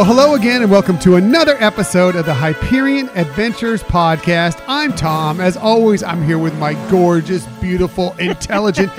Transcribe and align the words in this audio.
Well, 0.00 0.08
hello 0.08 0.34
again, 0.34 0.62
and 0.62 0.70
welcome 0.70 0.98
to 1.00 1.16
another 1.16 1.56
episode 1.62 2.16
of 2.16 2.24
the 2.24 2.32
Hyperion 2.32 3.10
Adventures 3.16 3.82
podcast. 3.82 4.58
I'm 4.66 4.94
Tom. 4.94 5.42
As 5.42 5.58
always, 5.58 6.02
I'm 6.02 6.24
here 6.24 6.38
with 6.38 6.56
my 6.58 6.72
gorgeous, 6.90 7.44
beautiful, 7.60 8.12
intelligent, 8.18 8.90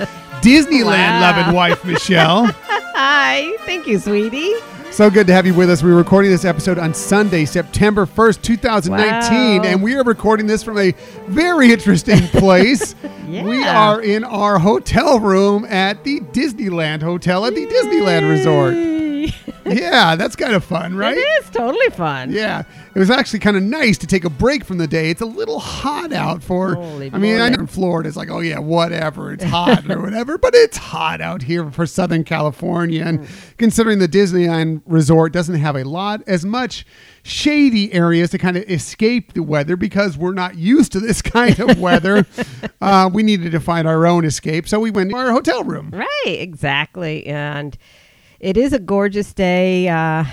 Disneyland 0.42 1.20
loving 1.20 1.56
wife, 1.56 1.84
Michelle. 1.84 2.46
Hi. 2.62 3.52
Thank 3.66 3.88
you, 3.88 3.98
sweetie. 3.98 4.54
So 4.92 5.10
good 5.10 5.26
to 5.26 5.32
have 5.32 5.44
you 5.44 5.54
with 5.54 5.70
us. 5.70 5.82
We're 5.82 5.96
recording 5.96 6.30
this 6.30 6.44
episode 6.44 6.78
on 6.78 6.94
Sunday, 6.94 7.46
September 7.46 8.06
1st, 8.06 8.42
2019, 8.42 9.62
Wow. 9.62 9.68
and 9.68 9.82
we 9.82 9.96
are 9.96 10.04
recording 10.04 10.46
this 10.46 10.62
from 10.62 10.78
a 10.78 10.92
very 11.26 11.72
interesting 11.72 12.20
place. 12.28 12.94
Yeah. 13.26 13.42
We 13.42 13.64
are 13.64 14.00
in 14.00 14.22
our 14.22 14.60
hotel 14.60 15.18
room 15.18 15.64
at 15.64 16.04
the 16.04 16.20
Disneyland 16.20 17.02
Hotel 17.02 17.44
at 17.44 17.56
the 17.56 17.66
Disneyland 17.66 18.30
Resort. 18.30 18.91
Yeah, 19.64 20.16
that's 20.16 20.34
kind 20.34 20.54
of 20.54 20.64
fun, 20.64 20.96
right? 20.96 21.16
It 21.16 21.20
is 21.20 21.50
totally 21.50 21.88
fun. 21.90 22.32
Yeah, 22.32 22.64
it 22.94 22.98
was 22.98 23.10
actually 23.10 23.38
kind 23.38 23.56
of 23.56 23.62
nice 23.62 23.96
to 23.98 24.08
take 24.08 24.24
a 24.24 24.30
break 24.30 24.64
from 24.64 24.78
the 24.78 24.88
day. 24.88 25.08
It's 25.08 25.20
a 25.20 25.26
little 25.26 25.60
hot 25.60 26.12
out 26.12 26.42
for. 26.42 26.74
Holy 26.74 27.10
I 27.12 27.18
mean, 27.18 27.40
I 27.40 27.48
know 27.48 27.60
in 27.60 27.66
Florida, 27.68 28.08
it's 28.08 28.16
like, 28.16 28.28
oh 28.28 28.40
yeah, 28.40 28.58
whatever, 28.58 29.32
it's 29.32 29.44
hot 29.44 29.88
or 29.88 30.00
whatever, 30.02 30.36
but 30.36 30.54
it's 30.54 30.76
hot 30.76 31.20
out 31.20 31.42
here 31.42 31.70
for 31.70 31.86
Southern 31.86 32.24
California. 32.24 33.04
And 33.04 33.26
considering 33.56 34.00
the 34.00 34.08
Disneyland 34.08 34.82
Resort 34.84 35.32
doesn't 35.32 35.54
have 35.54 35.76
a 35.76 35.84
lot 35.84 36.22
as 36.26 36.44
much 36.44 36.84
shady 37.22 37.92
areas 37.94 38.30
to 38.30 38.38
kind 38.38 38.56
of 38.56 38.68
escape 38.68 39.32
the 39.34 39.44
weather 39.44 39.76
because 39.76 40.18
we're 40.18 40.34
not 40.34 40.56
used 40.56 40.90
to 40.92 41.00
this 41.00 41.22
kind 41.22 41.58
of 41.60 41.78
weather, 41.78 42.26
uh, 42.80 43.08
we 43.12 43.22
needed 43.22 43.52
to 43.52 43.60
find 43.60 43.86
our 43.86 44.06
own 44.06 44.24
escape, 44.24 44.68
so 44.68 44.80
we 44.80 44.90
went 44.90 45.10
to 45.10 45.16
our 45.16 45.30
hotel 45.30 45.62
room. 45.62 45.90
Right. 45.92 46.08
Exactly. 46.26 47.26
And 47.26 47.78
it 48.42 48.56
is 48.56 48.72
a 48.72 48.78
gorgeous 48.80 49.32
day. 49.32 49.88
Uh, 49.88 50.24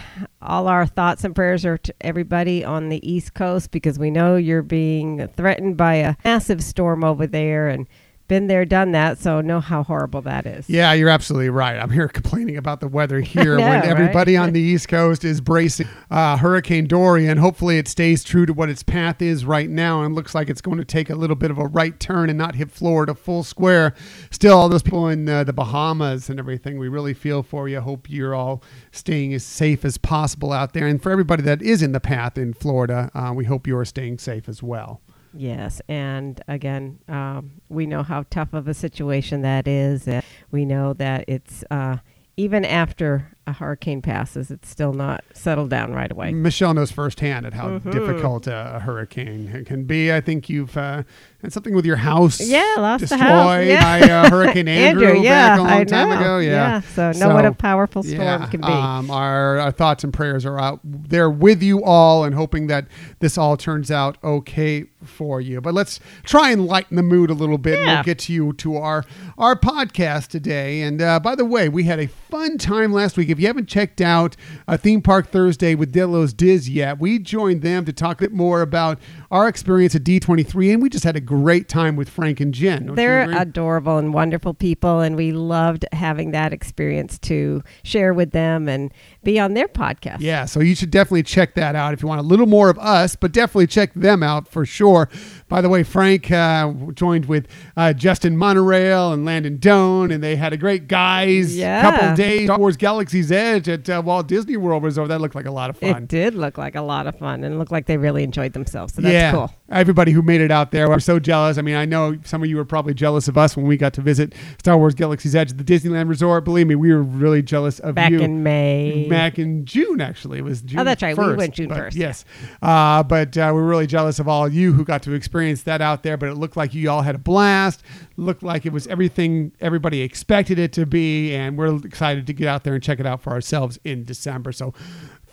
all 0.42 0.68
our 0.68 0.88
thoughts 0.88 1.24
and 1.24 1.36
prayers 1.36 1.64
are 1.64 1.78
to 1.78 1.94
everybody 2.02 2.66
on 2.66 2.90
the 2.90 3.10
East 3.10 3.36
Coast 3.36 3.70
because 3.70 4.00
we 4.00 4.10
know 4.10 4.36
you're 4.36 4.64
being 4.64 5.28
threatened 5.38 5.78
by 5.78 5.94
a 5.96 6.16
massive 6.26 6.64
storm 6.64 7.04
over 7.04 7.28
there 7.28 7.70
and 7.70 7.88
been 8.30 8.48
there, 8.48 8.64
done 8.64 8.94
that. 8.94 9.18
So 9.18 9.42
know 9.42 9.60
how 9.60 9.84
horrible 9.84 10.22
that 10.22 10.46
is. 10.46 10.70
Yeah, 10.70 10.94
you're 10.94 11.10
absolutely 11.10 11.50
right. 11.50 11.78
I'm 11.78 11.90
here 11.90 12.08
complaining 12.20 12.56
about 12.56 12.80
the 12.80 12.88
weather 12.88 13.20
here 13.20 13.58
know, 13.58 13.68
when 13.68 13.82
right? 13.82 13.86
everybody 13.90 14.38
on 14.38 14.54
the 14.54 14.62
East 14.62 14.88
Coast 14.88 15.26
is 15.26 15.42
bracing 15.42 15.88
uh, 16.10 16.38
Hurricane 16.38 16.88
Dorian. 16.88 17.38
Hopefully, 17.38 17.78
it 17.78 17.90
stays 17.90 18.24
true 18.24 18.46
to 18.46 18.54
what 18.54 18.70
its 18.70 18.84
path 18.84 19.22
is 19.22 19.44
right 19.44 19.70
now 19.70 20.04
and 20.04 20.16
looks 20.16 20.34
like 20.34 20.50
it's 20.50 20.62
going 20.62 20.78
to 20.78 20.86
take 20.86 21.10
a 21.10 21.16
little 21.16 21.36
bit 21.36 21.52
of 21.52 21.58
a 21.58 21.68
right 21.68 22.00
turn 22.00 22.30
and 22.30 22.38
not 22.38 22.56
hit 22.56 22.72
Florida 22.72 23.14
full 23.14 23.44
square. 23.44 23.94
Still, 24.32 24.58
all 24.58 24.70
those 24.70 24.84
people 24.84 25.10
in 25.10 25.28
uh, 25.28 25.44
the 25.44 25.54
Bahamas 25.54 26.30
and 26.30 26.40
everything, 26.40 26.80
we 26.80 26.88
really 26.88 27.14
feel 27.14 27.44
for 27.44 27.68
you. 27.68 27.82
Hope 27.82 28.10
you're 28.10 28.36
all 28.36 28.64
staying 28.92 29.34
as 29.34 29.44
safe 29.44 29.84
as 29.84 29.98
possible 29.98 30.54
out 30.54 30.74
there. 30.74 30.88
And 30.88 31.02
for 31.02 31.12
everybody 31.12 31.42
that 31.44 31.62
is 31.62 31.82
in 31.82 31.92
the 31.92 32.00
path 32.00 32.38
in 32.38 32.54
Florida, 32.54 33.12
uh, 33.14 33.34
we 33.36 33.46
hope 33.46 33.68
you 33.68 33.78
are 33.78 33.86
staying 33.86 34.20
safe 34.20 34.48
as 34.48 34.64
well. 34.64 35.02
Yes, 35.34 35.82
and 35.88 36.42
again, 36.48 37.00
um, 37.08 37.62
we 37.70 37.86
know 37.86 38.04
how 38.04 38.26
tough 38.30 38.54
of 38.54 38.68
a 38.68 38.74
situation 38.74 39.42
that 39.44 39.68
is. 39.68 40.08
We 40.52 40.66
know 40.66 40.94
that 40.94 41.26
it's 41.28 41.64
uh, 41.70 41.98
even 42.36 42.66
after 42.66 43.36
a 43.50 43.54
hurricane 43.54 44.02
passes, 44.02 44.50
it's 44.52 44.70
still 44.70 44.94
not 44.94 45.24
settled 45.34 45.70
down 45.70 45.94
right 45.94 46.12
away. 46.12 46.32
Michelle 46.32 46.74
knows 46.74 46.92
firsthand 46.92 47.46
at 47.46 47.54
how 47.54 47.68
Mhm. 47.80 47.92
difficult 47.92 48.48
a, 48.48 48.76
a 48.76 48.80
hurricane 48.80 49.64
can 49.66 49.84
be. 49.84 50.14
I 50.14 50.22
think 50.22 50.50
you've 50.50 50.78
uh, 50.78 51.04
had 51.42 51.52
something 51.54 51.74
with 51.76 51.86
your 51.86 51.98
house. 51.98 52.40
Yeah, 52.40 52.76
lost 52.78 53.10
the 53.10 53.18
house. 53.18 53.66
Yeah. 53.66 53.82
by 54.00 54.10
uh, 54.10 54.30
Hurricane 54.32 54.68
Andrew, 54.68 55.20
yeah, 55.22 55.50
back 55.50 55.60
a 55.60 55.62
long 55.64 55.72
I 55.72 55.84
time 55.84 56.10
know. 56.10 56.16
ago. 56.20 56.38
Yeah. 56.40 56.82
so 56.82 57.12
know 57.14 57.34
what 57.34 57.46
a 57.46 57.52
powerful 57.54 58.04
storm 58.04 58.22
yeah, 58.22 58.46
can 58.48 58.62
be. 58.62 58.68
Um, 58.68 59.10
our, 59.12 59.58
our 59.60 59.72
thoughts 59.72 60.04
and 60.04 60.14
prayers 60.14 60.46
are 60.46 60.60
out 60.60 60.80
there 60.84 61.30
with 61.30 61.62
you 61.64 61.84
all, 61.84 62.24
and 62.24 62.36
hoping 62.36 62.68
that 62.68 62.88
this 63.20 63.38
all 63.38 63.58
turns 63.58 63.90
out 63.92 64.18
okay 64.24 64.86
for 65.04 65.40
you. 65.40 65.62
But 65.62 65.74
let's 65.74 66.00
try 66.24 66.52
and 66.52 66.66
lighten 66.66 66.96
the 66.98 67.04
mood 67.04 67.30
a 67.30 67.34
little 67.34 67.58
bit. 67.58 67.80
and 67.80 67.88
We'll 67.88 68.04
get 68.04 68.20
to 68.20 68.34
you 68.34 68.54
to 68.54 68.76
our 68.78 69.06
our 69.38 69.56
podcast 69.56 70.28
today. 70.28 70.82
And 70.82 71.02
uh, 71.02 71.20
by 71.22 71.36
the 71.36 71.46
way, 71.46 71.70
we 71.70 71.86
had 71.86 72.00
a 72.00 72.08
fun 72.08 72.58
time 72.58 72.92
last 72.92 73.16
week. 73.18 73.30
If 73.30 73.39
you 73.40 73.48
haven't 73.48 73.68
checked 73.68 74.02
out 74.02 74.36
a 74.68 74.78
theme 74.78 75.02
park 75.02 75.28
Thursday 75.28 75.76
with 75.76 75.94
Dillo's 75.94 76.34
Diz 76.34 76.70
yet, 76.70 77.00
we 77.00 77.20
joined 77.20 77.62
them 77.62 77.86
to 77.86 77.94
talk 77.94 78.20
a 78.20 78.26
bit 78.26 78.34
more 78.34 78.62
about 78.62 79.00
our 79.32 79.48
experience 79.48 79.94
at 79.96 80.04
D23, 80.04 80.74
and 80.74 80.82
we 80.82 80.90
just 80.90 81.04
had 81.04 81.16
a 81.16 81.22
great 81.22 81.70
time 81.70 81.96
with 81.96 82.10
Frank 82.10 82.40
and 82.40 82.54
Jen. 82.54 82.96
They're 82.96 83.30
adorable 83.30 83.98
and 83.98 84.14
wonderful 84.14 84.54
people, 84.56 85.02
and 85.02 85.16
we 85.16 85.32
loved 85.32 85.86
having 85.92 86.32
that 86.32 86.52
experience 86.52 87.20
to 87.20 87.64
share 87.84 88.14
with 88.14 88.32
them 88.32 88.68
and 88.68 88.92
be 89.24 89.40
on 89.40 89.54
their 89.54 89.68
podcast. 89.68 90.18
Yeah, 90.22 90.46
so 90.46 90.62
you 90.62 90.74
should 90.74 90.90
definitely 90.90 91.24
check 91.24 91.54
that 91.56 91.76
out 91.76 91.94
if 91.94 92.02
you 92.02 92.08
want 92.08 92.20
a 92.22 92.24
little 92.24 92.48
more 92.48 92.70
of 92.70 92.80
us, 92.80 93.16
but 93.16 93.32
definitely 93.32 93.68
check 93.68 93.94
them 93.94 94.24
out 94.24 94.48
for 94.48 94.66
sure. 94.66 95.10
By 95.48 95.62
the 95.62 95.70
way, 95.70 95.84
Frank 95.84 96.32
uh, 96.32 96.74
joined 96.94 97.26
with 97.26 97.48
uh, 97.78 97.94
Justin 97.94 98.36
Monorail 98.36 99.14
and 99.14 99.26
Landon 99.26 99.58
Doan, 99.58 100.10
and 100.12 100.24
they 100.24 100.36
had 100.38 100.54
a 100.54 100.58
great 100.58 100.88
guys 100.88 101.56
Yeah. 101.56 101.82
couple 101.82 102.16
days. 102.16 102.46
Star 102.48 102.58
Wars 102.58 102.78
Galaxy's 102.78 103.32
Edge 103.32 103.70
at 103.70 103.88
uh, 103.90 104.02
Walt 104.04 104.28
Disney 104.28 104.58
World 104.58 104.84
Resort. 104.84 105.10
That 105.10 105.22
looked 105.22 105.36
like 105.36 105.46
a 105.46 105.52
lot 105.52 105.70
of 105.70 105.78
fun. 105.78 106.04
It 106.04 106.08
did 106.08 106.34
look 106.34 106.58
like 106.58 106.76
a 106.76 106.82
lot 106.82 107.06
of 107.06 107.16
fun 107.18 107.44
and 107.44 107.60
looked 107.60 107.72
like 107.72 107.86
they 107.86 107.98
really 107.98 108.24
enjoyed 108.24 108.54
themselves. 108.54 108.94
So 108.96 109.02
that's 109.02 109.14
yeah, 109.20 109.32
cool. 109.32 109.54
everybody 109.70 110.12
who 110.12 110.22
made 110.22 110.42
it 110.42 110.52
out 110.52 110.72
there, 110.72 110.90
we're 110.90 111.00
so 111.00 111.20
jealous. 111.20 111.58
I 111.58 111.62
mean, 111.62 111.76
I 111.76 111.86
know 111.86 112.18
some 112.24 112.42
of 112.44 112.50
you 112.50 112.58
were 112.58 112.66
probably 112.66 112.94
jealous 112.94 113.28
of 113.28 113.38
us 113.38 113.56
when 113.56 113.66
we 113.68 113.78
got 113.78 113.94
to 113.94 114.02
visit 114.02 114.34
Star 114.60 114.78
Wars 114.78 114.96
Galaxy's 114.96 115.36
Edge 115.36 115.52
at 115.52 115.58
the 115.58 115.64
Disneyland 115.64 116.10
Resort. 116.10 116.44
Believe 116.46 116.68
me, 116.68 116.76
we 116.76 116.94
were 116.94 117.02
really 117.04 117.42
jealous 117.42 117.80
of 117.80 117.96
Back 117.96 118.12
you. 118.12 118.20
in 118.20 118.44
May. 118.44 119.08
back 119.10 119.38
in 119.40 119.66
June. 119.66 120.02
Actually, 120.02 120.40
it 120.40 120.44
was 120.44 120.62
June. 120.62 120.80
Oh, 120.80 120.84
that's 120.84 121.02
right. 121.02 121.18
We 121.18 121.24
1st, 121.24 121.38
went 121.38 121.54
June 121.56 121.70
1st, 121.70 121.96
Yes, 121.96 122.26
uh, 122.62 123.04
but 123.04 123.38
uh, 123.38 123.52
we're 123.54 123.64
really 123.64 123.88
jealous 123.88 124.20
of 124.20 124.28
all 124.28 124.46
of 124.46 124.54
you 124.54 124.74
who 124.74 124.84
got 124.84 125.04
to 125.04 125.14
experience 125.14 125.64
that 125.64 125.82
out 125.82 126.04
there. 126.04 126.18
But 126.18 126.30
it 126.30 126.36
looked 126.36 126.58
like 126.58 126.74
you 126.74 126.90
all 126.90 127.02
had 127.02 127.16
a 127.16 127.20
blast. 127.20 127.84
Looked 128.18 128.44
like 128.44 128.66
it 128.66 128.74
was 128.74 128.88
everything 128.88 129.52
everybody 129.60 130.02
expected 130.02 130.60
it 130.60 130.74
to 130.74 130.86
be, 130.86 131.34
and 131.36 131.58
we're 131.58 131.76
excited 131.86 132.28
to 132.28 132.34
get 132.34 132.48
out 132.48 132.64
there 132.64 132.74
and 132.74 132.84
check 132.84 133.00
it 133.00 133.06
out 133.06 133.22
for 133.22 133.32
ourselves 133.32 133.80
in 133.84 134.04
December. 134.04 134.52
So. 134.52 134.74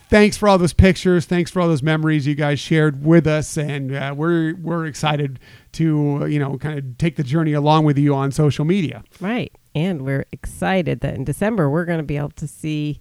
Thanks 0.08 0.36
for 0.36 0.48
all 0.48 0.56
those 0.56 0.72
pictures. 0.72 1.24
Thanks 1.26 1.50
for 1.50 1.60
all 1.60 1.66
those 1.68 1.82
memories 1.82 2.26
you 2.28 2.36
guys 2.36 2.60
shared 2.60 3.04
with 3.04 3.26
us, 3.26 3.56
and 3.56 3.92
uh, 3.94 4.14
we're 4.16 4.54
we're 4.56 4.86
excited 4.86 5.40
to 5.72 6.18
uh, 6.22 6.24
you 6.26 6.38
know 6.38 6.56
kind 6.58 6.78
of 6.78 6.96
take 6.98 7.16
the 7.16 7.24
journey 7.24 7.52
along 7.54 7.84
with 7.84 7.98
you 7.98 8.14
on 8.14 8.30
social 8.30 8.64
media. 8.64 9.02
Right. 9.20 9.52
And 9.74 10.02
we're 10.02 10.24
excited 10.32 11.00
that 11.00 11.14
in 11.14 11.24
December 11.24 11.68
we're 11.68 11.84
going 11.84 11.98
to 11.98 12.04
be 12.04 12.16
able 12.16 12.30
to 12.30 12.46
see 12.46 13.00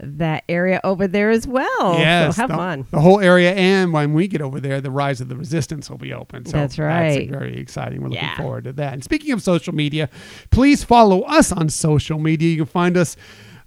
that 0.00 0.44
area 0.48 0.80
over 0.84 1.06
there 1.08 1.30
as 1.30 1.46
well. 1.46 1.98
Yes, 1.98 2.34
So 2.36 2.42
have 2.42 2.50
the, 2.50 2.56
fun. 2.56 2.86
The 2.90 3.00
whole 3.00 3.20
area, 3.20 3.54
and 3.54 3.92
when 3.92 4.12
we 4.12 4.28
get 4.28 4.42
over 4.42 4.60
there, 4.60 4.80
the 4.80 4.90
Rise 4.90 5.20
of 5.20 5.28
the 5.28 5.36
Resistance 5.36 5.88
will 5.88 5.98
be 5.98 6.12
open. 6.12 6.44
So 6.44 6.52
That's 6.56 6.78
right. 6.78 7.30
very 7.30 7.56
exciting. 7.58 8.00
We're 8.02 8.08
looking 8.08 8.22
Yeah. 8.24 8.36
forward 8.36 8.64
to 8.64 8.72
that. 8.74 8.92
And 8.92 9.02
speaking 9.04 9.32
of 9.32 9.40
social 9.42 9.74
media, 9.74 10.10
please 10.50 10.84
follow 10.84 11.22
us 11.22 11.52
on 11.52 11.68
social 11.70 12.18
media. 12.18 12.50
You 12.50 12.56
can 12.58 12.66
find 12.66 12.96
us. 12.96 13.16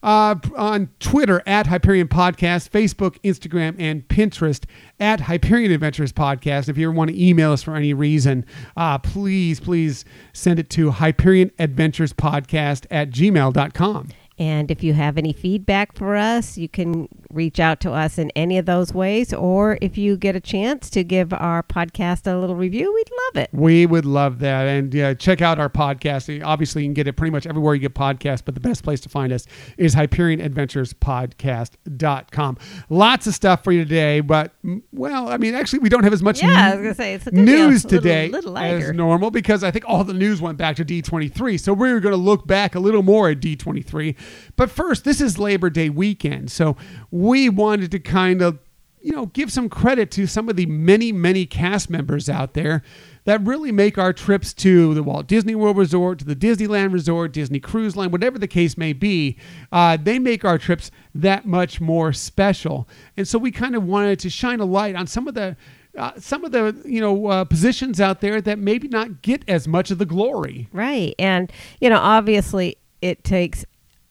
Uh, 0.03 0.35
on 0.55 0.89
Twitter 0.99 1.41
at 1.47 1.67
Hyperion 1.67 2.07
Podcast, 2.07 2.69
Facebook, 2.69 3.17
Instagram, 3.23 3.75
and 3.79 4.07
Pinterest 4.07 4.63
at 4.99 5.21
Hyperion 5.21 5.71
Adventures 5.71 6.13
Podcast. 6.13 6.69
If 6.69 6.77
you 6.77 6.87
ever 6.87 6.95
want 6.95 7.09
to 7.09 7.21
email 7.21 7.51
us 7.51 7.63
for 7.63 7.75
any 7.75 7.93
reason, 7.93 8.45
uh, 8.77 8.99
please, 8.99 9.59
please 9.59 10.05
send 10.33 10.59
it 10.59 10.69
to 10.71 10.91
Hyperion 10.91 11.51
Adventures 11.57 12.13
Podcast 12.13 12.85
at 12.91 13.09
gmail.com. 13.09 14.09
And 14.39 14.69
if 14.69 14.83
you 14.83 14.93
have 14.93 15.17
any 15.17 15.33
feedback 15.33 15.95
for 15.95 16.15
us, 16.15 16.57
you 16.57 16.69
can 16.69 17.07
reach 17.31 17.59
out 17.59 17.79
to 17.81 17.91
us 17.91 18.17
in 18.17 18.31
any 18.35 18.57
of 18.57 18.65
those 18.65 18.94
ways. 18.94 19.33
Or 19.33 19.77
if 19.81 19.97
you 19.97 20.15
get 20.17 20.35
a 20.35 20.39
chance 20.39 20.89
to 20.91 21.03
give 21.03 21.33
our 21.33 21.63
podcast 21.63 22.31
a 22.31 22.38
little 22.38 22.56
review, 22.56 22.94
we'd 22.94 23.09
love 23.33 23.44
it. 23.44 23.50
We 23.51 23.85
would 23.85 24.06
love 24.06 24.39
that. 24.39 24.67
And 24.67 24.94
yeah, 24.94 25.13
check 25.15 25.41
out 25.41 25.59
our 25.59 25.69
podcast. 25.69 26.44
Obviously, 26.45 26.83
you 26.83 26.88
can 26.88 26.94
get 26.94 27.07
it 27.07 27.13
pretty 27.13 27.31
much 27.31 27.47
everywhere 27.47 27.73
you 27.73 27.81
get 27.81 27.95
podcasts, 27.95 28.44
but 28.45 28.53
the 28.53 28.62
best 28.62 28.83
place 28.83 29.00
to 29.01 29.09
find 29.09 29.33
us 29.33 29.45
is 29.77 29.95
HyperionAdventurespodcast.com. 29.95 32.57
Lots 32.89 33.27
of 33.27 33.33
stuff 33.33 33.63
for 33.63 33.71
you 33.71 33.83
today, 33.83 34.19
but 34.21 34.53
mm, 34.63 34.81
well, 34.91 35.29
I 35.29 35.38
mean, 35.38 35.56
actually, 35.56 35.79
we 35.79 35.89
don't 35.89 36.03
have 36.03 36.13
as 36.13 36.21
much 36.23 36.41
Yeah, 36.44 36.50
I 36.50 36.69
n- 36.71 36.77
was 36.77 36.83
gonna 36.83 36.95
say, 36.95 37.13
it's 37.15 37.25
gonna 37.25 37.41
a 37.41 37.45
news 37.45 37.83
little- 37.85 38.00
today 38.00 38.29
little 38.29 38.57
as 38.57 38.91
normal 38.94 39.31
because 39.31 39.63
I 39.63 39.71
think 39.71 39.85
all 39.88 40.03
the 40.03 40.13
news 40.13 40.41
went 40.41 40.57
back 40.57 40.75
to 40.77 40.85
D23. 40.85 41.59
So 41.59 41.73
we're 41.73 42.00
going 42.00 42.13
to 42.13 42.17
look 42.17 42.47
back 42.47 42.75
a 42.75 42.79
little 42.79 43.03
more 43.03 43.29
at 43.29 43.39
D23. 43.39 44.15
But 44.56 44.71
first, 44.71 45.03
this 45.03 45.21
is 45.21 45.38
Labor 45.38 45.69
Day 45.69 45.89
weekend. 45.89 46.51
So 46.51 46.77
we 47.12 47.50
wanted 47.50 47.91
to 47.91 48.00
kind 48.00 48.41
of 48.41 48.59
you 49.07 49.13
know, 49.13 49.27
give 49.27 49.51
some 49.51 49.69
credit 49.69 50.12
to 50.12 50.27
some 50.27 50.50
of 50.50 50.57
the 50.57 50.65
many, 50.65 51.13
many 51.13 51.45
cast 51.45 51.89
members 51.89 52.27
out 52.27 52.56
there 52.56 52.83
that 53.24 53.41
really 53.45 53.71
make 53.71 53.97
our 53.97 54.12
trips 54.12 54.53
to 54.53 54.94
the 54.94 55.01
Walt 55.01 55.27
Disney 55.27 55.56
World 55.56 55.77
Resort, 55.77 56.19
to 56.19 56.25
the 56.25 56.35
Disneyland 56.35 56.91
Resort, 56.91 57.31
Disney 57.31 57.62
Cruise 57.62 57.95
Line, 57.95 58.12
whatever 58.12 58.38
the 58.38 58.47
case 58.47 58.77
may 58.77 58.91
be, 58.91 59.38
uh, 59.71 59.97
they 60.01 60.19
make 60.19 60.44
our 60.44 60.57
trips 60.57 60.91
that 61.15 61.45
much 61.45 61.79
more 61.79 62.12
special. 62.12 62.85
And 63.15 63.25
so 63.25 63.38
we 63.39 63.50
kind 63.50 63.75
of 63.75 63.83
wanted 63.83 64.19
to 64.19 64.29
shine 64.29 64.59
a 64.59 64.65
light 64.65 64.95
on 64.95 65.07
some 65.07 65.27
of 65.27 65.35
the 65.35 65.56
uh, 65.97 66.12
some 66.19 66.44
of 66.44 66.51
the 66.51 66.79
you 66.85 67.01
know 67.01 67.27
uh, 67.27 67.44
positions 67.44 68.00
out 68.01 68.21
there 68.21 68.39
that 68.41 68.59
maybe 68.59 68.88
not 68.88 69.21
get 69.21 69.41
as 69.47 69.68
much 69.68 69.89
of 69.89 69.97
the 69.97 70.06
glory. 70.06 70.68
Right. 70.71 71.15
And, 71.18 71.51
you 71.79 71.89
know, 71.89 71.97
obviously 71.97 72.77
it 73.01 73.24
takes 73.24 73.65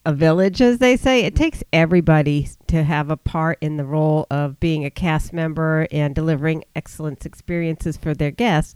a 0.06 0.12
village, 0.14 0.62
as 0.62 0.78
they 0.78 0.96
say. 0.96 1.20
It 1.24 1.36
takes 1.36 1.62
everybody 1.72 2.48
to 2.68 2.82
have 2.84 3.10
a 3.10 3.16
part 3.16 3.58
in 3.60 3.76
the 3.76 3.84
role 3.84 4.26
of 4.30 4.58
being 4.60 4.84
a 4.84 4.90
cast 4.90 5.32
member 5.32 5.86
and 5.90 6.14
delivering 6.14 6.64
excellence 6.74 7.26
experiences 7.26 7.96
for 7.96 8.14
their 8.14 8.30
guests. 8.30 8.74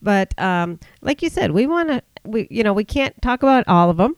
But 0.00 0.38
um, 0.40 0.78
like 1.02 1.20
you 1.22 1.28
said, 1.28 1.50
we 1.50 1.66
want 1.66 1.88
to, 1.90 2.02
we 2.24 2.46
you 2.50 2.62
know, 2.62 2.72
we 2.72 2.84
can't 2.84 3.20
talk 3.20 3.42
about 3.42 3.68
all 3.68 3.90
of 3.90 3.96
them. 3.98 4.16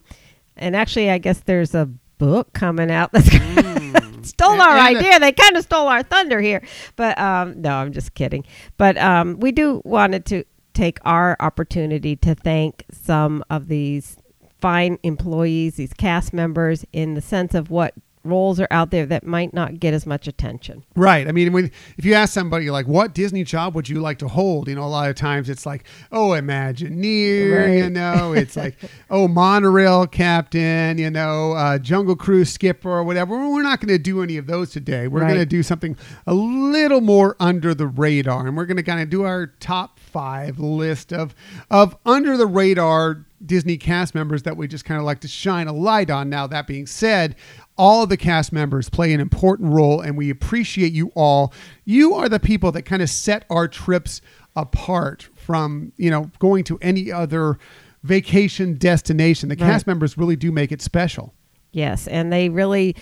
And 0.56 0.76
actually, 0.76 1.10
I 1.10 1.18
guess 1.18 1.40
there's 1.40 1.74
a 1.74 1.88
book 2.18 2.52
coming 2.52 2.90
out 2.90 3.10
that's 3.12 3.28
Mm. 3.30 4.24
stole 4.26 4.60
our 4.60 4.76
And- 4.76 4.96
idea. 4.98 5.18
They 5.18 5.32
kind 5.32 5.56
of 5.56 5.64
stole 5.64 5.88
our 5.88 6.02
thunder 6.04 6.40
here. 6.40 6.62
But 6.96 7.18
um, 7.18 7.60
no, 7.60 7.70
I'm 7.74 7.92
just 7.92 8.14
kidding. 8.14 8.44
But 8.76 8.96
um, 8.98 9.40
we 9.40 9.50
do 9.52 9.82
wanted 9.84 10.24
to 10.26 10.44
take 10.74 10.98
our 11.04 11.36
opportunity 11.40 12.14
to 12.16 12.34
thank 12.34 12.84
some 12.92 13.42
of 13.50 13.68
these 13.68 14.16
fine 14.62 14.98
employees, 15.02 15.74
these 15.74 15.92
cast 15.92 16.32
members, 16.32 16.86
in 16.92 17.12
the 17.14 17.20
sense 17.20 17.54
of 17.54 17.70
what 17.70 17.92
roles 18.24 18.60
are 18.60 18.68
out 18.70 18.92
there 18.92 19.04
that 19.04 19.26
might 19.26 19.52
not 19.52 19.80
get 19.80 19.92
as 19.92 20.06
much 20.06 20.28
attention. 20.28 20.84
Right. 20.94 21.26
I 21.26 21.32
mean, 21.32 21.52
when 21.52 21.72
if 21.98 22.04
you 22.04 22.14
ask 22.14 22.32
somebody 22.32 22.70
like, 22.70 22.86
"What 22.86 23.14
Disney 23.14 23.42
job 23.42 23.74
would 23.74 23.88
you 23.88 23.98
like 24.00 24.18
to 24.18 24.28
hold?" 24.28 24.68
You 24.68 24.76
know, 24.76 24.84
a 24.84 24.86
lot 24.86 25.10
of 25.10 25.16
times 25.16 25.50
it's 25.50 25.66
like, 25.66 25.82
"Oh, 26.12 26.28
Imagineer," 26.28 27.58
Right. 27.66 27.78
you 27.78 27.90
know. 27.90 28.32
It's 28.32 28.56
like, 28.56 28.76
"Oh, 29.10 29.26
monorail 29.26 30.06
captain," 30.06 30.98
you 30.98 31.10
know, 31.10 31.54
uh, 31.54 31.78
Jungle 31.78 32.14
Cruise 32.14 32.52
skipper 32.52 32.90
or 32.90 33.02
whatever. 33.02 33.36
We're 33.50 33.62
not 33.64 33.80
going 33.80 33.88
to 33.88 33.98
do 33.98 34.22
any 34.22 34.36
of 34.36 34.46
those 34.46 34.70
today. 34.70 35.08
We're 35.08 35.22
Right. 35.22 35.28
going 35.28 35.40
to 35.40 35.46
do 35.46 35.64
something 35.64 35.96
a 36.24 36.34
little 36.34 37.00
more 37.00 37.34
under 37.40 37.74
the 37.74 37.88
radar, 37.88 38.46
and 38.46 38.56
we're 38.56 38.66
going 38.66 38.76
to 38.76 38.84
kind 38.84 39.00
of 39.00 39.10
do 39.10 39.24
our 39.24 39.48
top 39.58 39.98
five 39.98 40.60
list 40.60 41.12
of 41.12 41.34
of 41.72 41.96
under 42.06 42.36
the 42.36 42.46
radar 42.46 43.26
Disney 43.46 43.76
cast 43.76 44.14
members 44.14 44.42
that 44.44 44.56
we 44.56 44.68
just 44.68 44.84
kind 44.84 44.98
of 44.98 45.04
like 45.04 45.20
to 45.20 45.28
shine 45.28 45.66
a 45.68 45.72
light 45.72 46.10
on. 46.10 46.28
Now, 46.28 46.46
that 46.46 46.66
being 46.66 46.86
said, 46.86 47.36
all 47.76 48.02
of 48.02 48.08
the 48.08 48.16
cast 48.16 48.52
members 48.52 48.88
play 48.88 49.12
an 49.12 49.20
important 49.20 49.72
role, 49.72 50.00
and 50.00 50.16
we 50.16 50.30
appreciate 50.30 50.92
you 50.92 51.10
all. 51.14 51.52
You 51.84 52.14
are 52.14 52.28
the 52.28 52.40
people 52.40 52.72
that 52.72 52.82
kind 52.82 53.02
of 53.02 53.10
set 53.10 53.44
our 53.50 53.68
trips 53.68 54.20
apart 54.54 55.28
from, 55.34 55.92
you 55.96 56.10
know, 56.10 56.30
going 56.38 56.64
to 56.64 56.78
any 56.82 57.10
other 57.10 57.58
vacation 58.02 58.74
destination. 58.74 59.48
The 59.48 59.56
Right. 59.56 59.70
cast 59.72 59.86
members 59.86 60.18
really 60.18 60.36
do 60.36 60.52
make 60.52 60.72
it 60.72 60.82
special. 60.82 61.34
Yes, 61.72 62.06
and 62.06 62.32
they 62.32 62.48
really, 62.50 62.94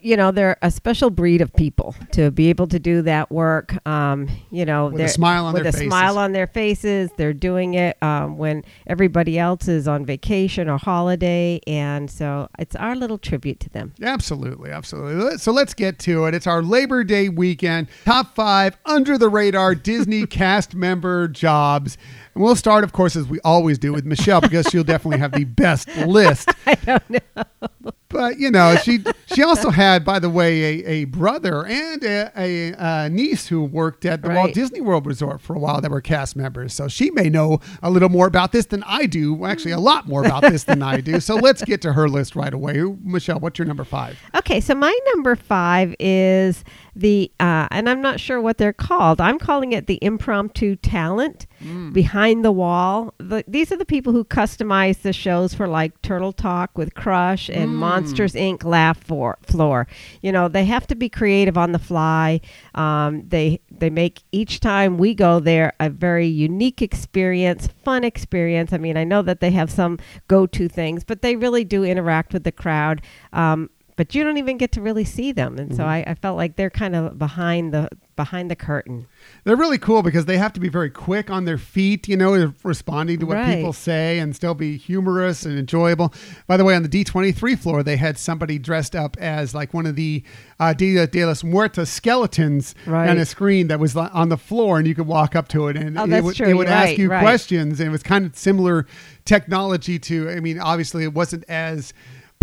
you 0.00 0.16
know, 0.16 0.30
they're 0.30 0.56
a 0.62 0.70
special 0.70 1.10
breed 1.10 1.40
of 1.40 1.52
people 1.54 1.94
to 2.12 2.30
be 2.30 2.48
able 2.48 2.66
to 2.68 2.78
do 2.78 3.02
that 3.02 3.30
work. 3.30 3.74
Um, 3.86 4.28
you 4.50 4.64
know, 4.64 4.86
With 4.86 5.02
a 5.02 5.08
smile 5.08 5.46
on 5.46 5.54
with 5.54 5.62
their 5.64 5.70
a 5.70 5.72
faces. 5.72 5.88
smile 5.88 6.18
on 6.18 6.32
their 6.32 6.46
faces. 6.46 7.10
They're 7.16 7.32
doing 7.34 7.74
it 7.74 8.02
um, 8.02 8.38
when 8.38 8.64
everybody 8.86 9.38
else 9.38 9.68
is 9.68 9.86
on 9.86 10.04
vacation 10.06 10.68
or 10.68 10.78
holiday, 10.78 11.60
and 11.66 12.10
so 12.10 12.48
it's 12.58 12.74
our 12.76 12.96
little 12.96 13.18
tribute 13.18 13.60
to 13.60 13.68
them. 13.70 13.92
Absolutely, 14.02 14.70
absolutely. 14.70 15.38
So 15.38 15.52
let's 15.52 15.74
get 15.74 15.98
to 16.00 16.24
it. 16.26 16.34
It's 16.34 16.46
our 16.46 16.62
Labor 16.62 17.04
Day 17.04 17.28
weekend. 17.28 17.88
Top 18.04 18.34
five 18.34 18.76
under 18.86 19.18
the 19.18 19.28
radar 19.28 19.74
Disney 19.74 20.26
cast 20.26 20.74
member 20.74 21.28
jobs. 21.28 21.98
And 22.34 22.42
we'll 22.42 22.56
start, 22.56 22.84
of 22.84 22.92
course, 22.92 23.16
as 23.16 23.26
we 23.26 23.40
always 23.40 23.78
do, 23.78 23.92
with 23.92 24.04
Michelle 24.04 24.40
because 24.40 24.66
she'll 24.66 24.84
definitely 24.84 25.18
have 25.18 25.32
the 25.32 25.44
best 25.44 25.88
list. 26.06 26.50
I 26.66 26.74
don't 26.74 27.10
know. 27.10 27.44
But 28.08 28.38
you 28.38 28.50
know, 28.50 28.76
she 28.76 29.02
she 29.34 29.42
also 29.42 29.70
had, 29.70 30.04
by 30.04 30.20
the 30.20 30.30
way, 30.30 30.62
a, 30.62 30.86
a 30.86 31.04
brother 31.06 31.66
and 31.66 32.02
a, 32.04 32.30
a, 32.36 32.72
uh 32.74 33.08
niece 33.08 33.48
who 33.48 33.64
worked 33.64 34.04
at 34.04 34.22
the 34.22 34.30
Walt 34.30 34.54
Disney 34.54 34.80
World 34.80 35.04
Resort 35.04 35.40
for 35.40 35.56
a 35.56 35.58
while 35.58 35.80
that 35.80 35.90
were 35.90 36.00
cast 36.00 36.36
members. 36.36 36.72
So 36.72 36.86
she 36.86 37.10
may 37.10 37.28
know 37.28 37.58
a 37.82 37.90
little 37.90 38.08
more 38.08 38.28
about 38.28 38.52
this 38.52 38.66
than 38.66 38.84
I 38.84 39.06
do. 39.06 39.44
Actually, 39.44 39.72
a 39.72 39.80
lot 39.80 40.06
more 40.06 40.24
about 40.24 40.42
this 40.42 40.62
than 40.62 40.80
I 40.80 41.00
do. 41.00 41.18
So 41.18 41.34
let's 41.34 41.64
get 41.64 41.82
to 41.82 41.92
her 41.92 42.08
list 42.08 42.36
right 42.36 42.54
away. 42.54 42.84
Michelle, 43.02 43.40
what's 43.40 43.58
your 43.58 43.66
number 43.66 43.84
five? 43.84 44.16
Okay, 44.36 44.60
so 44.60 44.76
my 44.76 44.96
number 45.12 45.34
five 45.34 45.96
is 45.98 46.62
the, 46.96 47.30
uh, 47.40 47.68
and 47.70 47.88
I'm 47.88 48.00
not 48.00 48.20
sure 48.20 48.40
what 48.40 48.58
they're 48.58 48.72
called. 48.72 49.20
I'm 49.20 49.38
calling 49.38 49.72
it 49.72 49.86
the 49.86 49.98
impromptu 50.02 50.76
talent 50.76 51.46
behind 51.92 52.44
the 52.44 52.52
wall. 52.52 53.14
The, 53.18 53.42
these 53.48 53.72
are 53.72 53.76
the 53.76 53.86
people 53.86 54.12
who 54.12 54.24
customize 54.24 55.00
the 55.00 55.12
shows 55.14 55.54
for 55.54 55.66
like 55.66 56.00
Turtle 56.02 56.32
Talk 56.32 56.76
with 56.76 56.94
Crush 56.94 57.48
and 57.48 57.74
Monsters 57.76 58.34
Inc. 58.34 58.64
Laugh 58.64 59.02
for, 59.02 59.38
Floor. 59.42 59.86
You 60.20 60.30
know, 60.30 60.48
they 60.48 60.66
have 60.66 60.86
to 60.88 60.94
be 60.94 61.08
creative 61.08 61.56
on 61.56 61.72
the 61.72 61.78
fly. 61.78 62.40
Um, 62.74 63.26
they 63.28 63.60
they 63.70 63.90
make 63.90 64.22
each 64.30 64.60
time 64.60 64.98
we 64.98 65.14
go 65.14 65.40
there 65.40 65.72
a 65.80 65.88
very 65.88 66.26
unique 66.26 66.82
experience, 66.82 67.68
fun 67.82 68.04
experience. 68.04 68.72
I 68.72 68.78
mean, 68.78 68.96
I 68.96 69.04
know 69.04 69.22
that 69.22 69.40
they 69.40 69.50
have 69.52 69.70
some 69.70 69.98
go-to 70.28 70.68
things, 70.68 71.02
but 71.02 71.22
they 71.22 71.34
really 71.36 71.64
do 71.64 71.82
interact 71.82 72.32
with 72.32 72.44
the 72.44 72.52
crowd. 72.52 73.02
Um, 73.32 73.70
but 73.96 74.14
you 74.14 74.24
don't 74.24 74.36
even 74.38 74.56
get 74.58 74.72
to 74.72 74.80
really 74.80 75.04
see 75.04 75.32
them, 75.32 75.58
and 75.58 75.74
so 75.74 75.84
I, 75.84 76.04
I 76.06 76.14
felt 76.14 76.36
like 76.36 76.56
they're 76.56 76.70
kind 76.70 76.94
of 76.96 77.18
behind 77.18 77.72
the 77.72 77.88
behind 78.16 78.48
the 78.48 78.54
curtain. 78.54 79.08
They're 79.42 79.56
really 79.56 79.76
cool 79.78 80.00
because 80.04 80.26
they 80.26 80.38
have 80.38 80.52
to 80.52 80.60
be 80.60 80.68
very 80.68 80.88
quick 80.88 81.30
on 81.30 81.46
their 81.46 81.58
feet, 81.58 82.06
you 82.06 82.16
know, 82.16 82.52
responding 82.62 83.18
to 83.18 83.26
what 83.26 83.34
Right. 83.38 83.56
people 83.56 83.72
say 83.72 84.20
and 84.20 84.36
still 84.36 84.54
be 84.54 84.76
humorous 84.76 85.44
and 85.44 85.58
enjoyable. 85.58 86.14
By 86.46 86.56
the 86.56 86.62
way, 86.64 86.76
on 86.76 86.84
the 86.84 86.88
D23 86.88 87.58
floor, 87.58 87.82
they 87.82 87.96
had 87.96 88.16
somebody 88.16 88.56
dressed 88.60 88.94
up 88.94 89.16
as 89.20 89.52
like 89.52 89.74
one 89.74 89.84
of 89.84 89.96
the 89.96 90.22
uh, 90.60 90.74
Dia 90.74 91.08
de 91.08 91.24
los 91.26 91.42
Muertos 91.42 91.90
skeletons 91.90 92.76
Right. 92.86 93.08
on 93.10 93.18
a 93.18 93.26
screen 93.26 93.66
that 93.66 93.80
was 93.80 93.96
on 93.96 94.28
the 94.28 94.38
floor, 94.38 94.78
and 94.78 94.86
you 94.86 94.94
could 94.94 95.08
walk 95.08 95.34
up 95.34 95.48
to 95.48 95.66
it 95.66 95.76
and 95.76 95.98
Oh, 95.98 96.04
it 96.04 96.22
would, 96.22 96.38
it 96.40 96.54
would 96.54 96.68
You're 96.68 96.76
ask 96.76 96.96
you 96.96 97.10
right. 97.10 97.20
questions. 97.20 97.80
And 97.80 97.88
it 97.88 97.92
was 97.92 98.04
kind 98.04 98.26
of 98.26 98.36
similar 98.36 98.86
technology 99.24 99.98
to, 99.98 100.30
I 100.30 100.38
mean, 100.40 100.60
obviously, 100.60 101.02
it 101.02 101.14
wasn't 101.14 101.44
as 101.48 101.92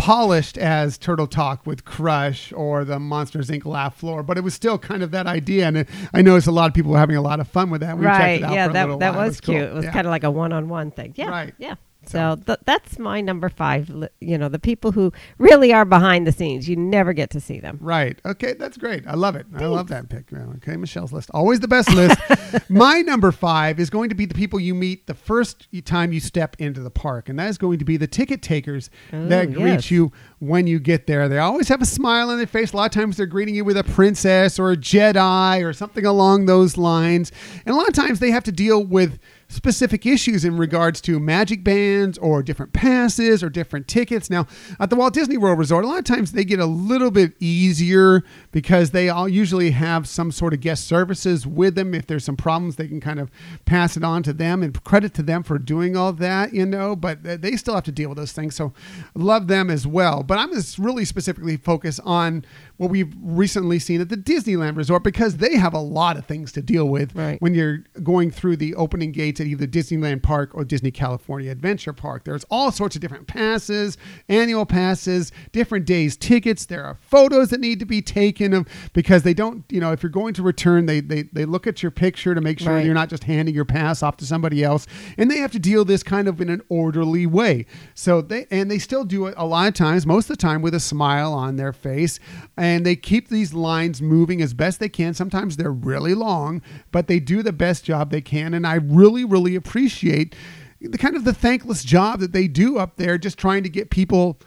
polished 0.01 0.57
as 0.57 0.98
Turtle 0.98 1.27
Talk 1.27 1.68
with 1.68 1.86
Crush 1.86 2.51
or 2.53 2.83
the 2.83 2.98
Monsters 2.98 3.50
Inc. 3.51 3.65
Laugh 3.65 3.95
Floor, 3.95 4.24
but 4.24 4.36
it 4.36 4.42
was 4.44 4.56
still 4.56 4.80
kind 4.80 5.03
of 5.03 5.12
that 5.12 5.27
idea. 5.27 5.68
And 5.68 5.77
it, 5.77 5.89
I 6.12 6.24
noticed 6.24 6.48
a 6.48 6.51
lot 6.51 6.68
of 6.68 6.74
people 6.74 6.92
were 6.92 6.98
having 6.98 7.18
a 7.18 7.21
lot 7.21 7.39
of 7.39 7.48
fun 7.48 7.69
with 7.69 7.81
that. 7.81 7.98
We 8.00 8.06
checked 8.06 8.18
right? 8.19 8.42
it 8.42 8.44
out 8.44 8.53
Yeah, 8.53 8.65
for 8.65 8.69
a 8.71 8.74
that 8.74 9.00
that 9.00 9.15
was, 9.15 9.39
cool. 9.39 9.53
cute. 9.56 9.68
It 9.69 9.74
was 9.75 9.86
Yeah. 9.86 9.92
kind 9.94 10.07
of 10.07 10.12
like 10.12 10.24
a 10.24 10.31
one-on-one 10.31 10.89
thing. 10.92 11.13
Yeah, 11.15 11.30
Right. 11.30 11.53
Yeah. 11.59 11.75
So 12.12 12.36
th- 12.46 12.60
that's 12.66 13.00
my 13.00 13.22
number 13.22 13.50
five. 13.50 13.90
You 14.19 14.38
know, 14.38 14.50
the 14.50 14.60
people 14.60 14.92
who 14.92 15.12
really 15.38 15.74
are 15.74 15.86
behind 15.86 16.28
the 16.28 16.31
scenes. 16.31 16.68
You 16.69 16.75
never 16.75 17.13
get 17.13 17.30
to 17.31 17.40
see 17.40 17.59
them. 17.59 17.78
Right. 17.81 18.19
Okay, 18.26 18.54
that's 18.54 18.78
great. 18.78 19.06
I 19.07 19.16
love 19.16 19.35
it. 19.35 19.45
I 19.56 19.66
love 19.66 19.88
that 19.90 20.09
pick. 20.09 20.31
Okay, 20.33 20.76
Michelle's 20.78 21.14
list. 21.14 21.30
Always 21.33 21.59
the 21.59 21.68
best 21.68 21.92
list. 21.94 22.19
My 22.69 23.02
number 23.02 23.31
five 23.31 23.80
is 23.80 23.90
going 23.90 24.09
to 24.09 24.16
be 24.16 24.26
the 24.26 24.35
people 24.35 24.59
you 24.59 24.76
meet 24.76 25.07
the 25.07 25.14
first 25.14 25.68
time 25.85 26.12
you 26.14 26.19
step 26.19 26.56
into 26.59 26.81
the 26.81 26.92
park, 26.92 27.30
and 27.30 27.38
that 27.40 27.50
is 27.50 27.57
going 27.57 27.80
to 27.80 27.85
be 27.85 27.97
the 27.97 28.07
ticket 28.07 28.42
takers 28.42 28.90
that 29.12 29.50
Oh, 29.50 29.52
greet 29.52 29.66
yes. 29.74 29.92
you 29.92 30.12
when 30.42 30.66
you 30.66 30.80
get 30.80 31.06
there. 31.06 31.30
They 31.30 31.38
always 31.38 31.68
have 31.68 31.83
a 31.83 31.86
smile 31.86 32.31
on 32.31 32.38
their 32.38 32.48
face. 32.48 32.74
A 32.74 32.78
lot 32.78 32.86
of 32.86 33.00
times 33.00 33.16
they're 33.16 33.28
greeting 33.28 33.54
you 33.54 33.64
with 33.64 33.78
a 33.78 33.83
princess 33.83 34.57
or 34.57 34.71
a 34.71 34.76
Jedi 34.76 35.64
or 35.64 35.71
something 35.71 36.04
along 36.04 36.48
those 36.48 36.78
lines. 36.78 37.31
And 37.64 37.74
a 37.74 37.78
lot 37.78 37.88
of 37.88 37.94
times 37.94 38.19
they 38.19 38.31
have 38.31 38.44
to 38.45 38.52
deal 38.52 38.83
with 38.83 39.19
specific 39.50 40.06
issues 40.06 40.45
in 40.45 40.57
regards 40.57 41.02
to 41.02 41.19
magic 41.19 41.62
bands 41.64 42.18
or 42.18 42.42
different 42.42 42.71
passes 42.71 43.44
or 43.44 43.50
different 43.50 43.88
tickets. 43.88 44.30
Now, 44.30 44.48
at 44.80 44.90
the 44.90 44.95
Walt 44.95 45.14
Disney 45.14 45.38
World 45.38 45.60
Resort, 45.60 45.83
a 45.83 45.88
lot 45.88 46.00
of 46.00 46.06
times 46.06 46.31
they 46.31 46.45
get 46.45 46.60
a 46.60 46.66
little 46.66 47.12
bit 47.12 47.33
easier 47.40 48.24
because 48.52 48.92
they 48.92 49.10
all 49.10 49.28
usually 49.28 49.71
have 49.71 50.07
some 50.07 50.31
sort 50.31 50.54
of 50.54 50.62
guest 50.62 50.88
services 50.88 51.45
with 51.45 51.76
them. 51.76 51.94
If 51.94 52.07
there's 52.07 52.24
some 52.24 52.38
problems, 52.38 52.78
they 52.78 52.88
can 52.88 53.02
kind 53.02 53.19
of 53.19 53.30
pass 53.66 53.98
it 53.98 54.04
on 54.04 54.24
to 54.24 54.33
them 54.33 54.64
and 54.64 54.81
credit 54.86 55.14
to 55.16 55.24
them 55.24 55.44
for 55.44 55.60
doing 55.60 55.98
all 55.98 56.14
that, 56.14 56.54
you 56.54 56.66
know, 56.66 56.95
but 56.95 57.21
they 57.21 57.57
still 57.57 57.76
have 57.76 57.83
to 57.83 57.92
deal 57.92 58.10
with 58.10 58.18
those 58.18 58.31
things. 58.31 58.56
So 58.56 58.74
love 59.14 59.48
them 59.48 59.69
as 59.69 59.86
well. 59.86 60.24
But 60.31 60.40
I'm 60.40 60.54
just 60.54 60.78
really 60.78 61.04
specifically 61.04 61.57
focused 61.57 62.00
on 62.06 62.45
what 62.81 62.90
we've 62.90 63.14
recently 63.21 63.78
seen 63.78 64.02
at 64.02 64.09
the 64.09 64.18
Disneyland 64.18 64.76
Resort 64.76 65.04
because 65.04 65.38
they 65.38 65.56
have 65.56 65.76
a 65.76 65.80
lot 65.80 66.18
of 66.18 66.26
things 66.26 66.52
to 66.54 66.64
deal 66.64 66.90
with 66.90 67.16
Right. 67.16 67.40
when 67.40 67.54
you're 67.54 67.83
going 68.02 68.31
through 68.31 68.57
the 68.57 68.73
opening 68.73 69.11
gates 69.11 69.40
at 69.40 69.45
either 69.45 69.68
Disneyland 69.68 70.23
Park 70.23 70.50
or 70.56 70.64
Disney 70.66 70.90
California 70.90 71.52
Adventure 71.52 71.94
Park. 71.94 72.23
There's 72.26 72.44
all 72.50 72.71
sorts 72.71 72.95
of 72.95 73.02
different 73.04 73.28
passes, 73.28 74.00
annual 74.28 74.66
passes, 74.66 75.31
different 75.52 75.85
days 75.85 76.18
tickets. 76.18 76.66
There 76.66 76.83
are 76.83 76.97
photos 77.02 77.50
that 77.50 77.59
need 77.59 77.78
to 77.81 77.85
be 77.85 78.02
taken 78.02 78.52
of 78.52 78.68
because 78.94 79.21
they 79.21 79.35
don't, 79.35 79.64
you 79.69 79.80
know, 79.80 79.92
if 79.92 80.02
you're 80.02 80.09
going 80.09 80.33
to 80.33 80.42
return, 80.42 80.88
they 80.88 81.02
they, 81.02 81.23
they 81.31 81.45
look 81.45 81.68
at 81.68 81.83
your 81.83 81.92
picture 81.92 82.33
to 82.33 82.42
make 82.42 82.57
sure 82.59 82.73
Right. 82.73 82.83
you're 82.85 82.95
not 82.95 83.09
just 83.09 83.26
handing 83.26 83.54
your 83.54 83.64
pass 83.66 84.02
off 84.02 84.18
to 84.18 84.26
somebody 84.26 84.64
else. 84.64 84.88
And 85.19 85.30
they 85.30 85.38
have 85.38 85.52
to 85.52 85.59
deal 85.59 85.85
this 85.85 86.02
kind 86.02 86.28
of 86.28 86.42
in 86.42 86.50
an 86.50 86.64
orderly 86.68 87.28
way. 87.28 87.68
So 87.94 88.21
they 88.21 88.47
and 88.50 88.71
they 88.71 88.80
still 88.80 89.04
do 89.04 89.28
it 89.28 89.35
a 89.38 89.45
lot 89.45 89.68
of 89.68 89.76
times, 89.76 90.07
most 90.07 90.31
of 90.31 90.38
the 90.38 90.42
time 90.42 90.64
with 90.64 90.73
a 90.73 90.80
smile 90.80 91.31
on 91.33 91.57
their 91.57 91.73
face. 91.73 92.19
And 92.57 92.70
they 92.80 92.95
keep 92.95 93.30
these 93.30 93.54
lines 93.54 94.01
moving 94.01 94.42
as 94.42 94.54
best 94.54 94.80
they 94.80 94.90
can. 94.90 95.13
Sometimes 95.13 95.57
they're 95.57 95.71
really 95.71 96.13
long, 96.13 96.61
but 96.92 97.07
they 97.07 97.19
do 97.19 97.44
the 97.44 97.54
best 97.54 97.83
job 97.83 98.11
they 98.11 98.21
can. 98.21 98.54
And 98.54 98.66
I 98.66 98.75
really, 98.75 99.25
really 99.25 99.56
appreciate 99.56 100.35
the 100.80 100.97
kind 100.97 101.16
of 101.16 101.25
the 101.25 101.33
thankless 101.33 101.83
job 101.83 102.19
that 102.19 102.31
they 102.31 102.47
do 102.47 102.78
up 102.78 102.97
there, 102.97 103.18
just 103.18 103.37
trying 103.37 103.63
to 103.63 103.69
get 103.69 103.90
people 103.90 104.40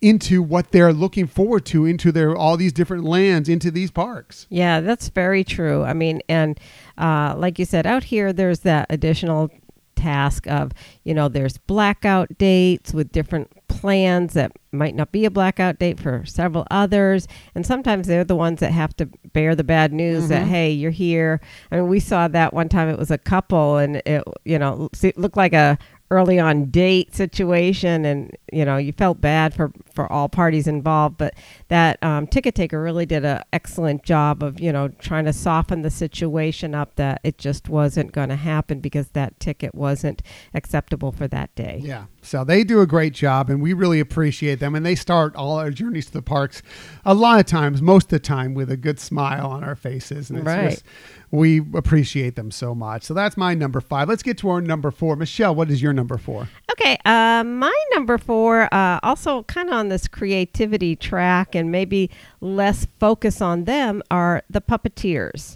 into 0.00 0.42
what 0.42 0.72
they're 0.72 0.92
looking 0.92 1.26
forward 1.26 1.64
to, 1.66 1.86
into 1.86 2.10
their 2.10 2.34
all 2.34 2.56
these 2.56 2.72
different 2.72 3.04
lands, 3.04 3.48
into 3.48 3.70
these 3.70 3.90
parks. 3.90 4.46
Yeah, 4.50 4.80
that's 4.80 5.08
very 5.08 5.44
true. 5.44 5.84
I 5.84 5.92
mean, 5.92 6.20
and 6.28 6.58
uh, 6.98 7.34
like 7.36 7.58
you 7.58 7.64
said, 7.64 7.86
out 7.86 8.04
here, 8.04 8.32
there's 8.32 8.60
that 8.60 8.86
additional 8.90 9.50
task 9.94 10.48
of, 10.48 10.72
you 11.04 11.14
know, 11.14 11.28
there's 11.28 11.58
blackout 11.58 12.36
dates 12.36 12.92
with 12.92 13.12
different 13.12 13.50
plans 13.72 14.34
that 14.34 14.52
might 14.72 14.94
not 14.94 15.12
be 15.12 15.24
a 15.24 15.30
blackout 15.30 15.78
date 15.78 16.00
for 16.00 16.24
several 16.24 16.66
others. 16.70 17.28
And 17.54 17.66
sometimes 17.66 18.06
they're 18.06 18.24
the 18.24 18.36
ones 18.36 18.60
that 18.60 18.72
have 18.72 18.96
to 18.96 19.06
bear 19.32 19.54
the 19.54 19.64
bad 19.64 19.92
news 19.92 20.28
that, 20.28 20.44
Mhm. 20.46 20.48
hey, 20.48 20.70
you're 20.70 20.90
here. 20.90 21.40
I 21.70 21.76
mean, 21.76 21.88
we 21.88 22.00
saw 22.00 22.28
that 22.28 22.54
one 22.54 22.68
time 22.68 22.88
it 22.88 22.98
was 22.98 23.10
a 23.10 23.18
couple 23.18 23.76
and 23.76 23.96
it, 24.06 24.22
you 24.44 24.58
know, 24.58 24.88
looked 25.16 25.36
like 25.36 25.52
a 25.52 25.78
early 26.12 26.38
on 26.38 26.66
date 26.66 27.14
situation 27.14 28.04
and 28.04 28.36
you 28.52 28.64
know 28.64 28.76
you 28.76 28.92
felt 28.92 29.20
bad 29.20 29.54
for 29.54 29.72
for 29.94 30.10
all 30.12 30.28
parties 30.28 30.66
involved 30.66 31.16
but 31.16 31.32
that 31.68 32.00
um, 32.02 32.26
ticket 32.26 32.54
taker 32.54 32.82
really 32.82 33.06
did 33.06 33.24
an 33.24 33.42
excellent 33.52 34.02
job 34.04 34.42
of 34.42 34.60
you 34.60 34.70
know 34.70 34.88
trying 34.88 35.24
to 35.24 35.32
soften 35.32 35.80
the 35.80 35.90
situation 35.90 36.74
up 36.74 36.94
that 36.96 37.18
it 37.24 37.38
just 37.38 37.68
wasn't 37.68 38.12
going 38.12 38.28
to 38.28 38.36
happen 38.36 38.78
because 38.80 39.08
that 39.08 39.38
ticket 39.40 39.74
wasn't 39.74 40.22
acceptable 40.52 41.10
for 41.12 41.26
that 41.26 41.52
day 41.54 41.80
Yeah. 41.82 42.04
So 42.24 42.44
they 42.44 42.62
do 42.62 42.80
a 42.80 42.86
great 42.86 43.14
job 43.14 43.50
and 43.50 43.60
we 43.60 43.72
really 43.72 43.98
appreciate 43.98 44.60
them. 44.60 44.76
And 44.76 44.86
they 44.86 44.94
start 44.94 45.34
all 45.34 45.56
our 45.58 45.70
journeys 45.70 46.06
to 46.06 46.12
the 46.12 46.22
parks 46.22 46.62
a 47.04 47.14
lot 47.14 47.40
of 47.40 47.46
times, 47.46 47.82
most 47.82 48.04
of 48.04 48.10
the 48.10 48.18
time, 48.20 48.54
with 48.54 48.70
a 48.70 48.76
good 48.76 49.00
smile 49.00 49.48
on 49.48 49.64
our 49.64 49.74
faces. 49.74 50.30
And 50.30 50.38
it's 50.38 50.46
Right. 50.46 50.70
just, 50.70 50.84
we 51.32 51.60
appreciate 51.74 52.36
them 52.36 52.50
so 52.50 52.74
much. 52.74 53.04
So 53.04 53.14
that's 53.14 53.38
my 53.38 53.54
number 53.54 53.80
five. 53.80 54.06
Let's 54.06 54.22
get 54.22 54.36
to 54.38 54.50
our 54.50 54.60
number 54.60 54.90
four. 54.90 55.16
Michelle, 55.16 55.54
what 55.54 55.70
is 55.70 55.80
your 55.80 55.94
number 55.94 56.18
four? 56.18 56.46
Okay, 56.70 56.98
uh, 57.06 57.42
my 57.42 57.74
number 57.94 58.18
four, 58.18 58.72
uh, 58.72 59.00
also 59.02 59.42
kind 59.44 59.68
of 59.68 59.74
on 59.74 59.88
this 59.88 60.06
creativity 60.06 60.94
track 60.94 61.54
and 61.54 61.72
maybe 61.72 62.10
less 62.42 62.88
focus 62.98 63.40
on 63.40 63.64
them, 63.64 64.02
are 64.10 64.42
the 64.50 64.60
puppeteers. 64.60 65.54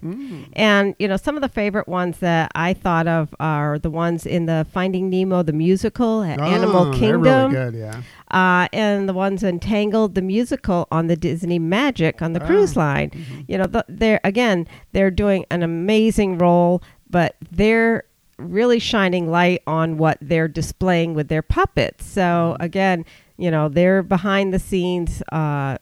And, 0.55 0.95
you 1.01 1.09
know, 1.09 1.17
some 1.17 1.35
of 1.35 1.43
the 1.43 1.49
favorite 1.49 1.89
ones 1.89 2.19
that 2.19 2.53
I 2.55 2.75
thought 2.75 3.09
of 3.09 3.35
are 3.41 3.79
the 3.79 3.91
ones 3.91 4.25
in 4.25 4.47
the 4.47 4.65
Finding 4.73 5.11
Nemo, 5.11 5.43
the 5.43 5.53
musical 5.53 6.23
at 6.23 6.41
Oh, 6.41 6.45
Animal 6.45 6.93
Kingdom, 6.95 7.51
really 7.51 7.51
good, 7.53 7.75
yeah. 7.75 8.03
uh, 8.31 8.69
and 8.73 9.09
the 9.09 9.13
ones 9.15 9.43
in 9.43 9.59
Tangled, 9.59 10.15
the 10.15 10.23
musical 10.23 10.87
on 10.93 11.09
the 11.09 11.17
Disney 11.17 11.59
Magic 11.59 12.23
on 12.23 12.33
the 12.35 12.43
Oh, 12.43 12.47
cruise 12.47 12.77
line. 12.77 13.11
You 13.49 13.59
know, 13.59 13.67
th- 13.67 13.85
they're 13.89 14.21
again, 14.23 14.69
they're 14.93 15.11
doing 15.11 15.45
an 15.51 15.65
amazing 15.65 16.39
role, 16.39 16.83
but 17.11 17.35
they're 17.51 18.05
really 18.39 18.79
shining 18.79 19.29
light 19.29 19.61
on 19.67 19.99
what 19.99 20.19
they're 20.21 20.47
displaying 20.47 21.15
with 21.15 21.27
their 21.29 21.43
puppets. 21.43 22.07
So 22.07 22.57
again, 22.61 23.05
you 23.39 23.51
know, 23.51 23.69
they're 23.69 24.03
behind 24.05 24.55
the 24.55 24.59
scenes. 24.61 25.21
Uh, 25.33 25.79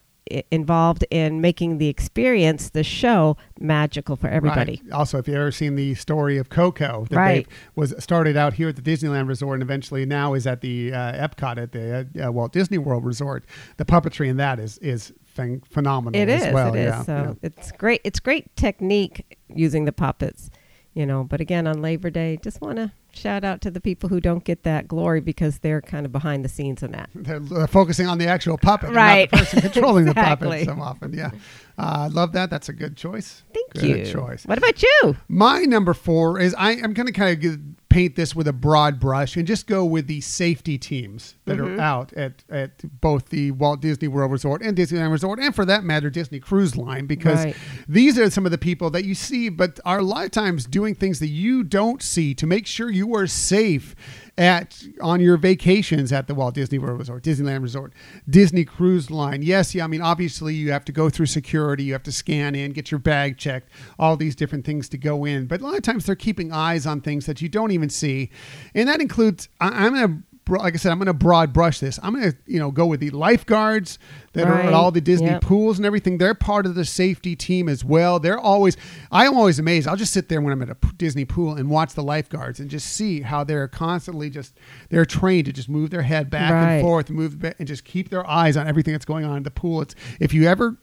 involved 0.51 1.05
in 1.11 1.39
making 1.41 1.77
the 1.77 1.87
experience, 1.87 2.69
the 2.71 2.83
show, 2.83 3.37
magical 3.59 4.15
for 4.15 4.27
everybody. 4.27 4.81
Right. 4.85 4.91
Also, 4.93 5.17
if 5.19 5.27
you've 5.27 5.37
ever 5.37 5.51
seen 5.51 5.75
the 5.75 5.93
story 5.95 6.37
of 6.37 6.49
Coco, 6.49 7.05
that 7.09 7.15
Right. 7.17 7.47
was 7.75 7.93
started 7.99 8.35
out 8.35 8.53
here 8.53 8.69
at 8.69 8.75
the 8.75 8.81
Disneyland 8.81 9.27
Resort 9.27 9.55
and 9.55 9.63
eventually 9.63 10.05
now 10.05 10.33
is 10.33 10.47
at 10.47 10.61
the 10.61 10.93
uh, 10.93 11.27
Epcot 11.27 11.57
at 11.57 11.71
the 11.71 12.07
uh, 12.23 12.27
uh, 12.27 12.31
Walt 12.31 12.51
Disney 12.53 12.77
World 12.77 13.05
Resort. 13.05 13.45
The 13.77 13.85
puppetry 13.85 14.27
in 14.27 14.37
that 14.37 14.59
is 14.59 14.77
is 14.79 15.13
phen- 15.37 15.65
phenomenal 15.65 16.19
It 16.19 16.29
is. 16.29 16.43
as 16.43 16.53
well. 16.53 16.73
it 16.73 16.79
is. 16.79 16.85
yeah, 16.87 17.03
so 17.03 17.13
yeah. 17.41 17.47
it's 17.49 17.71
great. 17.73 18.01
It's 18.03 18.19
great 18.19 18.55
technique 18.55 19.37
using 19.53 19.85
the 19.85 19.91
puppets, 19.93 20.49
you 20.95 21.05
know. 21.05 21.23
But 21.23 21.39
again, 21.41 21.67
on 21.67 21.81
Labor 21.83 22.09
Day, 22.09 22.39
just 22.41 22.59
want 22.61 22.77
to 22.77 22.91
shout 23.13 23.43
out 23.43 23.61
to 23.61 23.71
the 23.71 23.79
people 23.79 24.09
who 24.09 24.19
don't 24.19 24.43
get 24.43 24.63
that 24.63 24.87
glory 24.87 25.21
because 25.21 25.59
they're 25.59 25.81
kind 25.81 26.05
of 26.05 26.11
behind 26.11 26.43
the 26.43 26.49
scenes 26.49 26.81
in 26.83 26.91
that. 26.91 27.09
They're, 27.15 27.39
they're 27.39 27.67
focusing 27.67 28.07
on 28.07 28.17
the 28.17 28.27
actual 28.27 28.57
puppet, 28.57 28.89
Right. 28.93 29.31
not 29.31 29.39
the 29.39 29.45
person 29.45 29.61
controlling 29.61 30.07
Exactly. 30.09 30.61
the 30.61 30.65
puppet 30.71 30.77
so 30.77 30.81
often. 30.83 31.13
Yeah, 31.13 31.31
uh, 31.77 31.97
I 31.99 32.07
love 32.07 32.31
that. 32.33 32.49
That's 32.49 32.67
a 32.69 32.73
good 32.73 32.97
choice. 32.97 33.43
Thank 33.53 33.75
you. 33.75 33.81
good 33.93 34.07
you. 34.07 34.13
choice. 34.13 34.45
What 34.45 34.57
about 34.57 34.81
you? 34.81 35.15
My 35.27 35.59
number 35.65 35.93
four 35.93 36.39
is 36.39 36.55
I, 36.57 36.71
I'm 36.71 36.93
going 36.93 37.07
to 37.07 37.13
kind 37.13 37.31
of 37.45 37.59
paint 37.95 38.15
this 38.17 38.35
with 38.35 38.45
a 38.47 38.51
broad 38.53 38.99
brush 38.99 39.37
and 39.37 39.47
just 39.47 39.67
go 39.67 39.85
with 39.85 40.07
the 40.07 40.19
safety 40.19 40.77
teams 40.77 41.35
that 41.45 41.57
Mm-hmm. 41.57 41.79
are 41.79 41.81
out 41.81 42.11
at, 42.13 42.43
at 42.49 42.99
both 42.99 43.29
the 43.29 43.51
Walt 43.51 43.79
Disney 43.79 44.09
World 44.09 44.31
Resort 44.33 44.61
and 44.61 44.75
Disneyland 44.77 45.11
Resort, 45.11 45.39
and 45.39 45.55
for 45.55 45.63
that 45.65 45.85
matter, 45.85 46.09
Disney 46.09 46.39
Cruise 46.41 46.75
Line, 46.75 47.05
because 47.05 47.45
Right. 47.45 47.55
these 47.87 48.19
are 48.19 48.29
some 48.29 48.45
of 48.45 48.51
the 48.51 48.57
people 48.57 48.89
that 48.89 49.05
you 49.05 49.15
see, 49.15 49.47
but 49.47 49.79
are 49.85 49.99
a 49.99 50.03
lot 50.03 50.25
of 50.25 50.31
times 50.31 50.65
doing 50.65 50.93
things 50.93 51.19
that 51.19 51.27
you 51.27 51.63
don't 51.63 52.01
see 52.03 52.33
to 52.35 52.45
make 52.45 52.67
sure 52.67 52.91
you 52.91 53.15
are 53.15 53.27
safe 53.27 53.95
at 54.37 54.83
on 55.01 55.21
your 55.21 55.37
vacations 55.37 56.11
at 56.11 56.27
the 56.27 56.35
Walt 56.35 56.55
Disney 56.55 56.77
World 56.77 56.99
Resort, 56.99 57.23
Disneyland 57.23 57.61
Resort, 57.61 57.93
Disney 58.29 58.65
Cruise 58.65 59.09
Line. 59.09 59.41
Yes, 59.41 59.73
yeah, 59.73 59.85
I 59.85 59.87
mean 59.87 60.01
obviously 60.01 60.53
you 60.53 60.71
have 60.71 60.85
to 60.85 60.91
go 60.91 61.09
through 61.09 61.27
security, 61.27 61.83
you 61.83 61.93
have 61.93 62.03
to 62.03 62.11
scan 62.11 62.55
in, 62.55 62.73
get 62.73 62.91
your 62.91 62.99
bag 62.99 63.37
checked, 63.37 63.69
all 63.97 64.17
these 64.17 64.35
different 64.35 64.65
things 64.65 64.89
to 64.89 64.97
go 64.97 65.25
in. 65.25 65.45
But 65.45 65.61
a 65.61 65.63
lot 65.63 65.75
of 65.75 65.83
times 65.83 66.05
they're 66.05 66.15
keeping 66.15 66.51
eyes 66.51 66.85
on 66.85 67.01
things 67.01 67.25
that 67.27 67.41
you 67.41 67.49
don't 67.49 67.71
even 67.71 67.89
see, 67.89 68.29
and 68.73 68.89
that 68.89 69.01
includes 69.01 69.47
I, 69.61 69.85
I'm 69.85 69.93
gonna. 69.93 70.21
Like 70.47 70.75
I 70.75 70.77
said, 70.77 70.91
I'm 70.91 70.99
going 70.99 71.07
to 71.07 71.13
broad 71.13 71.53
brush 71.53 71.79
this. 71.79 71.99
I'm 72.03 72.13
going 72.13 72.31
to, 72.31 72.37
you 72.45 72.59
know, 72.59 72.69
go 72.69 72.85
with 72.85 72.99
the 72.99 73.09
lifeguards 73.09 73.97
that 74.35 74.47
are 74.47 74.59
at 74.61 74.73
all 74.73 74.91
the 74.91 75.01
Disney 75.01 75.27
Yep. 75.27 75.41
pools 75.41 75.77
and 75.77 75.85
everything. 75.85 76.17
They're 76.19 76.35
part 76.35 76.65
of 76.65 76.75
the 76.75 76.85
safety 76.85 77.35
team 77.35 77.67
as 77.67 77.83
well. 77.83 78.19
They're 78.19 78.37
always, 78.39 78.77
I 79.11 79.25
am 79.25 79.33
always 79.35 79.57
amazed. 79.59 79.87
I'll 79.87 79.95
just 79.95 80.13
sit 80.13 80.29
there 80.29 80.39
when 80.41 80.53
I'm 80.53 80.61
at 80.61 80.69
a 80.69 80.77
Disney 80.97 81.25
pool 81.25 81.55
and 81.55 81.69
watch 81.69 81.93
the 81.93 82.03
lifeguards 82.03 82.59
and 82.59 82.69
just 82.69 82.87
see 82.87 83.21
how 83.21 83.43
they're 83.43 83.67
constantly 83.67 84.29
just, 84.29 84.53
they're 84.89 85.05
trained 85.05 85.45
to 85.45 85.53
just 85.53 85.69
move 85.69 85.89
their 85.89 86.03
head 86.03 86.29
back 86.29 86.51
Right. 86.51 86.73
and 86.75 86.81
forth, 86.83 87.09
move 87.09 87.43
and 87.43 87.67
just 87.67 87.85
keep 87.85 88.09
their 88.09 88.27
eyes 88.29 88.55
on 88.57 88.67
everything 88.67 88.93
that's 88.93 89.05
going 89.05 89.25
on 89.25 89.37
in 89.37 89.43
the 89.43 89.51
pool. 89.51 89.81
It's 89.81 89.95
if 90.19 90.33
you 90.33 90.45
ever 90.47 90.77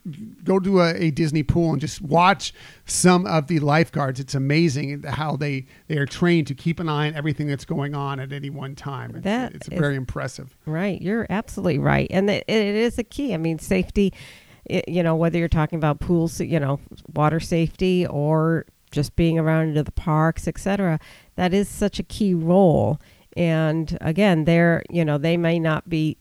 go 0.44 0.59
to 0.59 0.80
a, 0.80 0.94
a 0.94 1.11
Disney 1.11 1.42
pool 1.42 1.73
and 1.73 1.80
just 1.80 2.00
watch 2.02 2.52
some 2.87 3.26
of 3.26 3.47
the 3.47 3.59
lifeguards, 3.61 4.18
it's 4.21 4.35
amazing 4.35 5.02
how 5.04 5.37
they 5.37 5.66
they 5.88 5.99
are 5.99 6.06
trained 6.06 6.47
to 6.49 6.54
keep 6.54 6.80
an 6.80 6.88
eye 6.88 7.06
on 7.09 7.14
everything 7.14 7.47
that's 7.47 7.64
going 7.64 7.94
on 7.94 8.18
at 8.21 8.32
any 8.32 8.50
one 8.50 8.75
time. 8.75 9.11
It's, 9.16 9.25
That 9.25 9.54
it's 9.54 9.68
is- 9.68 9.78
very 9.78 9.97
impressive. 9.97 10.56
Right, 10.66 11.00
you're 11.02 11.26
absolutely 11.30 11.78
right, 11.78 12.06
and 12.11 12.30
it, 12.30 12.44
it 12.49 12.75
is 12.75 12.99
a 12.99 13.04
key. 13.04 13.35
I 13.35 13.37
mean, 13.37 13.42
safety. 13.59 14.13
It, 14.65 14.89
you 14.89 15.03
know, 15.03 15.17
whether 15.17 15.39
you're 15.39 15.49
talking 15.49 15.77
about 15.77 16.01
pools, 16.01 16.41
you 16.41 16.61
know, 16.61 16.81
water 17.15 17.41
safety, 17.41 18.07
or 18.07 18.67
just 18.91 19.17
being 19.17 19.39
around 19.39 19.69
into 19.69 19.83
the 19.83 19.93
parks, 19.93 20.47
etc. 20.47 21.01
That 21.37 21.53
is 21.53 21.69
such 21.69 21.99
a 21.99 22.05
key 22.05 22.35
role. 22.35 23.01
And 23.37 23.97
again, 24.01 24.45
they're 24.45 24.83
you 24.91 25.05
know 25.05 25.19
they 25.19 25.37
may 25.37 25.59
not 25.59 25.89
be 25.89 26.17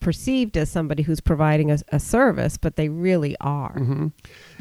perceived 0.00 0.56
as 0.56 0.70
somebody 0.70 1.02
who's 1.02 1.20
providing 1.20 1.70
a, 1.70 1.78
a 1.90 1.98
service, 1.98 2.56
but 2.56 2.76
they 2.76 2.88
really 2.88 3.36
are. 3.40 3.74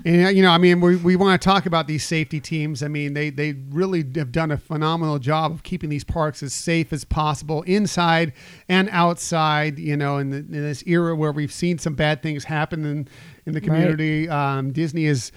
And 0.05 0.25
uh, 0.25 0.29
you 0.29 0.41
know, 0.41 0.49
I 0.51 0.57
mean, 0.57 0.81
we, 0.81 0.95
we 0.95 1.15
want 1.15 1.41
to 1.41 1.45
talk 1.45 1.65
about 1.65 1.87
these 1.87 2.03
safety 2.03 2.39
teams. 2.39 2.81
I 2.83 2.87
mean, 2.87 3.13
they 3.13 3.29
they 3.29 3.53
really 3.69 4.05
have 4.15 4.31
done 4.31 4.51
a 4.51 4.57
phenomenal 4.57 5.19
job 5.19 5.51
of 5.51 5.63
keeping 5.63 5.89
these 5.89 6.03
parks 6.03 6.41
as 6.43 6.53
safe 6.53 6.91
as 6.93 7.03
possible, 7.03 7.61
inside 7.63 8.33
and 8.67 8.89
outside. 8.91 9.79
You 9.79 9.97
know, 9.97 10.17
in, 10.17 10.29
the, 10.31 10.37
in 10.37 10.51
this 10.51 10.83
era 10.87 11.15
where 11.15 11.31
we've 11.31 11.51
seen 11.51 11.77
some 11.77 11.95
bad 11.95 12.21
things 12.23 12.43
happen 12.45 12.85
in 12.85 13.07
in 13.45 13.53
the 13.53 13.59
Right. 13.59 13.63
community, 13.63 14.29
um, 14.29 14.71
Disney 14.71 15.05
is. 15.05 15.31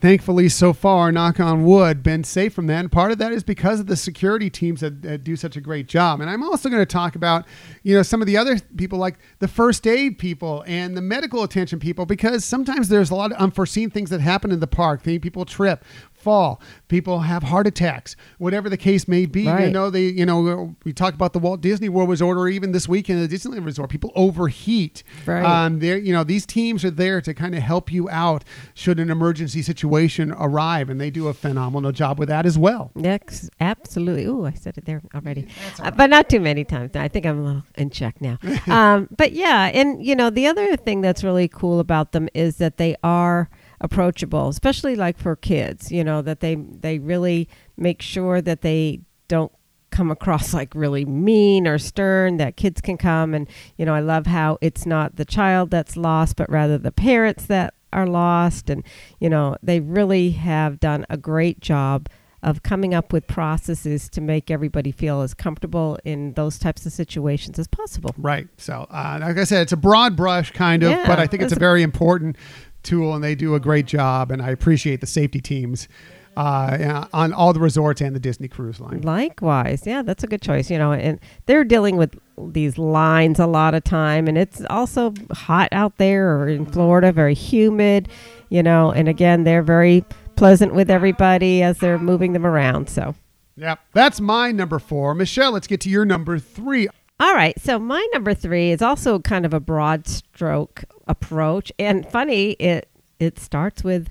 Thankfully, 0.00 0.48
so 0.48 0.72
far, 0.72 1.12
knock 1.12 1.38
on 1.40 1.62
wood, 1.62 2.02
been 2.02 2.24
safe 2.24 2.54
from 2.54 2.66
that. 2.68 2.80
And 2.80 2.90
part 2.90 3.12
of 3.12 3.18
that 3.18 3.32
is 3.32 3.44
because 3.44 3.80
of 3.80 3.86
the 3.86 3.96
security 3.96 4.48
teams 4.48 4.80
that, 4.80 5.02
that 5.02 5.24
do 5.24 5.36
such 5.36 5.56
a 5.56 5.60
great 5.60 5.88
job. 5.88 6.22
And 6.22 6.30
I'm 6.30 6.42
also 6.42 6.70
going 6.70 6.80
to 6.80 6.86
talk 6.86 7.16
about, 7.16 7.44
you 7.82 7.94
know, 7.94 8.02
some 8.02 8.22
of 8.22 8.26
the 8.26 8.38
other 8.38 8.58
people 8.78 8.98
like 8.98 9.18
the 9.40 9.48
first 9.48 9.86
aid 9.86 10.18
people 10.18 10.64
and 10.66 10.96
the 10.96 11.02
medical 11.02 11.42
attention 11.42 11.78
people, 11.78 12.06
because 12.06 12.46
sometimes 12.46 12.88
there's 12.88 13.10
a 13.10 13.14
lot 13.14 13.30
of 13.30 13.36
unforeseen 13.36 13.90
things 13.90 14.08
that 14.08 14.22
happen 14.22 14.50
in 14.50 14.60
the 14.60 14.66
park. 14.66 15.02
People 15.02 15.44
trip, 15.44 15.84
fall, 16.20 16.60
people 16.88 17.20
have 17.20 17.42
heart 17.42 17.66
attacks, 17.66 18.16
whatever 18.38 18.68
the 18.68 18.76
case 18.76 19.08
may 19.08 19.26
be. 19.26 19.42
You 19.42 19.70
know, 19.70 19.90
they, 19.90 20.04
you 20.04 20.26
know, 20.26 20.76
we 20.84 20.92
talk 20.92 21.14
about 21.14 21.32
the 21.32 21.38
Walt 21.38 21.60
Disney 21.60 21.88
World 21.88 22.08
Resort 22.08 22.36
or 22.36 22.48
even 22.48 22.72
this 22.72 22.88
weekend 22.88 23.22
at 23.22 23.30
the 23.30 23.36
Disneyland 23.36 23.64
Resort. 23.64 23.90
People 23.90 24.12
overheat. 24.14 25.02
Right. 25.26 25.44
Um, 25.44 25.78
they're, 25.78 25.98
you 25.98 26.12
know, 26.12 26.24
these 26.24 26.46
teams 26.46 26.84
are 26.84 26.90
there 26.90 27.20
to 27.20 27.34
kind 27.34 27.54
of 27.54 27.62
help 27.62 27.92
you 27.92 28.08
out 28.10 28.44
should 28.74 29.00
an 29.00 29.10
emergency 29.10 29.62
situation 29.62 30.32
arrive, 30.32 30.90
and 30.90 31.00
they 31.00 31.10
do 31.10 31.28
a 31.28 31.34
phenomenal 31.34 31.92
job 31.92 32.18
with 32.18 32.28
that 32.28 32.46
as 32.46 32.58
well. 32.58 32.90
Yes, 32.96 33.50
absolutely. 33.60 34.24
Ooh, 34.26 34.46
I 34.46 34.52
said 34.52 34.78
it 34.78 34.84
there 34.84 35.02
already, 35.14 35.48
uh, 35.80 35.90
but 35.90 36.10
not 36.10 36.28
too 36.28 36.40
many 36.40 36.64
times. 36.64 36.94
I 36.94 37.08
think 37.08 37.26
I'm 37.26 37.38
a 37.38 37.42
little 37.42 37.64
in 37.76 37.90
check 37.90 38.20
now. 38.20 38.38
um, 38.66 39.08
but 39.16 39.32
yeah, 39.32 39.70
and 39.72 40.04
you 40.04 40.14
know, 40.14 40.30
the 40.30 40.46
other 40.46 40.76
thing 40.76 41.00
that's 41.00 41.24
really 41.24 41.48
cool 41.48 41.80
about 41.80 42.12
them 42.12 42.28
is 42.34 42.56
that 42.56 42.76
they 42.76 42.96
are 43.02 43.48
approachable, 43.80 44.48
especially 44.48 44.96
like 44.96 45.18
for 45.18 45.36
kids. 45.36 45.90
You 45.90 46.04
know, 46.04 46.22
that 46.22 46.40
they 46.40 46.54
they 46.54 46.98
really 46.98 47.48
make 47.76 48.02
sure 48.02 48.40
that 48.40 48.62
they 48.62 49.00
don't 49.28 49.52
come 49.90 50.10
across 50.10 50.54
like 50.60 50.74
really 50.74 51.04
mean 51.04 51.66
or 51.66 51.78
stern 51.78 52.36
that 52.36 52.56
kids 52.56 52.80
can 52.80 52.96
come 52.96 53.34
and 53.34 53.48
you 53.76 53.84
know 53.84 53.92
i 53.92 53.98
love 54.00 54.26
how 54.26 54.56
it's 54.60 54.86
not 54.86 55.16
the 55.16 55.24
child 55.24 55.70
that's 55.70 55.96
lost 55.96 56.36
but 56.36 56.48
rather 56.48 56.78
the 56.78 56.92
parents 56.92 57.46
that 57.46 57.74
are 57.92 58.06
lost 58.06 58.70
and 58.70 58.84
you 59.18 59.28
know 59.28 59.56
they 59.62 59.80
really 59.80 60.30
have 60.30 60.78
done 60.78 61.04
a 61.10 61.16
great 61.16 61.58
job 61.58 62.08
of 62.42 62.62
coming 62.62 62.94
up 62.94 63.12
with 63.12 63.26
processes 63.26 64.08
to 64.08 64.20
make 64.20 64.50
everybody 64.50 64.90
feel 64.90 65.20
as 65.20 65.34
comfortable 65.34 65.98
in 66.04 66.32
those 66.34 66.58
types 66.58 66.86
of 66.86 66.92
situations 66.92 67.58
as 67.58 67.66
possible 67.68 68.14
Right. 68.16 68.48
So, 68.56 68.86
uh, 68.90 69.18
like 69.20 69.36
I 69.38 69.44
said, 69.44 69.62
it's 69.62 69.72
a 69.72 69.76
broad 69.76 70.16
brush 70.16 70.50
kind 70.50 70.82
of, 70.82 70.90
Yeah, 70.90 71.06
but 71.06 71.18
I 71.18 71.26
think 71.26 71.42
it's 71.42 71.52
a 71.52 71.58
very 71.58 71.82
important 71.82 72.36
tool, 72.82 73.14
and 73.14 73.22
they 73.22 73.34
do 73.34 73.54
a 73.54 73.60
great 73.60 73.86
job. 73.86 74.30
And 74.30 74.42
I 74.42 74.50
appreciate 74.50 75.00
the 75.00 75.06
safety 75.06 75.40
teams 75.40 75.88
uh, 76.36 77.06
on 77.12 77.32
all 77.32 77.52
the 77.52 77.60
resorts 77.60 78.00
and 78.00 78.14
the 78.14 78.20
Disney 78.20 78.48
Cruise 78.48 78.80
Line. 78.80 79.02
Likewise, 79.02 79.82
yeah, 79.84 80.02
that's 80.02 80.22
a 80.24 80.26
good 80.26 80.42
choice. 80.42 80.70
You 80.70 80.78
know, 80.78 80.92
and 80.92 81.18
they're 81.46 81.64
dealing 81.64 81.96
with 81.96 82.18
these 82.38 82.78
lines 82.78 83.38
a 83.38 83.46
lot 83.46 83.74
of 83.74 83.84
time, 83.84 84.26
and 84.28 84.38
it's 84.38 84.62
also 84.70 85.12
hot 85.32 85.68
out 85.72 85.96
there 85.98 86.36
or 86.36 86.48
in 86.48 86.66
Florida, 86.66 87.12
very 87.12 87.34
humid. 87.34 88.08
You 88.48 88.62
know, 88.62 88.90
and 88.90 89.08
again, 89.08 89.44
they're 89.44 89.62
very 89.62 90.04
pleasant 90.36 90.74
with 90.74 90.90
everybody 90.90 91.62
as 91.62 91.78
they're 91.78 91.98
moving 91.98 92.32
them 92.32 92.46
around. 92.46 92.88
So. 92.88 93.14
yeah, 93.56 93.76
that's 93.92 94.20
my 94.20 94.52
number 94.52 94.78
four. 94.78 95.14
Michelle, 95.14 95.52
let's 95.52 95.66
get 95.66 95.80
to 95.82 95.90
your 95.90 96.04
number 96.06 96.38
three. 96.38 96.88
All 97.20 97.34
right, 97.34 97.58
so 97.60 97.78
my 97.78 98.04
number 98.14 98.32
three 98.34 98.70
is 98.70 98.80
also 98.82 99.18
kind 99.18 99.44
of 99.44 99.52
a 99.52 99.60
broad 99.60 100.06
stroke 100.08 100.84
approach, 101.06 101.70
and 101.78 102.08
funny, 102.10 102.52
it 102.52 102.88
it 103.18 103.38
starts 103.38 103.84
with 103.84 104.08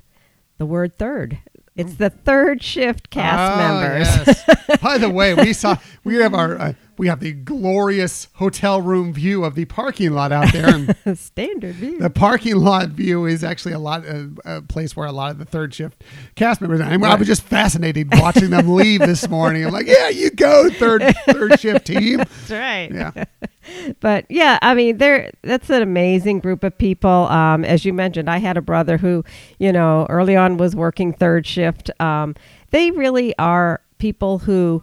the 0.60 0.66
word 0.68 0.98
third. 0.98 1.40
It's 1.76 1.96
the 1.96 2.10
third 2.10 2.62
shift 2.62 3.10
cast 3.10 3.54
Oh, 3.54 3.58
members. 3.80 4.08
yes. 4.28 4.82
By 4.82 4.98
the 4.98 5.10
way, 5.10 5.34
we 5.34 5.54
saw 5.54 5.78
we 6.04 6.16
have 6.16 6.34
our 6.36 6.60
uh, 6.60 6.74
we 7.00 7.08
have 7.08 7.22
the 7.22 7.32
glorious 7.32 8.28
hotel 8.34 8.82
room 8.82 9.14
view 9.14 9.46
of 9.46 9.56
the 9.56 9.64
parking 9.64 10.12
lot 10.12 10.34
out 10.34 10.52
there, 10.52 10.68
and 10.68 11.18
Standard 11.18 11.76
view. 11.76 11.98
the 11.98 12.10
parking 12.10 12.58
lot 12.58 12.90
view 12.90 13.26
is 13.26 13.42
actually 13.42 13.72
a 13.72 13.80
lot 13.80 14.06
uh, 14.06 14.26
a 14.44 14.62
place 14.62 14.98
where 14.98 15.08
a 15.08 15.12
lot 15.14 15.32
of 15.32 15.40
the 15.40 15.46
third 15.46 15.74
shift 15.74 16.04
cast 16.36 16.60
members. 16.60 16.82
I, 16.82 16.94
I 16.96 17.16
was 17.16 17.26
just 17.26 17.44
fascinated 17.44 18.10
watching 18.12 18.50
them 18.50 18.76
leave 18.76 19.00
this 19.00 19.30
morning. 19.30 19.66
I'm 19.66 19.72
like, 19.72 19.88
yeah, 19.88 20.10
you 20.10 20.30
go 20.30 20.70
third 20.70 21.02
third 21.26 21.58
shift 21.58 21.88
team. 21.88 22.18
That's 22.18 22.52
right. 22.52 22.92
Yeah, 22.92 23.24
But 24.02 24.26
yeah, 24.30 24.60
I 24.62 24.74
mean, 24.74 24.98
they're 24.98 25.32
that's 25.42 25.70
an 25.70 25.82
amazing 25.82 26.40
group 26.40 26.66
of 26.66 26.78
people. 26.78 27.10
Um, 27.10 27.64
as 27.64 27.86
you 27.86 27.94
mentioned, 27.94 28.30
I 28.30 28.40
had 28.40 28.58
a 28.58 28.62
brother 28.62 28.98
who, 28.98 29.24
you 29.58 29.72
know, 29.72 30.06
early 30.10 30.36
on 30.36 30.58
was 30.58 30.76
working 30.76 31.14
third 31.14 31.48
shift. 31.48 31.90
Um, 32.02 32.36
they 32.72 32.92
really 32.92 33.34
are 33.40 33.80
people 34.00 34.40
who 34.40 34.82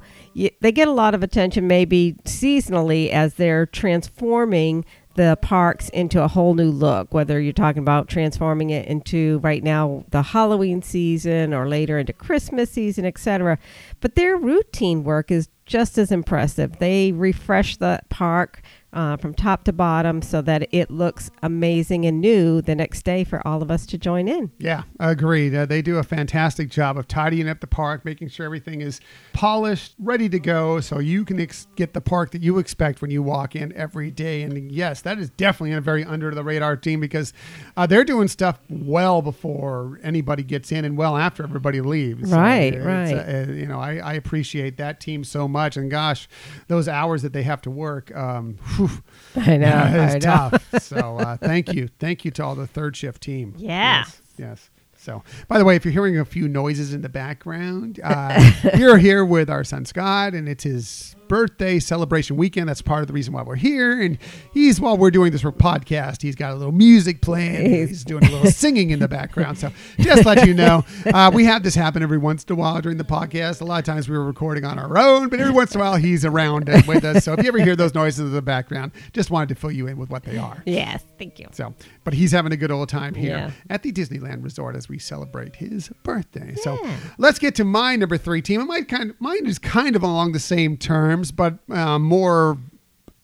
they 0.60 0.70
get 0.72 0.86
a 0.86 0.92
lot 0.92 1.14
of 1.14 1.22
attention, 1.22 1.66
maybe 1.66 2.14
seasonally, 2.24 3.10
as 3.10 3.34
they're 3.34 3.66
transforming 3.66 4.84
the 5.16 5.38
parks 5.40 5.88
into 5.88 6.22
a 6.22 6.28
whole 6.28 6.54
new 6.54 6.70
look. 6.70 7.12
Whether 7.12 7.40
you're 7.40 7.52
talking 7.54 7.82
about 7.82 8.06
transforming 8.06 8.70
it 8.70 8.86
into 8.86 9.40
right 9.42 9.64
now 9.64 10.04
the 10.10 10.22
Halloween 10.22 10.82
season 10.82 11.52
or 11.54 11.68
later 11.68 11.98
into 11.98 12.12
Christmas 12.12 12.70
season, 12.70 13.04
etc. 13.04 13.58
But 14.00 14.14
their 14.14 14.36
routine 14.36 15.02
work 15.04 15.30
is 15.30 15.48
just 15.64 15.98
as 15.98 16.12
impressive. 16.12 16.78
They 16.78 17.12
refresh 17.12 17.78
the 17.78 18.00
park 18.08 18.62
uh, 18.96 19.16
from 19.18 19.34
top 19.34 19.62
to 19.64 19.72
bottom 19.72 20.22
so 20.22 20.40
that 20.42 20.66
it 20.72 20.90
looks 20.90 21.30
amazing 21.42 22.06
and 22.06 22.20
new 22.20 22.62
the 22.62 22.74
next 22.74 23.02
day 23.02 23.22
for 23.22 23.46
all 23.46 23.62
of 23.62 23.70
us 23.70 23.84
to 23.86 23.98
join 23.98 24.26
in. 24.26 24.50
yeah, 24.58 24.82
agreed. 24.98 25.54
Uh, 25.54 25.66
they 25.66 25.82
do 25.82 25.98
a 25.98 26.02
fantastic 26.02 26.70
job 26.70 26.96
of 26.96 27.06
tidying 27.06 27.48
up 27.48 27.60
the 27.60 27.66
park, 27.66 28.04
making 28.04 28.28
sure 28.28 28.46
everything 28.46 28.80
is 28.80 29.00
polished, 29.34 29.94
ready 29.98 30.28
to 30.30 30.38
go, 30.38 30.80
so 30.80 30.98
you 30.98 31.24
can 31.24 31.38
ex- 31.38 31.66
get 31.76 31.92
the 31.92 32.00
park 32.00 32.30
that 32.30 32.42
you 32.42 32.58
expect 32.58 33.02
when 33.02 33.10
you 33.10 33.22
walk 33.22 33.54
in 33.54 33.72
every 33.74 34.10
day. 34.10 34.42
And 34.42 34.72
yes, 34.72 35.02
that 35.02 35.18
is 35.18 35.28
definitely 35.30 35.72
a 35.72 35.80
very 35.80 36.04
under 36.04 36.34
the 36.34 36.42
radar 36.42 36.76
team 36.76 36.98
because 37.00 37.34
uh, 37.76 37.86
they're 37.86 38.04
doing 38.04 38.28
stuff 38.28 38.58
well 38.70 39.20
before 39.20 40.00
anybody 40.02 40.42
gets 40.42 40.72
in 40.72 40.86
and 40.86 40.96
well 40.96 41.18
after 41.18 41.42
everybody 41.42 41.82
leaves. 41.82 42.32
Right, 42.32 42.82
right. 42.82 43.12
uh, 43.12 43.52
you 43.52 43.66
know, 43.66 43.78
I, 43.78 43.96
I 43.98 44.14
appreciate 44.14 44.78
that 44.78 45.00
team 45.00 45.22
so 45.22 45.46
much. 45.46 45.76
And 45.76 45.90
gosh, 45.90 46.28
those 46.68 46.88
hours 46.88 47.20
that 47.22 47.34
they 47.34 47.42
have 47.42 47.60
to 47.62 47.70
work, 47.70 48.14
um, 48.16 48.56
whew, 48.76 48.85
I 49.36 49.56
know. 49.56 49.66
yeah, 49.66 50.08
I 50.10 50.14
it's 50.16 50.24
know. 50.24 50.50
tough. 50.50 50.62
So 50.82 51.18
uh, 51.18 51.36
thank 51.36 51.72
you, 51.72 51.88
thank 51.98 52.24
you 52.24 52.30
to 52.32 52.44
all 52.44 52.54
the 52.54 52.66
third 52.66 52.96
shift 52.96 53.22
team. 53.22 53.54
Yeah. 53.56 53.98
Yes. 53.98 54.22
yes. 54.36 54.70
So, 54.98 55.22
by 55.46 55.58
the 55.58 55.64
way, 55.64 55.76
if 55.76 55.84
you're 55.84 55.92
hearing 55.92 56.18
a 56.18 56.24
few 56.24 56.48
noises 56.48 56.92
in 56.92 57.02
the 57.02 57.08
background, 57.08 58.00
uh, 58.02 58.52
we're 58.74 58.98
here 58.98 59.24
with 59.24 59.48
our 59.48 59.62
son 59.62 59.84
Scott, 59.84 60.34
and 60.34 60.48
it's 60.48 60.64
his 60.64 61.14
birthday 61.28 61.78
celebration 61.78 62.36
weekend. 62.36 62.68
That's 62.68 62.82
part 62.82 63.02
of 63.02 63.06
the 63.06 63.12
reason 63.12 63.32
why 63.34 63.42
we're 63.42 63.56
here. 63.56 64.00
And 64.00 64.18
he's 64.52 64.80
while 64.80 64.96
we're 64.96 65.10
doing 65.10 65.32
this 65.32 65.42
podcast, 65.42 66.22
he's 66.22 66.34
got 66.34 66.52
a 66.52 66.54
little 66.54 66.72
music 66.72 67.20
playing. 67.22 67.70
He's- 67.70 68.04
doing 68.04 68.24
a 68.24 68.30
little 68.30 68.50
singing 68.50 68.90
in 68.90 68.98
the 69.00 69.08
background. 69.08 69.58
So, 69.58 69.70
just 69.98 70.24
let 70.24 70.46
you 70.46 70.54
know, 70.54 70.84
uh, 71.06 71.30
we 71.34 71.44
have 71.44 71.62
this 71.62 71.74
happen 71.74 72.02
every 72.02 72.18
once 72.18 72.44
in 72.44 72.52
a 72.52 72.56
while 72.56 72.80
during 72.80 72.98
the 72.98 73.04
podcast. 73.04 73.60
A 73.60 73.64
lot 73.64 73.78
of 73.78 73.84
times 73.84 74.08
we 74.08 74.16
were 74.16 74.24
recording 74.24 74.64
on 74.64 74.78
our 74.78 74.96
own, 74.98 75.28
but 75.28 75.40
every 75.40 75.52
once 75.52 75.74
in 75.74 75.80
a 75.80 75.84
while 75.84 75.96
he's 75.96 76.24
around 76.24 76.68
with 76.86 77.04
us. 77.04 77.24
So, 77.24 77.32
if 77.32 77.42
you 77.42 77.48
ever 77.48 77.58
hear 77.58 77.74
those 77.74 77.94
noises 77.94 78.20
in 78.20 78.32
the 78.32 78.42
background, 78.42 78.92
just 79.12 79.30
wanted 79.30 79.48
to 79.48 79.54
fill 79.56 79.72
you 79.72 79.86
in 79.88 79.96
with 79.96 80.10
what 80.10 80.22
they 80.22 80.36
are. 80.36 80.62
Yes, 80.66 81.04
thank 81.18 81.38
you. 81.38 81.46
So, 81.52 81.74
but 82.04 82.14
he's 82.14 82.30
having 82.32 82.52
a 82.52 82.56
good 82.56 82.70
old 82.70 82.88
time 82.88 83.14
here 83.14 83.36
Yeah. 83.36 83.50
at 83.70 83.82
the 83.82 83.90
Disneyland 83.92 84.44
Resort 84.44 84.76
as 84.76 84.88
we 84.88 84.98
celebrate 84.98 85.56
his 85.56 85.88
birthday. 86.04 86.54
So, 86.56 86.78
let's 87.18 87.38
get 87.40 87.54
to 87.56 87.64
my 87.64 87.96
number 87.96 88.16
three 88.18 88.42
team. 88.42 88.60
And 88.60 88.68
my 88.68 88.82
kind, 88.82 89.14
mine 89.18 89.46
is 89.46 89.58
kind 89.58 89.96
of 89.96 90.02
along 90.02 90.32
the 90.32 90.38
same 90.40 90.76
terms, 91.16 91.32
but 91.32 91.58
uh, 91.70 91.98
more 91.98 92.58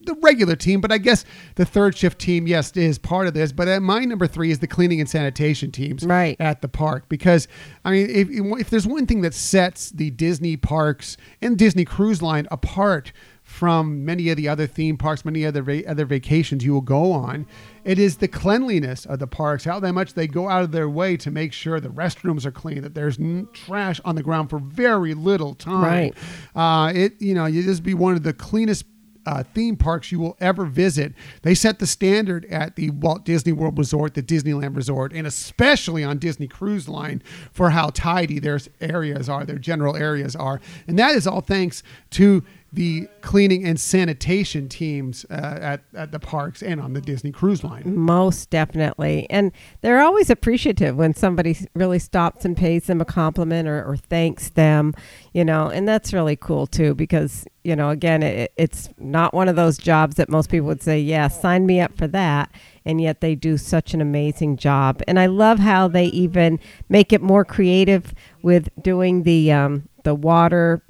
the 0.04 0.14
regular 0.20 0.56
team. 0.56 0.80
But 0.80 0.90
I 0.90 0.98
guess 0.98 1.24
the 1.54 1.64
third 1.64 1.96
shift 1.96 2.18
team, 2.18 2.46
yes, 2.48 2.76
is 2.76 2.98
part 2.98 3.28
of 3.28 3.34
this. 3.34 3.52
But 3.52 3.68
uh, 3.68 3.80
my 3.80 4.04
number 4.04 4.26
three 4.26 4.50
is 4.50 4.58
the 4.58 4.66
cleaning 4.66 5.00
and 5.00 5.08
sanitation 5.08 5.70
teams 5.70 6.04
Right. 6.04 6.36
at 6.40 6.60
the 6.60 6.68
park 6.68 7.08
because 7.08 7.46
I 7.84 7.90
mean, 7.92 8.10
if 8.10 8.28
if 8.60 8.70
there's 8.70 8.86
one 8.86 9.06
thing 9.06 9.20
that 9.22 9.34
sets 9.34 9.90
the 9.90 10.10
Disney 10.10 10.56
parks 10.56 11.16
and 11.40 11.56
Disney 11.56 11.84
Cruise 11.84 12.20
Line 12.22 12.48
apart 12.50 13.12
from 13.52 14.02
many 14.02 14.30
of 14.30 14.36
the 14.38 14.48
other 14.48 14.66
theme 14.66 14.96
parks, 14.96 15.26
many 15.26 15.44
other 15.44 15.60
va- 15.60 15.86
other 15.86 16.06
vacations 16.06 16.64
you 16.64 16.72
will 16.72 16.80
go 16.80 17.12
on, 17.12 17.46
it 17.84 17.98
is 17.98 18.16
the 18.16 18.26
cleanliness 18.26 19.04
of 19.04 19.18
the 19.18 19.26
parks. 19.26 19.64
How 19.64 19.78
that 19.78 19.92
much 19.92 20.14
they 20.14 20.26
go 20.26 20.48
out 20.48 20.62
of 20.62 20.72
their 20.72 20.88
way 20.88 21.18
to 21.18 21.30
make 21.30 21.52
sure 21.52 21.78
the 21.78 21.90
restrooms 21.90 22.46
are 22.46 22.50
clean, 22.50 22.80
that 22.80 22.94
there's 22.94 23.18
n- 23.18 23.46
trash 23.52 24.00
on 24.06 24.14
the 24.14 24.22
ground 24.22 24.48
for 24.48 24.58
very 24.58 25.12
little 25.12 25.54
time. 25.54 25.82
Right. 25.82 26.14
Uh, 26.56 26.92
it 26.94 27.20
you 27.20 27.34
know 27.34 27.44
you 27.44 27.62
just 27.62 27.82
be 27.82 27.92
one 27.92 28.14
of 28.14 28.22
the 28.22 28.32
cleanest 28.32 28.86
uh, 29.26 29.42
theme 29.54 29.76
parks 29.76 30.10
you 30.10 30.18
will 30.18 30.36
ever 30.40 30.64
visit. 30.64 31.12
They 31.42 31.54
set 31.54 31.78
the 31.78 31.86
standard 31.86 32.46
at 32.46 32.76
the 32.76 32.88
Walt 32.90 33.24
Disney 33.24 33.52
World 33.52 33.78
Resort, 33.78 34.14
the 34.14 34.22
Disneyland 34.22 34.74
Resort, 34.74 35.12
and 35.12 35.26
especially 35.26 36.02
on 36.02 36.18
Disney 36.18 36.48
Cruise 36.48 36.88
Line 36.88 37.22
for 37.52 37.70
how 37.70 37.90
tidy 37.90 38.38
their 38.38 38.58
areas 38.80 39.28
are, 39.28 39.44
their 39.44 39.58
general 39.58 39.94
areas 39.94 40.34
are. 40.34 40.60
And 40.88 40.98
that 40.98 41.14
is 41.14 41.26
all 41.26 41.42
thanks 41.42 41.82
to 42.12 42.42
the 42.72 43.06
cleaning 43.20 43.66
and 43.66 43.78
sanitation 43.78 44.66
teams 44.66 45.26
uh, 45.30 45.58
at, 45.60 45.82
at 45.94 46.10
the 46.10 46.18
parks 46.18 46.62
and 46.62 46.80
on 46.80 46.94
the 46.94 47.02
Disney 47.02 47.30
Cruise 47.30 47.62
Line. 47.62 47.82
Most 47.84 48.48
definitely. 48.48 49.26
And 49.28 49.52
they're 49.82 50.00
always 50.00 50.30
appreciative 50.30 50.96
when 50.96 51.14
somebody 51.14 51.56
really 51.74 51.98
stops 51.98 52.46
and 52.46 52.56
pays 52.56 52.86
them 52.86 53.00
a 53.02 53.04
compliment 53.04 53.68
or, 53.68 53.84
or 53.84 53.98
thanks 53.98 54.48
them, 54.48 54.94
you 55.34 55.44
know, 55.44 55.68
and 55.68 55.86
that's 55.86 56.14
really 56.14 56.34
cool 56.34 56.66
too 56.66 56.94
because, 56.94 57.46
you 57.62 57.76
know, 57.76 57.90
again, 57.90 58.22
it, 58.22 58.52
it's 58.56 58.88
not 58.96 59.34
one 59.34 59.48
of 59.48 59.56
those 59.56 59.76
jobs 59.76 60.16
that 60.16 60.30
most 60.30 60.50
people 60.50 60.68
would 60.68 60.82
say, 60.82 60.98
yeah, 60.98 61.28
sign 61.28 61.66
me 61.66 61.78
up 61.78 61.98
for 61.98 62.06
that. 62.08 62.50
And 62.86 63.02
yet 63.02 63.20
they 63.20 63.34
do 63.34 63.58
such 63.58 63.92
an 63.92 64.00
amazing 64.00 64.56
job. 64.56 65.02
And 65.06 65.20
I 65.20 65.26
love 65.26 65.58
how 65.58 65.88
they 65.88 66.06
even 66.06 66.58
make 66.88 67.12
it 67.12 67.20
more 67.20 67.44
creative 67.44 68.14
with 68.42 68.70
doing 68.80 69.24
the, 69.24 69.52
um, 69.52 69.88
the 70.04 70.14
water 70.14 70.82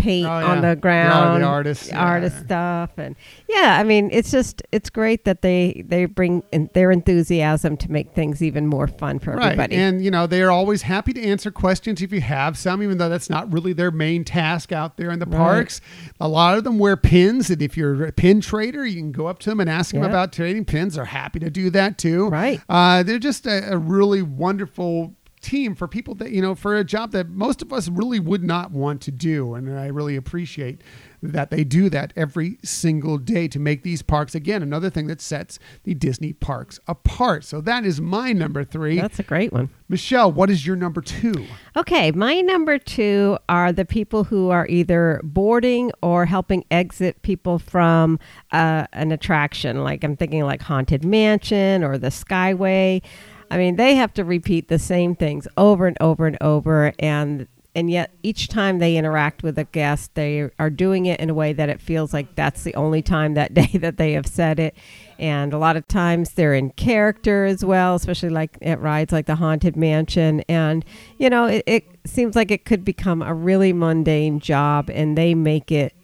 paint 0.00 0.26
Oh, 0.26 0.30
on 0.30 0.62
the 0.62 0.74
ground 0.76 1.42
the 1.42 1.46
artists, 1.46 1.86
the 1.86 1.92
yeah. 1.92 2.04
artist 2.04 2.38
stuff 2.40 2.90
and 2.96 3.14
yeah 3.48 3.76
i 3.78 3.84
mean 3.84 4.08
it's 4.12 4.30
just 4.30 4.62
it's 4.72 4.88
great 4.90 5.24
that 5.26 5.42
they 5.42 5.84
they 5.86 6.06
bring 6.06 6.42
in 6.52 6.70
their 6.74 6.90
enthusiasm 6.90 7.76
to 7.76 7.90
make 7.92 8.12
things 8.14 8.42
even 8.42 8.66
more 8.66 8.86
fun 8.86 9.18
for 9.18 9.32
Right. 9.34 9.52
everybody 9.52 9.76
And, 9.76 10.02
you 10.04 10.10
know, 10.10 10.26
they 10.26 10.42
are 10.42 10.50
always 10.50 10.82
happy 10.82 11.12
to 11.12 11.22
answer 11.22 11.50
questions 11.50 12.02
if 12.02 12.12
you 12.12 12.20
have 12.20 12.56
some, 12.58 12.82
even 12.82 12.98
though 12.98 13.08
that's 13.08 13.30
not 13.30 13.52
really 13.52 13.72
their 13.72 13.90
main 13.90 14.24
task 14.24 14.72
out 14.72 14.96
there 14.96 15.10
in 15.10 15.18
the 15.18 15.26
Right. 15.26 15.36
parks. 15.38 15.80
A 16.20 16.28
lot 16.28 16.56
of 16.58 16.64
them 16.64 16.78
wear 16.78 16.96
pins. 16.96 17.50
And 17.50 17.60
if 17.62 17.76
you're 17.76 18.06
a 18.06 18.12
pin 18.12 18.40
trader, 18.40 18.84
you 18.86 18.96
can 18.96 19.12
go 19.12 19.26
up 19.26 19.38
to 19.40 19.50
them 19.50 19.60
and 19.60 19.68
ask 19.70 19.92
them 19.92 20.02
about 20.02 20.32
trading 20.32 20.64
pins. 20.64 20.94
They're 20.94 21.04
happy 21.04 21.38
to 21.40 21.50
do 21.50 21.70
that 21.70 21.98
too. 21.98 22.28
Right. 22.28 22.60
Uh, 22.68 23.02
they're 23.02 23.18
just 23.18 23.46
a, 23.46 23.72
a 23.72 23.76
really 23.78 24.22
wonderful 24.22 25.14
team 25.40 25.74
for 25.74 25.88
people 25.88 26.14
that, 26.16 26.30
you 26.30 26.42
know, 26.42 26.54
for 26.54 26.76
a 26.76 26.84
job 26.84 27.12
that 27.12 27.28
most 27.28 27.62
of 27.62 27.72
us 27.72 27.88
really 27.88 28.20
would 28.20 28.42
not 28.42 28.70
want 28.72 29.00
to 29.02 29.10
do. 29.10 29.54
And 29.54 29.78
I 29.78 29.86
really 29.86 30.16
appreciate 30.16 30.82
that 31.22 31.50
they 31.50 31.64
do 31.64 31.90
that 31.90 32.12
every 32.16 32.58
single 32.64 33.18
day 33.18 33.46
to 33.48 33.58
make 33.58 33.82
these 33.82 34.00
parks 34.02 34.34
again 34.34 34.62
another 34.62 34.88
thing 34.88 35.06
that 35.08 35.20
sets 35.20 35.58
the 35.84 35.94
Disney 35.94 36.32
parks 36.32 36.80
apart. 36.86 37.44
So 37.44 37.60
that 37.60 37.84
is 37.84 38.00
my 38.00 38.32
number 38.32 38.64
3. 38.64 38.96
that's 38.96 39.18
a 39.18 39.22
great 39.22 39.52
one 39.52 39.70
Michelle, 39.88 40.30
what 40.30 40.50
is 40.50 40.66
your 40.66 40.76
number 40.76 41.00
two? 41.00 41.46
okay 41.76 42.10
my 42.12 42.40
number 42.40 42.78
two 42.78 43.36
are 43.48 43.72
the 43.72 43.84
people 43.84 44.24
who 44.24 44.50
are 44.50 44.66
either 44.68 45.20
boarding 45.24 45.90
or 46.02 46.26
helping 46.26 46.64
exit 46.70 47.20
people 47.22 47.58
from 47.58 48.18
uh, 48.52 48.86
an 48.92 49.12
attraction 49.12 49.82
like 49.82 50.02
i'm 50.04 50.16
thinking 50.16 50.42
like 50.44 50.62
haunted 50.62 51.04
mansion 51.04 51.82
or 51.84 51.98
the 51.98 52.08
skyway 52.08 53.02
i 53.50 53.58
mean 53.58 53.76
they 53.76 53.94
have 53.94 54.12
to 54.12 54.24
repeat 54.24 54.68
the 54.68 54.78
same 54.78 55.14
things 55.14 55.46
over 55.56 55.86
and 55.86 55.96
over 56.00 56.26
and 56.26 56.38
over 56.40 56.92
and 56.98 57.46
and 57.74 57.90
yet 57.90 58.12
each 58.22 58.48
time 58.48 58.78
they 58.78 58.96
interact 58.96 59.42
with 59.42 59.58
a 59.58 59.64
guest, 59.64 60.14
they 60.14 60.50
are 60.58 60.70
doing 60.70 61.06
it 61.06 61.20
in 61.20 61.30
a 61.30 61.34
way 61.34 61.52
that 61.52 61.68
it 61.68 61.80
feels 61.80 62.12
like 62.12 62.34
that's 62.34 62.64
the 62.64 62.74
only 62.74 63.00
time 63.00 63.34
that 63.34 63.54
day 63.54 63.70
that 63.74 63.96
they 63.96 64.12
have 64.12 64.26
said 64.26 64.58
it. 64.58 64.74
And 65.18 65.52
a 65.52 65.58
lot 65.58 65.76
of 65.76 65.86
times 65.86 66.32
they're 66.32 66.54
in 66.54 66.70
character 66.70 67.44
as 67.44 67.64
well, 67.64 67.94
especially 67.94 68.30
like 68.30 68.58
at 68.62 68.80
rides 68.80 69.12
like 69.12 69.26
the 69.26 69.36
Haunted 69.36 69.76
Mansion. 69.76 70.40
And, 70.48 70.84
you 71.18 71.30
know, 71.30 71.46
it, 71.46 71.62
it 71.66 71.84
seems 72.04 72.34
like 72.34 72.50
it 72.50 72.64
could 72.64 72.84
become 72.84 73.22
a 73.22 73.34
really 73.34 73.72
mundane 73.72 74.40
job, 74.40 74.90
and 74.90 75.16
they 75.16 75.34
make 75.34 75.70
it 75.70 75.94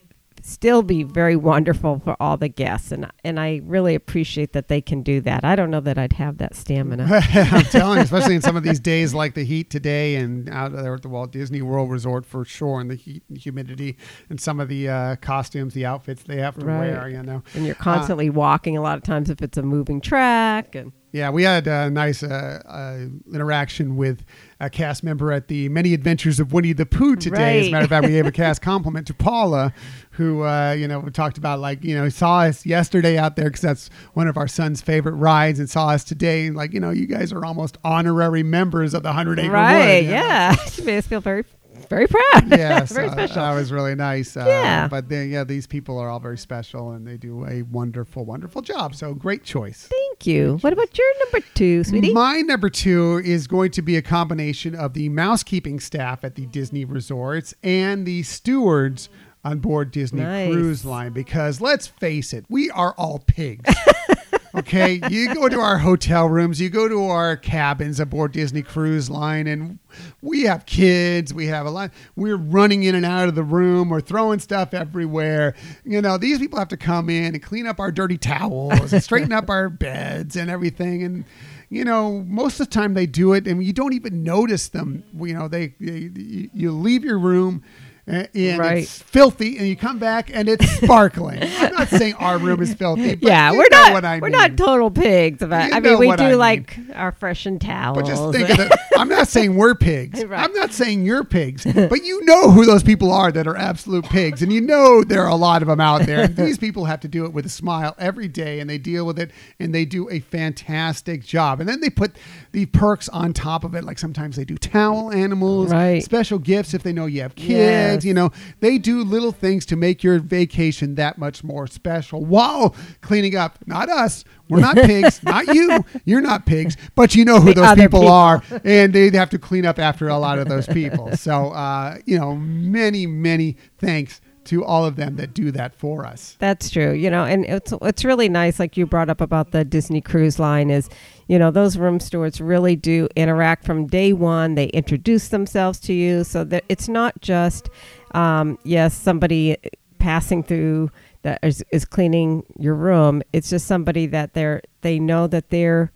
still 0.46 0.82
be 0.82 1.02
very 1.02 1.35
wonderful 1.35 1.98
for 2.04 2.16
all 2.20 2.37
the 2.37 2.48
guests 2.48 2.92
and 2.92 3.11
and 3.24 3.40
I 3.40 3.61
really 3.64 3.94
appreciate 3.94 4.52
that 4.52 4.68
they 4.68 4.80
can 4.80 5.02
do 5.02 5.20
that. 5.22 5.44
I 5.44 5.56
don't 5.56 5.70
know 5.70 5.80
that 5.80 5.98
I'd 5.98 6.12
have 6.14 6.38
that 6.38 6.54
stamina. 6.54 7.04
I'm 7.35 7.64
telling 7.64 7.98
you, 7.98 8.04
especially 8.04 8.37
in 8.37 8.42
some 8.42 8.56
of 8.56 8.62
these 8.62 8.78
days 8.80 9.12
like 9.12 9.35
the 9.35 9.44
heat 9.44 9.70
today 9.70 10.16
and 10.16 10.48
out 10.48 10.72
there 10.72 10.94
at 10.94 11.02
the 11.02 11.09
Walt 11.09 11.32
Disney 11.32 11.62
World 11.62 11.90
Resort 11.90 12.24
for 12.24 12.44
sure 12.44 12.80
and 12.80 12.90
the 12.90 12.94
heat 12.94 13.24
and 13.28 13.37
humidity 13.37 13.96
and 14.30 14.40
some 14.40 14.61
of 14.61 14.68
the 14.68 14.88
uh, 14.88 15.16
costumes, 15.16 15.74
the 15.74 15.85
outfits 15.85 16.22
they 16.22 16.37
have 16.37 16.56
to 16.59 16.64
Right. 16.66 16.78
wear, 16.90 17.09
you 17.09 17.22
know. 17.22 17.42
And 17.54 17.66
you're 17.66 17.74
constantly 17.74 18.30
walking 18.30 18.76
a 18.76 18.82
lot 18.82 18.96
of 18.96 19.02
times 19.02 19.30
if 19.30 19.42
it's 19.42 19.59
a 19.59 19.62
moving 19.62 20.00
track 20.00 20.74
and 20.74 20.92
Yeah, 21.16 21.31
we 21.31 21.44
had 21.44 21.66
a 21.66 21.88
nice 21.88 22.22
uh, 22.22 22.61
uh, 22.66 23.07
interaction 23.35 23.96
with 23.96 24.22
a 24.61 24.68
cast 24.68 25.02
member 25.02 25.33
at 25.33 25.48
the 25.48 25.70
Many 25.70 25.94
Adventures 25.94 26.38
of 26.38 26.52
Winnie 26.52 26.74
the 26.74 26.85
Pooh 26.85 27.16
today. 27.16 27.61
As 27.61 27.68
a 27.68 27.70
matter 27.70 27.85
of 27.85 27.88
fact, 27.88 28.05
we 28.05 28.12
gave 28.12 28.26
a 28.26 28.33
cast 28.44 28.61
compliment 28.61 29.07
to 29.07 29.14
Paula, 29.14 29.72
who 30.11 30.42
uh, 30.44 30.72
you 30.72 30.87
know 30.87 30.98
we 30.98 31.11
talked 31.11 31.38
about 31.38 31.59
like 31.59 31.83
you 31.83 31.96
know 31.96 32.11
saw 32.11 32.40
us 32.40 32.66
yesterday 32.66 33.16
out 33.16 33.35
there 33.37 33.46
because 33.46 33.62
that's 33.62 33.88
one 34.12 34.29
of 34.29 34.37
our 34.37 34.46
son's 34.46 34.83
favorite 34.83 35.14
rides, 35.14 35.59
and 35.59 35.70
saw 35.70 35.88
us 35.88 36.05
today. 36.05 36.48
And 36.48 36.57
Like 36.57 36.74
you 36.74 36.81
know, 36.81 36.90
you 36.90 37.07
guys 37.07 37.33
are 37.33 37.46
almost 37.46 37.79
honorary 37.83 38.42
members 38.42 38.92
of 38.92 39.02
the 39.02 39.14
Hundred 39.14 39.38
Acre 39.38 39.52
right, 39.52 40.02
Wood. 40.02 40.05
know? 40.05 40.11
yeah. 40.12 40.55
She 40.66 40.83
made 40.85 40.98
us 40.98 41.07
feel 41.07 41.22
very 41.22 41.44
very 41.88 42.07
proud. 42.07 42.22
yeah, 42.51 42.85
very 42.85 43.09
so 43.09 43.12
special. 43.12 43.37
That 43.37 43.55
was 43.55 43.72
really 43.72 43.94
nice. 43.94 44.37
Uh, 44.37 44.44
Yeah. 44.46 44.88
but 44.88 45.09
then, 45.09 45.31
yeah, 45.31 45.44
these 45.44 45.66
people 45.66 45.99
are 45.99 46.09
all 46.09 46.20
very 46.20 46.38
special, 46.38 46.92
and 46.92 47.07
they 47.07 47.16
do 47.16 47.46
a 47.46 47.62
wonderful, 47.62 48.25
wonderful 48.25 48.62
job. 48.62 48.94
So 48.94 49.14
great 49.14 49.44
choice. 49.44 49.88
Thank 49.90 50.27
you. 50.27 50.59
What 50.61 50.72
about 50.72 50.96
your 50.96 51.07
number 51.25 51.46
two, 51.55 51.85
sweetie? 51.85 52.12
My 52.12 52.40
number 52.40 52.68
two 52.70 53.20
is 53.25 53.46
going 53.46 53.70
to 53.72 53.83
be 53.83 53.96
a 53.96 54.03
combination 54.03 54.75
of 54.75 54.94
the 54.94 55.09
mousekeeping 55.09 55.81
staff 55.81 56.25
at 56.25 56.35
the 56.35 56.46
Disney 56.46 56.85
resorts 56.85 57.55
and 57.62 58.07
the 58.07 58.22
stewards 58.22 59.09
on 59.44 59.59
board 59.61 59.92
Disney 59.92 60.22
Nice. 60.22 60.53
Cruise 60.53 60.85
Line 60.85 61.12
because 61.12 61.61
let's 61.61 61.87
face 61.87 62.33
it, 62.33 62.44
we 62.49 62.68
are 62.70 62.94
all 62.99 63.20
pigs. 63.27 63.64
okay, 64.58 65.00
you 65.10 65.34
go 65.34 65.48
to 65.48 65.60
our 65.60 65.78
hotel 65.78 66.28
rooms, 66.28 66.60
you 66.60 66.68
go 66.70 66.88
to 66.88 67.04
our 67.04 67.36
cabins 67.36 68.00
aboard 68.00 68.32
Disney 68.32 68.62
Cruise 68.62 69.10
Line, 69.10 69.46
and 69.46 69.78
we 70.22 70.42
have 70.42 70.66
kids. 70.66 71.32
We 71.34 71.46
have 71.46 71.66
a 71.66 71.70
lot. 71.70 71.90
We're 72.16 72.36
running 72.36 72.82
in 72.82 72.94
and 72.94 73.04
out 73.06 73.28
of 73.28 73.34
the 73.34 73.42
room. 73.42 73.88
We're 73.88 74.00
throwing 74.00 74.38
stuff 74.38 74.74
everywhere. 74.74 75.54
You 75.84 76.00
know, 76.02 76.18
these 76.18 76.38
people 76.38 76.58
have 76.58 76.68
to 76.68 76.76
come 76.76 77.08
in 77.10 77.34
and 77.34 77.42
clean 77.42 77.66
up 77.66 77.80
our 77.80 77.92
dirty 77.92 78.18
towels 78.18 78.92
and 78.92 79.02
straighten 79.02 79.32
up 79.32 79.48
our 79.50 79.68
beds 79.70 80.36
and 80.36 80.50
everything. 80.50 81.02
And 81.02 81.24
you 81.68 81.84
know, 81.84 82.22
most 82.26 82.60
of 82.60 82.68
the 82.68 82.72
time 82.72 82.94
they 82.94 83.06
do 83.06 83.32
it, 83.32 83.46
and 83.48 83.62
you 83.64 83.72
don't 83.72 83.92
even 83.92 84.22
notice 84.22 84.68
them. 84.68 85.02
You 85.18 85.34
know, 85.34 85.48
they, 85.48 85.74
they 85.80 86.10
you- 86.14 86.50
you 86.54 86.72
leave 86.72 87.04
your 87.04 87.18
room. 87.18 87.62
Uh, 88.08 88.24
And 88.34 88.58
Right. 88.58 88.78
it's 88.84 89.02
filthy, 89.02 89.58
and 89.58 89.66
you 89.66 89.76
come 89.76 89.98
back 89.98 90.30
and 90.32 90.48
it's 90.48 90.68
sparkling. 90.82 91.42
I'm 91.42 91.72
not 91.74 91.88
saying 91.88 92.14
our 92.14 92.38
room 92.38 92.62
is 92.62 92.72
filthy, 92.74 93.16
but 93.16 93.28
yeah, 93.28 93.50
you 93.52 93.58
we're 93.58 93.64
know 93.70 93.82
not 93.82 93.92
what 93.92 94.04
I 94.04 94.18
we're 94.20 94.28
mean. 94.28 94.32
not 94.38 94.56
total 94.56 94.90
pigs. 94.90 95.42
I 95.42 95.80
mean, 95.80 95.98
we 95.98 96.06
do 96.16 96.22
I 96.22 96.28
mean. 96.30 96.38
like 96.38 96.78
our 96.94 97.12
freshened 97.12 97.60
towels. 97.60 97.96
But 97.98 98.06
just 98.06 98.32
think 98.32 98.48
of 98.50 98.60
it. 98.60 98.72
I'm 98.96 99.08
not 99.08 99.28
saying 99.28 99.56
we're 99.56 99.74
pigs. 99.74 100.24
Right. 100.24 100.40
I'm 100.42 100.52
not 100.54 100.72
saying 100.72 101.04
you're 101.04 101.24
pigs. 101.24 101.64
But 101.64 102.04
you 102.04 102.24
know 102.24 102.50
who 102.50 102.64
those 102.64 102.82
people 102.82 103.12
are 103.12 103.30
that 103.32 103.46
are 103.46 103.56
absolute 103.56 104.04
pigs. 104.06 104.40
And 104.42 104.52
you 104.52 104.60
know 104.60 105.04
there 105.04 105.22
are 105.22 105.28
a 105.28 105.34
lot 105.36 105.60
of 105.62 105.68
them 105.68 105.80
out 105.80 106.02
there. 106.06 106.20
And 106.24 106.36
these 106.36 106.58
people 106.58 106.84
have 106.86 107.00
to 107.00 107.08
do 107.08 107.24
it 107.26 107.32
with 107.32 107.44
a 107.44 107.50
smile 107.50 107.94
every 107.98 108.28
day 108.28 108.60
and 108.60 108.70
they 108.70 108.78
deal 108.78 109.04
with 109.04 109.18
it 109.18 109.30
and 109.60 109.74
they 109.74 109.84
do 109.84 110.08
a 110.10 110.20
fantastic 110.20 111.22
job. 111.24 111.60
And 111.60 111.68
then 111.68 111.80
they 111.80 111.90
put 111.90 112.16
the 112.52 112.66
perks 112.66 113.08
on 113.10 113.32
top 113.32 113.64
of 113.64 113.74
it. 113.74 113.84
Like 113.84 113.98
sometimes 113.98 114.36
they 114.36 114.44
do 114.44 114.56
towel 114.56 115.12
animals, 115.12 115.70
Right. 115.72 116.02
special 116.02 116.38
gifts 116.38 116.72
if 116.72 116.82
they 116.82 116.92
know 116.92 117.06
you 117.06 117.22
have 117.22 117.34
kids. 117.34 117.95
You 118.04 118.14
know, 118.14 118.30
they 118.61 118.78
do 118.78 119.02
little 119.02 119.32
things 119.32 119.64
to 119.66 119.76
make 119.76 120.02
your 120.02 120.18
vacation 120.18 120.94
that 120.96 121.18
much 121.18 121.42
more 121.44 121.66
special 121.66 122.24
while 122.24 122.74
cleaning 123.00 123.37
up. 123.37 123.59
Not 123.66 123.88
us. 123.88 124.24
We're 124.48 124.61
not 124.61 124.76
pigs. 124.76 125.22
not 125.24 125.54
you. 125.54 125.85
You're 126.04 126.20
not 126.20 126.46
pigs. 126.46 126.76
But 126.94 127.14
you 127.14 127.24
know 127.24 127.40
who 127.40 127.54
The 127.54 127.62
those 127.62 127.74
people, 127.74 128.00
people. 128.00 128.09
are, 128.09 128.42
and 128.64 128.92
they'd 128.92 129.14
have 129.14 129.30
to 129.30 129.38
clean 129.38 129.66
up 129.66 129.78
after 129.78 130.09
a 130.09 130.18
lot 130.18 130.38
of 130.38 130.48
those 130.48 130.66
people. 130.66 131.16
So, 131.16 131.50
uh, 131.50 131.98
you 132.04 132.18
know, 132.18 132.37
many, 132.37 133.06
many 133.06 133.56
thanks 133.78 134.20
to 134.46 134.64
all 134.64 134.85
of 134.85 134.96
them 134.96 135.16
that 135.16 135.35
do 135.35 135.50
that 135.52 135.74
for 135.74 136.06
us. 136.06 136.37
That's 136.38 136.70
true. 136.70 136.92
You 136.92 137.11
know, 137.11 137.24
and 137.24 137.44
it's 137.44 137.72
it's 137.82 138.04
really 138.04 138.28
nice, 138.28 138.59
like 138.59 138.76
you 138.76 138.87
brought 138.87 139.11
up 139.11 139.20
about 139.20 139.50
the 139.52 139.64
Disney 139.64 140.00
Cruise 140.00 140.38
Line, 140.38 140.70
is 140.70 140.88
you 141.28 141.38
know 141.38 141.50
those 141.50 141.76
room 141.76 142.00
stewards 142.00 142.40
really 142.40 142.76
do 142.76 143.09
interact 143.16 143.64
from 143.64 143.87
day 143.87 144.12
one. 144.12 144.54
They 144.54 144.66
introduce 144.66 145.28
themselves 145.28 145.78
to 145.80 145.92
you, 145.92 146.24
so 146.24 146.44
that 146.44 146.64
it's 146.68 146.88
not 146.88 147.20
just 147.20 147.68
um, 148.12 148.59
yes 148.64 148.94
somebody 148.94 149.56
passing 149.98 150.42
through 150.42 150.90
that 151.22 151.40
is, 151.42 151.64
is 151.72 151.85
cleaning 151.85 152.44
your 152.59 152.74
room. 152.74 153.22
It's 153.32 153.50
just 153.50 153.66
somebody 153.66 154.06
that 154.06 154.35
they're 154.35 154.62
they 154.82 154.98
know 155.00 155.26
that 155.26 155.50
their 155.50 155.90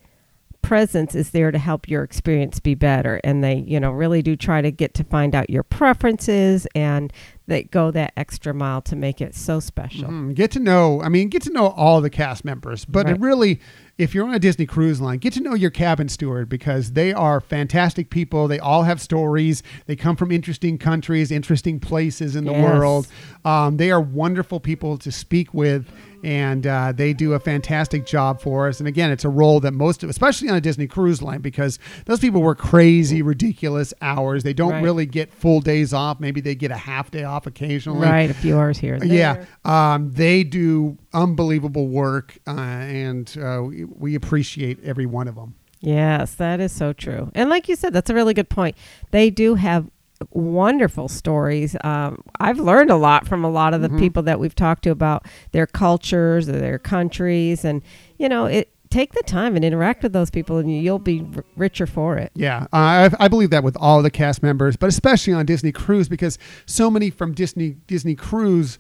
presence 0.62 1.14
is 1.14 1.30
there 1.30 1.50
to 1.50 1.58
help 1.58 1.88
your 1.88 2.02
experience 2.02 2.60
be 2.60 2.74
better 2.74 3.20
and 3.24 3.42
they 3.42 3.54
you 3.54 3.80
know 3.80 3.90
really 3.90 4.20
do 4.20 4.36
try 4.36 4.60
to 4.60 4.70
get 4.70 4.92
to 4.92 5.04
find 5.04 5.34
out 5.34 5.48
your 5.48 5.62
preferences 5.62 6.66
and 6.74 7.12
they 7.50 7.64
go 7.64 7.90
that 7.90 8.12
extra 8.16 8.54
mile 8.54 8.80
to 8.80 8.94
make 8.96 9.20
it 9.20 9.34
so 9.34 9.58
special 9.60 10.08
Mm, 10.08 10.34
get 10.34 10.50
to 10.52 10.60
know, 10.60 11.02
I 11.02 11.08
mean, 11.08 11.28
get 11.28 11.42
to 11.42 11.52
know 11.52 11.68
all 11.68 12.00
the 12.00 12.08
cast 12.10 12.44
members, 12.44 12.84
but 12.84 13.06
Right. 13.06 13.20
really, 13.20 13.60
if 13.98 14.14
you're 14.14 14.26
on 14.26 14.32
a 14.34 14.38
Disney 14.38 14.64
cruise 14.66 15.00
line, 15.00 15.18
get 15.18 15.32
to 15.34 15.40
know 15.40 15.54
your 15.54 15.70
cabin 15.70 16.08
steward 16.08 16.48
because 16.48 16.92
they 16.92 17.12
are 17.12 17.40
fantastic 17.40 18.08
people. 18.08 18.48
They 18.48 18.58
all 18.60 18.84
have 18.84 19.00
stories. 19.00 19.62
They 19.86 19.96
come 19.96 20.16
from 20.16 20.30
interesting 20.30 20.78
countries, 20.78 21.30
interesting 21.30 21.80
places 21.80 22.36
in 22.36 22.44
the 22.44 22.52
Yes. 22.52 22.62
world. 22.62 23.08
Um, 23.44 23.76
they 23.76 23.90
are 23.90 24.00
wonderful 24.00 24.60
people 24.60 24.96
to 24.98 25.10
speak 25.12 25.52
with, 25.52 25.86
and 26.22 26.66
uh, 26.66 26.92
they 26.92 27.12
do 27.12 27.33
a 27.35 27.40
fantastic 27.40 28.06
job 28.06 28.40
for 28.40 28.68
us. 28.68 28.78
And 28.80 28.88
again, 28.88 29.11
it's 29.11 29.24
a 29.24 29.28
role 29.28 29.61
that 29.61 29.72
most, 29.72 30.02
of, 30.02 30.11
especially 30.11 30.48
on 30.48 30.56
a 30.56 30.61
Disney 30.61 30.87
cruise 30.87 31.22
line, 31.22 31.40
because 31.40 31.78
those 32.06 32.20
people 32.20 32.42
work 32.42 32.59
crazy, 32.59 33.22
ridiculous 33.22 33.94
hours. 34.02 34.42
They 34.42 34.52
don't 34.52 34.72
Right. 34.72 34.83
really 34.83 35.06
get 35.06 35.33
full 35.33 35.61
days 35.61 35.92
off. 35.92 36.20
Maybe 36.20 36.40
they 36.40 36.54
get 36.54 36.70
a 36.70 36.76
half 36.76 37.11
day 37.11 37.24
off 37.24 37.46
occasionally. 37.46 38.06
right 38.09 38.30
a 38.30 38.35
few 38.35 38.56
hours 38.59 38.78
here 38.78 38.94
and 38.94 39.11
Yeah, 39.11 39.44
um, 39.64 40.11
they 40.12 40.44
do 40.44 40.98
unbelievable 41.12 41.88
work, 41.88 42.38
uh, 42.46 42.52
and 42.52 43.37
uh, 43.40 43.62
we, 43.64 43.85
we 43.85 44.14
appreciate 44.14 44.78
every 44.85 45.06
one 45.06 45.28
of 45.28 45.35
them. 45.35 45.54
yes 45.80 46.35
that 46.35 46.61
is 46.61 46.70
so 46.72 46.92
true 46.92 47.30
and 47.35 47.48
like 47.48 47.66
you 47.68 47.74
said 47.74 47.92
that's 47.92 48.11
a 48.11 48.14
really 48.14 48.35
good 48.35 48.50
point 48.50 48.76
they 49.12 49.30
do 49.30 49.54
have 49.54 49.88
wonderful 50.30 51.09
stories 51.09 51.76
um, 51.83 52.22
i've 52.40 52.59
learned 52.59 52.90
a 52.90 52.96
lot 52.96 53.26
from 53.26 53.44
a 53.44 53.50
lot 53.50 53.72
of 53.74 53.80
the 53.83 53.88
Mhm. 53.88 53.98
people 53.98 54.22
that 54.24 54.38
we've 54.38 54.54
talked 54.54 54.83
to 54.85 54.90
about 54.90 55.26
their 55.52 55.66
cultures 55.66 56.48
or 56.48 56.52
their 56.52 56.78
countries 56.78 57.64
and 57.64 57.83
you 58.18 58.28
know 58.28 58.44
it 58.46 58.70
take 58.90 59.12
the 59.14 59.22
time 59.22 59.54
and 59.56 59.64
interact 59.64 60.02
with 60.02 60.12
those 60.12 60.30
people 60.30 60.59
and 60.59 60.70
you'll 60.83 60.98
be 60.98 61.24
r- 61.37 61.44
richer 61.56 61.87
for 61.87 62.16
it 62.18 62.33
Yeah, 62.35 62.62
uh, 62.72 63.09
I, 63.11 63.11
I 63.20 63.28
believe 63.28 63.50
that 63.50 63.62
with 63.64 63.76
all 63.80 64.02
the 64.02 64.11
cast 64.11 64.42
members, 64.42 64.76
but 64.76 64.88
especially 64.88 65.33
on 65.33 65.46
Disney 65.46 65.70
Cruise 65.70 66.09
because 66.09 66.38
so 66.66 66.90
many 66.90 67.09
from 67.09 67.33
Disney 67.33 67.76
Disney 67.87 68.14
Cruise. 68.16 68.78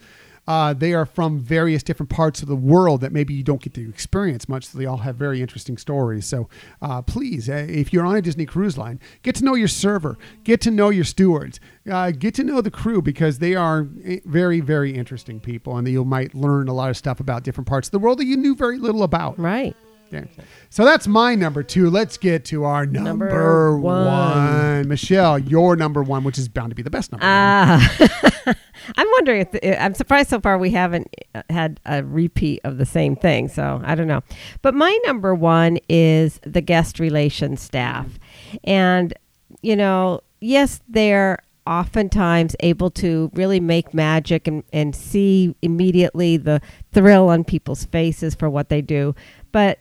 Uh, 0.50 0.72
they 0.72 0.92
are 0.92 1.06
from 1.06 1.38
various 1.38 1.80
different 1.80 2.10
parts 2.10 2.42
of 2.42 2.48
the 2.48 2.56
world 2.56 3.00
that 3.02 3.12
maybe 3.12 3.32
you 3.32 3.44
don't 3.44 3.62
get 3.62 3.72
to 3.72 3.88
experience 3.88 4.48
much. 4.48 4.66
So 4.66 4.78
they 4.78 4.84
all 4.84 4.96
have 4.96 5.14
very 5.14 5.40
interesting 5.40 5.78
stories. 5.78 6.26
So 6.26 6.48
uh, 6.82 7.02
please, 7.02 7.48
uh, 7.48 7.66
if 7.68 7.92
you're 7.92 8.04
on 8.04 8.16
a 8.16 8.20
Disney 8.20 8.46
cruise 8.46 8.76
line, 8.76 8.98
get 9.22 9.36
to 9.36 9.44
know 9.44 9.54
your 9.54 9.68
server, 9.68 10.18
get 10.42 10.60
to 10.62 10.72
know 10.72 10.88
your 10.88 11.04
stewards, 11.04 11.60
uh, 11.88 12.10
get 12.10 12.34
to 12.34 12.42
know 12.42 12.60
the 12.60 12.70
crew 12.70 13.00
because 13.00 13.38
they 13.38 13.54
are 13.54 13.86
eh, 14.04 14.18
very, 14.24 14.58
very 14.58 14.92
interesting 14.92 15.38
people, 15.38 15.76
and 15.76 15.86
you 15.86 16.04
might 16.04 16.34
learn 16.34 16.66
a 16.66 16.74
lot 16.74 16.90
of 16.90 16.96
stuff 16.96 17.20
about 17.20 17.44
different 17.44 17.68
parts 17.68 17.86
of 17.86 17.92
the 17.92 18.00
world 18.00 18.18
that 18.18 18.26
you 18.26 18.36
knew 18.36 18.56
very 18.56 18.76
little 18.76 19.04
about. 19.04 19.38
right 19.38 19.76
Yeah. 20.10 20.24
So 20.70 20.84
that's 20.84 21.06
my 21.06 21.34
number 21.34 21.62
two. 21.62 21.90
Let's 21.90 22.16
get 22.16 22.44
to 22.46 22.64
our 22.64 22.84
number, 22.86 23.26
Number 23.28 23.78
one. 23.78 24.06
one. 24.06 24.88
Michelle, 24.88 25.38
your 25.38 25.76
number 25.76 26.02
one, 26.02 26.24
which 26.24 26.38
is 26.38 26.48
bound 26.48 26.70
to 26.70 26.74
be 26.74 26.82
the 26.82 26.90
best 26.90 27.12
number 27.12 27.24
one. 27.24 27.32
Ah, 27.32 28.54
I'm 28.96 29.06
wondering 29.12 29.42
if 29.42 29.50
the, 29.52 29.82
I'm 29.82 29.94
surprised 29.94 30.30
so 30.30 30.40
far 30.40 30.58
we 30.58 30.70
haven't 30.70 31.14
uh, 31.34 31.42
had 31.50 31.80
a 31.86 32.02
repeat 32.04 32.60
of 32.64 32.78
the 32.78 32.86
same 32.86 33.14
thing. 33.16 33.48
So 33.48 33.80
I 33.84 33.94
don't 33.94 34.08
know. 34.08 34.22
But 34.62 34.74
my 34.74 34.98
number 35.06 35.34
one 35.34 35.78
is 35.88 36.40
the 36.42 36.60
guest 36.60 36.98
relations 36.98 37.60
staff, 37.60 38.18
and 38.64 39.14
you 39.62 39.76
know, 39.76 40.20
yes, 40.40 40.80
they're 40.88 41.38
oftentimes 41.66 42.56
able 42.60 42.90
to 42.90 43.30
really 43.34 43.60
make 43.60 43.94
magic 43.94 44.48
and, 44.48 44.64
and 44.72 44.96
see 44.96 45.54
immediately 45.62 46.36
the 46.36 46.60
thrill 46.92 47.28
on 47.28 47.44
people's 47.44 47.84
faces 47.84 48.34
for 48.34 48.48
what 48.50 48.70
they 48.70 48.80
do. 48.80 49.14
But 49.52 49.78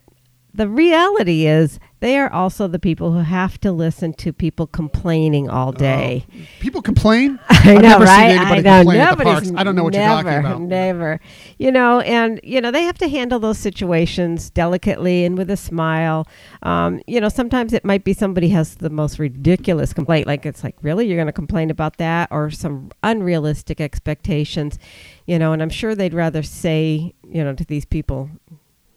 the 0.59 0.67
reality 0.67 1.45
is 1.45 1.79
they 2.01 2.17
are 2.17 2.29
also 2.29 2.67
the 2.67 2.79
people 2.79 3.13
who 3.13 3.19
have 3.19 3.57
to 3.61 3.71
listen 3.71 4.11
to 4.15 4.33
people 4.33 4.67
complaining 4.67 5.49
all 5.49 5.71
day. 5.71 6.25
Oh, 6.29 6.45
people 6.59 6.81
complain. 6.81 7.39
I 7.49 7.55
I've 7.59 7.65
know, 7.75 7.81
never 7.81 8.03
right? 8.03 8.31
seen 8.31 8.39
anybody 8.41 8.59
I 8.59 8.61
know. 8.61 8.77
complain 8.79 8.99
at 8.99 9.17
the 9.17 9.23
Nobody's 9.23 9.51
parks. 9.51 9.59
I 9.61 9.63
don't 9.63 9.75
know 9.77 9.85
what 9.85 9.93
never, 9.93 10.29
you're 10.29 10.41
talking 10.41 10.51
about. 10.51 10.61
Never. 10.63 11.21
You 11.59 11.71
know, 11.71 12.01
and 12.01 12.41
you 12.43 12.59
know 12.59 12.71
they 12.71 12.83
have 12.83 12.97
to 12.97 13.07
handle 13.07 13.39
those 13.39 13.57
situations 13.57 14.49
delicately 14.49 15.23
and 15.23 15.37
with 15.37 15.49
a 15.49 15.55
smile. 15.55 16.27
Um, 16.61 17.01
you 17.07 17.21
know, 17.21 17.29
sometimes 17.29 17.71
it 17.71 17.85
might 17.85 18.03
be 18.03 18.11
somebody 18.11 18.49
has 18.49 18.75
the 18.75 18.89
most 18.89 19.17
ridiculous 19.17 19.93
complaint, 19.93 20.27
like 20.27 20.45
it's 20.45 20.61
like, 20.61 20.75
really, 20.81 21.07
you're 21.07 21.15
going 21.15 21.27
to 21.27 21.31
complain 21.31 21.69
about 21.69 21.99
that, 21.99 22.27
or 22.31 22.51
some 22.51 22.91
unrealistic 23.01 23.79
expectations. 23.79 24.77
You 25.25 25.39
know, 25.39 25.53
and 25.53 25.61
I'm 25.61 25.69
sure 25.69 25.95
they'd 25.95 26.13
rather 26.13 26.43
say, 26.43 27.13
you 27.23 27.45
know, 27.45 27.53
to 27.53 27.63
these 27.63 27.85
people, 27.85 28.29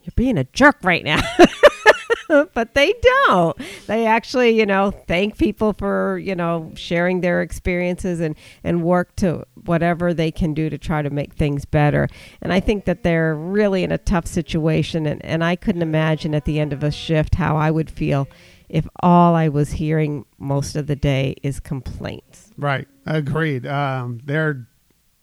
"You're 0.04 0.12
being 0.16 0.38
a 0.38 0.44
jerk 0.44 0.78
right 0.82 1.04
now." 1.04 1.20
but 2.54 2.74
they 2.74 2.94
don't. 3.26 3.56
They 3.86 4.06
actually, 4.06 4.50
you 4.50 4.66
know, 4.66 4.90
thank 4.90 5.36
people 5.36 5.72
for, 5.72 6.18
you 6.18 6.34
know, 6.34 6.72
sharing 6.74 7.20
their 7.20 7.42
experiences 7.42 8.20
and, 8.20 8.36
and 8.64 8.82
work 8.82 9.14
to 9.16 9.44
whatever 9.64 10.14
they 10.14 10.30
can 10.30 10.54
do 10.54 10.70
to 10.70 10.78
try 10.78 11.02
to 11.02 11.10
make 11.10 11.34
things 11.34 11.64
better. 11.64 12.08
And 12.40 12.52
I 12.52 12.60
think 12.60 12.84
that 12.84 13.02
they're 13.02 13.34
really 13.34 13.82
in 13.82 13.92
a 13.92 13.98
tough 13.98 14.26
situation. 14.26 15.06
And, 15.06 15.24
and 15.24 15.44
I 15.44 15.56
couldn't 15.56 15.82
imagine 15.82 16.34
at 16.34 16.44
the 16.44 16.58
end 16.58 16.72
of 16.72 16.82
a 16.82 16.90
shift 16.90 17.34
how 17.36 17.56
I 17.56 17.70
would 17.70 17.90
feel 17.90 18.28
if 18.68 18.88
all 19.00 19.34
I 19.34 19.48
was 19.48 19.72
hearing 19.72 20.24
most 20.38 20.76
of 20.76 20.86
the 20.86 20.96
day 20.96 21.36
is 21.42 21.60
complaints. 21.60 22.50
Right. 22.56 22.88
Agreed. 23.04 23.66
Um, 23.66 24.20
they're 24.24 24.66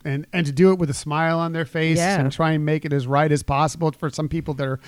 and 0.05 0.25
and 0.33 0.45
to 0.45 0.51
do 0.51 0.71
it 0.71 0.79
with 0.79 0.89
a 0.89 0.93
smile 0.93 1.39
on 1.39 1.51
their 1.53 1.65
face 1.65 1.97
Yeah. 1.97 2.19
and 2.19 2.31
try 2.31 2.51
and 2.53 2.65
make 2.65 2.85
it 2.85 2.93
as 2.93 3.05
right 3.07 3.31
as 3.31 3.43
possible 3.43 3.91
for 3.91 4.09
some 4.09 4.29
people 4.29 4.53
that 4.55 4.67
are 4.67 4.79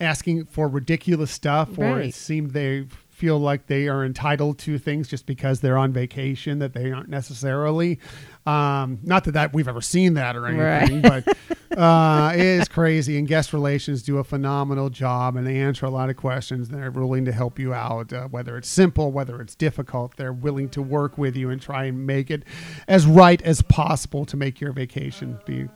asking 0.00 0.46
for 0.46 0.68
ridiculous 0.68 1.30
stuff 1.30 1.78
or 1.78 2.00
it 2.00 2.14
seemed 2.14 2.50
they 2.52 2.86
feel 3.22 3.38
like 3.38 3.68
they 3.68 3.86
are 3.86 4.04
entitled 4.04 4.58
to 4.58 4.78
things 4.78 5.06
just 5.06 5.26
because 5.26 5.60
they're 5.60 5.78
on 5.78 5.92
vacation 5.92 6.58
that 6.58 6.72
they 6.72 6.90
aren't 6.90 7.08
necessarily. 7.08 8.00
Um, 8.46 8.98
not 9.04 9.22
that, 9.22 9.32
that 9.34 9.52
we've 9.54 9.68
ever 9.68 9.80
seen 9.80 10.14
that 10.14 10.34
or 10.34 10.48
anything 10.48 11.02
but 11.02 11.78
uh, 11.78 12.32
it 12.34 12.40
is 12.40 12.66
crazy. 12.66 13.16
And 13.18 13.28
guest 13.28 13.52
relations 13.52 14.02
do 14.02 14.18
a 14.18 14.24
phenomenal 14.24 14.90
job 14.90 15.36
and 15.36 15.46
they 15.46 15.58
answer 15.58 15.86
a 15.86 15.90
lot 15.90 16.10
of 16.10 16.16
questions. 16.16 16.68
They're 16.68 16.90
willing 16.90 17.24
to 17.26 17.32
help 17.32 17.60
you 17.60 17.72
out 17.72 18.12
uh, 18.12 18.26
whether 18.26 18.56
it's 18.56 18.68
simple 18.68 19.12
whether 19.12 19.40
it's 19.40 19.54
difficult. 19.54 20.16
They're 20.16 20.32
willing 20.32 20.68
to 20.70 20.82
work 20.82 21.16
with 21.16 21.36
you 21.36 21.50
and 21.50 21.62
try 21.62 21.84
and 21.84 22.04
make 22.04 22.28
it 22.28 22.42
as 22.88 23.06
right 23.06 23.40
as 23.42 23.62
possible 23.62 24.24
to 24.24 24.36
make 24.36 24.60
your 24.60 24.72
vacation 24.72 25.38
be 25.46 25.68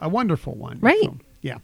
a 0.00 0.08
wonderful 0.08 0.54
one. 0.54 0.78
Right. 0.80 1.02
So, 1.02 1.18
yeah 1.46 1.58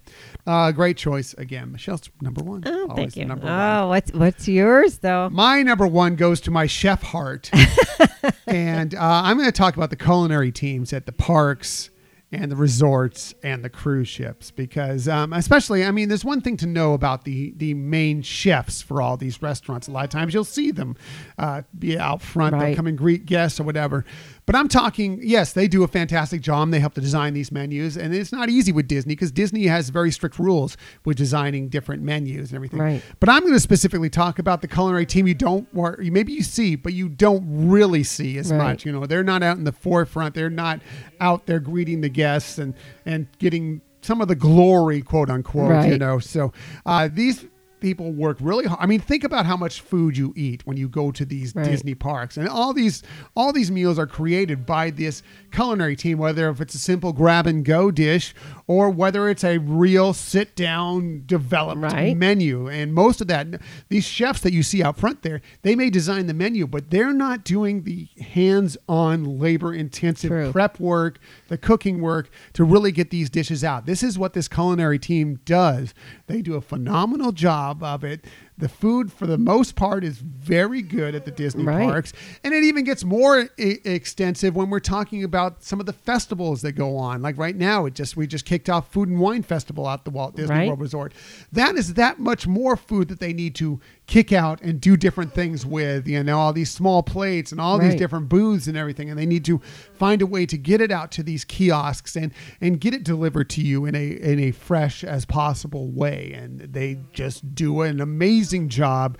uh, 0.47 0.71
great 0.73 0.97
choice 0.97 1.35
again 1.35 1.71
michelle's 1.73 2.09
number 2.21 2.42
one 2.42 2.62
Oh, 2.64 2.83
Always 2.88 2.97
thank 2.97 3.16
you. 3.16 3.25
number 3.25 3.47
one. 3.47 3.53
Oh, 3.55 3.88
what's 3.88 4.12
what's 4.12 4.47
yours 4.49 4.99
though? 4.99 5.29
My 5.31 5.62
number 5.62 5.87
one 5.87 6.14
goes 6.16 6.40
to 6.42 6.51
my 6.51 6.66
chef 6.66 7.03
heart. 7.03 7.51
and 8.47 8.95
uh, 8.95 8.99
I'm 9.01 9.37
going 9.37 9.49
to 9.49 9.53
talk 9.53 9.77
about 9.77 9.90
the 9.90 9.97
culinary 9.97 10.53
teams 10.53 10.92
at 10.92 11.07
the 11.07 11.12
parks 11.12 11.90
and 12.31 12.51
the 12.51 12.57
resorts 12.57 13.35
and 13.42 13.62
the 13.62 13.68
cruise 13.68 14.09
ships 14.09 14.51
because 14.51 15.07
um, 15.07 15.35
especially 15.35 15.85
i 15.85 15.90
mean 15.90 16.09
there's 16.09 16.25
one 16.25 16.40
thing 16.40 16.57
to 16.57 16.66
know 16.66 16.95
about 16.95 17.25
the 17.25 17.53
the 17.59 17.75
main 17.75 18.23
chefs 18.23 18.81
for 18.81 19.03
all 19.03 19.18
these 19.18 19.42
restaurants 19.42 19.87
a 19.87 19.90
lot 19.90 20.05
of 20.05 20.09
times 20.09 20.33
you'll 20.33 20.42
see 20.42 20.71
them 20.71 20.97
uh, 21.37 21.61
be 21.79 21.99
out 21.99 22.23
front 22.23 22.59
they'll 22.59 22.75
come 22.75 22.87
and 22.87 22.97
greet 22.97 23.27
guests 23.27 23.61
or 23.61 23.64
whatever 23.64 24.07
but 24.46 24.55
i'm 24.57 24.68
talking 24.68 25.18
yes 25.22 25.52
they 25.52 25.68
do 25.68 25.83
a 25.83 25.88
fantastic 25.88 26.40
job 26.40 26.70
they 26.70 26.81
help 26.81 26.94
to 26.94 27.00
design 27.00 27.35
these 27.35 27.52
menus 27.52 27.96
and 27.96 28.14
it's 28.14 28.33
not 28.33 28.48
easy 28.48 28.72
with 28.72 28.87
disney 28.88 29.14
because 29.14 29.31
disney 29.33 29.66
has 29.66 29.88
very 29.90 30.11
strict 30.11 30.38
rules 30.38 30.76
with 31.05 31.16
designing 31.16 31.68
different 31.68 32.02
menus 32.02 32.50
and 32.50 32.57
everything 32.57 32.78
Right. 32.81 33.02
but 33.20 33.28
I'm 33.28 33.40
going 33.42 33.52
to 33.55 33.61
specifically 33.61 34.11
talk 34.11 34.38
about 34.38 34.61
the 34.62 34.68
culinary 34.68 35.07
team 35.07 35.26
you 35.26 35.35
don't, 35.35 35.68
or 35.74 35.96
maybe 36.00 36.33
you 36.33 36.42
see, 36.42 36.74
but 36.76 36.92
you 36.92 37.09
don't 37.09 37.44
really 37.46 38.02
see 38.02 38.37
as 38.38 38.50
Right. 38.50 38.59
much. 38.59 38.85
You 38.87 38.92
know, 38.92 39.07
they're 39.07 39.22
not 39.24 39.42
out 39.42 39.57
in 39.59 39.64
the 39.64 39.72
forefront. 39.72 40.35
They're 40.35 40.50
not 40.50 40.81
out 41.20 41.46
there 41.46 41.61
greeting 41.61 42.00
the 42.00 42.09
guests 42.09 42.59
and 42.59 42.74
and 43.07 43.26
getting 43.38 43.81
some 44.00 44.20
of 44.20 44.28
the 44.28 44.35
glory, 44.35 45.00
quote 45.02 45.31
unquote. 45.31 45.70
right. 45.70 45.92
You 45.92 45.98
know, 45.98 46.18
so 46.18 46.52
uh, 46.87 47.09
these 47.12 47.44
people 47.83 48.12
work 48.12 48.38
really 48.40 48.64
hard. 48.64 48.81
I 48.81 48.87
mean, 48.87 49.01
think 49.01 49.25
about 49.25 49.45
how 49.45 49.57
much 49.57 49.81
food 49.83 50.16
you 50.16 50.33
eat 50.37 50.62
when 50.66 50.77
you 50.79 50.88
go 50.88 51.11
to 51.11 51.25
these 51.25 51.55
Right. 51.55 51.64
Disney 51.66 51.95
parks, 51.95 52.37
and 52.38 52.49
all 52.49 52.73
these 52.73 53.03
all 53.37 53.53
these 53.53 53.71
meals 53.71 53.99
are 53.99 54.07
created 54.07 54.64
by 54.64 54.90
this 54.90 55.23
culinary 55.51 55.97
team. 55.97 56.16
Whether 56.18 56.49
if 56.49 56.61
it's 56.61 56.75
a 56.75 56.79
simple 56.79 57.12
grab 57.12 57.47
and 57.47 57.64
go 57.64 57.90
dish, 57.90 58.35
or 58.66 58.88
whether 58.88 59.29
it's 59.29 59.45
a 59.45 59.59
real 59.59 60.14
sit 60.14 60.55
down 60.57 61.25
developed 61.27 61.83
Right. 61.83 62.16
menu. 62.16 62.68
And 62.68 62.95
most 62.95 63.21
of 63.21 63.27
that, 63.29 63.61
these 63.88 64.05
chefs 64.05 64.40
that 64.40 64.53
you 64.53 64.62
see 64.62 64.83
out 64.83 64.97
front 64.99 65.23
there, 65.23 65.40
they 65.62 65.75
may 65.75 65.90
design 65.90 66.27
the 66.27 66.35
menu, 66.35 66.66
but 66.66 66.90
they're 66.90 67.12
not 67.12 67.45
doing 67.45 67.83
the 67.83 68.09
hands 68.21 68.77
on 68.88 69.38
labor 69.38 69.75
intensive 69.75 70.53
prep 70.53 70.79
work, 70.79 71.18
the 71.49 71.59
cooking 71.59 72.01
work 72.01 72.31
to 72.53 72.64
really 72.64 72.92
get 72.92 73.11
these 73.11 73.29
dishes 73.29 73.64
out. 73.64 73.87
This 73.87 74.03
is 74.03 74.18
what 74.18 74.33
this 74.33 74.47
culinary 74.49 74.99
team 74.99 75.40
does. 75.45 75.92
They 76.29 76.40
do 76.42 76.55
a 76.55 76.61
phenomenal 76.61 77.33
job 77.33 77.71
of 77.80 78.02
it. 78.02 78.24
The 78.58 78.68
food, 78.68 79.12
for 79.12 79.26
the 79.28 79.38
most 79.38 79.76
part, 79.76 80.02
is 80.02 80.18
very 80.18 80.82
good 80.82 81.14
at 81.14 81.24
the 81.24 81.30
Disney 81.30 81.62
Right. 81.62 81.88
parks. 81.88 82.12
And 82.42 82.52
it 82.52 82.64
even 82.64 82.82
gets 82.82 83.04
more 83.04 83.48
e- 83.56 83.78
extensive 83.85 84.56
when 84.56 84.68
we're 84.68 84.80
talking 84.80 85.22
about 85.22 85.62
some 85.62 85.78
of 85.78 85.87
the 85.87 85.92
festivals 85.92 86.62
that 86.62 86.72
go 86.72 86.96
on. 86.96 87.22
Like 87.22 87.38
right 87.38 87.54
now, 87.56 87.87
it 87.87 87.94
just 87.94 88.16
we 88.16 88.26
just 88.26 88.44
kicked 88.44 88.68
off 88.68 88.92
Food 88.92 89.08
and 89.08 89.20
Wine 89.20 89.42
Festival 89.44 89.88
at 89.88 90.04
the 90.04 90.11
Walt 90.11 90.35
Disney 90.35 90.54
Right. 90.56 90.66
World 90.68 90.80
Resort. 90.80 91.12
That 91.52 91.76
is 91.76 91.94
that 91.94 92.18
much 92.18 92.46
more 92.48 92.76
food 92.76 93.06
that 93.08 93.20
they 93.20 93.32
need 93.32 93.54
to 93.56 93.80
kick 94.06 94.32
out 94.32 94.60
and 94.62 94.80
do 94.80 94.96
different 94.96 95.32
things 95.34 95.64
with. 95.64 96.06
You 96.06 96.22
know, 96.22 96.38
all 96.38 96.52
these 96.52 96.70
small 96.70 97.02
plates 97.02 97.52
and 97.52 97.60
all 97.60 97.78
these 97.78 97.94
different 97.94 98.28
booths 98.28 98.66
and 98.66 98.76
everything, 98.76 99.10
and 99.10 99.18
they 99.18 99.26
need 99.26 99.44
to 99.46 99.60
find 99.94 100.22
a 100.22 100.26
way 100.26 100.46
to 100.46 100.58
get 100.58 100.80
it 100.80 100.90
out 100.90 101.10
to 101.12 101.22
these 101.22 101.44
kiosks 101.44 102.16
and 102.16 102.32
and 102.60 102.80
get 102.80 102.94
it 102.94 103.04
delivered 103.04 103.50
to 103.50 103.60
you 103.60 103.84
in 103.84 103.94
a 103.94 104.08
in 104.10 104.38
a 104.38 104.50
fresh 104.50 105.04
as 105.04 105.24
possible 105.24 105.90
way. 105.90 106.32
And 106.34 106.60
they 106.60 106.98
just 107.12 107.54
do 107.54 107.82
an 107.82 108.00
amazing 108.00 108.68
job 108.68 109.18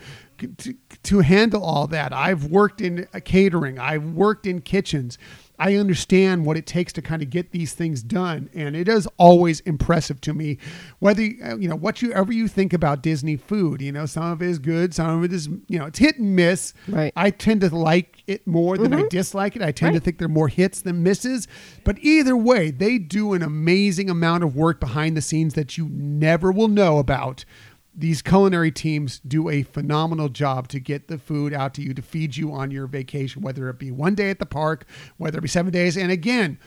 to, 0.59 0.75
to 1.05 1.21
handle 1.21 1.65
all 1.65 1.87
that. 1.89 2.13
I've 2.13 2.47
worked 2.47 2.81
in 2.81 3.07
catering. 3.25 3.79
I've 3.79 4.05
worked 4.05 4.47
in 4.47 4.61
kitchens. 4.61 5.19
I 5.59 5.77
understand 5.77 6.45
what 6.45 6.57
it 6.57 6.67
takes 6.67 6.93
to 6.95 7.03
kind 7.03 7.23
of 7.23 7.31
get 7.31 7.53
these 7.53 7.73
things 7.73 8.03
done, 8.03 8.51
and 8.55 8.75
it 8.75 8.89
is 8.89 9.07
always 9.17 9.61
impressive 9.61 10.21
to 10.23 10.35
me. 10.35 10.59
Whether 10.99 11.23
uh, 11.23 11.57
you 11.57 11.69
know 11.69 11.77
what 11.77 12.03
you 12.03 12.13
ever 12.13 12.33
you 12.33 12.49
think 12.49 12.73
about 12.73 13.03
Disney 13.03 13.37
food, 13.37 13.81
you 13.81 13.93
know 13.93 14.07
some 14.07 14.25
of 14.25 14.43
it 14.43 14.49
is 14.49 14.59
good, 14.59 14.95
some 14.95 15.19
of 15.19 15.25
it 15.25 15.33
is 15.33 15.49
you 15.69 15.79
know 15.79 15.87
it's 15.87 15.99
hit 15.99 16.19
and 16.19 16.35
miss. 16.35 16.75
Right. 16.89 17.13
I 17.17 17.31
tend 17.31 17.61
to 17.61 17.75
like 17.75 18.23
it 18.27 18.47
more 18.47 18.79
than 18.79 18.95
I 18.95 19.07
dislike 19.09 19.55
it. 19.55 19.63
I 19.63 19.73
tend 19.73 19.95
to 19.95 20.01
think 20.01 20.19
there 20.19 20.27
are 20.27 20.29
more 20.29 20.49
hits 20.49 20.83
than 20.83 21.03
misses, 21.03 21.47
but 21.85 21.99
either 22.01 22.37
way, 22.37 22.71
they 22.71 22.99
do 22.99 23.35
an 23.35 23.43
amazing 23.43 24.11
amount 24.11 24.45
of 24.45 24.57
work 24.57 24.81
behind 24.81 25.17
the 25.17 25.23
scenes 25.23 25.55
that 25.55 25.77
you 25.77 25.89
never 25.91 26.51
will 26.51 26.69
know 26.69 26.99
about 26.99 27.45
these 27.95 28.23
culinary 28.23 28.71
teams 28.71 29.21
do 29.21 29.49
a 29.49 29.63
phenomenal 29.63 30.29
job 30.29 30.69
to 30.69 30.81
get 30.81 31.09
the 31.09 31.19
food 31.19 31.53
out 31.53 31.75
to 31.75 31.83
you 31.83 31.93
to 31.95 32.03
feed 32.03 32.37
you 32.37 32.53
on 32.53 32.71
your 32.71 32.87
vacation, 32.87 33.43
whether 33.43 33.69
it 33.69 33.79
be 33.79 33.91
one 33.91 34.15
day 34.15 34.31
at 34.31 34.39
the 34.39 34.47
park, 34.47 34.87
whether 35.19 35.39
it 35.39 35.43
be 35.43 35.49
seven 35.49 35.73
days. 35.73 35.97
And 35.97 36.11
again, 36.11 36.59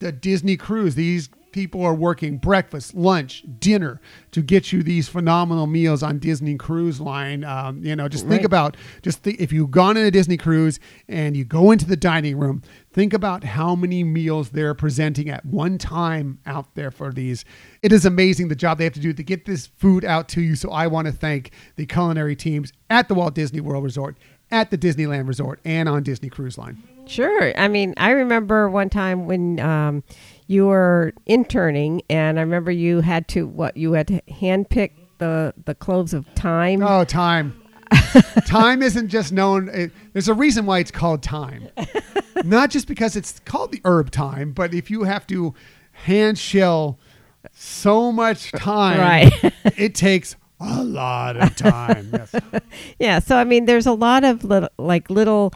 the 0.00 0.12
Disney 0.12 0.56
cruise, 0.56 0.94
these 0.94 1.30
people 1.54 1.84
are 1.84 1.94
working 1.94 2.36
breakfast, 2.36 2.94
lunch, 2.94 3.44
dinner 3.60 4.00
to 4.32 4.42
get 4.42 4.72
you 4.72 4.82
these 4.82 5.08
phenomenal 5.08 5.68
meals 5.68 6.02
on 6.02 6.18
Disney 6.18 6.56
Cruise 6.56 7.00
Line. 7.00 7.44
Um, 7.44 7.80
you 7.84 7.94
know, 7.94 8.08
just 8.08 8.26
think 8.26 8.42
about 8.42 8.76
just 9.02 9.22
think, 9.22 9.40
if 9.40 9.52
you've 9.52 9.70
gone 9.70 9.96
on 9.96 10.02
a 10.02 10.10
Disney 10.10 10.36
cruise 10.36 10.80
and 11.06 11.36
you 11.36 11.44
go 11.44 11.70
into 11.70 11.86
the 11.86 11.96
dining 11.96 12.36
room, 12.38 12.60
think 12.92 13.14
about 13.14 13.44
how 13.44 13.76
many 13.76 14.02
meals 14.02 14.50
they're 14.50 14.74
presenting 14.74 15.30
at 15.30 15.46
one 15.46 15.78
time 15.78 16.40
out 16.44 16.74
there 16.74 16.90
for 16.90 17.12
these. 17.12 17.44
It 17.82 17.92
is 17.92 18.04
amazing 18.04 18.48
the 18.48 18.56
job 18.56 18.78
they 18.78 18.84
have 18.84 18.92
to 18.94 19.00
do 19.00 19.12
to 19.12 19.22
get 19.22 19.44
this 19.44 19.68
food 19.68 20.04
out 20.04 20.28
to 20.30 20.40
you. 20.40 20.56
So 20.56 20.72
I 20.72 20.88
want 20.88 21.06
to 21.06 21.12
thank 21.12 21.52
the 21.76 21.86
culinary 21.86 22.34
teams 22.34 22.72
at 22.90 23.06
the 23.06 23.14
Walt 23.14 23.36
Disney 23.36 23.60
World 23.60 23.84
Resort, 23.84 24.16
at 24.50 24.72
the 24.72 24.78
Disneyland 24.78 25.28
Resort, 25.28 25.60
and 25.64 25.88
on 25.88 26.02
Disney 26.02 26.30
Cruise 26.30 26.58
Line. 26.58 26.82
Sure. 27.06 27.52
I 27.58 27.68
mean, 27.68 27.94
I 27.96 28.10
remember 28.10 28.70
one 28.70 28.88
time 28.88 29.26
when 29.26 29.60
um, 29.60 30.02
you 30.46 30.66
were 30.66 31.12
interning, 31.26 32.02
and 32.10 32.38
I 32.38 32.42
remember 32.42 32.70
you 32.70 33.00
had 33.00 33.28
to 33.28 33.46
what 33.46 33.76
you 33.76 33.92
had 33.92 34.08
to 34.08 34.20
handpick 34.22 34.90
the 35.18 35.54
the 35.64 35.74
cloves 35.74 36.12
of 36.14 36.26
thyme. 36.36 36.82
Oh, 36.82 37.04
time. 37.04 37.60
time 38.46 38.82
isn't 38.82 39.08
just 39.08 39.32
known. 39.32 39.68
It, 39.68 39.92
there's 40.12 40.28
a 40.28 40.34
reason 40.34 40.66
why 40.66 40.80
it's 40.80 40.90
called 40.90 41.22
time. 41.22 41.68
Not 42.44 42.70
just 42.70 42.86
because 42.88 43.16
it's 43.16 43.38
called 43.40 43.72
the 43.72 43.80
herb 43.84 44.10
thyme, 44.10 44.52
but 44.52 44.74
if 44.74 44.90
you 44.90 45.04
have 45.04 45.26
to 45.28 45.54
hand 45.92 46.38
shell 46.38 46.98
so 47.52 48.10
much 48.10 48.52
uh, 48.54 48.58
thyme, 48.58 48.98
Right. 48.98 49.52
it 49.76 49.94
takes 49.94 50.36
a 50.60 50.82
lot 50.82 51.36
of 51.36 51.54
time. 51.56 52.10
Yes. 52.12 52.34
Yeah. 52.98 53.18
So 53.18 53.36
I 53.36 53.44
mean, 53.44 53.66
there's 53.66 53.86
a 53.86 53.92
lot 53.92 54.24
of 54.24 54.44
little, 54.44 54.70
like 54.78 55.08
little 55.10 55.52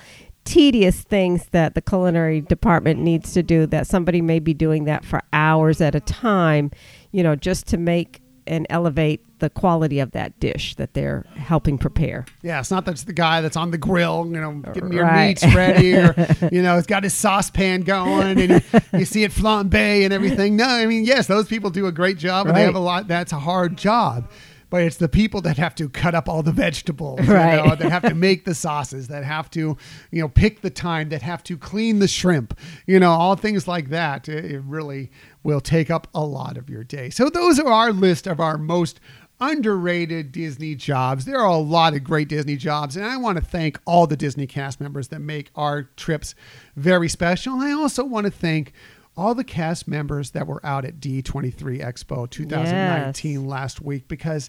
tedious 0.49 1.03
things 1.03 1.45
that 1.51 1.75
the 1.75 1.83
culinary 1.83 2.41
department 2.41 2.99
needs 3.01 3.35
to 3.35 3.43
do 3.43 3.67
that 3.67 3.87
somebody 3.87 4.23
may 4.23 4.39
be 4.39 4.55
doing 4.55 4.85
that 4.85 5.05
for 5.05 5.21
hours 5.35 5.81
at 5.83 5.95
a 5.95 6.01
time, 6.01 6.71
you 7.13 7.23
know, 7.23 7.37
just 7.37 7.67
to 7.67 7.77
make 7.77 8.23
and 8.47 8.67
elevate 8.71 9.23
the 9.41 9.51
quality 9.51 9.99
of 10.01 10.13
that 10.13 10.41
dish 10.41 10.75
that 10.77 10.95
they're 10.95 11.23
helping 11.37 11.77
prepare. 11.77 12.25
Yeah, 12.43 12.61
it's 12.61 12.71
not 12.71 12.87
that's 12.87 13.03
the 13.05 13.13
guy 13.13 13.43
that's 13.43 13.59
on 13.59 13.73
the 13.73 13.77
grill, 13.77 14.25
you 14.27 14.41
know, 14.41 14.53
getting 14.73 14.91
your 14.91 15.05
Right. 15.05 15.29
meats 15.43 15.55
ready, 15.55 15.95
or 15.95 16.15
you 16.51 16.63
know, 16.63 16.79
it's 16.79 16.87
got 16.87 17.03
his 17.03 17.13
saucepan 17.13 17.83
going, 17.83 18.41
and 18.41 18.51
you, 18.51 18.81
you 19.01 19.05
see 19.05 19.23
it 19.25 19.33
flambe 19.33 19.75
and 20.03 20.15
everything. 20.15 20.57
No, 20.57 20.65
I 20.65 20.87
mean, 20.87 21.05
yes, 21.05 21.27
those 21.27 21.47
people 21.47 21.69
do 21.69 21.87
a 21.89 21.93
great 21.93 22.17
job, 22.17 22.47
and 22.47 22.57
they 22.57 22.63
have 22.63 22.75
a 22.75 22.79
lot. 22.81 23.07
That's 23.07 23.33
a 23.33 23.39
hard 23.39 23.77
job, 23.77 24.31
but 24.70 24.83
it's 24.83 24.96
the 24.96 25.09
people 25.09 25.40
that 25.42 25.57
have 25.57 25.74
to 25.76 25.88
cut 25.88 26.14
up 26.14 26.28
all 26.28 26.42
the 26.42 26.52
vegetables, 26.52 27.20
you 27.20 27.26
know, 27.26 27.74
that 27.74 27.90
have 27.90 28.02
to 28.02 28.14
make 28.14 28.44
the 28.44 28.54
sauces, 28.54 29.09
that 29.09 29.24
have 29.24 29.50
to, 29.50 29.76
you 30.11 30.20
know, 30.20 30.28
pick 30.28 30.61
the 30.61 30.70
thyme, 30.70 31.09
that 31.09 31.22
have 31.22 31.42
to 31.44 31.57
clean 31.57 31.98
the 31.98 32.09
shrimp, 32.09 32.59
you 32.87 32.98
know, 33.00 33.11
all 33.11 33.37
things 33.37 33.66
like 33.66 33.88
that. 33.90 34.28
It, 34.28 34.44
it 34.44 34.61
really 34.61 35.11
will 35.42 35.61
take 35.61 35.90
up 35.90 36.07
a 36.14 36.24
lot 36.24 36.57
of 36.57 36.68
your 36.68 36.85
day. 36.85 37.11
So 37.11 37.28
those 37.28 37.59
are 37.59 37.72
our 37.72 37.92
list 37.92 38.26
of 38.26 38.40
our 38.40 38.59
most 38.59 39.00
underrated 39.40 40.33
Disney 40.33 40.74
jobs. 40.74 41.24
There 41.24 41.38
are 41.38 41.46
a 41.46 41.57
lot 41.57 41.94
of 41.94 42.04
great 42.04 42.28
Disney 42.28 42.57
jobs, 42.57 42.96
and 42.96 43.07
I 43.07 43.16
want 43.16 43.38
to 43.38 43.44
thank 43.44 43.81
all 43.87 44.07
the 44.07 44.16
Disney 44.16 44.46
cast 44.46 44.81
members 44.81 45.09
that 45.09 45.20
make 45.20 45.50
our 45.54 45.85
trips 45.96 46.35
very 46.76 47.09
special. 47.09 47.54
And 47.54 47.62
I 47.62 47.72
also 47.72 48.04
want 48.04 48.26
to 48.26 48.33
thank 48.33 48.72
all 49.18 49.35
the 49.35 49.44
cast 49.44 49.88
members 49.88 50.31
that 50.31 50.46
were 50.46 50.64
out 50.64 50.85
at 50.85 51.00
D23 51.00 51.83
Expo 51.83 52.31
2019 52.31 53.46
last 53.48 53.83
week 53.83 54.07
because 54.07 54.48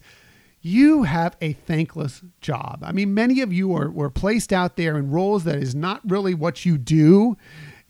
you 0.62 1.03
have 1.03 1.36
a 1.41 1.53
thankless 1.53 2.21
job. 2.39 2.84
I 2.84 2.91
mean, 2.91 3.13
many 3.13 3.41
of 3.41 3.51
you 3.51 3.75
are 3.75 3.89
were 3.89 4.12
placed 4.12 4.53
out 4.53 4.75
there 4.75 4.97
in 4.97 5.10
roles 5.10 5.43
that 5.45 5.55
is 5.55 5.73
not 5.73 6.01
really 6.05 6.36
what 6.36 6.65
you 6.65 6.77
do. 6.77 7.36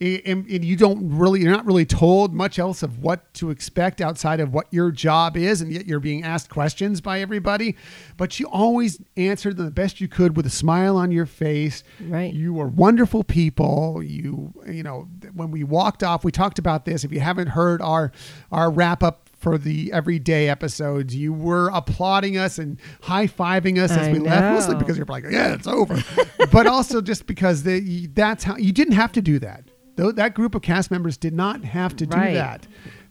And, 0.00 0.48
and 0.48 0.64
you 0.64 0.76
don't 0.76 1.10
really, 1.10 1.40
you're 1.42 1.52
not 1.52 1.66
really 1.66 1.84
told 1.84 2.32
much 2.32 2.58
else 2.58 2.82
of 2.82 3.02
what 3.02 3.32
to 3.34 3.50
expect 3.50 4.00
outside 4.00 4.40
of 4.40 4.54
what 4.54 4.66
your 4.70 4.90
job 4.90 5.36
is, 5.36 5.60
and 5.60 5.70
yet 5.70 5.86
you're 5.86 6.00
being 6.00 6.24
asked 6.24 6.48
questions 6.48 7.02
by 7.02 7.20
everybody. 7.20 7.76
But 8.16 8.40
you 8.40 8.46
always 8.46 8.98
answered 9.18 9.58
them 9.58 9.66
the 9.66 9.72
best 9.72 10.00
you 10.00 10.08
could 10.08 10.36
with 10.36 10.46
a 10.46 10.50
smile 10.50 10.96
on 10.96 11.12
your 11.12 11.26
face. 11.26 11.84
Right. 12.00 12.32
You 12.32 12.54
were 12.54 12.68
wonderful 12.68 13.24
people. 13.24 14.02
You, 14.02 14.54
you 14.66 14.82
know, 14.82 15.08
when 15.34 15.50
we 15.50 15.64
walked 15.64 16.02
off, 16.02 16.24
we 16.24 16.32
talked 16.32 16.58
about 16.58 16.86
this. 16.86 17.04
If 17.04 17.12
you 17.12 17.20
haven't 17.20 17.48
heard 17.48 17.82
our 17.82 18.10
our 18.50 18.70
wrap 18.70 19.02
up 19.02 19.28
for 19.40 19.56
the 19.56 19.90
everyday 19.92 20.48
episodes, 20.48 21.14
you 21.16 21.32
were 21.32 21.70
applauding 21.70 22.36
us 22.36 22.58
and 22.58 22.78
high 23.00 23.26
fiving 23.26 23.78
us 23.78 23.90
as 23.90 24.08
I 24.08 24.12
we 24.12 24.18
left, 24.18 24.54
mostly 24.54 24.76
because 24.76 24.96
you're 24.96 25.06
like, 25.06 25.24
yeah, 25.28 25.54
it's 25.54 25.66
over, 25.66 26.02
but 26.52 26.66
also 26.66 27.00
just 27.00 27.26
because 27.26 27.62
the, 27.62 28.06
that's 28.08 28.44
how 28.44 28.56
you 28.56 28.72
didn't 28.72 28.94
have 28.94 29.12
to 29.12 29.22
do 29.22 29.38
that. 29.38 29.64
Though 30.00 30.12
that 30.12 30.34
group 30.34 30.54
of 30.54 30.62
cast 30.62 30.90
members 30.90 31.16
did 31.18 31.34
not 31.34 31.62
have 31.62 31.94
to 31.96 32.06
do 32.06 32.16
Right. 32.16 32.32
that. 32.32 32.66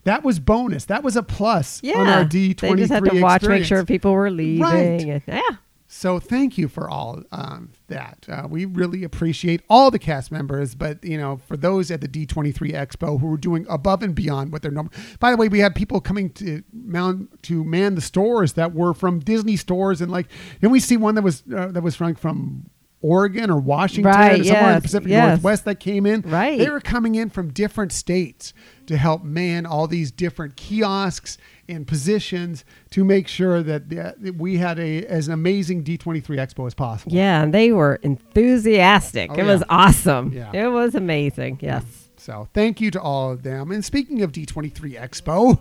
That 0.05 0.23
was 0.23 0.39
bonus. 0.39 0.85
That 0.85 1.03
was 1.03 1.15
a 1.15 1.21
plus 1.21 1.81
Yeah, 1.83 1.99
on 1.99 2.07
our 2.07 2.25
D 2.25 2.55
twenty 2.55 2.75
they 2.75 2.81
just 2.81 2.91
had 2.93 3.05
to 3.05 3.21
watch, 3.21 3.43
make 3.43 3.63
sure 3.63 3.85
people 3.85 4.11
were 4.13 4.31
leaving. 4.31 4.61
Right. 4.63 5.21
Yeah, 5.27 5.41
So 5.87 6.19
thank 6.19 6.57
you 6.57 6.67
for 6.67 6.89
all 6.89 7.21
um, 7.31 7.69
that. 7.89 8.25
Uh, 8.27 8.47
we 8.49 8.65
really 8.65 9.03
appreciate 9.03 9.61
all 9.69 9.91
the 9.91 9.99
cast 9.99 10.31
members, 10.31 10.73
but 10.73 11.03
you 11.03 11.17
know, 11.17 11.39
for 11.47 11.57
those 11.57 11.91
at 11.91 12.01
the 12.01 12.07
D23 12.07 12.71
Expo 12.73 13.19
who 13.19 13.27
were 13.27 13.37
doing 13.37 13.67
above 13.69 14.01
and 14.01 14.15
beyond 14.15 14.51
what 14.51 14.63
their 14.63 14.71
number. 14.71 14.91
By 15.19 15.29
the 15.31 15.37
way, 15.37 15.47
we 15.47 15.59
had 15.59 15.75
people 15.75 16.01
coming 16.01 16.31
to 16.31 16.63
mount 16.73 17.43
to 17.43 17.63
man 17.63 17.93
the 17.93 18.01
stores 18.01 18.53
that 18.53 18.73
were 18.73 18.95
from 18.95 19.19
Disney 19.19 19.57
stores, 19.57 20.01
and 20.01 20.11
like, 20.11 20.27
then 20.61 20.71
we 20.71 20.79
see 20.79 20.97
one 20.97 21.13
that 21.15 21.23
was 21.23 21.43
uh, 21.55 21.67
that 21.67 21.83
was 21.83 21.95
from 21.95 22.15
from. 22.15 22.69
Oregon 23.01 23.49
or 23.49 23.57
Washington 23.59 24.11
Right, 24.11 24.41
or 24.41 24.43
somewhere 24.43 24.69
in 24.69 24.75
the 24.75 24.81
Pacific 24.81 25.09
yes. 25.09 25.27
Northwest 25.29 25.65
that 25.65 25.79
came 25.79 26.05
in. 26.05 26.21
Right. 26.21 26.57
They 26.57 26.69
were 26.69 26.81
coming 26.81 27.15
in 27.15 27.29
from 27.29 27.51
different 27.51 27.91
states 27.91 28.53
to 28.87 28.97
help 28.97 29.23
man 29.23 29.65
all 29.65 29.87
these 29.87 30.11
different 30.11 30.55
kiosks 30.55 31.37
and 31.69 31.87
positions 31.87 32.65
to 32.89 33.05
make 33.05 33.27
sure 33.27 33.63
that, 33.63 33.89
that 33.89 34.35
we 34.37 34.57
had 34.57 34.79
a 34.79 35.05
as 35.05 35.27
an 35.27 35.33
amazing 35.33 35.83
D23 35.83 36.23
Expo 36.23 36.67
as 36.67 36.73
possible. 36.73 37.13
yeah, 37.13 37.43
and 37.43 37.53
they 37.53 37.71
were 37.71 37.95
enthusiastic. 38.01 39.29
Oh, 39.31 39.35
it 39.35 39.43
was 39.43 39.63
awesome. 39.69 40.33
Yeah. 40.33 40.51
It 40.53 40.67
was 40.67 40.95
amazing. 40.95 41.59
Yes. 41.61 42.08
So 42.19 42.47
thank 42.53 42.81
you 42.81 42.91
to 42.91 43.01
all 43.01 43.31
of 43.31 43.43
them. 43.43 43.71
And 43.71 43.83
speaking 43.83 44.21
of 44.21 44.31
D23 44.31 44.99
Expo, 44.99 45.59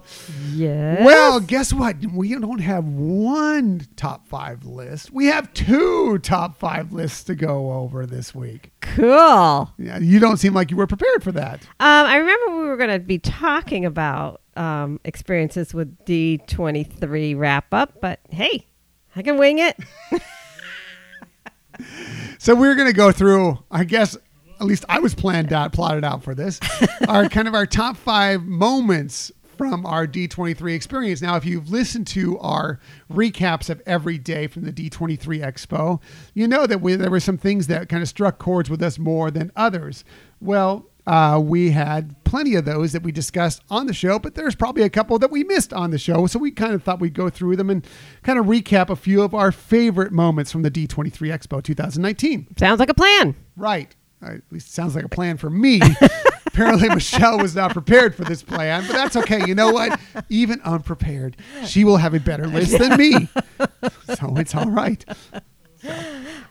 Yes. 0.52 1.04
well, 1.04 1.40
guess 1.40 1.72
what? 1.72 1.96
We 2.12 2.34
don't 2.34 2.58
have 2.60 2.84
one 2.84 3.86
top 3.96 4.26
five 4.28 4.64
list. 4.66 5.12
We 5.12 5.26
have 5.26 5.52
two 5.54 6.18
top 6.18 6.58
five 6.58 6.92
lists 6.92 7.22
to 7.24 7.34
go 7.34 7.72
over 7.72 8.04
this 8.06 8.34
week. 8.34 8.72
cool. 8.80 9.70
Yeah, 9.78 9.98
you 9.98 10.18
don't 10.18 10.36
seem 10.38 10.54
like 10.54 10.70
you 10.70 10.76
were 10.76 10.86
prepared 10.86 11.22
for 11.22 11.32
that. 11.32 11.62
Um, 11.80 12.06
I 12.06 12.16
remember 12.16 12.60
we 12.60 12.66
were 12.66 12.76
going 12.76 12.90
to 12.90 12.98
be 12.98 13.18
talking 13.18 13.84
about 13.84 14.40
um, 14.56 14.98
experiences 15.04 15.72
with 15.72 15.96
D23 16.04 17.38
wrap 17.38 17.72
up, 17.72 18.00
but 18.00 18.20
hey, 18.30 18.66
I 19.14 19.22
can 19.22 19.38
wing 19.38 19.58
it. 19.60 19.76
So 22.40 22.54
we're 22.54 22.74
going 22.76 22.86
to 22.88 22.92
go 22.94 23.10
through, 23.12 23.58
I 23.70 23.84
guess, 23.84 24.16
at 24.60 24.66
least 24.66 24.84
I 24.88 24.98
was 24.98 25.14
planned 25.14 25.52
out, 25.52 25.72
plotted 25.72 26.04
out 26.04 26.22
for 26.22 26.34
this, 26.34 26.60
our 27.08 27.28
kind 27.28 27.48
of 27.48 27.54
our 27.54 27.66
top 27.66 27.96
five 27.96 28.42
moments 28.42 29.32
from 29.58 29.84
our 29.84 30.06
D23 30.06 30.74
experience. 30.74 31.20
Now, 31.20 31.36
if 31.36 31.44
you've 31.44 31.68
listened 31.70 32.06
to 32.08 32.38
our 32.38 32.78
recaps 33.12 33.68
of 33.68 33.82
every 33.84 34.16
day 34.16 34.46
from 34.46 34.62
the 34.62 34.72
D23 34.72 35.18
Expo, 35.18 36.00
you 36.32 36.46
know 36.46 36.66
that 36.66 36.80
we, 36.80 36.94
there 36.94 37.10
were 37.10 37.20
some 37.20 37.36
things 37.36 37.66
that 37.66 37.88
kind 37.88 38.02
of 38.02 38.08
struck 38.08 38.38
chords 38.38 38.70
with 38.70 38.82
us 38.82 38.98
more 38.98 39.32
than 39.32 39.50
others. 39.56 40.04
Well, 40.40 40.86
uh, 41.08 41.40
we 41.42 41.70
had 41.70 42.22
plenty 42.24 42.54
of 42.54 42.66
those 42.66 42.92
that 42.92 43.02
we 43.02 43.10
discussed 43.10 43.62
on 43.70 43.86
the 43.86 43.94
show, 43.94 44.18
but 44.18 44.34
there's 44.34 44.54
probably 44.54 44.82
a 44.82 44.90
couple 44.90 45.18
that 45.18 45.30
we 45.30 45.42
missed 45.42 45.72
on 45.72 45.90
the 45.90 45.98
show. 45.98 46.26
So 46.26 46.38
we 46.38 46.50
kind 46.50 46.74
of 46.74 46.82
thought 46.82 47.00
we'd 47.00 47.14
go 47.14 47.28
through 47.28 47.56
them 47.56 47.70
and 47.70 47.86
kind 48.22 48.38
of 48.38 48.46
recap 48.46 48.90
a 48.90 48.96
few 48.96 49.22
of 49.22 49.34
our 49.34 49.50
favorite 49.50 50.12
moments 50.12 50.52
from 50.52 50.62
the 50.62 50.70
D23 50.70 51.12
Expo 51.12 51.62
2019. 51.62 52.48
Sounds 52.58 52.78
like 52.78 52.90
a 52.90 52.94
plan. 52.94 53.34
Right. 53.56 53.96
Uh, 54.22 54.26
At 54.34 54.42
least 54.50 54.68
it 54.68 54.72
sounds 54.72 54.94
like 54.94 55.04
a 55.04 55.08
plan 55.08 55.36
for 55.36 55.50
me. 55.50 55.80
Apparently, 56.46 56.88
Michelle 56.88 57.38
was 57.38 57.54
not 57.54 57.72
prepared 57.72 58.14
for 58.16 58.24
this 58.24 58.42
plan, 58.42 58.84
but 58.86 58.94
that's 58.94 59.14
okay. 59.16 59.46
You 59.46 59.54
know 59.54 59.70
what? 59.72 60.00
Even 60.28 60.60
unprepared, 60.62 61.36
she 61.64 61.84
will 61.84 61.98
have 61.98 62.14
a 62.14 62.20
better 62.20 62.46
list 62.46 62.78
than 62.78 62.96
me. 62.96 63.28
So 64.16 64.36
it's 64.38 64.54
all 64.54 64.70
right. 64.70 65.04
So, 65.82 65.92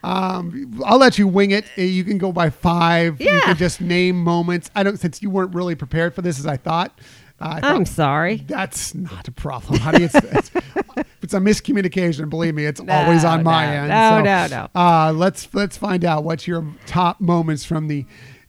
um, 0.03 0.79
I'll 0.85 0.99
let 0.99 1.17
you 1.17 1.27
wing 1.27 1.51
it. 1.51 1.65
Uh, 1.77 1.81
You 1.81 2.03
can 2.03 2.17
go 2.17 2.31
by 2.31 2.49
five. 2.49 3.19
Yeah. 3.19 3.33
You 3.33 3.41
can 3.41 3.57
just 3.57 3.81
name 3.81 4.23
moments. 4.23 4.69
I 4.75 4.83
don't, 4.83 4.97
since 4.97 5.21
you 5.21 5.29
weren't 5.29 5.53
really 5.55 5.75
prepared 5.75 6.13
for 6.15 6.21
this 6.21 6.39
as 6.39 6.45
I 6.45 6.55
thought. 6.57 6.97
I 7.39 7.59
I'm 7.61 7.85
sorry. 7.85 8.37
that's 8.47 8.95
not 8.95 9.27
a 9.27 9.31
problem, 9.31 9.79
honey. 9.79 10.05
It's, 10.05 10.15
it's, 10.15 10.51
it's 11.21 11.33
a 11.33 11.39
miscommunication. 11.39 12.29
Believe 12.29 12.55
me, 12.55 12.65
it's 12.65 12.79
always 12.79 13.23
No, 13.23 13.29
on 13.29 13.43
my 13.43 13.67
end. 13.77 13.89
no, 13.89 14.09
So, 14.09 14.21
no, 14.23 14.47
no. 14.73 14.79
Uh, 14.79 15.11
let's 15.13 15.47
let's 15.53 15.77
find 15.77 16.03
out 16.03 16.23
what 16.23 16.47
your 16.47 16.65
top 16.87 17.21
moments 17.21 17.63
from 17.63 17.87
the 17.87 18.05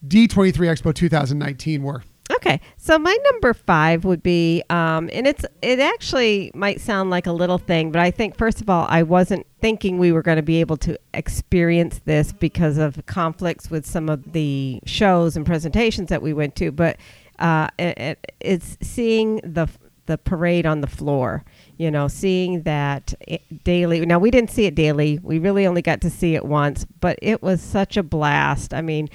D23 0.07 0.53
Expo 0.53 0.95
2019 0.95 1.83
were. 1.83 2.03
Okay, 2.31 2.61
so 2.77 2.99
my 2.99 3.17
number 3.33 3.55
five 3.55 4.05
would 4.05 4.23
be, 4.23 4.63
um, 4.69 5.09
and 5.15 5.27
it's 5.27 5.45
it 5.63 5.81
actually 5.81 6.51
might 6.55 6.79
sound 6.81 7.09
like 7.11 7.27
a 7.27 7.33
little 7.33 7.57
thing, 7.59 7.91
but 7.91 8.01
I 8.03 8.11
think 8.11 8.37
first 8.37 8.61
of 8.61 8.69
all, 8.69 8.87
I 8.89 9.03
wasn't 9.03 9.47
thinking 9.61 9.99
we 9.99 10.13
were 10.13 10.23
going 10.23 10.37
to 10.37 10.43
be 10.43 10.61
able 10.61 10.77
to 10.79 10.99
experience 11.15 12.01
this 12.05 12.33
because 12.33 12.77
of 12.79 13.05
conflicts 13.07 13.71
with 13.71 13.87
some 13.87 14.09
of 14.11 14.33
the 14.33 14.81
shows 14.85 15.37
and 15.37 15.45
presentations 15.47 16.11
that 16.11 16.21
we 16.23 16.33
went 16.35 16.55
to. 16.57 16.71
But 16.71 16.99
uh, 17.39 17.69
it, 17.79 17.99
it, 17.99 18.33
it's 18.41 18.79
seeing 18.83 19.37
the 19.37 19.69
the 20.07 20.19
parade 20.19 20.65
on 20.67 20.81
the 20.81 20.87
floor. 20.87 21.45
You 21.77 21.91
know, 21.91 22.09
seeing 22.09 22.63
that 22.63 23.15
daily. 23.63 24.05
Now 24.05 24.19
we 24.19 24.31
didn't 24.31 24.51
see 24.51 24.65
it 24.65 24.75
daily. 24.75 25.21
We 25.23 25.39
really 25.39 25.67
only 25.67 25.83
got 25.83 26.01
to 26.01 26.11
see 26.11 26.35
it 26.35 26.45
once, 26.45 26.85
but 27.01 27.19
it 27.23 27.43
was 27.43 27.61
such 27.61 27.97
a 27.97 28.03
blast. 28.03 28.75
I 28.75 28.81
mean, 28.81 29.09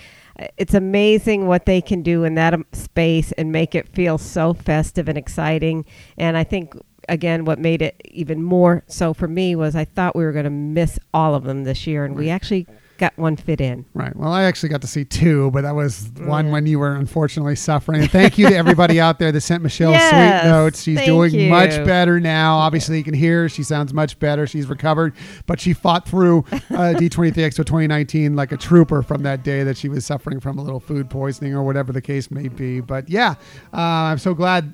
it's 0.57 0.73
amazing 0.73 1.47
what 1.47 1.65
they 1.65 1.81
can 1.81 2.01
do 2.01 2.23
in 2.23 2.35
that 2.35 2.53
um, 2.53 2.65
space 2.71 3.31
and 3.33 3.51
make 3.51 3.75
it 3.75 3.89
feel 3.89 4.17
so 4.17 4.53
festive 4.53 5.09
and 5.09 5.17
exciting. 5.17 5.85
And 6.17 6.37
I 6.37 6.43
think 6.43 6.75
again, 7.09 7.43
what 7.43 7.59
made 7.59 7.81
it 7.81 7.99
even 8.05 8.41
more 8.41 8.83
so 8.87 9.13
for 9.13 9.27
me 9.27 9.55
was 9.55 9.75
I 9.75 9.85
thought 9.85 10.15
we 10.15 10.23
were 10.23 10.31
going 10.31 10.45
to 10.45 10.49
miss 10.49 10.97
all 11.13 11.35
of 11.35 11.43
them 11.43 11.63
this 11.63 11.85
year, 11.85 12.05
and 12.05 12.15
we 12.15 12.29
actually 12.29 12.67
got 12.97 13.17
one 13.17 13.35
fit 13.35 13.59
in. 13.59 13.85
Right. 13.93 14.15
Well, 14.15 14.31
I 14.31 14.43
actually 14.43 14.69
got 14.69 14.81
to 14.81 14.87
see 14.87 15.03
two, 15.03 15.51
but 15.51 15.61
that 15.63 15.75
was 15.75 16.11
one 16.19 16.45
Yeah. 16.47 16.51
when 16.51 16.65
you 16.65 16.79
were 16.79 16.95
unfortunately 16.95 17.55
suffering. 17.55 18.01
And 18.01 18.11
thank 18.11 18.37
you 18.37 18.47
to 18.49 18.55
everybody 18.55 18.99
out 18.99 19.19
there 19.19 19.31
that 19.31 19.41
sent 19.41 19.63
Michelle 19.63 19.91
Yes, 19.91 20.09
sweet 20.09 20.49
notes. 20.49 20.83
She's 20.83 21.01
doing 21.01 21.33
you. 21.33 21.49
much 21.49 21.71
better 21.85 22.19
now. 22.19 22.57
Obviously, 22.57 22.97
you 22.97 23.03
can 23.03 23.13
hear 23.13 23.49
she 23.49 23.63
sounds 23.63 23.93
much 23.93 24.19
better. 24.19 24.45
She's 24.47 24.67
recovered, 24.67 25.13
but 25.45 25.59
she 25.59 25.73
fought 25.73 26.07
through 26.07 26.39
uh, 26.51 26.59
D23 26.97 27.33
Expo 27.33 27.57
2019 27.65 28.35
like 28.35 28.51
a 28.51 28.57
trooper 28.57 29.01
from 29.01 29.23
that 29.23 29.43
day 29.43 29.63
that 29.63 29.77
she 29.77 29.89
was 29.89 30.05
suffering 30.05 30.39
from 30.39 30.57
a 30.57 30.61
little 30.63 30.79
food 30.79 31.09
poisoning 31.09 31.53
or 31.55 31.63
whatever 31.63 31.91
the 31.91 32.01
case 32.01 32.29
may 32.31 32.47
be. 32.47 32.79
But 32.79 33.09
yeah, 33.09 33.35
uh, 33.73 33.77
I'm 34.11 34.17
so 34.19 34.33
glad 34.33 34.73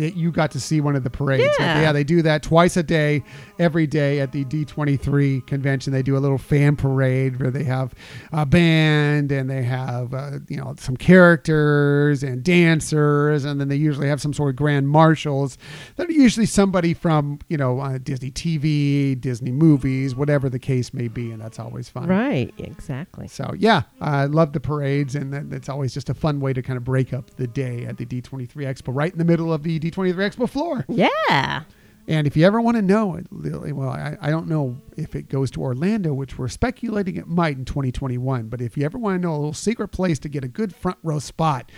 that 0.00 0.16
you 0.16 0.30
got 0.32 0.50
to 0.52 0.60
see 0.60 0.80
one 0.80 0.96
of 0.96 1.04
the 1.04 1.10
parades. 1.10 1.42
Like, 1.42 1.58
Yeah. 1.58 1.80
yeah, 1.82 1.92
they 1.92 2.04
do 2.04 2.22
that 2.22 2.42
twice 2.42 2.76
a 2.76 2.82
day, 2.82 3.22
every 3.58 3.86
day 3.86 4.20
at 4.20 4.32
the 4.32 4.44
D23 4.44 5.46
convention. 5.46 5.92
They 5.92 6.02
do 6.02 6.16
a 6.16 6.18
little 6.20 6.38
fan 6.38 6.76
parade 6.76 7.40
where 7.40 7.50
they 7.50 7.64
have 7.64 7.94
a 8.32 8.46
band 8.46 9.32
and 9.32 9.48
they 9.50 9.62
have 9.62 10.14
uh, 10.14 10.38
you 10.48 10.56
know 10.56 10.74
some 10.78 10.96
characters 10.96 12.22
and 12.22 12.42
dancers, 12.42 13.44
and 13.44 13.60
then 13.60 13.68
they 13.68 13.76
usually 13.76 14.08
have 14.08 14.20
some 14.20 14.32
sort 14.32 14.50
of 14.50 14.56
grand 14.56 14.88
marshals. 14.88 15.58
That 15.96 16.08
are 16.08 16.12
usually 16.12 16.46
somebody 16.46 16.94
from 16.94 17.38
you 17.48 17.56
know 17.56 17.80
uh, 17.80 17.98
Disney 17.98 18.30
TV, 18.30 19.18
Disney 19.20 19.52
movies, 19.52 20.14
whatever 20.14 20.48
the 20.48 20.58
case 20.58 20.92
may 20.94 21.08
be, 21.08 21.30
and 21.30 21.40
that's 21.40 21.58
always 21.58 21.88
fun. 21.88 22.08
Right. 22.08 22.52
Exactly. 22.58 23.28
So 23.28 23.54
yeah, 23.58 23.82
I 24.00 24.24
love 24.26 24.52
the 24.52 24.60
parades, 24.60 25.14
and 25.14 25.32
that- 25.32 25.52
it's 25.52 25.68
always 25.68 25.94
just 25.94 26.10
a 26.10 26.14
fun 26.14 26.40
way 26.40 26.52
to 26.52 26.62
kind 26.62 26.76
of 26.76 26.84
break 26.84 27.12
up 27.12 27.30
the 27.36 27.46
day 27.46 27.84
at 27.86 27.96
the 27.96 28.04
D23 28.06 28.48
Expo, 28.48 28.94
right 28.94 29.10
in 29.12 29.18
the 29.18 29.24
middle 29.24 29.52
of 29.52 29.62
the 29.62 29.78
D23 29.90 30.14
Expo 30.14 30.48
floor. 30.48 30.84
Yeah. 30.88 31.62
And 32.06 32.26
if 32.26 32.36
you 32.38 32.46
ever 32.46 32.58
want 32.60 32.76
to 32.76 32.82
know, 32.82 33.16
it, 33.16 33.26
well, 33.30 33.90
I, 33.90 34.16
I 34.20 34.30
don't 34.30 34.48
know 34.48 34.78
if 34.96 35.14
it 35.14 35.28
goes 35.28 35.50
to 35.52 35.60
Orlando, 35.62 36.14
which 36.14 36.38
we're 36.38 36.48
speculating 36.48 37.16
it 37.16 37.26
might 37.26 37.58
in 37.58 37.66
2021. 37.66 38.48
But 38.48 38.62
if 38.62 38.78
you 38.78 38.84
ever 38.86 38.96
want 38.96 39.16
to 39.16 39.26
know 39.26 39.34
a 39.34 39.36
little 39.36 39.52
secret 39.52 39.88
place 39.88 40.18
to 40.20 40.28
get 40.30 40.42
a 40.42 40.48
good 40.48 40.74
front 40.74 40.96
row 41.02 41.18
spot 41.18 41.70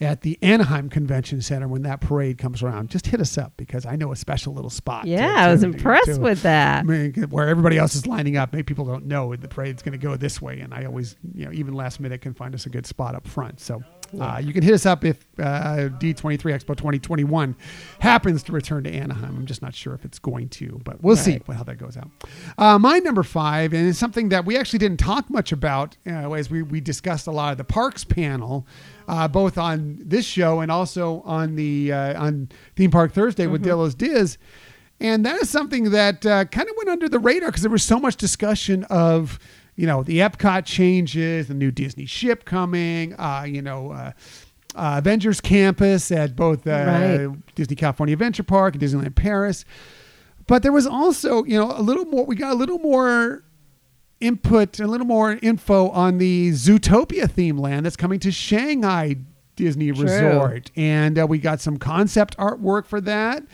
at 0.00 0.20
the 0.20 0.38
Anaheim 0.42 0.88
Convention 0.88 1.40
Center 1.40 1.66
when 1.66 1.82
that 1.82 2.00
parade 2.00 2.38
comes 2.38 2.62
around, 2.62 2.88
just 2.90 3.06
hit 3.08 3.20
us 3.20 3.36
up 3.36 3.52
because 3.56 3.84
I 3.84 3.96
know 3.96 4.12
a 4.12 4.16
special 4.16 4.52
little 4.54 4.70
spot. 4.70 5.04
to- 5.04 5.08
Yeah. 5.10 5.34
I 5.36 5.50
was 5.50 5.62
to- 5.62 5.66
impressed 5.66 6.06
to- 6.06 6.20
with 6.20 6.40
I 6.40 6.50
that. 6.82 6.86
mean, 6.86 7.12
where 7.30 7.48
everybody 7.48 7.76
else 7.76 7.96
is 7.96 8.06
lining 8.06 8.36
up, 8.36 8.52
maybe 8.52 8.62
people 8.62 8.84
don't 8.84 9.06
know 9.06 9.34
the 9.34 9.48
parade's 9.48 9.82
going 9.82 9.92
to 9.92 9.98
go 9.98 10.16
this 10.16 10.40
way, 10.40 10.60
and 10.60 10.72
I 10.72 10.84
always, 10.84 11.16
you 11.34 11.46
know, 11.46 11.52
even 11.52 11.74
last 11.74 11.98
minute 11.98 12.20
can 12.20 12.34
find 12.34 12.54
us 12.54 12.64
a 12.66 12.70
good 12.70 12.86
spot 12.86 13.16
up 13.16 13.26
front. 13.26 13.58
So 13.60 13.82
uh, 14.20 14.38
you 14.42 14.52
can 14.52 14.62
hit 14.62 14.74
us 14.74 14.86
up 14.86 15.04
if 15.04 15.24
uh, 15.38 15.88
D23 15.98 16.38
Expo 16.38 16.76
2021 16.76 17.56
happens 18.00 18.42
to 18.44 18.52
return 18.52 18.84
to 18.84 18.90
Anaheim. 18.92 19.36
I'm 19.36 19.46
just 19.46 19.62
not 19.62 19.74
sure 19.74 19.94
if 19.94 20.04
it's 20.04 20.18
going 20.18 20.48
to, 20.50 20.80
but 20.84 21.02
we'll 21.02 21.16
see 21.16 21.40
Right. 21.46 21.56
how 21.56 21.64
that 21.64 21.76
goes 21.78 21.96
out. 21.96 22.10
Uh, 22.58 22.78
my 22.78 22.98
number 22.98 23.22
five, 23.22 23.72
and 23.72 23.88
it's 23.88 23.98
something 23.98 24.28
that 24.30 24.44
we 24.44 24.56
actually 24.56 24.78
didn't 24.78 25.00
talk 25.00 25.28
much 25.30 25.52
about 25.52 25.96
uh, 26.06 26.30
as 26.32 26.50
we, 26.50 26.62
we 26.62 26.80
discussed 26.80 27.26
a 27.26 27.30
lot 27.30 27.52
of 27.52 27.58
the 27.58 27.64
parks 27.64 28.04
panel, 28.04 28.66
uh, 29.08 29.26
both 29.28 29.58
on 29.58 29.98
this 30.00 30.24
show 30.24 30.60
and 30.60 30.70
also 30.70 31.20
on 31.24 31.54
the 31.56 31.92
uh, 31.92 32.22
on 32.22 32.48
Theme 32.76 32.90
Park 32.90 33.12
Thursday 33.12 33.46
with 33.46 33.64
Dillo's 33.64 33.94
Diz. 33.94 34.38
And 35.00 35.26
that 35.26 35.42
is 35.42 35.50
something 35.50 35.90
that 35.90 36.24
uh, 36.24 36.44
kind 36.46 36.68
of 36.68 36.74
went 36.76 36.88
under 36.88 37.08
the 37.08 37.18
radar 37.18 37.48
because 37.50 37.62
there 37.62 37.70
was 37.70 37.82
so 37.82 37.98
much 37.98 38.16
discussion 38.16 38.84
of, 38.84 39.38
you 39.76 39.86
know, 39.86 40.02
the 40.02 40.18
Epcot 40.18 40.64
changes, 40.64 41.48
the 41.48 41.54
new 41.54 41.70
Disney 41.70 42.06
ship 42.06 42.44
coming, 42.44 43.14
uh, 43.14 43.44
you 43.46 43.62
know, 43.62 43.92
uh, 43.92 44.12
uh, 44.74 44.96
Avengers 44.98 45.40
Campus 45.40 46.10
at 46.10 46.36
both 46.36 46.66
uh, 46.66 46.70
Right. 46.70 47.54
Disney 47.54 47.76
California 47.76 48.12
Adventure 48.12 48.42
Park 48.42 48.74
and 48.74 48.82
Disneyland 48.82 49.14
Paris. 49.14 49.64
But 50.46 50.62
there 50.62 50.72
was 50.72 50.86
also, 50.86 51.44
you 51.44 51.58
know, 51.58 51.72
a 51.72 51.80
little 51.80 52.04
more, 52.04 52.24
we 52.26 52.36
got 52.36 52.52
a 52.52 52.56
little 52.56 52.78
more 52.78 53.44
input, 54.20 54.78
a 54.80 54.86
little 54.86 55.06
more 55.06 55.38
info 55.42 55.88
on 55.90 56.18
the 56.18 56.50
Zootopia 56.50 57.30
theme 57.30 57.58
land 57.58 57.86
that's 57.86 57.96
coming 57.96 58.20
to 58.20 58.30
Shanghai 58.32 59.16
Disney 59.56 59.92
True. 59.92 60.04
Resort. 60.04 60.70
And 60.76 61.18
uh, 61.18 61.26
we 61.26 61.38
got 61.38 61.60
some 61.60 61.78
concept 61.78 62.36
artwork 62.36 62.86
for 62.86 63.00
that. 63.02 63.44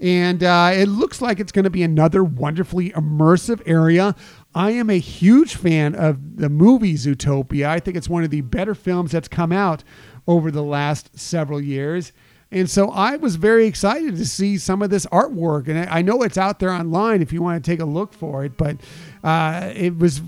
And 0.00 0.42
uh, 0.42 0.72
it 0.74 0.86
looks 0.86 1.22
like 1.22 1.38
it's 1.38 1.52
going 1.52 1.64
to 1.64 1.70
be 1.70 1.82
another 1.82 2.24
wonderfully 2.24 2.90
immersive 2.90 3.62
area. 3.64 4.16
I 4.54 4.70
am 4.70 4.88
a 4.90 4.98
huge 4.98 5.56
fan 5.56 5.94
of 5.94 6.36
the 6.36 6.48
movie 6.48 6.94
Zootopia. 6.94 7.66
I 7.66 7.80
think 7.80 7.96
it's 7.96 8.08
one 8.08 8.24
of 8.24 8.30
the 8.30 8.42
better 8.42 8.74
films 8.74 9.12
that's 9.12 9.28
come 9.28 9.52
out 9.52 9.82
over 10.26 10.50
the 10.50 10.62
last 10.62 11.18
several 11.18 11.60
years. 11.60 12.12
And 12.50 12.70
so 12.70 12.90
I 12.90 13.16
was 13.16 13.34
very 13.34 13.66
excited 13.66 14.16
to 14.16 14.24
see 14.24 14.58
some 14.58 14.80
of 14.80 14.88
this 14.88 15.06
artwork. 15.06 15.66
And 15.66 15.90
I 15.90 16.02
know 16.02 16.22
it's 16.22 16.38
out 16.38 16.60
there 16.60 16.70
online 16.70 17.20
if 17.20 17.32
you 17.32 17.42
want 17.42 17.62
to 17.62 17.68
take 17.68 17.80
a 17.80 17.84
look 17.84 18.12
for 18.12 18.44
it, 18.44 18.56
but 18.56 18.76
uh, 19.24 19.72
it 19.74 19.98
was. 19.98 20.22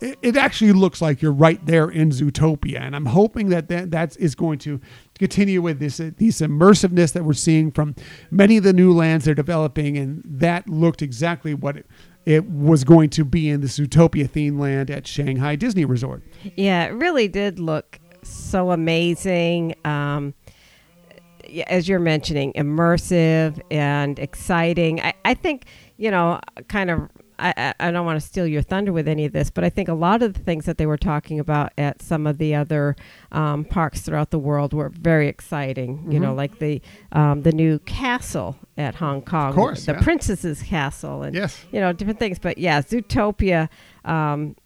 It 0.00 0.36
actually 0.36 0.72
looks 0.72 1.00
like 1.00 1.22
you're 1.22 1.30
right 1.30 1.64
there 1.64 1.88
in 1.88 2.10
Zootopia, 2.10 2.80
and 2.80 2.96
I'm 2.96 3.06
hoping 3.06 3.50
that 3.50 3.68
that, 3.68 3.92
that 3.92 4.16
is 4.16 4.34
going 4.34 4.58
to 4.60 4.80
continue 5.16 5.62
with 5.62 5.78
this 5.78 5.98
this 5.98 6.40
immersiveness 6.40 7.12
that 7.12 7.24
we're 7.24 7.32
seeing 7.32 7.70
from 7.70 7.94
many 8.28 8.56
of 8.56 8.64
the 8.64 8.72
new 8.72 8.92
lands 8.92 9.24
they're 9.24 9.36
developing, 9.36 9.96
and 9.96 10.22
that 10.24 10.68
looked 10.68 11.00
exactly 11.00 11.54
what 11.54 11.76
it, 11.76 11.86
it 12.28 12.44
was 12.50 12.84
going 12.84 13.08
to 13.08 13.24
be 13.24 13.48
in 13.48 13.62
the 13.62 13.66
Zootopia 13.66 14.28
theme 14.28 14.58
land 14.58 14.90
at 14.90 15.06
Shanghai 15.06 15.56
Disney 15.56 15.86
Resort. 15.86 16.22
Yeah, 16.56 16.84
it 16.84 16.90
really 16.90 17.26
did 17.26 17.58
look 17.58 17.98
so 18.22 18.70
amazing. 18.70 19.74
Um, 19.86 20.34
as 21.68 21.88
you're 21.88 21.98
mentioning, 21.98 22.52
immersive 22.52 23.58
and 23.70 24.18
exciting. 24.18 25.00
I, 25.00 25.14
I 25.24 25.32
think, 25.32 25.64
you 25.96 26.10
know, 26.10 26.38
kind 26.68 26.90
of, 26.90 27.08
I, 27.38 27.74
I 27.78 27.90
don't 27.90 28.04
want 28.04 28.20
to 28.20 28.26
steal 28.26 28.46
your 28.46 28.62
thunder 28.62 28.92
with 28.92 29.06
any 29.06 29.24
of 29.24 29.32
this, 29.32 29.50
but 29.50 29.62
I 29.64 29.70
think 29.70 29.88
a 29.88 29.94
lot 29.94 30.22
of 30.22 30.34
the 30.34 30.40
things 30.40 30.64
that 30.66 30.76
they 30.78 30.86
were 30.86 30.96
talking 30.96 31.38
about 31.38 31.72
at 31.78 32.02
some 32.02 32.26
of 32.26 32.38
the 32.38 32.54
other 32.54 32.96
um, 33.32 33.64
parks 33.64 34.00
throughout 34.00 34.30
the 34.30 34.38
world 34.38 34.72
were 34.72 34.88
very 34.88 35.28
exciting. 35.28 36.10
You 36.10 36.18
know, 36.20 36.34
like 36.34 36.58
the 36.58 36.82
um, 37.12 37.42
the 37.42 37.52
new 37.52 37.78
castle 37.80 38.56
at 38.76 38.96
Hong 38.96 39.22
Kong, 39.22 39.54
course, 39.54 39.86
the 39.86 39.92
yeah. 39.92 40.02
princess's 40.02 40.62
castle, 40.62 41.22
and 41.22 41.34
Yes. 41.34 41.64
you 41.72 41.80
know, 41.80 41.92
different 41.92 42.18
things. 42.18 42.38
But 42.38 42.58
yeah, 42.58 42.80
Zootopia. 42.82 43.68
Um, 44.04 44.56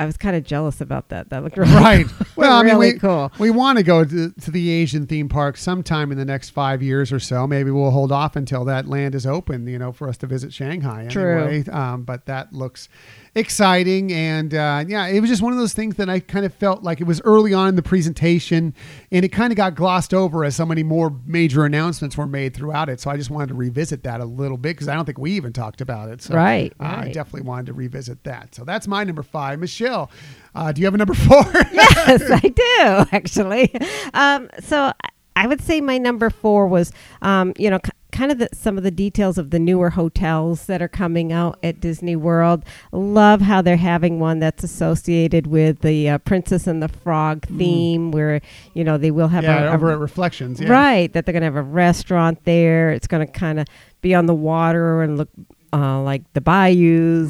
I 0.00 0.06
was 0.06 0.16
kind 0.16 0.34
of 0.34 0.44
jealous 0.44 0.80
about 0.80 1.10
that. 1.10 1.28
That 1.28 1.44
looked 1.44 1.56
really 1.58 1.74
Right. 1.74 2.06
Well, 2.34 2.54
I 2.56 2.62
mean, 2.64 2.78
we, 2.78 2.94
cool. 2.94 3.30
we 3.38 3.50
want 3.50 3.76
to 3.76 3.84
go 3.84 4.02
to, 4.02 4.30
to 4.30 4.50
the 4.50 4.70
Asian 4.70 5.06
theme 5.06 5.28
park 5.28 5.58
sometime 5.58 6.10
in 6.10 6.16
the 6.16 6.24
next 6.24 6.50
five 6.50 6.82
years 6.82 7.12
or 7.12 7.20
so. 7.20 7.46
Maybe 7.46 7.70
we'll 7.70 7.90
hold 7.90 8.10
off 8.10 8.34
until 8.34 8.64
that 8.64 8.88
land 8.88 9.14
is 9.14 9.26
open, 9.26 9.66
you 9.66 9.78
know, 9.78 9.92
for 9.92 10.08
us 10.08 10.16
to 10.18 10.26
visit 10.26 10.54
Shanghai. 10.54 11.06
True. 11.10 11.64
Um, 11.70 12.04
but 12.04 12.24
that 12.26 12.50
looks 12.54 12.88
exciting. 13.34 14.12
And 14.12 14.54
uh, 14.54 14.84
yeah, 14.86 15.06
it 15.06 15.20
was 15.20 15.30
just 15.30 15.42
one 15.42 15.52
of 15.52 15.58
those 15.58 15.72
things 15.72 15.96
that 15.96 16.08
I 16.08 16.20
kind 16.20 16.44
of 16.44 16.52
felt 16.54 16.82
like 16.82 17.00
it 17.00 17.04
was 17.04 17.20
early 17.22 17.54
on 17.54 17.68
in 17.68 17.76
the 17.76 17.82
presentation 17.82 18.74
and 19.12 19.24
it 19.24 19.28
kind 19.28 19.52
of 19.52 19.56
got 19.56 19.74
glossed 19.74 20.12
over 20.14 20.44
as 20.44 20.56
so 20.56 20.66
many 20.66 20.82
more 20.82 21.14
major 21.26 21.64
announcements 21.64 22.16
were 22.16 22.26
made 22.26 22.54
throughout 22.54 22.88
it. 22.88 23.00
So 23.00 23.10
I 23.10 23.16
just 23.16 23.30
wanted 23.30 23.48
to 23.48 23.54
revisit 23.54 24.02
that 24.04 24.20
a 24.20 24.24
little 24.24 24.56
bit 24.56 24.76
because 24.76 24.88
I 24.88 24.94
don't 24.94 25.04
think 25.04 25.18
we 25.18 25.32
even 25.32 25.52
talked 25.52 25.80
about 25.80 26.08
it. 26.08 26.22
So 26.22 26.34
Right, 26.34 26.72
uh, 26.80 26.84
I 26.98 27.12
definitely 27.12 27.42
wanted 27.48 27.66
to 27.66 27.72
revisit 27.72 28.24
that. 28.24 28.54
So 28.54 28.64
that's 28.64 28.86
my 28.88 29.04
number 29.04 29.22
five. 29.22 29.58
Michelle, 29.58 30.10
uh, 30.54 30.72
do 30.72 30.80
you 30.80 30.86
have 30.86 30.94
a 30.94 30.98
number 30.98 31.14
four? 31.14 31.44
yes, 31.72 32.22
I 32.30 32.40
do 32.40 33.16
actually. 33.16 33.74
Um, 34.14 34.48
so 34.60 34.92
I- 35.36 35.46
would 35.46 35.60
say 35.62 35.80
my 35.80 35.96
number 35.98 36.28
four 36.30 36.66
was, 36.66 36.92
um, 37.22 37.54
you 37.58 37.70
know, 37.70 37.80
kind 38.12 38.30
of 38.30 38.38
the, 38.38 38.48
some 38.52 38.76
of 38.76 38.84
the 38.84 38.90
details 38.90 39.38
of 39.38 39.50
the 39.50 39.58
newer 39.58 39.90
hotels 39.90 40.66
that 40.66 40.80
are 40.80 40.88
coming 40.88 41.32
out 41.32 41.58
at 41.62 41.80
Disney 41.80 42.14
World. 42.16 42.64
Love 42.92 43.40
how 43.40 43.62
they're 43.62 43.76
having 43.76 44.20
one 44.20 44.38
that's 44.38 44.62
associated 44.62 45.46
with 45.46 45.80
the 45.80 46.08
uh, 46.08 46.18
Princess 46.18 46.66
and 46.66 46.82
the 46.82 46.88
Frog 46.88 47.46
theme, 47.46 48.12
where 48.12 48.40
you 48.74 48.84
know 48.84 48.96
they 48.96 49.10
will 49.10 49.28
have 49.28 49.40
Mm. 49.40 49.48
yeah, 49.48 49.64
a, 49.64 49.70
a 49.70 49.74
over 49.74 49.90
at 49.90 49.98
Reflections. 49.98 50.60
Yeah. 50.60 50.70
Right, 50.70 51.12
that 51.12 51.24
they're 51.24 51.32
going 51.32 51.40
to 51.40 51.46
have 51.46 51.56
a 51.56 51.62
restaurant 51.62 52.44
there. 52.44 52.90
It's 52.90 53.06
going 53.06 53.26
to 53.26 53.32
kind 53.32 53.58
of 53.58 53.66
be 54.02 54.14
on 54.14 54.26
the 54.26 54.34
water 54.34 55.02
and 55.02 55.16
look 55.16 55.28
uh, 55.72 56.00
like 56.02 56.30
the 56.32 56.40
bayous. 56.40 56.76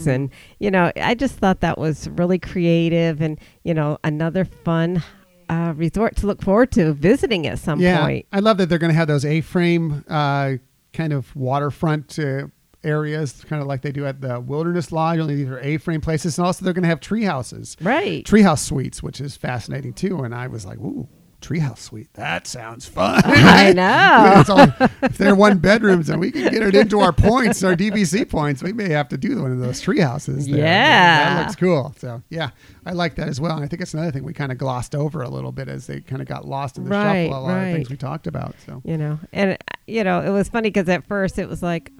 Mm-hmm. 0.02 0.10
And, 0.10 0.30
you 0.58 0.70
know, 0.70 0.90
I 0.96 1.14
just 1.14 1.36
thought 1.36 1.60
that 1.60 1.78
was 1.78 2.08
really 2.08 2.38
creative 2.38 3.20
and, 3.20 3.38
you 3.64 3.74
know, 3.74 3.98
another 4.02 4.44
fun 4.44 5.02
uh, 5.48 5.74
resort 5.76 6.16
to 6.16 6.26
look 6.26 6.42
forward 6.42 6.72
to 6.72 6.92
visiting 6.92 7.46
at 7.46 7.58
some 7.58 7.80
yeah, 7.80 8.00
point. 8.00 8.26
I 8.32 8.40
love 8.40 8.56
that 8.58 8.68
they're 8.68 8.78
going 8.78 8.92
to 8.92 8.96
have 8.96 9.08
those 9.08 9.24
A-frame 9.24 10.04
uh, 10.08 10.54
kind 10.92 11.12
of 11.12 11.34
waterfront 11.36 12.18
uh, 12.18 12.46
areas, 12.82 13.44
kind 13.48 13.60
of 13.60 13.68
like 13.68 13.82
they 13.82 13.92
do 13.92 14.06
at 14.06 14.20
the 14.20 14.40
Wilderness 14.40 14.90
Lodge. 14.92 15.18
Only 15.18 15.34
these 15.36 15.48
are 15.48 15.60
A-frame 15.60 16.00
places, 16.00 16.38
and 16.38 16.46
also 16.46 16.64
they're 16.64 16.72
going 16.74 16.82
to 16.82 16.88
have 16.88 17.00
tree 17.00 17.24
houses, 17.24 17.76
Right. 17.80 18.24
treehouse 18.24 18.60
suites, 18.60 19.02
which 19.02 19.20
is 19.20 19.36
fascinating 19.36 19.92
too. 19.92 20.20
And 20.24 20.34
I 20.34 20.46
was 20.46 20.64
like, 20.64 20.78
ooh. 20.78 21.08
Treehouse 21.40 21.78
suite. 21.78 22.12
That 22.14 22.46
sounds 22.46 22.86
fun. 22.86 23.22
I 23.24 23.72
know. 23.74 24.34
It's 24.40 24.50
all- 24.50 24.88
if 25.02 25.18
they're 25.18 25.34
one 25.34 25.58
bedrooms 25.58 26.08
and 26.10 26.20
we 26.20 26.30
can 26.30 26.42
get 26.52 26.62
it 26.62 26.74
into 26.74 27.00
our 27.00 27.12
points, 27.12 27.62
our 27.64 27.74
DVC 27.74 28.28
points, 28.28 28.62
we 28.62 28.72
may 28.72 28.90
have 28.90 29.08
to 29.08 29.16
do 29.16 29.42
one 29.42 29.50
of 29.52 29.58
those 29.60 29.80
tree 29.80 30.00
houses. 30.00 30.46
there. 30.46 30.58
Yeah. 30.58 31.34
That 31.34 31.40
looks 31.42 31.56
cool. 31.56 31.94
So, 31.98 32.22
yeah, 32.30 32.50
I 32.86 32.92
like 32.92 33.14
that 33.16 33.28
as 33.28 33.40
well. 33.40 33.56
And 33.56 33.64
I 33.64 33.68
think 33.68 33.82
it's 33.82 33.94
another 33.94 34.10
thing 34.10 34.24
we 34.24 34.32
kind 34.32 34.52
of 34.52 34.58
glossed 34.58 34.94
over 34.94 35.22
a 35.22 35.28
little 35.28 35.52
bit 35.52 35.68
as 35.68 35.86
they 35.86 36.00
kind 36.00 36.22
of 36.22 36.28
got 36.28 36.46
lost 36.46 36.78
in 36.78 36.84
the 36.84 36.90
Right, 36.90 37.26
shuffle, 37.26 37.38
a 37.38 37.42
lot 37.42 37.58
of 37.58 37.72
things 37.72 37.90
we 37.90 37.96
talked 37.96 38.26
about. 38.26 38.54
So, 38.66 38.82
you 38.84 38.96
know 38.98 39.18
and 39.32 39.56
you 39.86 40.04
know 40.04 40.20
it 40.20 40.30
was 40.30 40.48
funny 40.48 40.70
because 40.70 40.88
at 40.88 41.06
first 41.06 41.38
it 41.38 41.48
was 41.48 41.62
like 41.62 41.90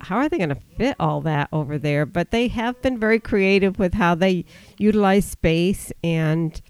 how 0.00 0.16
are 0.18 0.28
they 0.28 0.36
going 0.38 0.48
to 0.50 0.60
fit 0.76 0.94
all 1.00 1.20
that 1.22 1.48
over 1.52 1.76
there 1.78 2.06
but 2.06 2.30
they 2.30 2.46
have 2.48 2.80
been 2.82 2.98
very 2.98 3.18
creative 3.18 3.78
with 3.78 3.94
how 3.94 4.14
they 4.14 4.44
utilize 4.78 5.24
space 5.24 5.92
and 6.04 6.60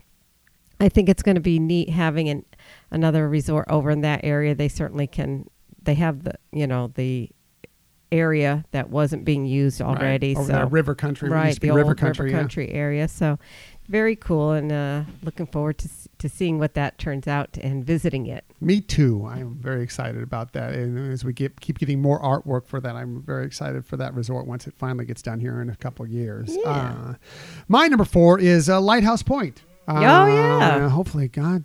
i 0.80 0.88
think 0.88 1.08
it's 1.08 1.22
going 1.22 1.34
to 1.34 1.40
be 1.40 1.58
neat 1.58 1.90
having 1.90 2.28
an, 2.28 2.44
another 2.90 3.28
resort 3.28 3.66
over 3.68 3.90
in 3.90 4.00
that 4.02 4.20
area 4.24 4.54
they 4.54 4.68
certainly 4.68 5.06
can 5.06 5.48
they 5.82 5.94
have 5.94 6.24
the 6.24 6.34
you 6.52 6.66
know 6.66 6.92
the 6.94 7.30
area 8.10 8.64
that 8.70 8.88
wasn't 8.88 9.22
being 9.24 9.44
used 9.44 9.82
already 9.82 10.34
Right, 10.34 10.40
over 10.40 10.52
so 10.52 10.66
river 10.68 10.94
country, 10.94 11.28
right 11.28 11.58
the 11.60 11.70
old 11.70 11.78
river 11.78 11.94
country. 11.94 12.30
yeah. 12.30 12.38
country 12.38 12.70
area 12.72 13.06
so 13.06 13.38
very 13.90 14.16
cool, 14.16 14.52
and 14.52 14.70
uh, 14.70 15.04
looking 15.22 15.46
forward 15.46 15.78
to 15.78 15.88
to 16.18 16.28
seeing 16.28 16.58
what 16.58 16.74
that 16.74 16.98
turns 16.98 17.26
out 17.26 17.56
and 17.62 17.82
visiting 17.82 18.26
it. 18.26 18.44
Me 18.60 18.82
too. 18.82 19.26
I'm 19.26 19.54
very 19.54 19.82
excited 19.82 20.22
about 20.22 20.52
that. 20.52 20.74
And 20.74 21.10
as 21.10 21.24
we 21.24 21.32
get, 21.32 21.58
keep 21.62 21.78
getting 21.78 22.02
more 22.02 22.20
artwork 22.20 22.66
for 22.66 22.80
that, 22.82 22.96
I'm 22.96 23.22
very 23.22 23.46
excited 23.46 23.86
for 23.86 23.96
that 23.96 24.12
resort 24.12 24.46
once 24.46 24.66
it 24.66 24.74
finally 24.76 25.06
gets 25.06 25.22
down 25.22 25.40
here 25.40 25.62
in 25.62 25.70
a 25.70 25.76
couple 25.76 26.04
of 26.04 26.10
years. 26.10 26.54
Yeah. 26.54 26.68
Uh, 26.70 27.14
my 27.66 27.86
number 27.86 28.04
four 28.04 28.38
is 28.38 28.68
uh, 28.68 28.78
Lighthouse 28.78 29.22
Point. 29.22 29.62
Uh, 29.88 29.94
Oh, 29.96 30.00
yeah. 30.00 30.88
Hopefully, 30.90 31.28
God, 31.28 31.64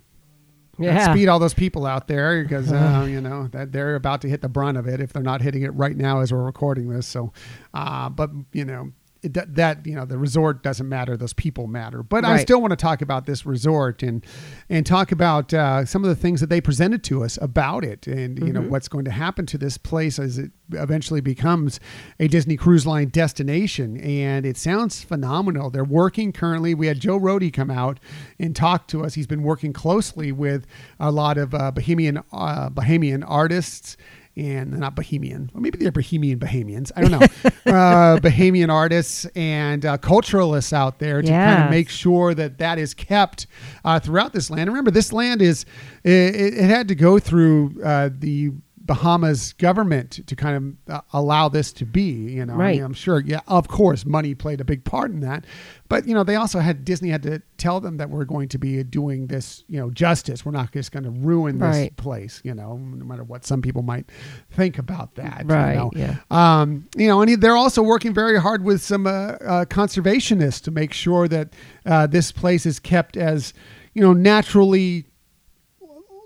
Yeah. 0.78 1.12
speed 1.12 1.28
all 1.28 1.38
those 1.38 1.54
people 1.54 1.84
out 1.86 2.08
there 2.08 2.42
because 2.42 2.72
uh, 2.72 3.06
you 3.08 3.20
know 3.20 3.48
that 3.48 3.70
they're 3.72 3.94
about 3.96 4.22
to 4.22 4.28
hit 4.28 4.40
the 4.40 4.48
brunt 4.48 4.78
of 4.78 4.86
it 4.88 5.00
if 5.00 5.12
they're 5.12 5.22
not 5.22 5.42
hitting 5.42 5.62
it 5.62 5.74
right 5.74 5.96
now 5.96 6.20
as 6.20 6.32
we're 6.32 6.42
recording 6.42 6.88
this. 6.88 7.06
So, 7.06 7.32
uh, 7.74 8.08
but 8.08 8.30
you 8.52 8.64
know. 8.64 8.92
That- 9.32 9.54
that 9.54 9.86
you 9.86 9.94
know 9.94 10.04
the 10.04 10.18
resort 10.18 10.62
doesn't 10.62 10.88
matter. 10.88 11.16
Those 11.16 11.32
people 11.32 11.66
matter. 11.66 12.02
But 12.02 12.24
i 12.24 12.36
still 12.42 12.60
want 12.60 12.70
to 12.72 12.76
talk 12.76 13.00
about 13.02 13.26
this 13.26 13.46
resort 13.46 14.02
and 14.02 14.24
and 14.68 14.84
talk 14.84 15.10
about 15.12 15.52
uh, 15.54 15.84
some 15.84 16.04
of 16.04 16.08
the 16.08 16.16
things 16.16 16.40
that 16.40 16.50
they 16.50 16.60
presented 16.60 17.02
to 17.04 17.24
us 17.24 17.38
about 17.40 17.84
it 17.84 18.06
and 18.06 18.38
you 18.46 18.52
know 18.52 18.60
what's 18.70 18.88
going 18.88 19.04
to 19.06 19.10
happen 19.10 19.46
to 19.46 19.58
this 19.58 19.78
place 19.78 20.18
as 20.18 20.38
it 20.38 20.50
eventually 20.72 21.20
becomes 21.20 21.78
a 22.18 22.26
disney 22.28 22.56
cruise 22.56 22.86
line 22.86 23.08
destination. 23.08 23.98
And 24.00 24.46
it 24.46 24.56
sounds 24.56 25.02
phenomenal. 25.04 25.70
They're 25.70 25.84
working 25.84 26.32
currently. 26.32 26.74
We 26.74 26.86
had 26.86 27.00
joe 27.00 27.18
Rohde 27.18 27.52
come 27.52 27.70
out 27.70 28.00
and 28.38 28.54
talk 28.54 28.88
to 28.88 29.04
us. 29.04 29.14
He's 29.14 29.26
been 29.26 29.42
working 29.42 29.72
closely 29.72 30.32
with 30.32 30.66
a 31.00 31.10
lot 31.10 31.38
of 31.38 31.54
uh, 31.54 31.70
bohemian 31.70 32.22
uh, 32.32 32.68
bohemian 32.70 33.22
artists 33.22 33.96
and 34.36 34.72
they're 34.72 34.80
not 34.80 34.96
Bohemian. 34.96 35.50
Well, 35.52 35.62
maybe 35.62 35.78
they're 35.78 35.92
Bohemian 35.92 36.38
Bahamians. 36.38 36.90
I 36.96 37.02
don't 37.02 37.10
know. 37.12 37.18
uh, 37.72 38.18
Bahamian 38.18 38.68
artists 38.68 39.26
and 39.36 39.86
uh, 39.86 39.98
culturalists 39.98 40.72
out 40.72 40.98
there 40.98 41.22
to 41.22 41.28
kind 41.28 41.64
of 41.64 41.70
make 41.70 41.88
sure 41.88 42.34
that 42.34 42.58
that 42.58 42.78
is 42.78 42.94
kept 42.94 43.46
uh, 43.84 44.00
throughout 44.00 44.32
this 44.32 44.50
land. 44.50 44.68
Remember, 44.68 44.90
this 44.90 45.12
land 45.12 45.40
is 45.40 45.64
it, 46.02 46.10
it 46.10 46.54
it 46.54 46.64
had 46.64 46.88
to 46.88 46.94
go 46.94 47.18
through 47.18 47.80
uh, 47.84 48.10
the 48.12 48.52
Bahamas 48.86 49.54
government 49.54 50.20
to 50.26 50.36
kind 50.36 50.76
of 50.88 50.94
uh, 50.94 51.00
allow 51.14 51.48
this 51.48 51.72
to 51.72 51.86
be. 51.86 52.02
You 52.10 52.44
know, 52.44 52.60
I 52.60 52.72
mean, 52.72 52.82
I'm 52.82 52.92
sure. 52.92 53.20
Yeah, 53.20 53.40
of 53.48 53.66
course, 53.68 54.04
money 54.04 54.34
played 54.34 54.60
a 54.60 54.64
big 54.64 54.84
part 54.84 55.10
in 55.10 55.20
that, 55.20 55.46
but 55.88 56.06
you 56.06 56.12
know, 56.12 56.22
they 56.22 56.36
also 56.36 56.58
had 56.58 56.84
Disney 56.84 57.08
had 57.08 57.22
to 57.22 57.40
tell 57.56 57.80
them 57.80 57.96
that 57.96 58.10
we're 58.10 58.26
going 58.26 58.48
to 58.48 58.58
be 58.58 58.82
doing 58.84 59.26
this, 59.28 59.64
you 59.68 59.80
know, 59.80 59.90
justice. 59.90 60.44
We're 60.44 60.52
not 60.52 60.70
just 60.72 60.92
going 60.92 61.04
to 61.04 61.10
ruin 61.10 61.58
this 61.58 61.76
Right. 61.76 61.96
place. 61.96 62.42
You 62.44 62.54
know, 62.54 62.76
no 62.76 63.04
matter 63.06 63.24
what 63.24 63.46
some 63.46 63.62
people 63.62 63.82
might 63.82 64.10
think 64.50 64.78
about 64.78 65.14
that. 65.14 65.44
Right, 65.46 65.72
You 65.72 65.78
know? 65.78 65.90
yeah. 65.96 66.16
Um, 66.30 66.86
you 66.96 67.08
know, 67.08 67.22
and 67.22 67.40
they're 67.40 67.56
also 67.56 67.82
working 67.82 68.12
very 68.12 68.38
hard 68.38 68.64
with 68.64 68.82
some 68.82 69.06
uh, 69.06 69.10
uh, 69.10 69.64
conservationists 69.64 70.60
to 70.64 70.70
make 70.70 70.92
sure 70.92 71.26
that 71.28 71.54
uh, 71.86 72.06
this 72.06 72.32
place 72.32 72.66
is 72.66 72.78
kept 72.78 73.16
as, 73.16 73.54
you 73.94 74.02
know, 74.02 74.12
naturally 74.12 75.06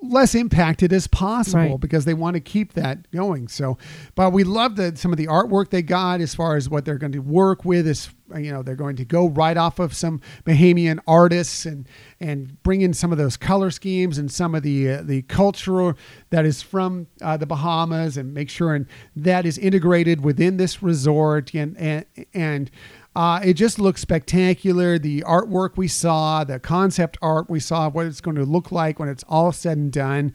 less 0.03 0.35
impacted 0.35 0.93
as 0.93 1.07
possible 1.09 1.59
Right. 1.61 1.81
because 1.81 2.05
they 2.05 2.15
want 2.15 2.35
to 2.35 2.41
keep 2.41 2.75
that 2.75 3.11
going. 3.11 3.49
So, 3.49 3.79
but 4.15 4.33
we 4.33 4.45
love 4.45 4.77
the 4.77 4.97
some 4.97 5.13
of 5.13 5.17
the 5.19 5.27
artwork 5.27 5.71
they 5.71 5.83
got 5.83 6.21
as 6.21 6.35
far 6.35 6.57
as 6.57 6.69
what 6.69 6.85
they're 6.85 6.99
going 6.99 7.13
to 7.13 7.19
work 7.19 7.65
with. 7.65 7.87
Is 7.87 8.09
you 8.37 8.53
know 8.53 8.63
they're 8.63 8.77
going 8.77 8.97
to 8.97 9.05
go 9.05 9.29
right 9.29 9.57
off 9.57 9.79
of 9.79 9.95
some 9.95 10.21
Bahamian 10.45 11.01
artists 11.07 11.67
and 11.67 11.87
and 12.21 12.63
bring 12.63 12.81
in 12.83 12.95
some 12.95 13.11
of 13.11 13.19
those 13.19 13.37
color 13.37 13.71
schemes 13.71 14.19
and 14.19 14.31
some 14.31 14.55
of 14.55 14.63
the 14.63 14.89
uh, 14.91 15.03
the 15.03 15.23
culture 15.23 15.95
that 16.31 16.45
is 16.47 16.63
from 16.63 17.07
uh, 17.21 17.37
the 17.37 17.47
Bahamas 17.47 18.17
and 18.17 18.33
make 18.33 18.51
sure 18.51 18.75
and 18.75 18.87
that 19.17 19.47
is 19.47 19.59
integrated 19.59 20.23
within 20.25 20.59
this 20.59 20.83
resort 20.83 21.55
and 21.55 21.77
and 21.77 22.05
and. 22.33 22.71
Uh, 23.19 23.41
it 23.45 23.55
just 23.55 23.81
looks 23.81 24.01
spectacular. 24.01 24.97
The 24.97 25.23
artwork 25.23 25.77
we 25.77 25.89
saw, 25.89 26.45
the 26.45 26.61
concept 26.61 27.19
art 27.21 27.51
we 27.51 27.59
saw, 27.59 27.91
what 27.91 28.07
it's 28.07 28.21
going 28.21 28.37
to 28.37 28.45
look 28.45 28.71
like 28.71 29.01
when 29.01 29.09
it's 29.09 29.25
all 29.29 29.51
said 29.51 29.77
and 29.77 29.91
done. 29.91 30.33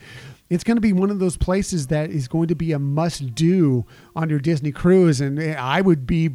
It's 0.50 0.66
going 0.66 0.76
to 0.76 0.82
be 0.82 0.92
one 0.92 1.10
of 1.10 1.20
those 1.20 1.38
places 1.38 1.88
that 1.88 2.10
is 2.10 2.28
going 2.28 2.50
to 2.50 2.56
be 2.56 2.74
a 2.74 2.80
must 2.80 3.34
do 3.34 3.86
on 4.18 4.30
your 4.30 4.40
Disney 4.40 4.74
cruise. 4.74 5.22
And 5.22 5.42
I 5.42 5.80
would 5.80 6.06
be 6.06 6.32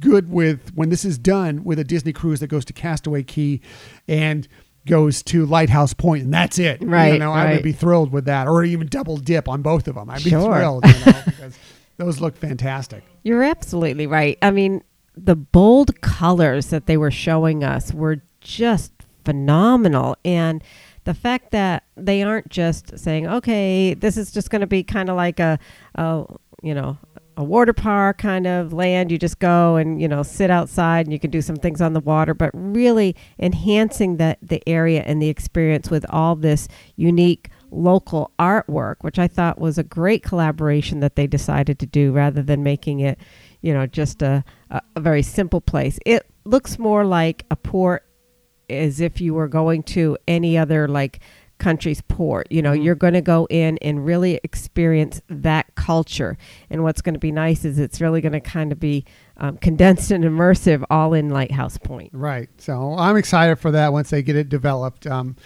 good 0.00 0.30
with, 0.30 0.72
when 0.74 0.88
this 0.88 1.04
is 1.04 1.18
done, 1.18 1.62
with 1.62 1.78
a 1.78 1.84
Disney 1.84 2.14
cruise 2.14 2.40
that 2.40 2.46
goes 2.46 2.64
to 2.64 2.72
Castaway 2.72 3.22
Cay 3.22 3.60
and 4.08 4.48
goes 4.86 5.22
to 5.24 5.44
Lighthouse 5.44 5.92
Point, 5.92 6.24
and 6.24 6.32
that's 6.32 6.58
it. 6.58 6.80
Right. 6.80 7.06
You 7.06 7.12
Right, 7.12 7.18
know, 7.18 7.32
I 7.32 7.52
would 7.52 7.62
be 7.62 7.72
thrilled 7.72 8.12
with 8.12 8.24
that, 8.24 8.48
or 8.48 8.64
even 8.64 8.86
double 8.86 9.18
dip 9.18 9.46
on 9.46 9.60
both 9.60 9.88
of 9.88 9.96
them. 9.96 10.08
I'd 10.08 10.24
be 10.24 10.30
Sure. 10.30 10.54
thrilled, 10.54 10.86
you 10.86 10.92
know, 11.04 11.22
because 11.26 11.58
those 11.98 12.20
look 12.20 12.36
fantastic. 12.36 13.02
You're 13.24 13.42
absolutely 13.42 14.06
right. 14.06 14.38
I 14.40 14.50
mean, 14.52 14.82
the 15.16 15.36
bold 15.36 16.00
colors 16.00 16.66
that 16.66 16.86
they 16.86 16.96
were 16.96 17.10
showing 17.10 17.64
us 17.64 17.92
were 17.92 18.22
just 18.40 18.92
phenomenal. 19.24 20.16
And 20.24 20.62
the 21.04 21.14
fact 21.14 21.52
that 21.52 21.84
they 21.96 22.22
aren't 22.22 22.48
just 22.48 22.98
saying, 22.98 23.26
okay, 23.26 23.94
this 23.94 24.16
is 24.16 24.30
just 24.30 24.50
going 24.50 24.60
to 24.60 24.66
be 24.66 24.82
kind 24.82 25.08
of 25.08 25.16
like 25.16 25.40
a, 25.40 25.58
a, 25.94 26.24
you 26.62 26.74
know, 26.74 26.98
a 27.36 27.44
water 27.44 27.72
park 27.72 28.18
kind 28.18 28.46
of 28.46 28.72
land. 28.72 29.10
You 29.10 29.18
just 29.18 29.38
go 29.38 29.76
and, 29.76 30.00
you 30.00 30.08
know, 30.08 30.22
sit 30.22 30.50
outside 30.50 31.06
and 31.06 31.12
you 31.12 31.18
can 31.18 31.30
do 31.30 31.42
some 31.42 31.56
things 31.56 31.80
on 31.80 31.92
the 31.92 32.00
water, 32.00 32.34
but 32.34 32.50
really 32.54 33.14
enhancing 33.38 34.16
the, 34.16 34.36
the 34.42 34.66
area 34.68 35.02
and 35.02 35.20
the 35.20 35.28
experience 35.28 35.90
with 35.90 36.06
all 36.10 36.34
this 36.34 36.66
unique 36.96 37.50
local 37.70 38.32
artwork, 38.38 38.96
which 39.02 39.18
I 39.18 39.28
thought 39.28 39.60
was 39.60 39.76
a 39.76 39.84
great 39.84 40.22
collaboration 40.22 41.00
that 41.00 41.16
they 41.16 41.26
decided 41.26 41.78
to 41.80 41.86
do 41.86 42.12
rather 42.12 42.42
than 42.42 42.62
making 42.62 43.00
it, 43.00 43.18
you 43.60 43.74
know, 43.74 43.86
just 43.86 44.22
a, 44.22 44.44
a, 44.70 44.80
a 44.94 45.00
very 45.00 45.22
simple 45.22 45.60
place. 45.60 45.98
It 46.06 46.26
looks 46.44 46.78
more 46.78 47.04
like 47.04 47.44
a 47.50 47.56
port 47.56 48.04
as 48.68 49.00
if 49.00 49.20
you 49.20 49.34
were 49.34 49.48
going 49.48 49.82
to 49.84 50.16
any 50.26 50.58
other 50.58 50.88
like 50.88 51.20
country's 51.58 52.02
port. 52.02 52.46
You 52.50 52.60
know, 52.60 52.72
Mhm. 52.72 52.84
you're 52.84 52.94
going 52.94 53.14
to 53.14 53.22
go 53.22 53.46
in 53.48 53.78
and 53.78 54.04
really 54.04 54.38
experience 54.44 55.22
that 55.28 55.74
culture. 55.74 56.36
And 56.68 56.82
what's 56.82 57.00
going 57.00 57.14
to 57.14 57.18
be 57.20 57.32
nice 57.32 57.64
is 57.64 57.78
it's 57.78 57.98
really 58.00 58.20
going 58.20 58.32
to 58.32 58.40
kind 58.40 58.72
of 58.72 58.78
be 58.80 59.04
um, 59.38 59.56
condensed 59.58 60.10
and 60.10 60.22
immersive 60.24 60.84
all 60.90 61.14
in 61.14 61.30
Lighthouse 61.30 61.78
Point. 61.78 62.10
Right. 62.12 62.48
So 62.58 62.94
I'm 62.98 63.16
excited 63.16 63.56
for 63.58 63.70
that 63.70 63.92
once 63.92 64.10
they 64.10 64.22
get 64.22 64.36
it 64.36 64.48
developed. 64.50 65.06
Um, 65.06 65.36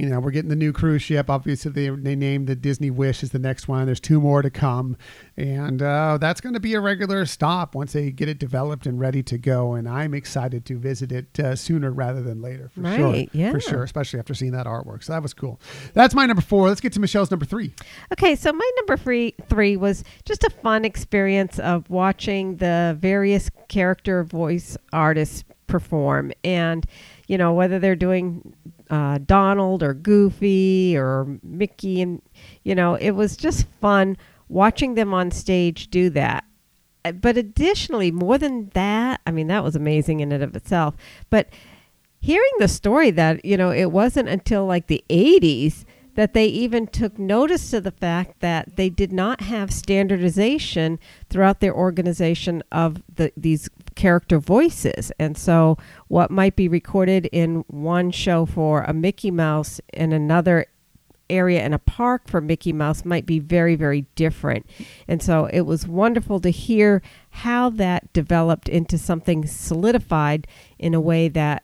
you 0.00 0.06
know, 0.06 0.18
we're 0.18 0.30
getting 0.30 0.48
the 0.48 0.56
new 0.56 0.72
cruise 0.72 1.02
ship. 1.02 1.28
Obviously, 1.28 1.70
they, 1.70 1.90
they 1.90 2.16
named 2.16 2.46
the 2.46 2.56
Disney 2.56 2.90
Wish 2.90 3.22
as 3.22 3.32
the 3.32 3.38
next 3.38 3.68
one. 3.68 3.84
There's 3.84 4.00
two 4.00 4.18
more 4.18 4.40
to 4.40 4.48
come. 4.48 4.96
And 5.36 5.82
uh, 5.82 6.16
that's 6.18 6.40
going 6.40 6.54
to 6.54 6.60
be 6.60 6.72
a 6.72 6.80
regular 6.80 7.26
stop 7.26 7.74
once 7.74 7.92
they 7.92 8.10
get 8.10 8.26
it 8.26 8.38
developed 8.38 8.86
and 8.86 8.98
ready 8.98 9.22
to 9.24 9.36
go. 9.36 9.74
And 9.74 9.86
I'm 9.86 10.14
excited 10.14 10.64
to 10.64 10.78
visit 10.78 11.12
it 11.12 11.38
uh, 11.38 11.54
sooner 11.54 11.90
rather 11.90 12.22
than 12.22 12.40
later, 12.40 12.70
for 12.70 12.96
sure. 12.96 13.24
Yeah. 13.32 13.50
For 13.50 13.60
sure, 13.60 13.82
especially 13.82 14.20
after 14.20 14.32
seeing 14.32 14.52
that 14.52 14.64
artwork. 14.64 15.04
So 15.04 15.12
that 15.12 15.22
was 15.22 15.34
cool. 15.34 15.60
That's 15.92 16.14
my 16.14 16.24
number 16.24 16.40
four. 16.40 16.68
Let's 16.68 16.80
get 16.80 16.94
to 16.94 17.00
Michelle's 17.00 17.30
number 17.30 17.44
three. 17.44 17.74
Okay, 18.10 18.36
so 18.36 18.54
my 18.54 18.70
number 18.76 18.96
three, 18.96 19.34
three 19.50 19.76
was 19.76 20.02
just 20.24 20.44
a 20.44 20.50
fun 20.50 20.86
experience 20.86 21.58
of 21.58 21.90
watching 21.90 22.56
the 22.56 22.96
various 22.98 23.50
character 23.68 24.24
voice 24.24 24.78
artists 24.94 25.44
perform. 25.66 26.32
And, 26.42 26.86
you 27.28 27.36
know, 27.36 27.52
whether 27.52 27.78
they're 27.78 27.94
doing 27.94 28.54
uh, 28.90 29.18
Donald 29.24 29.82
or 29.82 29.94
Goofy 29.94 30.96
or 30.96 31.38
Mickey, 31.42 32.02
and, 32.02 32.20
you 32.64 32.74
know, 32.74 32.94
it 32.94 33.12
was 33.12 33.36
just 33.36 33.66
fun 33.80 34.16
watching 34.48 34.94
them 34.94 35.14
on 35.14 35.30
stage 35.30 35.88
do 35.88 36.10
that. 36.10 36.44
Uh, 37.04 37.12
But 37.12 37.36
additionally, 37.36 38.10
more 38.10 38.36
than 38.36 38.70
that, 38.74 39.20
I 39.26 39.30
mean, 39.30 39.46
that 39.46 39.64
was 39.64 39.76
amazing 39.76 40.20
in 40.20 40.32
and 40.32 40.42
of 40.42 40.56
itself. 40.56 40.96
But 41.30 41.48
hearing 42.20 42.52
the 42.58 42.68
story 42.68 43.10
that 43.10 43.44
you 43.44 43.56
know 43.56 43.70
it 43.70 43.90
wasn't 43.90 44.28
until 44.28 44.66
like 44.66 44.86
the 44.86 45.02
80s 45.08 45.84
that 46.14 46.34
they 46.34 46.46
even 46.46 46.86
took 46.86 47.18
notice 47.18 47.70
to 47.70 47.80
the 47.80 47.90
fact 47.90 48.40
that 48.40 48.76
they 48.76 48.90
did 48.90 49.12
not 49.12 49.40
have 49.42 49.72
standardization 49.72 50.98
throughout 51.30 51.60
their 51.60 51.74
organization 51.74 52.62
of 52.70 53.02
the 53.14 53.32
these 53.36 53.70
character 54.00 54.38
voices 54.38 55.12
and 55.18 55.36
so 55.36 55.76
what 56.08 56.30
might 56.30 56.56
be 56.56 56.68
recorded 56.68 57.28
in 57.32 57.56
one 57.66 58.10
show 58.10 58.46
for 58.46 58.80
a 58.84 58.94
Mickey 58.94 59.30
Mouse 59.30 59.78
in 59.92 60.14
another 60.14 60.64
area 61.28 61.62
in 61.62 61.74
a 61.74 61.78
park 61.78 62.26
for 62.26 62.40
Mickey 62.40 62.72
Mouse 62.72 63.04
might 63.04 63.26
be 63.26 63.38
very, 63.38 63.76
very 63.76 64.06
different. 64.16 64.66
And 65.06 65.22
so 65.22 65.44
it 65.52 65.60
was 65.60 65.86
wonderful 65.86 66.40
to 66.40 66.50
hear 66.50 67.02
how 67.30 67.70
that 67.70 68.12
developed 68.12 68.68
into 68.68 68.98
something 68.98 69.46
solidified 69.46 70.46
in 70.78 70.92
a 70.92 71.00
way 71.00 71.28
that 71.28 71.62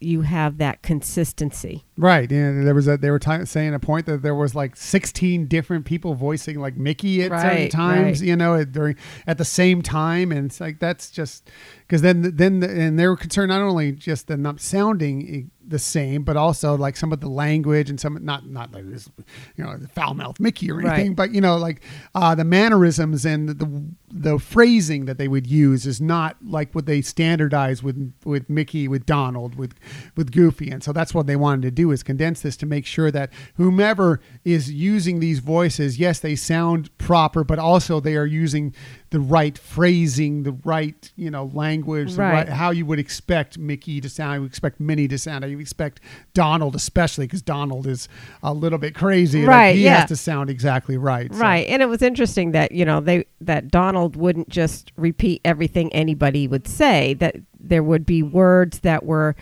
you 0.00 0.22
have 0.22 0.58
that 0.58 0.82
consistency. 0.82 1.84
Right, 1.96 2.30
and 2.30 2.66
there 2.66 2.74
was 2.74 2.86
a 2.86 2.96
they 2.96 3.10
were 3.10 3.18
t- 3.18 3.44
saying 3.44 3.74
a 3.74 3.80
point 3.80 4.06
that 4.06 4.22
there 4.22 4.34
was 4.34 4.54
like 4.54 4.76
16 4.76 5.46
different 5.46 5.84
people 5.84 6.14
voicing 6.14 6.60
like 6.60 6.76
Mickey 6.76 7.22
at 7.22 7.30
certain 7.30 7.68
times, 7.68 8.20
right. 8.20 8.28
you 8.28 8.36
know, 8.36 8.54
at, 8.54 8.72
during 8.72 8.96
at 9.26 9.38
the 9.38 9.44
same 9.44 9.82
time, 9.82 10.30
and 10.30 10.46
it's 10.46 10.60
like 10.60 10.78
that's 10.78 11.10
just 11.10 11.50
because 11.80 12.02
then 12.02 12.36
then 12.36 12.62
and 12.62 12.98
they 12.98 13.06
were 13.06 13.16
concerned 13.16 13.48
not 13.48 13.60
only 13.60 13.92
just 13.92 14.28
the 14.28 14.36
not 14.36 14.60
sounding 14.60 15.50
the 15.68 15.78
same, 15.78 16.22
but 16.22 16.36
also 16.36 16.76
like 16.76 16.96
some 16.96 17.12
of 17.12 17.20
the 17.20 17.28
language 17.28 17.90
and 17.90 18.00
some 18.00 18.18
not 18.24 18.48
not 18.48 18.72
like 18.72 18.88
this, 18.90 19.08
you 19.56 19.64
know, 19.64 19.76
the 19.76 19.88
foul 19.88 20.14
mouth 20.14 20.40
Mickey 20.40 20.70
or 20.70 20.80
anything, 20.80 21.08
Right. 21.08 21.16
but 21.16 21.34
you 21.34 21.40
know, 21.40 21.56
like 21.56 21.82
uh, 22.14 22.34
the 22.34 22.44
mannerisms 22.44 23.24
and 23.24 23.48
the 23.50 23.84
the 24.10 24.38
phrasing 24.38 25.04
that 25.04 25.18
they 25.18 25.28
would 25.28 25.46
use 25.46 25.86
is 25.86 26.00
not 26.00 26.36
like 26.42 26.74
what 26.74 26.86
they 26.86 27.02
standardize 27.02 27.82
with 27.82 28.12
with 28.24 28.48
Mickey, 28.48 28.88
with 28.88 29.04
Donald, 29.06 29.54
with 29.56 29.74
with 30.16 30.32
Goofy, 30.32 30.70
and 30.70 30.82
so 30.82 30.92
that's 30.92 31.12
what 31.14 31.26
they 31.26 31.36
wanted 31.36 31.62
to 31.62 31.70
do 31.70 31.90
is 31.90 32.02
condense 32.02 32.40
this 32.40 32.56
to 32.58 32.66
make 32.66 32.86
sure 32.86 33.10
that 33.10 33.30
whomever 33.56 34.20
is 34.44 34.72
using 34.72 35.20
these 35.20 35.40
voices, 35.40 35.98
yes, 35.98 36.20
they 36.20 36.34
sound 36.36 36.96
proper, 36.98 37.44
but 37.44 37.58
also 37.58 38.00
they 38.00 38.16
are 38.16 38.26
using 38.26 38.74
the 39.10 39.20
right 39.20 39.56
phrasing, 39.56 40.42
the 40.42 40.52
right 40.64 41.10
you 41.16 41.30
know 41.30 41.50
language, 41.54 42.12
the 42.12 42.20
Right. 42.22 42.32
right, 42.32 42.48
how 42.48 42.70
you 42.70 42.84
would 42.86 42.98
expect 42.98 43.56
Mickey 43.58 44.00
to 44.02 44.08
sound, 44.08 44.30
how 44.32 44.38
you 44.40 44.44
expect 44.44 44.80
Minnie 44.80 45.08
to 45.08 45.16
sound, 45.18 45.44
how 45.44 45.48
you 45.50 45.58
expect 45.60 46.00
Donald, 46.34 46.74
especially 46.74 47.26
because 47.26 47.40
Donald 47.40 47.86
is 47.86 48.08
a 48.42 48.52
little 48.52 48.78
bit 48.78 48.94
crazy. 48.94 49.40
like, 49.40 49.48
Right, 49.48 49.76
he 49.76 49.84
yeah. 49.84 50.00
has 50.00 50.08
to 50.10 50.16
sound 50.16 50.50
exactly 50.50 50.96
right. 50.98 51.32
so- 51.32 51.40
Right, 51.40 51.66
and 51.68 51.80
it 51.80 51.86
was 51.86 52.02
interesting 52.02 52.52
that 52.52 52.72
you 52.72 52.84
know 52.84 53.00
they 53.00 53.24
that 53.40 53.70
Donald 53.70 54.14
wouldn't 54.16 54.48
just 54.50 54.92
repeat 54.96 55.40
everything 55.44 55.92
anybody 55.92 56.46
would 56.46 56.66
say. 56.68 57.14
That 57.14 57.36
there 57.58 57.82
would 57.82 58.04
be 58.04 58.22
words 58.22 58.80
that 58.80 59.04
were, 59.06 59.34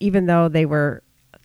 even 0.00 0.26
though 0.26 0.48
they 0.48 0.66
were 0.66 1.02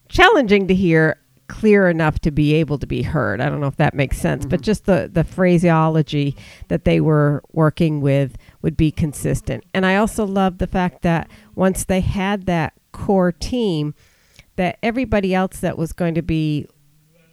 challenging 0.09 0.67
to 0.67 0.74
hear, 0.74 1.17
clear 1.49 1.89
enough 1.89 2.19
to 2.19 2.31
be 2.31 2.53
able 2.53 2.77
to 2.77 2.87
be 2.87 3.01
heard. 3.01 3.41
I 3.41 3.49
don't 3.49 3.59
know 3.59 3.67
if 3.67 3.75
that 3.77 3.93
makes 3.93 4.17
sense, 4.17 4.45
but 4.45 4.59
mm-hmm. 4.59 4.65
just 4.65 4.85
the 4.85 5.09
the 5.11 5.25
phraseology 5.25 6.37
that 6.69 6.85
they 6.85 7.01
were 7.01 7.43
working 7.51 7.99
with 7.99 8.37
would 8.61 8.77
be 8.77 8.91
consistent. 8.91 9.65
And 9.73 9.85
I 9.85 9.97
also 9.97 10.25
love 10.25 10.59
the 10.59 10.67
fact 10.67 11.01
that 11.01 11.29
once 11.55 11.83
they 11.83 11.99
had 11.99 12.45
that 12.45 12.73
core 12.93 13.33
team, 13.33 13.93
that 14.55 14.77
everybody 14.81 15.33
else 15.33 15.59
that 15.59 15.77
was 15.77 15.91
going 15.91 16.15
to 16.15 16.21
be 16.21 16.67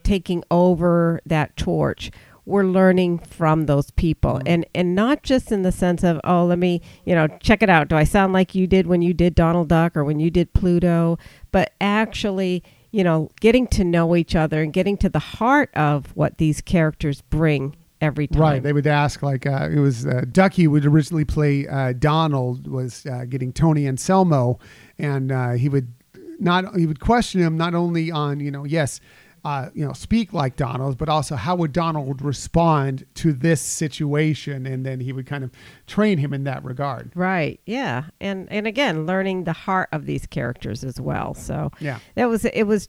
taking 0.02 0.42
over 0.50 1.20
that 1.26 1.56
torch 1.56 2.10
we're 2.46 2.62
learning 2.62 3.18
from 3.18 3.66
those 3.66 3.90
people. 3.90 4.34
Mm-hmm. 4.34 4.48
And 4.48 4.66
and 4.74 4.94
not 4.94 5.22
just 5.22 5.52
in 5.52 5.62
the 5.62 5.72
sense 5.72 6.02
of 6.02 6.20
oh 6.24 6.46
let 6.46 6.58
me 6.58 6.80
you 7.04 7.14
know 7.14 7.26
check 7.40 7.62
it 7.62 7.68
out. 7.68 7.88
Do 7.88 7.96
i 7.96 8.04
sound 8.04 8.32
like 8.32 8.54
you 8.54 8.66
did 8.66 8.86
when 8.86 9.02
you 9.02 9.12
did 9.12 9.34
donald 9.34 9.68
duck 9.68 9.96
or 9.96 10.04
when 10.04 10.20
you 10.20 10.30
did 10.30 10.54
pluto? 10.54 11.18
But 11.50 11.74
actually 11.80 12.62
you 12.97 13.05
know 13.05 13.28
getting 13.40 13.66
to 13.66 13.84
know 13.84 14.16
each 14.16 14.34
other 14.34 14.62
and 14.62 14.72
getting 14.72 14.97
to 14.97 15.11
the 15.11 15.18
heart 15.18 15.70
of 15.74 16.16
what 16.16 16.38
these 16.38 16.62
characters 16.62 17.20
bring 17.20 17.76
every 18.01 18.26
time 18.26 18.40
Right. 18.40 18.62
They 18.62 18.72
would 18.72 18.86
ask 18.86 19.22
like 19.22 19.47
uh, 19.47 19.68
it 19.70 19.80
was 19.80 20.07
uh, 20.07 20.24
Ducky 20.32 20.66
would 20.66 20.86
originally 20.86 21.26
play 21.26 21.68
uh, 21.68 21.92
Donald 21.92 22.66
was 22.66 23.05
uh, 23.05 23.26
getting 23.28 23.53
Tony 23.53 23.86
Anselmo, 23.86 24.59
and 24.99 25.30
uh, 25.30 25.53
he 25.53 25.68
would 25.68 25.92
not 26.38 26.74
he 26.76 26.86
would 26.86 27.01
question 27.01 27.42
him 27.42 27.59
not 27.59 27.74
only 27.74 28.11
on 28.11 28.40
you 28.40 28.51
know 28.51 28.64
yes. 28.64 29.01
Uh, 29.47 29.70
you 29.74 29.86
know, 29.86 29.92
speak 29.92 30.32
like 30.32 30.57
Donald, 30.57 30.99
but 30.99 31.09
also 31.09 31.36
how 31.36 31.55
would 31.55 31.72
Donald 31.72 32.20
respond 32.20 33.05
to 33.14 33.32
this 33.32 33.61
situation, 33.61 34.66
and 34.66 34.84
then 34.84 34.99
he 34.99 35.12
would 35.12 35.26
kind 35.26 35.44
of 35.44 35.51
train 35.86 36.18
him 36.18 36.32
in 36.34 36.42
that 36.44 36.64
regard. 36.64 37.12
right 37.14 37.61
yeah 37.64 38.05
and 38.20 38.49
and 38.51 38.66
again 38.66 39.07
learning 39.07 39.44
the 39.44 39.53
heart 39.53 39.88
of 39.92 40.05
these 40.07 40.26
characters 40.26 40.82
as 40.82 41.01
well 41.01 41.32
so 41.34 41.70
Yeah, 41.78 41.99
that 42.16 42.26
was 42.28 42.44
it 42.44 42.64
was 42.64 42.88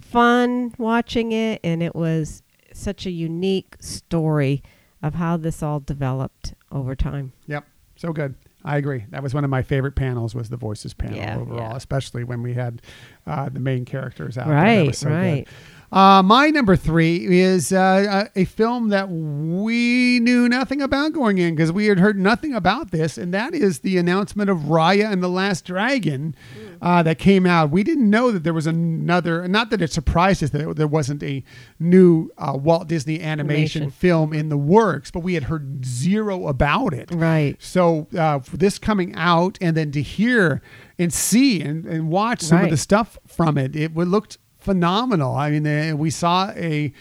fun 0.00 0.74
watching 0.78 1.32
it 1.32 1.60
and 1.62 1.82
it 1.82 1.94
was 1.94 2.42
such 2.72 3.06
a 3.06 3.10
unique 3.10 3.76
story 3.80 4.62
of 5.02 5.14
how 5.14 5.36
this 5.36 5.62
all 5.62 5.80
developed 5.80 6.54
over 6.70 6.94
time 6.96 7.32
Yep. 7.46 7.64
So 7.96 8.12
good. 8.12 8.34
I 8.64 8.76
agree. 8.76 9.04
That 9.10 9.22
was 9.22 9.34
one 9.34 9.44
of 9.44 9.50
my 9.50 9.62
favorite 9.62 9.96
panels 9.96 10.34
was 10.34 10.48
the 10.48 10.56
voices 10.56 10.94
panel 10.94 11.16
Yeah, 11.16 11.36
overall, 11.38 11.70
yeah. 11.70 11.76
especially 11.76 12.24
when 12.24 12.42
we 12.42 12.54
had 12.54 12.80
uh, 13.26 13.48
the 13.48 13.60
main 13.60 13.84
characters 13.84 14.38
out. 14.38 14.48
right 14.48 14.86
was 14.86 14.98
so 14.98 15.08
good. 15.08 15.46
Right 15.92 15.98
Uh, 15.98 16.22
my 16.22 16.48
number 16.48 16.74
three 16.74 17.38
is 17.40 17.72
uh, 17.72 18.28
a 18.34 18.42
a 18.42 18.44
film 18.46 18.88
that 18.88 19.10
we 19.10 20.18
knew 20.20 20.48
nothing 20.48 20.80
about 20.80 21.12
going 21.12 21.36
in 21.38 21.54
because 21.54 21.70
we 21.70 21.86
had 21.86 21.98
heard 21.98 22.18
nothing 22.18 22.54
about 22.54 22.90
this, 22.90 23.18
and 23.18 23.32
that 23.34 23.54
is 23.54 23.80
the 23.80 23.98
announcement 23.98 24.48
of 24.48 24.58
Raya 24.58 25.12
and 25.12 25.22
the 25.22 25.28
Last 25.28 25.64
Dragon 25.66 26.34
uh, 26.80 27.02
that 27.02 27.18
came 27.18 27.44
out. 27.46 27.70
We 27.70 27.82
didn't 27.82 28.08
know 28.08 28.30
that 28.32 28.42
there 28.42 28.54
was 28.54 28.66
another, 28.66 29.46
not 29.46 29.70
that 29.70 29.82
it 29.82 29.92
surprised 29.92 30.42
us 30.42 30.50
that 30.50 30.76
there 30.76 30.88
wasn't 30.88 31.22
a 31.22 31.44
new 31.78 32.30
uh, 32.38 32.56
Walt 32.56 32.88
Disney 32.88 33.20
animation 33.20 33.82
Animation. 33.82 33.90
film 33.90 34.32
in 34.32 34.48
the 34.48 34.56
works, 34.56 35.10
but 35.10 35.20
we 35.20 35.34
had 35.34 35.44
heard 35.44 35.84
zero 35.84 36.48
about 36.48 36.94
it. 36.94 37.10
right 37.12 37.56
So 37.62 38.08
uh, 38.16 38.38
for 38.38 38.56
this 38.56 38.78
coming 38.78 39.14
out 39.14 39.58
and 39.60 39.76
then 39.76 39.92
to 39.92 40.02
hear 40.02 40.62
and 40.98 41.12
see 41.12 41.60
and, 41.62 41.84
and 41.84 42.08
watch 42.08 42.40
some 42.40 42.64
of 42.64 42.70
the 42.70 42.76
stuff 42.76 43.18
from 43.26 43.58
it, 43.58 43.76
it 43.76 43.94
looked 43.94 44.38
phenomenal. 44.62 45.34
I 45.34 45.50
mean, 45.50 45.66
uh, 45.66 45.96
we 45.96 46.10
saw 46.10 46.50
a 46.56 46.92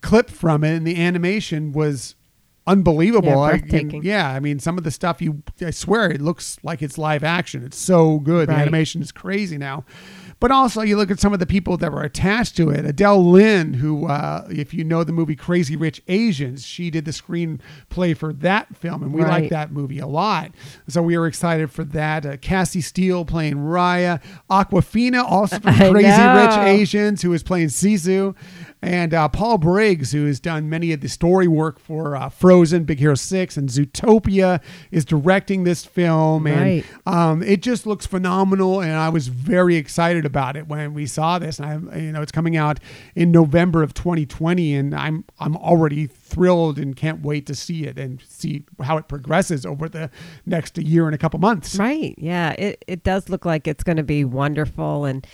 clip 0.00 0.30
from 0.30 0.62
it, 0.64 0.76
and 0.76 0.86
the 0.86 0.96
animation 1.02 1.72
was 1.72 2.14
unbelievable. 2.66 3.28
Yeah, 3.30 3.36
I- 3.38 3.56
yeah, 4.04 4.30
I 4.30 4.40
mean, 4.40 4.58
some 4.58 4.78
of 4.78 4.84
the 4.84 4.90
stuff 4.90 5.20
you, 5.22 5.42
I 5.60 5.70
swear, 5.70 6.10
it 6.10 6.20
looks 6.20 6.58
like 6.62 6.82
it's 6.82 6.98
live 6.98 7.24
action. 7.24 7.64
It's 7.64 7.78
so 7.78 8.18
good. 8.18 8.48
The 8.48 8.52
animation 8.62 9.00
is 9.02 9.10
crazy 9.12 9.58
now. 9.58 9.84
But 10.40 10.52
also, 10.52 10.82
you 10.82 10.96
look 10.96 11.10
at 11.10 11.18
some 11.18 11.32
of 11.32 11.40
the 11.40 11.46
people 11.46 11.76
that 11.78 11.92
were 11.92 12.02
attached 12.02 12.56
to 12.58 12.70
it. 12.70 12.84
Adele 12.84 13.28
Lim, 13.28 13.74
who, 13.74 14.06
uh, 14.06 14.46
if 14.48 14.72
you 14.72 14.84
know 14.84 15.02
the 15.02 15.10
movie 15.12 15.34
Crazy 15.34 15.74
Rich 15.74 16.00
Asians, 16.06 16.64
she 16.64 16.90
did 16.90 17.04
the 17.06 17.10
screenplay 17.10 18.16
for 18.16 18.32
that 18.34 18.76
film, 18.76 19.02
and 19.02 19.12
we 19.12 19.22
like 19.22 19.30
Right. 19.30 19.50
that 19.50 19.72
movie 19.72 19.98
a 19.98 20.06
lot. 20.06 20.52
So 20.86 21.02
we 21.02 21.18
were 21.18 21.26
excited 21.26 21.72
for 21.72 21.82
that. 21.86 22.24
Uh, 22.24 22.36
Cassie 22.36 22.80
Steele 22.80 23.24
playing 23.24 23.56
Raya, 23.56 24.20
Awkwafina, 24.48 25.24
also 25.24 25.58
from 25.58 25.74
Crazy 25.92 26.06
Rich. 26.06 26.56
Asians, 26.78 27.22
who 27.22 27.32
is 27.32 27.42
playing 27.42 27.68
Sisu, 27.68 28.36
and 28.80 29.12
uh, 29.12 29.28
Paul 29.28 29.58
Briggs, 29.58 30.12
who 30.12 30.26
has 30.26 30.38
done 30.38 30.68
many 30.68 30.92
of 30.92 31.00
the 31.00 31.08
story 31.08 31.48
work 31.48 31.80
for 31.80 32.14
uh, 32.14 32.28
Frozen, 32.28 32.84
Big 32.84 33.00
Hero 33.00 33.16
Six, 33.16 33.56
and 33.56 33.68
Zootopia, 33.68 34.60
is 34.90 35.04
directing 35.04 35.64
this 35.64 35.84
film, 35.84 36.46
and 36.46 36.84
um, 37.06 37.42
it 37.42 37.60
just 37.60 37.86
looks 37.86 38.06
phenomenal. 38.06 38.80
And 38.80 38.92
I 38.92 39.08
was 39.08 39.28
very 39.28 39.76
excited 39.76 40.24
about 40.24 40.56
it 40.56 40.68
when 40.68 40.94
we 40.94 41.06
saw 41.06 41.38
this. 41.38 41.58
And 41.58 41.90
I, 41.90 41.98
you 41.98 42.12
know, 42.12 42.22
it's 42.22 42.32
coming 42.32 42.56
out 42.56 42.78
in 43.16 43.32
November 43.32 43.82
of 43.82 43.94
2020, 43.94 44.74
and 44.74 44.94
I'm 44.94 45.24
I'm 45.40 45.56
already 45.56 46.06
thrilled 46.28 46.78
and 46.78 46.94
can't 46.94 47.22
wait 47.22 47.46
to 47.46 47.54
see 47.54 47.84
it 47.84 47.98
and 47.98 48.22
see 48.28 48.64
how 48.82 48.96
it 48.96 49.08
progresses 49.08 49.64
over 49.64 49.88
the 49.88 50.10
next 50.46 50.78
year 50.78 51.06
and 51.06 51.14
a 51.14 51.18
couple 51.18 51.40
months. 51.40 51.76
Right. 51.76 52.14
Yeah. 52.18 52.52
It, 52.52 52.84
it 52.86 53.02
does 53.02 53.28
look 53.28 53.44
like 53.44 53.66
it's 53.66 53.82
going 53.82 53.96
to 53.96 54.02
be 54.02 54.24
wonderful. 54.24 55.04
And 55.04 55.26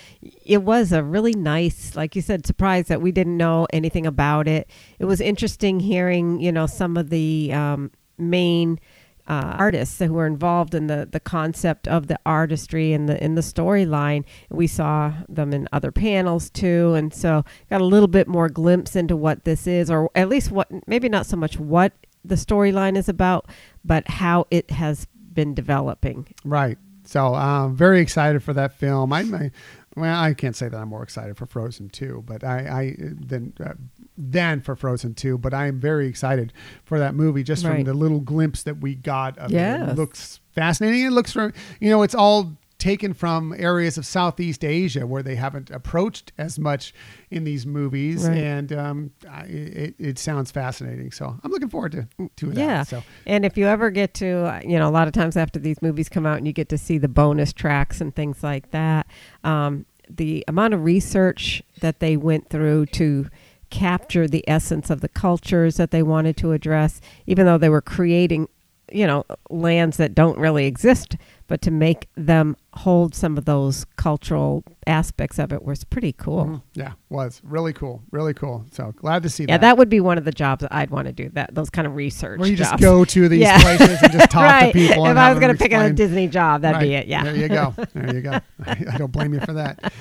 it 0.45 0.63
was 0.63 0.93
a 0.93 1.03
really 1.03 1.35
nice, 1.35 1.97
like 1.97 2.15
you 2.17 2.23
said, 2.23 2.47
surprise 2.47 2.89
that 2.89 3.03
we 3.03 3.13
didn't 3.13 3.37
know 3.37 3.67
anything 3.73 4.07
about 4.07 4.49
it. 4.49 4.71
It 4.99 5.05
was 5.05 5.21
interesting 5.21 5.81
hearing, 5.81 6.41
you 6.41 6.53
know, 6.53 6.67
some 6.67 6.97
of 6.97 7.11
the 7.11 7.53
um, 7.53 7.91
main 8.17 8.79
uh, 9.27 9.57
artists 9.59 9.99
who 9.99 10.13
were 10.13 10.27
involved 10.27 10.75
in 10.75 10.87
the, 10.87 11.09
the 11.11 11.21
concept 11.21 11.89
of 11.89 12.07
the 12.09 12.19
artistry 12.27 12.93
and 12.93 13.09
the 13.09 13.23
in 13.23 13.35
the 13.35 13.41
storyline. 13.41 14.25
We 14.51 14.67
saw 14.67 15.15
them 15.29 15.53
in 15.53 15.69
other 15.73 15.91
panels 15.91 16.51
too, 16.51 16.95
and 16.95 17.13
so 17.13 17.45
got 17.71 17.81
a 17.81 17.87
little 17.87 18.09
bit 18.09 18.29
more 18.29 18.49
glimpse 18.49 18.97
into 18.97 19.17
what 19.17 19.45
this 19.45 19.67
is, 19.67 19.91
or 19.91 20.11
at 20.15 20.29
least 20.29 20.51
what 20.51 20.69
maybe 20.87 21.09
not 21.09 21.27
so 21.27 21.37
much 21.37 21.59
what 21.59 21.93
the 22.25 22.35
storyline 22.35 22.97
is 22.97 23.09
about, 23.09 23.47
but 23.85 24.09
how 24.09 24.47
it 24.51 24.71
has 24.71 25.07
been 25.33 25.55
developing. 25.55 26.27
Right. 26.45 26.79
So 27.05 27.35
um, 27.35 27.77
very 27.77 28.01
excited 28.01 28.43
for 28.43 28.55
that 28.55 28.73
film. 28.79 29.13
I, 29.13 29.21
I 29.21 29.51
well, 29.97 30.21
I 30.21 30.35
can't 30.35 30.57
say 30.57 30.69
that 30.69 30.77
I'm 30.77 30.89
more 30.89 31.03
excited 31.03 31.37
for 31.37 31.47
Frozen 31.47 31.91
2, 31.91 32.25
but 32.27 32.43
I, 32.43 32.59
I 32.59 32.97
than 32.99 33.53
uh, 33.65 33.75
than 34.17 34.61
for 34.61 34.77
Frozen 34.77 35.15
2, 35.15 35.39
but 35.39 35.53
I 35.53 35.67
am 35.67 35.81
very 35.81 36.07
excited 36.07 36.53
for 36.85 36.99
that 36.99 37.15
movie 37.15 37.43
just 37.43 37.65
from 37.65 37.85
the 37.85 37.95
little 37.95 38.21
glimpse 38.21 38.63
that 38.63 38.81
we 38.81 38.95
got 38.95 39.37
of 39.39 39.51
it. 39.53 39.91
It 39.91 39.97
looks 39.97 40.41
fascinating. 40.53 41.05
It 41.07 41.11
looks 41.13 41.33
from 41.33 41.53
you 41.81 41.91
know, 41.91 42.03
it's 42.03 42.15
all 42.15 42.57
taken 42.79 43.15
from 43.15 43.55
areas 43.57 43.97
of 43.97 44.05
Southeast 44.05 44.63
Asia 44.63 45.07
where 45.07 45.23
they 45.23 45.37
haven't 45.37 45.71
approached 45.71 46.33
as 46.37 46.59
much 46.59 46.93
in 47.31 47.45
these 47.45 47.65
movies, 47.65 48.27
Right. 48.29 48.37
and 48.37 48.73
um, 48.73 49.11
I, 49.31 49.45
it, 49.45 49.95
it 49.99 50.19
sounds 50.19 50.51
fascinating. 50.51 51.11
So 51.11 51.35
I'm 51.43 51.51
looking 51.51 51.71
forward 51.71 51.93
to 51.93 52.07
to 52.37 52.47
that. 52.51 52.57
Yeah. 52.59 52.83
So 52.83 53.03
And 53.27 53.45
if 53.45 53.57
you 53.57 53.67
ever 53.67 53.91
get 53.91 54.13
to, 54.15 54.61
you 54.67 54.79
know, 54.79 54.89
a 54.89 54.91
lot 54.93 55.07
of 55.09 55.15
times 55.15 55.37
after 55.37 55.59
these 55.59 55.81
movies 55.83 56.09
come 56.09 56.27
out 56.27 56.37
and 56.39 56.47
you 56.47 56.53
get 56.53 56.69
to 56.71 56.79
see 56.79 56.99
the 56.99 57.09
bonus 57.09 57.53
tracks 57.53 58.01
and 58.01 58.15
things 58.15 58.43
like 58.43 58.71
that, 58.73 59.07
um, 59.45 59.87
the 60.11 60.45
amount 60.47 60.75
of 60.75 60.85
research 60.85 61.63
that 61.81 62.01
they 62.01 62.17
went 62.19 62.51
through 62.51 62.85
to 62.87 63.27
capture 63.75 64.29
the 64.29 64.45
essence 64.49 64.89
of 64.89 65.01
the 65.01 65.09
cultures 65.09 65.77
that 65.79 65.91
they 65.91 66.03
wanted 66.03 66.37
to 66.37 66.53
address, 66.53 67.01
even 67.27 67.45
though 67.45 67.59
they 67.59 67.69
were 67.69 67.83
creating, 67.83 68.49
you 68.93 69.05
know, 69.05 69.25
lands 69.51 69.97
that 69.97 70.15
don't 70.15 70.39
really 70.39 70.67
exist, 70.67 71.17
but 71.49 71.61
to 71.61 71.71
make 71.73 72.07
them 72.15 72.57
hold 72.75 73.15
some 73.17 73.37
of 73.37 73.47
those 73.47 73.85
cultural 73.97 74.63
aspects 74.87 75.39
of 75.41 75.53
it 75.53 75.65
was 75.65 75.83
pretty 75.85 76.13
cool. 76.13 76.45
mhm, 76.45 76.63
yeah, 76.75 76.93
was 77.09 77.41
really 77.45 77.73
cool, 77.73 78.01
really 78.13 78.33
cool. 78.33 78.65
So 78.71 78.93
glad 78.97 79.23
to 79.25 79.29
see 79.29 79.45
that. 79.47 79.53
Yeah, 79.53 79.59
that 79.59 79.77
would 79.77 79.89
be 79.89 80.01
one 80.01 80.19
of 80.19 80.25
the 80.25 80.31
jobs 80.33 80.61
that 80.63 80.73
I'd 80.73 80.91
want 80.91 81.07
to 81.09 81.13
do. 81.13 81.29
That 81.31 81.53
those 81.55 81.69
kind 81.71 81.87
of 81.87 81.97
research. 81.97 82.39
Where 82.39 82.49
you 82.49 82.57
just 82.57 82.79
go 82.79 83.05
to 83.05 83.29
these 83.29 83.41
Yeah. 83.41 83.61
places 83.61 83.99
and 84.03 84.13
just 84.13 84.31
talk 84.31 84.43
right. 84.45 84.73
to 84.73 84.79
people. 84.79 85.05
If 85.05 85.11
and 85.11 85.19
I 85.19 85.31
was 85.31 85.41
going 85.41 85.53
to 85.57 85.59
pick 85.61 85.73
a. 85.73 85.93
Disney 85.93 86.29
job, 86.29 86.63
that'd 86.63 86.81
be 86.81 86.95
it. 86.95 87.07
Yeah. 87.09 87.25
There 87.25 87.37
you 87.37 87.49
go. 87.49 87.75
There 87.93 88.15
you 88.15 88.21
go. 88.21 88.39
I 88.67 88.97
don't 88.99 89.11
blame 89.13 89.35
you 89.35 89.41
for 89.41 89.55
that. 89.55 89.93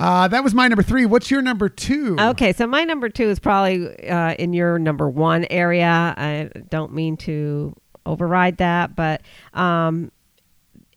Uh, 0.00 0.26
that 0.28 0.42
was 0.42 0.54
my 0.54 0.66
number 0.66 0.82
three. 0.82 1.04
What's 1.04 1.30
your 1.30 1.42
number 1.42 1.68
two? 1.68 2.16
Okay, 2.18 2.54
so 2.54 2.66
my 2.66 2.84
number 2.84 3.10
two 3.10 3.28
is 3.28 3.38
probably 3.38 4.08
uh, 4.08 4.32
in 4.34 4.54
your 4.54 4.78
number 4.78 5.10
one 5.10 5.46
area. 5.50 6.14
I 6.16 6.50
don't 6.70 6.94
mean 6.94 7.18
to 7.18 7.76
override 8.06 8.56
that, 8.56 8.96
but 8.96 9.20
um, 9.52 10.10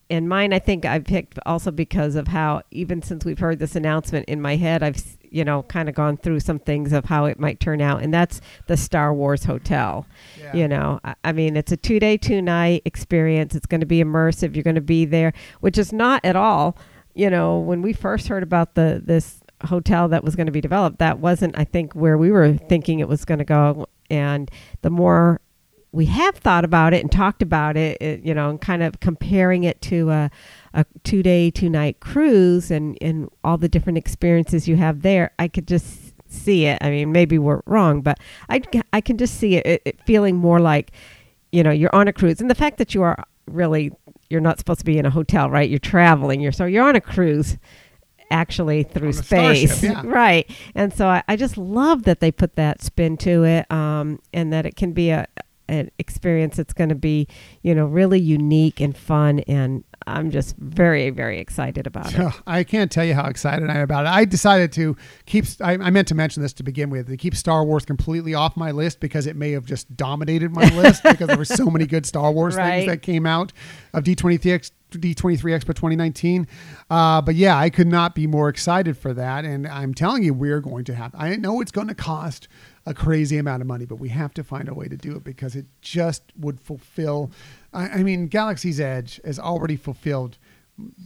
in 0.07 0.29
mine, 0.29 0.53
I 0.53 0.59
think 0.59 0.85
I 0.85 0.99
picked 0.99 1.37
also 1.45 1.69
because 1.69 2.15
of 2.15 2.29
how 2.29 2.61
even 2.71 3.01
since 3.01 3.25
we've 3.25 3.39
heard 3.39 3.59
this 3.59 3.75
announcement 3.75 4.29
in 4.29 4.41
my 4.41 4.55
head, 4.55 4.81
I've 4.81 5.03
you 5.29 5.43
know 5.43 5.63
kind 5.63 5.89
of 5.89 5.95
gone 5.95 6.15
through 6.15 6.39
some 6.39 6.59
things 6.59 6.93
of 6.93 7.03
how 7.05 7.25
it 7.25 7.37
might 7.37 7.59
turn 7.59 7.81
out, 7.81 8.01
and 8.03 8.13
that's 8.13 8.39
the 8.67 8.77
Star 8.77 9.13
Wars 9.13 9.43
Hotel. 9.43 10.07
Yeah. 10.39 10.55
You 10.55 10.67
know, 10.69 11.01
I, 11.03 11.15
I 11.25 11.31
mean, 11.33 11.57
it's 11.57 11.73
a 11.73 11.77
two 11.77 11.99
day, 11.99 12.15
two 12.15 12.41
night 12.41 12.83
experience. 12.85 13.53
It's 13.53 13.65
going 13.65 13.81
to 13.81 13.85
be 13.85 14.01
immersive. 14.01 14.55
You're 14.55 14.63
going 14.63 14.75
to 14.75 14.81
be 14.81 15.03
there, 15.03 15.33
which 15.59 15.77
is 15.77 15.91
not 15.91 16.23
at 16.23 16.37
all. 16.37 16.77
You 17.13 17.29
know, 17.29 17.59
when 17.59 17.81
we 17.81 17.93
first 17.93 18.27
heard 18.27 18.43
about 18.43 18.75
the 18.75 19.01
this 19.03 19.39
hotel 19.65 20.07
that 20.09 20.23
was 20.23 20.35
going 20.35 20.47
to 20.47 20.51
be 20.51 20.61
developed, 20.61 20.99
that 20.99 21.19
wasn't, 21.19 21.57
I 21.57 21.63
think, 21.63 21.93
where 21.93 22.17
we 22.17 22.31
were 22.31 22.53
thinking 22.53 22.99
it 22.99 23.07
was 23.07 23.23
going 23.25 23.39
to 23.39 23.45
go. 23.45 23.87
And 24.09 24.51
the 24.81 24.89
more 24.89 25.39
we 25.91 26.07
have 26.07 26.35
thought 26.37 26.65
about 26.65 26.93
it 26.93 27.01
and 27.01 27.11
talked 27.11 27.41
about 27.41 27.77
it, 27.77 28.01
it 28.01 28.23
you 28.23 28.33
know, 28.33 28.49
and 28.49 28.59
kind 28.59 28.81
of 28.81 28.99
comparing 28.99 29.63
it 29.63 29.79
to 29.83 30.09
a, 30.09 30.31
a 30.73 30.85
two 31.03 31.21
day, 31.21 31.51
two 31.51 31.69
night 31.69 31.99
cruise 31.99 32.71
and, 32.71 32.97
and 32.99 33.29
all 33.43 33.57
the 33.57 33.69
different 33.69 33.97
experiences 33.97 34.67
you 34.67 34.75
have 34.75 35.03
there, 35.03 35.31
I 35.37 35.47
could 35.47 35.67
just 35.67 36.13
see 36.27 36.65
it. 36.65 36.79
I 36.81 36.89
mean, 36.89 37.11
maybe 37.11 37.37
we're 37.37 37.61
wrong, 37.67 38.01
but 38.01 38.19
I, 38.49 38.61
I 38.91 39.01
can 39.01 39.19
just 39.19 39.35
see 39.35 39.55
it, 39.55 39.65
it, 39.67 39.81
it 39.85 40.01
feeling 40.05 40.35
more 40.35 40.59
like, 40.59 40.91
you 41.51 41.61
know, 41.61 41.71
you're 41.71 41.95
on 41.95 42.07
a 42.07 42.13
cruise. 42.13 42.41
And 42.41 42.49
the 42.49 42.55
fact 42.55 42.79
that 42.79 42.95
you 42.95 43.03
are 43.03 43.23
really, 43.45 43.91
you're 44.33 44.41
not 44.41 44.59
supposed 44.59 44.79
to 44.79 44.85
be 44.85 44.97
in 44.97 45.05
a 45.05 45.11
hotel, 45.11 45.49
right? 45.49 45.69
You're 45.69 45.79
traveling. 45.79 46.41
You're 46.41 46.51
so 46.51 46.65
you're 46.65 46.83
on 46.83 46.97
a 46.97 47.01
cruise 47.01 47.57
actually 48.31 48.81
through 48.83 49.13
space 49.13 49.77
starship, 49.77 50.03
yeah. 50.03 50.11
right 50.11 50.49
and 50.73 50.91
so 50.91 51.07
I, 51.07 51.21
I 51.27 51.35
just 51.35 51.55
love 51.55 52.03
that 52.03 52.19
they 52.19 52.31
put 52.31 52.55
that 52.55 52.81
spin 52.81 53.15
to 53.17 53.43
it 53.43 53.71
um, 53.71 54.19
and 54.33 54.51
that 54.51 54.65
it 54.65 54.75
can 54.75 54.91
be 54.91 55.11
a 55.11 55.27
an 55.69 55.91
experience 55.97 56.57
that's 56.57 56.73
going 56.73 56.89
to 56.89 56.95
be 56.95 57.27
you 57.61 57.75
know 57.75 57.85
really 57.85 58.19
unique 58.19 58.81
and 58.81 58.97
fun 58.97 59.39
and 59.41 59.83
i'm 60.07 60.31
just 60.31 60.55
very 60.57 61.09
very 61.09 61.39
excited 61.39 61.87
about 61.87 62.13
it 62.13 62.33
I 62.45 62.63
can't 62.63 62.91
tell 62.91 63.05
you 63.05 63.13
how 63.13 63.25
excited 63.25 63.69
I 63.69 63.75
am 63.75 63.81
about 63.81 64.05
it. 64.05 64.09
I 64.09 64.25
decided 64.25 64.71
to 64.73 64.95
keep. 65.25 65.45
I, 65.61 65.73
I 65.73 65.89
meant 65.89 66.07
to 66.09 66.15
mention 66.15 66.41
this 66.43 66.53
to 66.53 66.63
begin 66.63 66.89
with. 66.89 67.07
To 67.07 67.17
keep 67.17 67.35
Star 67.35 67.63
Wars 67.63 67.85
completely 67.85 68.33
off 68.33 68.55
my 68.57 68.71
list 68.71 68.99
because 68.99 69.27
it 69.27 69.35
may 69.35 69.51
have 69.51 69.65
just 69.65 69.95
dominated 69.95 70.51
my 70.51 70.67
list 70.75 71.03
because 71.09 71.27
there 71.27 71.37
were 71.37 71.45
so 71.45 71.65
many 71.69 71.85
good 71.85 72.05
Star 72.05 72.31
Wars 72.31 72.55
Right. 72.55 72.79
things 72.79 72.87
that 72.91 73.01
came 73.01 73.25
out 73.25 73.53
of 73.93 74.03
D23X. 74.03 74.71
D23 74.91 75.39
Expo 75.39 75.73
2019. 75.73 76.47
Uh, 76.87 77.19
but 77.19 77.33
yeah, 77.33 77.57
I 77.57 77.71
could 77.71 77.87
not 77.87 78.13
be 78.13 78.27
more 78.27 78.47
excited 78.47 78.95
for 78.95 79.11
that. 79.15 79.43
And 79.43 79.67
I'm 79.67 79.95
telling 79.95 80.21
you, 80.21 80.35
we're 80.35 80.59
going 80.61 80.85
to 80.85 80.93
have, 80.93 81.15
I 81.17 81.35
know 81.35 81.61
it's 81.61 81.71
going 81.71 81.87
to 81.87 81.95
cost 81.95 82.47
a 82.85 82.93
crazy 82.93 83.39
amount 83.39 83.61
of 83.61 83.67
money, 83.67 83.85
but 83.85 83.95
we 83.95 84.09
have 84.09 84.35
to 84.35 84.43
find 84.43 84.69
a 84.69 84.73
way 84.75 84.87
to 84.87 84.95
do 84.95 85.15
it 85.15 85.23
because 85.23 85.55
it 85.55 85.65
just 85.81 86.21
would 86.37 86.59
fulfill. 86.59 87.31
I, 87.73 87.87
I 87.89 88.03
mean, 88.03 88.27
Galaxy's 88.27 88.79
Edge 88.79 89.19
has 89.25 89.39
already 89.39 89.75
fulfilled 89.75 90.37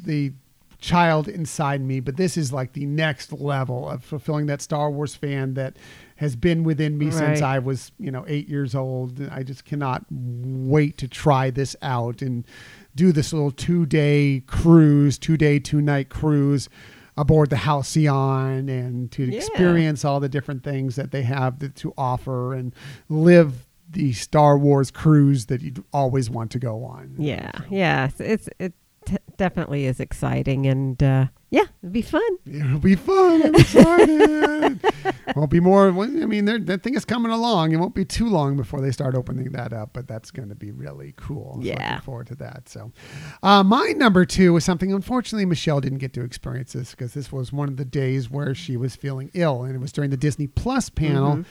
the 0.06 0.34
child 0.80 1.28
inside 1.28 1.82
me, 1.82 2.00
but 2.00 2.18
this 2.18 2.38
is 2.38 2.54
like 2.54 2.74
the 2.74 2.86
next 2.86 3.34
level 3.34 3.90
of 3.90 4.04
fulfilling 4.04 4.46
that 4.46 4.62
Star 4.62 4.92
Wars 4.92 5.16
fan 5.16 5.56
that 5.56 5.76
has 6.18 6.36
been 6.36 6.64
within 6.64 6.98
me 6.98 7.10
since 7.12 7.42
I 7.42 7.60
was, 7.60 7.92
you 8.00 8.12
know, 8.12 8.26
eight 8.28 8.48
years 8.48 8.76
old. 8.76 9.22
I 9.32 9.44
just 9.44 9.66
cannot 9.66 10.06
wait 10.10 10.98
to 11.00 11.08
try 11.08 11.50
this 11.50 11.76
out 11.82 12.22
and 12.22 12.46
do 12.96 13.12
this 13.12 13.34
little 13.34 13.52
two 13.52 13.86
day 13.86 14.44
cruise, 14.48 15.18
two 15.18 15.38
day, 15.38 15.60
two 15.60 15.82
night 15.82 16.10
cruise 16.10 16.70
aboard 17.18 17.50
the 17.50 17.58
Halcyon 17.58 18.70
and 18.70 19.12
to 19.12 19.24
Yeah. 19.26 19.38
experience 19.38 20.06
all 20.06 20.20
the 20.20 20.30
different 20.30 20.64
things 20.64 20.96
that 20.96 21.10
they 21.12 21.24
have 21.24 21.58
to, 21.60 21.70
to 21.70 21.94
offer 21.98 22.54
and 22.54 22.74
live 23.10 23.67
the 23.90 24.14
Star 24.14 24.58
Wars 24.58 24.92
cruise 24.92 25.46
that 25.48 25.62
you'd 25.62 25.84
always 25.94 26.30
want 26.30 26.52
to 26.52 26.60
go 26.60 26.84
on. 26.84 27.16
yeah 27.18 27.52
yeah 27.70 28.06
it's, 28.08 28.20
it's 28.20 28.50
it 28.60 28.74
t- 29.06 29.18
definitely 29.38 29.86
is 29.86 30.00
exciting 30.00 30.66
and 30.66 31.02
uh, 31.02 31.26
yeah 31.50 31.64
it'd 31.82 31.94
be 31.94 32.02
fun 32.02 32.22
It'll 32.46 32.80
be 32.80 32.96
fun. 32.96 33.44
I'm 33.46 33.56
excited. 33.56 34.80
won't 35.36 35.50
be 35.52 35.60
more. 35.60 35.90
I 35.90 35.92
mean, 36.26 36.46
that 36.46 36.82
thing 36.82 36.96
is 36.96 37.06
coming 37.06 37.32
along. 37.32 37.72
It 37.74 37.78
won't 37.78 37.94
be 37.94 38.06
too 38.06 38.28
long 38.30 38.56
before 38.56 38.80
they 38.82 38.92
start 38.92 39.16
opening 39.16 39.52
that 39.52 39.74
up, 39.74 39.92
but 39.94 40.08
that's 40.08 40.32
going 40.32 40.50
to 40.50 40.56
be 40.56 40.72
really 40.72 41.14
cool. 41.18 41.56
So 41.62 41.68
Yeah. 41.68 41.92
Looking 41.92 42.06
forward 42.06 42.28
to 42.28 42.36
that. 42.36 42.70
So, 42.70 42.92
uh, 43.44 43.64
my 43.64 43.94
number 43.98 44.26
two 44.26 44.54
was 44.54 44.64
something. 44.66 44.92
Unfortunately, 44.94 45.46
Michelle 45.46 45.82
didn't 45.82 45.98
get 46.00 46.14
to 46.14 46.22
experience 46.24 46.74
this 46.74 46.92
because 46.92 47.14
this 47.14 47.32
was 47.32 47.52
one 47.54 47.68
of 47.68 47.78
the 47.78 47.86
days 47.86 48.30
where 48.30 48.56
she 48.56 48.78
was 48.78 48.96
feeling 48.96 49.30
ill, 49.34 49.64
and 49.64 49.76
it 49.76 49.80
was 49.80 49.92
during 49.92 50.10
the 50.10 50.18
Disney 50.18 50.48
Plus 50.48 50.90
panel. 50.90 51.44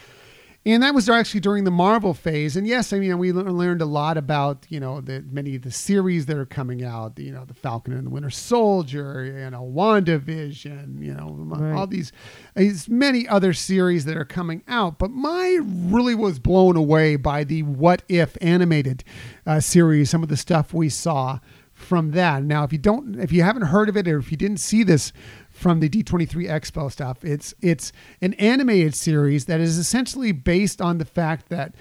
And 0.67 0.83
that 0.83 0.93
was 0.93 1.07
actually 1.07 1.39
during 1.39 1.63
the 1.63 1.71
Marvel 1.71 2.13
phase. 2.13 2.57
And 2.57 2.67
yes, 2.67 2.91
I 2.91 2.99
mean, 2.99 3.17
we 3.17 3.31
learned 3.31 3.81
a 3.81 3.85
lot 3.85 4.17
about, 4.17 4.65
you 4.67 4.81
know, 4.81 4.99
the 4.99 5.23
many 5.31 5.55
of 5.55 5.61
the 5.61 5.71
series 5.71 6.25
that 6.25 6.35
are 6.37 6.45
coming 6.45 6.83
out, 6.83 7.17
you 7.17 7.31
know, 7.31 7.45
the 7.45 7.53
Falcon 7.53 7.93
and 7.93 8.05
the 8.05 8.09
Winter 8.09 8.29
Soldier, 8.29 9.23
you 9.23 9.49
know, 9.49 9.63
WandaVision, 9.63 11.01
you 11.01 11.13
know, 11.13 11.35
Right. 11.37 11.73
all 11.73 11.87
these, 11.87 12.11
these 12.55 12.89
many 12.89 13.25
other 13.29 13.53
series 13.53 14.03
that 14.05 14.17
are 14.17 14.25
coming 14.25 14.61
out. 14.67 14.99
But 14.99 15.11
my 15.11 15.59
really 15.61 16.15
was 16.15 16.37
blown 16.37 16.75
away 16.75 17.15
by 17.15 17.45
the 17.45 17.63
What 17.63 18.03
If 18.09 18.37
animated 18.41 19.05
uh, 19.45 19.61
series, 19.61 20.09
some 20.09 20.21
of 20.21 20.27
the 20.27 20.35
stuff 20.37 20.73
we 20.73 20.89
saw 20.89 21.39
from 21.71 22.11
that. 22.11 22.43
Now, 22.43 22.63
if 22.63 22.73
you 22.73 22.79
don't, 22.79 23.19
if 23.19 23.31
you 23.31 23.43
haven't 23.43 23.67
heard 23.67 23.87
of 23.87 23.95
it, 23.95 24.07
or 24.07 24.17
if 24.17 24.31
you 24.31 24.37
didn't 24.37 24.57
see 24.57 24.83
this 24.83 25.13
from 25.57 25.79
the 25.79 25.89
D23 25.89 26.47
Expo 26.47 26.91
stuff, 26.91 27.25
it's 27.25 27.53
it's 27.61 27.91
an 28.21 28.33
animated 28.35 28.93
series 28.93 29.45
that 29.45 29.59
is 29.59 29.77
essentially 29.77 30.31
based 30.31 30.81
on 30.81 30.99
the 30.99 31.05
fact 31.05 31.49
that 31.49 31.73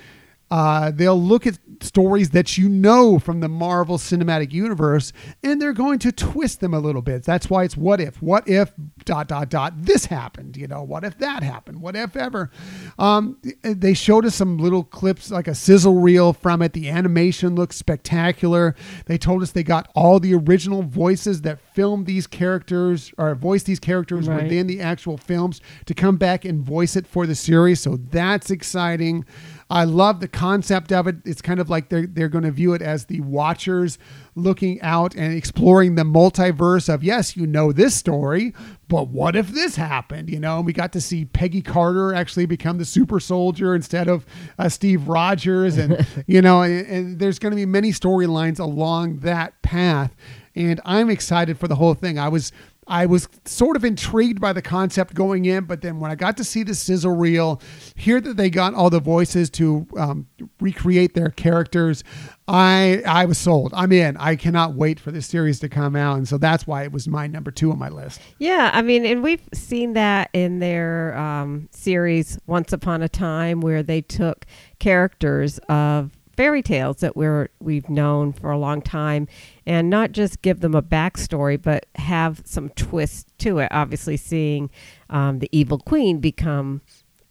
uh, 0.50 0.90
they'll 0.94 1.20
look 1.20 1.46
at 1.46 1.58
stories 1.80 2.30
that 2.30 2.56
you 2.56 2.68
know 2.68 3.18
from 3.18 3.40
the 3.40 3.48
Marvel 3.48 3.98
Cinematic 3.98 4.52
Universe, 4.52 5.12
and 5.42 5.60
they're 5.60 5.72
going 5.72 5.98
to 5.98 6.12
twist 6.12 6.60
them 6.60 6.72
a 6.72 6.78
little 6.78 7.02
bit. 7.02 7.24
That's 7.24 7.50
why 7.50 7.64
it's 7.64 7.76
what 7.76 8.00
if, 8.00 8.22
what 8.22 8.48
if 8.48 8.72
dot 9.04 9.28
dot 9.28 9.50
dot 9.50 9.74
this 9.76 10.06
happened, 10.06 10.56
you 10.56 10.66
know, 10.68 10.82
what 10.82 11.04
if 11.04 11.18
that 11.18 11.42
happened, 11.42 11.80
what 11.80 11.96
if 11.96 12.16
ever. 12.16 12.50
Um, 12.98 13.38
they 13.62 13.92
showed 13.94 14.24
us 14.24 14.34
some 14.36 14.56
little 14.58 14.84
clips, 14.84 15.30
like 15.30 15.48
a 15.48 15.54
sizzle 15.54 15.96
reel 15.96 16.32
from 16.32 16.62
it. 16.62 16.72
The 16.72 16.88
animation 16.90 17.54
looks 17.54 17.76
spectacular. 17.76 18.74
They 19.06 19.18
told 19.18 19.42
us 19.42 19.52
they 19.52 19.62
got 19.62 19.90
all 19.94 20.20
the 20.20 20.34
original 20.34 20.82
voices 20.82 21.42
that 21.42 21.60
filmed 21.74 22.06
these 22.06 22.26
characters 22.26 23.12
or 23.18 23.34
voiced 23.34 23.66
these 23.66 23.80
characters 23.80 24.28
Right. 24.28 24.44
within 24.44 24.66
the 24.66 24.80
actual 24.80 25.16
films 25.18 25.60
to 25.86 25.94
come 25.94 26.16
back 26.16 26.44
and 26.44 26.62
voice 26.64 26.96
it 26.96 27.06
for 27.06 27.26
the 27.26 27.34
series. 27.34 27.80
So 27.80 27.96
that's 27.96 28.50
exciting. 28.50 29.24
I 29.68 29.82
love 29.82 30.20
the 30.20 30.28
concept 30.28 30.92
of 30.92 31.08
it. 31.08 31.16
It's 31.24 31.42
kind 31.42 31.58
of 31.58 31.68
like 31.68 31.88
they're 31.88 32.06
they're 32.06 32.28
going 32.28 32.44
to 32.44 32.52
view 32.52 32.72
it 32.72 32.82
as 32.82 33.06
the 33.06 33.20
watchers 33.20 33.98
looking 34.36 34.80
out 34.80 35.16
and 35.16 35.34
exploring 35.34 35.96
the 35.96 36.04
multiverse 36.04 36.92
of 36.92 37.02
yes, 37.02 37.36
you 37.36 37.48
know 37.48 37.72
this 37.72 37.94
story, 37.94 38.54
but 38.86 39.08
what 39.08 39.34
if 39.34 39.48
this 39.48 39.74
happened? 39.74 40.30
You 40.30 40.38
know, 40.38 40.58
and 40.58 40.66
we 40.66 40.72
got 40.72 40.92
to 40.92 41.00
see 41.00 41.24
Peggy 41.24 41.62
Carter 41.62 42.14
actually 42.14 42.46
become 42.46 42.78
the 42.78 42.84
super 42.84 43.18
soldier 43.18 43.74
instead 43.74 44.06
of 44.06 44.24
uh, 44.56 44.68
Steve 44.68 45.08
Rogers, 45.08 45.78
and 45.78 46.06
you 46.28 46.40
know, 46.40 46.62
and, 46.62 46.86
and 46.86 47.18
there's 47.18 47.40
going 47.40 47.50
to 47.50 47.56
be 47.56 47.66
many 47.66 47.90
storylines 47.90 48.60
along 48.60 49.18
that 49.20 49.60
path, 49.62 50.14
and 50.54 50.80
I'm 50.84 51.10
excited 51.10 51.58
for 51.58 51.66
the 51.66 51.76
whole 51.76 51.94
thing. 51.94 52.20
I 52.20 52.28
was 52.28 52.52
I 52.86 53.06
was 53.06 53.28
sort 53.44 53.76
of 53.76 53.84
intrigued 53.84 54.40
by 54.40 54.52
the 54.52 54.62
concept 54.62 55.14
going 55.14 55.44
in, 55.44 55.64
but 55.64 55.80
then 55.80 55.98
when 55.98 56.10
I 56.10 56.14
got 56.14 56.36
to 56.36 56.44
see 56.44 56.62
the 56.62 56.74
sizzle 56.74 57.16
reel, 57.16 57.60
hear 57.96 58.20
that 58.20 58.36
they 58.36 58.48
got 58.48 58.74
all 58.74 58.90
the 58.90 59.00
voices 59.00 59.50
to 59.50 59.86
um, 59.96 60.26
recreate 60.60 61.14
their 61.14 61.30
characters, 61.30 62.04
I 62.48 63.02
I 63.04 63.24
was 63.24 63.38
sold. 63.38 63.72
I'm 63.74 63.90
in. 63.90 64.16
I 64.18 64.36
cannot 64.36 64.74
wait 64.74 65.00
for 65.00 65.10
this 65.10 65.26
series 65.26 65.58
to 65.60 65.68
come 65.68 65.96
out, 65.96 66.16
and 66.16 66.28
so 66.28 66.38
that's 66.38 66.66
why 66.66 66.84
it 66.84 66.92
was 66.92 67.08
my 67.08 67.26
number 67.26 67.50
two 67.50 67.72
on 67.72 67.78
my 67.78 67.88
list. 67.88 68.20
Yeah, 68.38 68.70
I 68.72 68.82
mean, 68.82 69.04
and 69.04 69.22
we've 69.22 69.42
seen 69.52 69.94
that 69.94 70.30
in 70.32 70.60
their 70.60 71.16
um, 71.18 71.68
series 71.72 72.38
Once 72.46 72.72
Upon 72.72 73.02
a 73.02 73.08
Time, 73.08 73.60
where 73.60 73.82
they 73.82 74.00
took 74.00 74.46
characters 74.78 75.58
of 75.68 76.15
fairy 76.36 76.62
tales 76.62 76.96
that 76.98 77.16
we're 77.16 77.48
we've 77.60 77.88
known 77.88 78.32
for 78.32 78.50
a 78.50 78.58
long 78.58 78.82
time, 78.82 79.26
and 79.66 79.88
not 79.90 80.12
just 80.12 80.42
give 80.42 80.60
them 80.60 80.74
a 80.74 80.82
backstory, 80.82 81.60
but 81.60 81.86
have 81.96 82.42
some 82.44 82.68
twist 82.70 83.28
to 83.38 83.58
it. 83.58 83.68
Obviously, 83.70 84.16
seeing 84.16 84.70
um, 85.10 85.38
the 85.40 85.48
evil 85.52 85.78
queen 85.78 86.18
become 86.18 86.82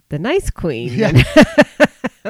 the 0.09 0.19
nice 0.19 0.49
queen, 0.49 0.93
Yeah. 0.93 1.11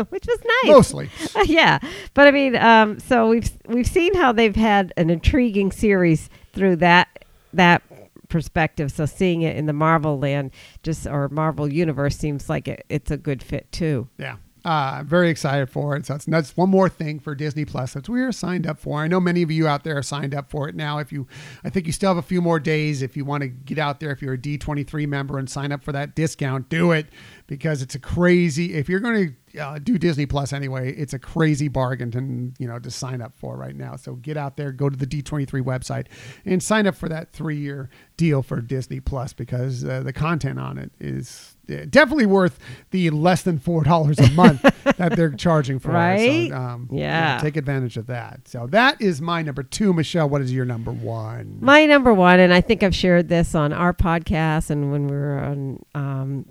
which 0.09 0.25
was 0.27 0.39
nice. 0.63 0.71
Mostly, 0.71 1.09
yeah, 1.45 1.79
but 2.13 2.27
I 2.27 2.31
mean, 2.31 2.55
um, 2.55 2.99
so 2.99 3.29
we've 3.29 3.49
we've 3.67 3.87
seen 3.87 4.13
how 4.15 4.31
they've 4.31 4.55
had 4.55 4.93
an 4.97 5.09
intriguing 5.09 5.71
series 5.71 6.29
through 6.53 6.77
that 6.77 7.07
that 7.53 7.81
perspective. 8.27 8.91
So 8.91 9.05
seeing 9.05 9.41
it 9.43 9.55
in 9.55 9.65
the 9.67 9.73
Marvel 9.73 10.19
land, 10.19 10.51
just 10.83 11.05
or 11.07 11.29
Marvel 11.29 11.71
universe, 11.71 12.17
seems 12.17 12.49
like 12.49 12.67
it, 12.67 12.85
it's 12.89 13.11
a 13.11 13.17
good 13.17 13.41
fit 13.43 13.71
too. 13.71 14.09
yeah. 14.17 14.35
Uh, 14.65 15.03
very 15.05 15.29
excited 15.29 15.69
for 15.69 15.95
it. 15.95 16.07
So 16.07 16.15
it's 16.15 16.25
that's 16.25 16.57
one 16.57 16.71
more 16.71 16.89
thing 16.89 17.19
for 17.19 17.35
Disney 17.35 17.65
Plus 17.65 17.93
that 17.93 18.09
we 18.09 18.23
are 18.23 18.31
signed 18.31 18.65
up 18.65 18.79
for. 18.79 18.99
I 18.99 19.07
know 19.07 19.19
many 19.19 19.43
of 19.43 19.51
you 19.51 19.67
out 19.67 19.83
there 19.83 19.95
are 19.95 20.01
signed 20.01 20.33
up 20.33 20.49
for 20.49 20.67
it 20.67 20.73
now. 20.73 20.97
If 20.97 21.11
you, 21.11 21.27
I 21.63 21.69
think 21.69 21.85
you 21.85 21.93
still 21.93 22.09
have 22.09 22.17
a 22.17 22.27
few 22.27 22.41
more 22.41 22.59
days. 22.59 23.03
If 23.03 23.15
you 23.15 23.25
want 23.25 23.43
to 23.43 23.47
get 23.47 23.77
out 23.77 23.99
there, 23.99 24.09
if 24.09 24.23
you're 24.23 24.33
a 24.33 24.37
D23 24.39 25.07
member 25.07 25.37
and 25.37 25.47
sign 25.47 25.71
up 25.71 25.83
for 25.83 25.91
that 25.91 26.15
discount, 26.15 26.67
do 26.67 26.93
it 26.93 27.05
because 27.45 27.83
it's 27.83 27.93
a 27.93 27.99
crazy. 27.99 28.73
If 28.73 28.89
you're 28.89 29.01
going 29.01 29.35
to 29.53 29.61
uh, 29.61 29.77
do 29.77 29.99
Disney 29.99 30.25
Plus 30.25 30.51
anyway, 30.51 30.95
it's 30.95 31.13
a 31.13 31.19
crazy 31.19 31.67
bargain 31.67 32.09
to 32.09 32.19
you 32.57 32.67
know 32.67 32.79
to 32.79 32.89
sign 32.89 33.21
up 33.21 33.35
for 33.35 33.55
right 33.55 33.75
now. 33.75 33.95
So 33.97 34.15
get 34.15 34.35
out 34.35 34.57
there, 34.57 34.71
go 34.71 34.89
to 34.89 34.97
the 34.97 35.05
D23 35.05 35.61
website, 35.61 36.07
and 36.43 36.63
sign 36.63 36.87
up 36.87 36.95
for 36.95 37.07
that 37.09 37.31
three 37.31 37.57
year 37.57 37.91
deal 38.17 38.41
for 38.41 38.61
Disney 38.61 38.99
Plus 38.99 39.31
because 39.31 39.85
uh, 39.85 40.01
the 40.01 40.11
content 40.11 40.59
on 40.59 40.79
it 40.79 40.91
is 40.99 41.54
definitely 41.65 42.25
worth 42.25 42.59
the 42.91 43.09
less 43.09 43.43
than 43.43 43.59
four 43.59 43.83
dollars 43.83 44.19
a 44.19 44.29
month 44.31 44.61
that 44.97 45.15
they're 45.15 45.31
charging 45.31 45.79
for 45.79 45.91
right? 45.91 46.49
So, 46.49 46.55
um, 46.55 46.89
yeah, 46.91 47.39
take 47.41 47.57
advantage 47.57 47.97
of 47.97 48.07
that. 48.07 48.47
So 48.47 48.67
that 48.67 49.01
is 49.01 49.21
my 49.21 49.41
number 49.41 49.63
two. 49.63 49.93
Michelle, 49.93 50.29
what 50.29 50.41
is 50.41 50.53
your 50.53 50.65
number 50.65 50.91
one? 50.91 51.57
My 51.61 51.85
number 51.85 52.13
one, 52.13 52.39
and 52.39 52.53
I 52.53 52.61
think 52.61 52.83
I've 52.83 52.95
shared 52.95 53.29
this 53.29 53.55
on 53.55 53.73
our 53.73 53.93
podcast 53.93 54.69
and 54.69 54.91
when 54.91 55.07
we 55.07 55.15
were 55.15 55.39
on 55.39 55.85
um, 55.93 56.45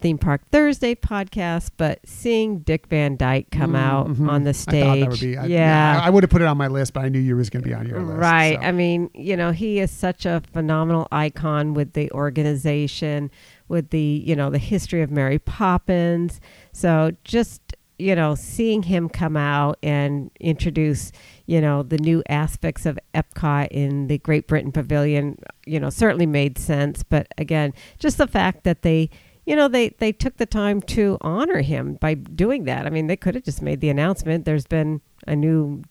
Theme 0.00 0.18
Park 0.18 0.42
Thursday 0.50 0.94
podcast, 0.94 1.70
but 1.76 2.00
seeing 2.04 2.60
Dick 2.60 2.86
Van 2.86 3.16
Dyke 3.16 3.50
come 3.50 3.72
mm, 3.72 3.78
out 3.78 4.08
mm-hmm. 4.08 4.30
on 4.30 4.44
the 4.44 4.54
stage. 4.54 5.04
I 5.04 5.08
would 5.08 5.20
be, 5.20 5.36
I, 5.36 5.46
yeah. 5.46 6.00
I, 6.02 6.06
I 6.06 6.10
would 6.10 6.22
have 6.22 6.30
put 6.30 6.40
it 6.40 6.46
on 6.46 6.56
my 6.56 6.68
list, 6.68 6.94
but 6.94 7.04
I 7.04 7.08
knew 7.08 7.18
you 7.18 7.36
was 7.36 7.50
going 7.50 7.62
to 7.62 7.68
be 7.68 7.74
on 7.74 7.86
your 7.86 8.00
list. 8.00 8.18
Right. 8.18 8.58
So. 8.60 8.66
I 8.66 8.72
mean, 8.72 9.10
you 9.14 9.36
know, 9.36 9.52
he 9.52 9.78
is 9.78 9.90
such 9.90 10.24
a 10.24 10.42
phenomenal 10.52 11.06
icon 11.12 11.74
with 11.74 11.92
the 11.92 12.10
organization, 12.12 13.30
with 13.70 13.90
the, 13.90 14.22
you 14.26 14.36
know, 14.36 14.50
the 14.50 14.58
history 14.58 15.00
of 15.00 15.10
Mary 15.10 15.38
Poppins. 15.38 16.40
So 16.72 17.12
just, 17.24 17.76
you 17.98 18.16
know, 18.16 18.34
seeing 18.34 18.82
him 18.82 19.08
come 19.08 19.36
out 19.36 19.78
and 19.82 20.30
introduce, 20.40 21.12
you 21.46 21.60
know, 21.60 21.82
the 21.84 21.98
new 21.98 22.22
aspects 22.28 22.84
of 22.84 22.98
Epcot 23.14 23.68
in 23.70 24.08
the 24.08 24.18
Great 24.18 24.48
Britain 24.48 24.72
Pavilion, 24.72 25.38
you 25.66 25.78
know, 25.78 25.88
certainly 25.88 26.26
made 26.26 26.58
sense. 26.58 27.04
But 27.04 27.28
again, 27.38 27.72
just 27.98 28.18
the 28.18 28.26
fact 28.26 28.64
that 28.64 28.82
they, 28.82 29.08
you 29.46 29.54
know, 29.54 29.68
they, 29.68 29.90
they 29.90 30.12
took 30.12 30.36
the 30.36 30.46
time 30.46 30.82
to 30.82 31.16
honor 31.20 31.60
him 31.60 31.94
by 31.94 32.14
doing 32.14 32.64
that. 32.64 32.86
I 32.86 32.90
mean, 32.90 33.06
they 33.06 33.16
could 33.16 33.36
have 33.36 33.44
just 33.44 33.62
made 33.62 33.80
the 33.80 33.88
announcement. 33.88 34.44
There's 34.44 34.66
been 34.66 35.00
a 35.28 35.36
new 35.36 35.82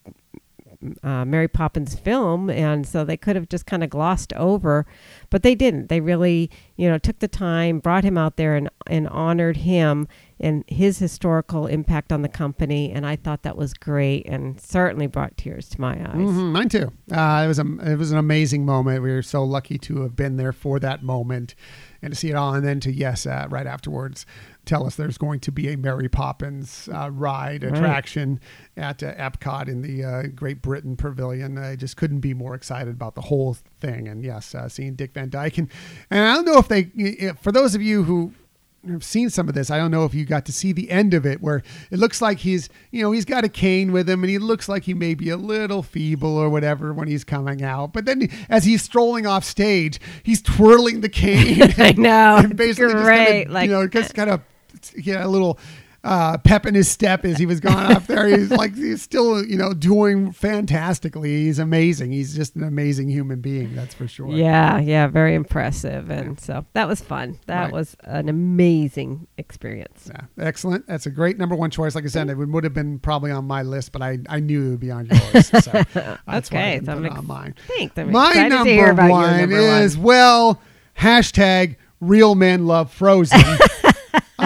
uh, 1.04 1.26
Mary 1.26 1.48
Poppins 1.48 1.96
film, 1.96 2.50
and 2.50 2.88
so 2.88 3.04
they 3.04 3.18
could 3.18 3.36
have 3.36 3.50
just 3.50 3.66
kind 3.66 3.84
of 3.84 3.90
glossed 3.90 4.32
over, 4.34 4.86
but 5.30 5.44
they 5.44 5.54
didn't. 5.54 5.90
They 5.90 6.00
really, 6.00 6.50
you 6.78 6.90
know, 6.90 6.98
took 6.98 7.20
the 7.20 7.28
time, 7.28 7.80
brought 7.80 8.04
him 8.04 8.18
out 8.18 8.38
there, 8.38 8.56
and 8.56 8.70
and 8.88 9.08
honored 9.10 9.58
him 9.58 10.08
and 10.40 10.64
his 10.68 11.00
historical 11.00 11.68
impact 11.68 12.14
on 12.14 12.22
the 12.22 12.30
company. 12.30 12.92
And 12.92 13.06
I 13.06 13.18
thought 13.18 13.44
that 13.44 13.58
was 13.58 13.74
great, 13.74 14.26
and 14.26 14.60
certainly 14.60 15.08
brought 15.08 15.36
tears 15.36 15.68
to 15.70 15.82
my 15.82 16.00
eyes. 16.00 16.16
Mm-hmm, 16.16 16.52
mine 16.54 16.70
too. 16.70 16.92
Uh, 17.12 17.42
it 17.44 17.48
was 17.48 17.60
a 17.60 17.66
it 17.84 17.98
was 17.98 18.12
an 18.12 18.18
amazing 18.18 18.66
moment. 18.66 19.04
We 19.04 19.12
were 19.12 19.22
so 19.22 19.44
lucky 19.44 19.78
to 19.80 20.02
have 20.04 20.16
been 20.16 20.38
there 20.38 20.54
for 20.54 20.80
that 20.80 21.04
moment 21.04 21.56
and 22.02 22.14
to 22.14 22.20
see 22.20 22.30
it 22.30 22.36
all, 22.36 22.54
and 22.54 22.66
then 22.66 22.80
to 22.82 22.92
yes, 22.92 23.26
uh, 23.26 23.48
right 23.50 23.68
afterwards, 23.68 24.26
tell 24.66 24.86
us 24.86 24.96
there's 24.96 25.18
going 25.18 25.40
to 25.42 25.52
be 25.52 25.72
a 25.72 25.78
Mary 25.78 26.10
Poppins 26.10 26.88
uh, 26.94 27.10
ride 27.12 27.64
attraction 27.64 28.40
at 28.78 29.02
uh, 29.04 29.14
Epcot 29.16 29.68
in 29.68 29.82
the 29.82 30.04
uh, 30.04 30.24
Great 30.36 30.62
Britain 30.62 30.96
Pavilion. 30.96 31.58
I 31.58 31.76
just 31.76 31.98
couldn't 31.98 32.20
be 32.20 32.34
more 32.34 32.56
excited 32.56 32.94
about 32.94 33.16
the 33.16 33.22
whole 33.22 33.58
thing, 33.80 34.08
and 34.08 34.24
yes, 34.24 34.54
uh, 34.56 34.70
seeing 34.70 34.96
Dick 34.96 35.14
Van 35.14 35.30
Dyke, 35.30 35.58
and 35.58 35.70
and 36.10 36.26
I 36.26 36.34
don't 36.36 36.46
know 36.46 36.58
if 36.58 36.68
they, 36.68 37.34
for 37.42 37.52
those 37.52 37.76
of 37.76 37.82
you 37.82 38.04
who 38.04 38.34
I've 38.88 39.04
seen 39.04 39.30
some 39.30 39.50
of 39.50 39.56
this. 39.56 39.70
I 39.70 39.78
don't 39.78 39.92
know 39.92 40.06
if 40.06 40.14
you 40.14 40.26
got 40.26 40.46
to 40.46 40.54
see 40.54 40.72
the 40.72 40.90
end 40.90 41.14
of 41.14 41.26
it 41.26 41.42
where 41.42 41.64
it 41.92 42.00
looks 42.00 42.22
like 42.22 42.40
he's, 42.40 42.70
you 42.92 43.02
know, 43.02 43.12
he's 43.12 43.26
got 43.26 43.44
a 43.44 43.50
cane 43.50 43.92
with 43.92 44.10
him 44.10 44.24
and 44.24 44.30
he 44.30 44.38
looks 44.38 44.70
like 44.70 44.84
he 44.84 44.94
may 44.94 45.16
be 45.16 45.30
a 45.30 45.38
little 45.38 45.84
feeble 45.84 46.38
or 46.38 46.50
whatever 46.50 46.94
when 46.94 47.08
he's 47.08 47.24
coming 47.24 47.62
out. 47.62 47.92
But 47.92 48.06
then 48.06 48.30
as 48.48 48.64
he's 48.64 48.82
strolling 48.82 49.28
off 49.28 49.44
stage, 49.44 50.00
he's 50.24 50.42
twirling 50.42 51.02
the 51.02 51.10
cane. 51.10 51.62
I 51.78 51.92
know. 51.92 52.38
And 52.38 52.56
basically 52.56 52.94
great. 52.94 53.04
just 53.04 53.18
kind 53.18 53.48
of, 53.48 53.52
like, 53.52 53.66
you 53.66 53.72
know, 53.72 53.88
just 53.88 54.12
uh, 54.12 54.14
kind 54.14 54.30
of 54.30 54.42
yeah, 54.96 55.26
a 55.26 55.28
little 55.28 55.60
uh, 56.04 56.38
pep 56.38 56.66
in 56.66 56.76
his 56.76 56.88
step 56.88 57.26
as 57.26 57.38
he 57.38 57.46
was 57.46 57.60
going 57.60 57.76
up 57.76 58.08
there. 58.08 58.28
He's 58.28 58.52
like 58.62 58.76
he's 58.76 59.02
still 59.02 59.44
you 59.46 59.58
know 59.58 59.74
doing 59.74 60.32
fantastically. 60.32 61.46
He's 61.46 61.60
amazing. 61.60 62.12
He's 62.12 62.36
just 62.36 62.56
an 62.56 62.64
amazing 62.64 63.10
human 63.10 63.42
being. 63.42 63.76
That's 63.76 63.94
for 63.94 64.08
sure. 64.08 64.32
Yeah, 64.32 64.80
yeah, 64.80 65.08
very 65.08 65.36
impressive. 65.36 66.10
And 66.10 66.38
yeah. 66.38 66.44
so 66.44 66.66
that 66.74 66.88
was 66.88 67.02
fun. 67.02 67.40
That 67.48 67.66
right. 67.66 67.74
was 67.74 67.96
an 68.04 68.30
amazing 68.30 69.28
experience. 69.38 70.10
Yeah, 70.10 70.22
excellent. 70.38 70.88
That's 70.88 71.06
a 71.06 71.12
great 71.12 71.38
number 71.38 71.56
one 71.56 71.70
choice. 71.70 71.96
Like 71.96 72.06
I 72.06 72.08
said, 72.08 72.30
it 72.30 72.36
would, 72.36 72.64
have 72.64 72.74
been 72.74 73.00
probably 73.00 73.32
on 73.32 73.46
my 73.46 73.64
list, 73.64 73.92
but 73.92 74.02
I, 74.02 74.20
I 74.30 74.40
knew 74.40 74.68
it 74.68 74.70
would 74.72 74.80
be 74.80 74.92
on 74.92 75.06
yours. 75.34 75.48
So 75.48 75.60
that's 75.60 76.52
okay, 76.52 76.80
why 76.80 76.82
I 76.82 76.86
so 76.86 76.96
put 76.96 77.06
ex- 77.06 77.16
on 77.18 77.28
mine. 77.28 77.56
Thanks. 77.68 77.98
I'm 77.98 78.12
my 78.12 78.48
number 78.48 78.94
one, 79.10 79.40
number 79.40 79.58
is 79.58 79.98
one. 79.98 80.06
well 80.06 80.62
hashtag 80.98 81.78
real 82.02 82.36
men 82.36 82.66
love 82.66 82.92
Frozen 82.92 83.40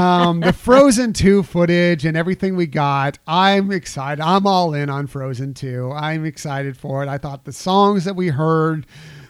um, 0.04 0.40
the 0.42 0.54
Frozen 0.54 1.14
2 1.14 1.44
footage 1.44 2.06
and 2.06 2.18
everything 2.18 2.56
we 2.56 2.66
got, 2.66 3.20
I'm 3.26 3.72
excited. 3.72 4.22
I'm 4.22 4.46
all 4.46 4.74
in 4.74 4.90
on 4.90 5.08
Frozen 5.08 5.54
2. 5.54 5.92
I'm 5.94 6.26
excited 6.26 6.76
for 6.76 7.04
it. 7.04 7.10
I 7.10 7.18
thought 7.18 7.46
the 7.46 7.54
songs 7.54 8.04
that 8.06 8.16
we 8.16 8.28
heard 8.28 8.86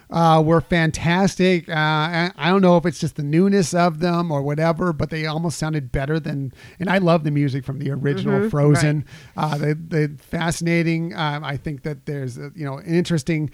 uh, 0.10 0.42
were 0.46 0.62
fantastic. 0.62 1.68
Uh, 1.70 2.30
I 2.36 2.50
don't 2.50 2.62
know 2.62 2.78
if 2.78 2.86
it's 2.86 3.00
just 3.00 3.16
the 3.16 3.24
newness 3.24 3.74
of 3.74 4.00
them 4.00 4.32
or 4.32 4.42
whatever, 4.42 4.94
but 4.94 5.10
they 5.10 5.26
almost 5.26 5.58
sounded 5.58 5.92
better 5.92 6.20
than. 6.20 6.54
And 6.80 6.90
I 6.90 7.00
love 7.00 7.24
the 7.24 7.32
music 7.32 7.66
from 7.66 7.80
the 7.80 7.90
original 7.92 8.40
mm-hmm, 8.40 8.50
Frozen. 8.50 9.06
Right. 9.36 9.54
Uh, 9.54 9.58
the 9.58 9.74
the 9.76 10.18
fascinating. 10.20 11.16
Um, 11.16 11.44
I 11.44 11.58
think 11.58 11.82
that 11.84 12.06
there's 12.06 12.38
a, 12.38 12.52
you 12.56 12.64
know 12.64 12.78
an 12.78 12.86
interesting 12.86 13.50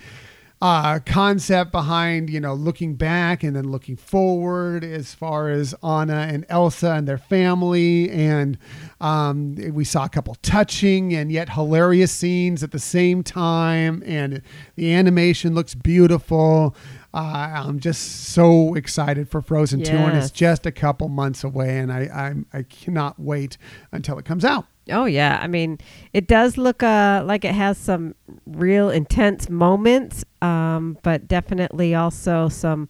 uh, 0.62 0.99
concept 1.05 1.72
behind 1.72 2.30
you 2.30 2.39
know 2.39 2.53
looking 2.53 2.95
back 2.95 3.43
and 3.43 3.55
then 3.55 3.72
looking 3.72 3.95
forward 3.95 4.84
as 4.84 5.14
far 5.14 5.49
as 5.49 5.74
Anna 5.82 6.28
and 6.30 6.45
Elsa 6.49 6.91
and 6.91 7.07
their 7.07 7.18
family 7.18 8.10
and 8.10 8.57
um, 8.99 9.55
we 9.72 9.86
saw 9.86 10.05
a 10.05 10.10
couple 10.10 10.36
touching 10.41 11.14
and 11.14 11.32
yet 11.32 11.49
hilarious 11.49 12.12
scenes 12.12 12.62
at 12.62 12.72
the 12.72 12.80
same 12.80 13.24
time 13.24 14.03
and 14.05 14.41
the 14.76 14.93
animation 14.93 15.55
looks 15.55 15.76
beautiful 15.76 16.76
uh, 17.14 17.64
I'm 17.66 17.80
just 17.80 18.26
so 18.26 18.76
excited 18.76 19.30
for 19.30 19.41
Frozen 19.41 19.80
yes. 19.80 19.89
2 19.89 19.95
and 19.95 20.18
it's 20.18 20.32
just 20.32 20.66
a 20.66 20.72
couple 20.72 21.07
months 21.07 21.43
away 21.43 21.80
and 21.80 21.91
I, 21.91 22.36
I 22.53 22.60
I 22.60 22.64
cannot 22.64 23.18
wait 23.18 23.57
until 23.91 24.20
it 24.20 24.26
comes 24.26 24.43
out. 24.43 24.66
Oh 24.92 25.06
yeah, 25.06 25.40
I 25.42 25.48
mean, 25.48 25.78
it 26.14 26.28
does 26.28 26.58
look 26.58 26.84
uh, 26.84 27.24
like 27.26 27.46
it 27.46 27.54
has 27.54 27.78
some 27.78 28.16
real 28.46 28.90
intense 28.90 29.50
moments, 29.50 30.24
um, 30.42 30.98
but 31.04 31.28
definitely 31.28 31.96
also 31.96 32.50
some 32.50 32.88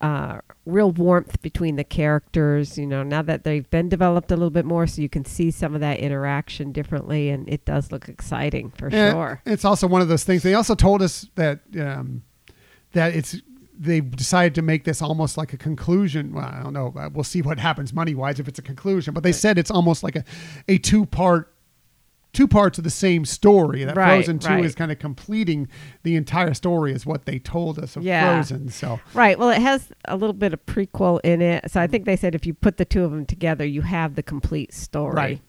uh, 0.00 0.38
real 0.64 0.92
warmth 0.92 1.40
between 1.42 1.76
the 1.76 1.84
characters. 1.84 2.78
You 2.78 2.86
know, 2.86 3.02
now 3.02 3.22
that 3.22 3.44
they've 3.44 3.68
been 3.70 3.88
developed 3.88 4.30
a 4.30 4.36
little 4.36 4.50
bit 4.50 4.64
more, 4.64 4.86
so 4.86 5.02
you 5.02 5.08
can 5.08 5.24
see 5.24 5.50
some 5.50 5.74
of 5.74 5.80
that 5.80 5.98
interaction 5.98 6.72
differently, 6.72 7.30
and 7.30 7.48
it 7.48 7.64
does 7.64 7.90
look 7.92 8.08
exciting 8.08 8.70
for 8.70 8.86
and 8.86 9.14
sure. 9.14 9.42
It's 9.44 9.64
also 9.64 9.86
one 9.86 10.02
of 10.02 10.08
those 10.08 10.24
things. 10.24 10.42
They 10.42 10.54
also 10.54 10.74
told 10.74 11.02
us 11.02 11.28
that 11.34 11.60
um, 11.80 12.22
that 12.92 13.14
it's 13.14 13.40
they 13.78 14.00
decided 14.00 14.54
to 14.56 14.62
make 14.62 14.84
this 14.84 15.00
almost 15.00 15.36
like 15.36 15.52
a 15.52 15.56
conclusion. 15.56 16.32
Well, 16.32 16.44
I 16.44 16.62
don't 16.62 16.72
know. 16.72 16.92
Uh, 16.96 17.08
we'll 17.12 17.24
see 17.24 17.42
what 17.42 17.58
happens 17.58 17.92
money 17.92 18.14
wise 18.14 18.40
if 18.40 18.48
it's 18.48 18.58
a 18.58 18.62
conclusion. 18.62 19.14
But 19.14 19.22
they 19.22 19.32
said 19.32 19.56
it's 19.58 19.70
almost 19.70 20.02
like 20.02 20.16
a, 20.16 20.24
a 20.66 20.78
two 20.78 21.06
part 21.06 21.54
two 22.32 22.48
parts 22.48 22.78
of 22.78 22.84
the 22.84 22.90
same 22.90 23.24
story. 23.24 23.84
That 23.84 23.96
right, 23.96 24.16
Frozen 24.16 24.40
Two 24.40 24.48
right. 24.48 24.64
is 24.64 24.74
kind 24.74 24.90
of 24.90 24.98
completing 24.98 25.68
the 26.02 26.16
entire 26.16 26.54
story, 26.54 26.92
is 26.92 27.06
what 27.06 27.24
they 27.24 27.38
told 27.38 27.78
us 27.78 27.96
of 27.96 28.02
yeah. 28.02 28.34
Frozen. 28.34 28.68
So 28.70 29.00
right, 29.14 29.38
well, 29.38 29.50
it 29.50 29.62
has 29.62 29.92
a 30.06 30.16
little 30.16 30.34
bit 30.34 30.52
of 30.52 30.64
prequel 30.66 31.20
in 31.22 31.40
it. 31.40 31.70
So 31.70 31.80
I 31.80 31.86
think 31.86 32.04
they 32.04 32.16
said 32.16 32.34
if 32.34 32.46
you 32.46 32.54
put 32.54 32.76
the 32.76 32.84
two 32.84 33.04
of 33.04 33.12
them 33.12 33.26
together, 33.26 33.64
you 33.64 33.82
have 33.82 34.16
the 34.16 34.22
complete 34.22 34.74
story. 34.74 35.14
Right. 35.14 35.40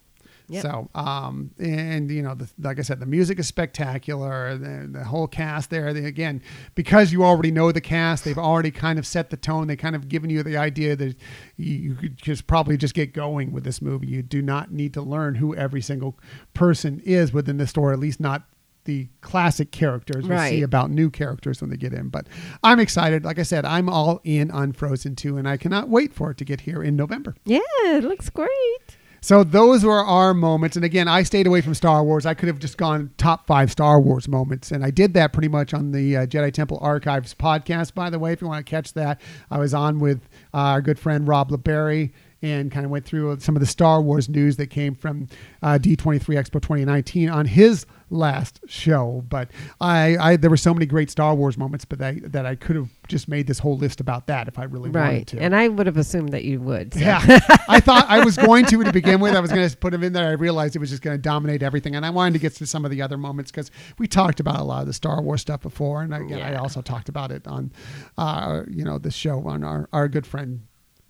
Yep. 0.49 0.61
So, 0.63 0.89
um, 0.95 1.51
and 1.59 2.09
you 2.09 2.21
know, 2.21 2.35
the, 2.35 2.49
like 2.59 2.79
I 2.79 2.81
said, 2.81 2.99
the 2.99 3.05
music 3.05 3.39
is 3.39 3.47
spectacular. 3.47 4.57
The, 4.57 4.87
the 4.91 5.03
whole 5.03 5.27
cast 5.27 5.69
there, 5.69 5.93
they, 5.93 6.05
again, 6.05 6.41
because 6.75 7.11
you 7.11 7.23
already 7.23 7.51
know 7.51 7.71
the 7.71 7.81
cast, 7.81 8.23
they've 8.23 8.37
already 8.37 8.71
kind 8.71 8.97
of 8.97 9.05
set 9.05 9.29
the 9.29 9.37
tone. 9.37 9.67
They 9.67 9.75
kind 9.75 9.95
of 9.95 10.09
given 10.09 10.29
you 10.29 10.41
the 10.41 10.57
idea 10.57 10.95
that 10.95 11.15
you, 11.57 11.75
you 11.75 11.95
could 11.95 12.17
just 12.17 12.47
probably 12.47 12.77
just 12.77 12.95
get 12.95 13.13
going 13.13 13.51
with 13.51 13.63
this 13.63 13.81
movie. 13.81 14.07
You 14.07 14.23
do 14.23 14.41
not 14.41 14.71
need 14.71 14.93
to 14.95 15.01
learn 15.01 15.35
who 15.35 15.55
every 15.55 15.81
single 15.81 16.17
person 16.53 17.01
is 17.05 17.31
within 17.31 17.57
the 17.57 17.67
story, 17.67 17.93
at 17.93 17.99
least 17.99 18.19
not 18.19 18.43
the 18.85 19.07
classic 19.21 19.71
characters. 19.71 20.27
We'll 20.27 20.37
right. 20.37 20.49
see 20.49 20.61
about 20.63 20.89
new 20.89 21.11
characters 21.11 21.61
when 21.61 21.69
they 21.69 21.77
get 21.77 21.93
in. 21.93 22.09
But 22.09 22.27
I'm 22.63 22.79
excited. 22.79 23.23
Like 23.23 23.37
I 23.37 23.43
said, 23.43 23.65
I'm 23.65 23.87
all 23.87 24.19
in 24.23 24.49
on 24.49 24.71
Frozen 24.71 25.15
2, 25.15 25.37
and 25.37 25.47
I 25.47 25.57
cannot 25.57 25.89
wait 25.89 26.11
for 26.13 26.31
it 26.31 26.37
to 26.37 26.45
get 26.45 26.61
here 26.61 26.81
in 26.81 26.95
November. 26.95 27.35
Yeah, 27.45 27.59
it 27.83 28.03
looks 28.03 28.29
great. 28.31 28.97
So 29.21 29.43
those 29.43 29.83
were 29.83 30.03
our 30.03 30.33
moments. 30.33 30.75
And 30.75 30.85
again, 30.85 31.07
I 31.07 31.23
stayed 31.23 31.47
away 31.47 31.61
from 31.61 31.73
Star 31.73 32.03
Wars. 32.03 32.25
I 32.25 32.33
could 32.33 32.47
have 32.47 32.59
just 32.59 32.77
gone 32.77 33.11
top 33.17 33.47
five 33.47 33.71
Star 33.71 33.99
Wars 33.99 34.27
moments. 34.27 34.71
And 34.71 34.83
I 34.83 34.91
did 34.91 35.13
that 35.15 35.33
pretty 35.33 35.47
much 35.47 35.73
on 35.73 35.91
the 35.91 36.17
uh, 36.17 36.25
Jedi 36.25 36.53
Temple 36.53 36.79
Archives 36.81 37.33
podcast, 37.33 37.93
by 37.93 38.09
the 38.09 38.19
way, 38.19 38.33
if 38.33 38.41
you 38.41 38.47
want 38.47 38.65
to 38.65 38.69
catch 38.69 38.93
that. 38.93 39.21
I 39.51 39.59
was 39.59 39.73
on 39.73 39.99
with 39.99 40.27
uh, 40.53 40.57
our 40.57 40.81
good 40.81 40.99
friend 40.99 41.27
Rob 41.27 41.49
LeBerry 41.51 42.11
and 42.41 42.71
kind 42.71 42.85
of 42.85 42.91
went 42.91 43.05
through 43.05 43.39
some 43.39 43.55
of 43.55 43.59
the 43.59 43.65
Star 43.65 44.01
Wars 44.01 44.29
news 44.29 44.55
that 44.57 44.67
came 44.67 44.95
from 44.95 45.27
uh, 45.61 45.77
D23 45.81 46.19
Expo 46.21 46.53
2019 46.61 47.29
on 47.29 47.45
his 47.45 47.85
last 48.11 48.59
show. 48.65 49.23
But 49.29 49.49
I, 49.81 50.17
I 50.17 50.35
there 50.37 50.49
were 50.49 50.57
so 50.57 50.73
many 50.73 50.85
great 50.85 51.09
Star 51.11 51.35
Wars 51.35 51.57
moments, 51.57 51.85
but 51.85 52.01
I, 52.01 52.19
that 52.23 52.45
I 52.45 52.55
could 52.55 52.75
have 52.75 52.89
just 53.07 53.27
made 53.27 53.45
this 53.45 53.59
whole 53.59 53.77
list 53.77 53.99
about 53.99 54.27
that 54.27 54.47
if 54.47 54.57
I 54.57 54.63
really 54.63 54.89
wanted 54.89 54.99
Right. 54.99 55.27
to. 55.27 55.39
And 55.39 55.55
I 55.55 55.67
would 55.67 55.85
have 55.85 55.97
assumed 55.97 56.29
that 56.29 56.43
you 56.43 56.59
would. 56.61 56.93
so. 56.93 56.99
yeah, 57.01 57.19
I 57.67 57.79
thought 57.79 58.05
I 58.07 58.23
was 58.23 58.37
going 58.37 58.65
to 58.67 58.83
to 58.83 58.93
begin 58.93 59.19
with. 59.19 59.35
I 59.35 59.39
was 59.41 59.51
going 59.51 59.67
to 59.69 59.77
put 59.77 59.93
him 59.93 60.03
in 60.03 60.13
there. 60.13 60.27
I 60.29 60.31
realized 60.31 60.75
it 60.75 60.79
was 60.79 60.89
just 60.89 61.01
going 61.01 61.17
to 61.17 61.21
dominate 61.21 61.61
everything, 61.61 61.95
and 61.95 62.05
I 62.05 62.09
wanted 62.09 62.33
to 62.33 62.39
get 62.39 62.55
to 62.55 62.65
some 62.65 62.85
of 62.85 62.91
the 62.91 63.01
other 63.01 63.17
moments 63.17 63.51
because 63.51 63.69
we 63.97 64.07
talked 64.07 64.39
about 64.39 64.59
a 64.59 64.63
lot 64.63 64.81
of 64.81 64.87
the 64.87 64.93
Star 64.93 65.21
Wars 65.21 65.41
stuff 65.41 65.61
before, 65.61 66.01
and 66.01 66.15
I, 66.15 66.51
I 66.51 66.55
also 66.55 66.81
talked 66.81 67.09
about 67.09 67.31
it 67.31 67.45
on, 67.47 67.71
uh, 68.17 68.63
you 68.69 68.83
know, 68.85 68.97
the 68.97 69.11
show 69.11 69.45
on 69.45 69.63
our 69.63 69.87
our 69.93 70.07
good 70.07 70.25
friend 70.25 70.61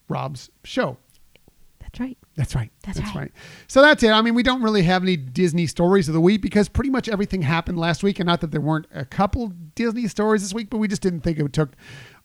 Rob's 0.09 0.49
show. 0.63 0.97
That's 2.35 2.55
right. 2.55 2.71
That's 2.83 2.97
right. 2.97 3.03
That's 3.03 3.15
right. 3.15 3.31
So 3.67 3.81
that's 3.81 4.01
it. 4.03 4.11
I 4.11 4.21
mean, 4.21 4.33
we 4.33 4.43
don't 4.43 4.61
really 4.63 4.83
have 4.83 5.03
any 5.03 5.17
Disney 5.17 5.67
stories 5.67 6.07
of 6.07 6.13
the 6.13 6.21
week 6.21 6.41
because 6.41 6.69
pretty 6.69 6.89
much 6.89 7.09
everything 7.09 7.41
happened 7.41 7.77
last 7.77 8.01
week. 8.01 8.19
And 8.19 8.27
not 8.27 8.39
that 8.41 8.51
there 8.51 8.61
weren't 8.61 8.87
a 8.93 9.03
couple 9.03 9.49
Disney 9.75 10.07
stories 10.07 10.41
this 10.41 10.53
week, 10.53 10.69
but 10.69 10.77
we 10.77 10.87
just 10.87 11.01
didn't 11.01 11.21
think 11.21 11.37
it 11.37 11.51
took 11.51 11.71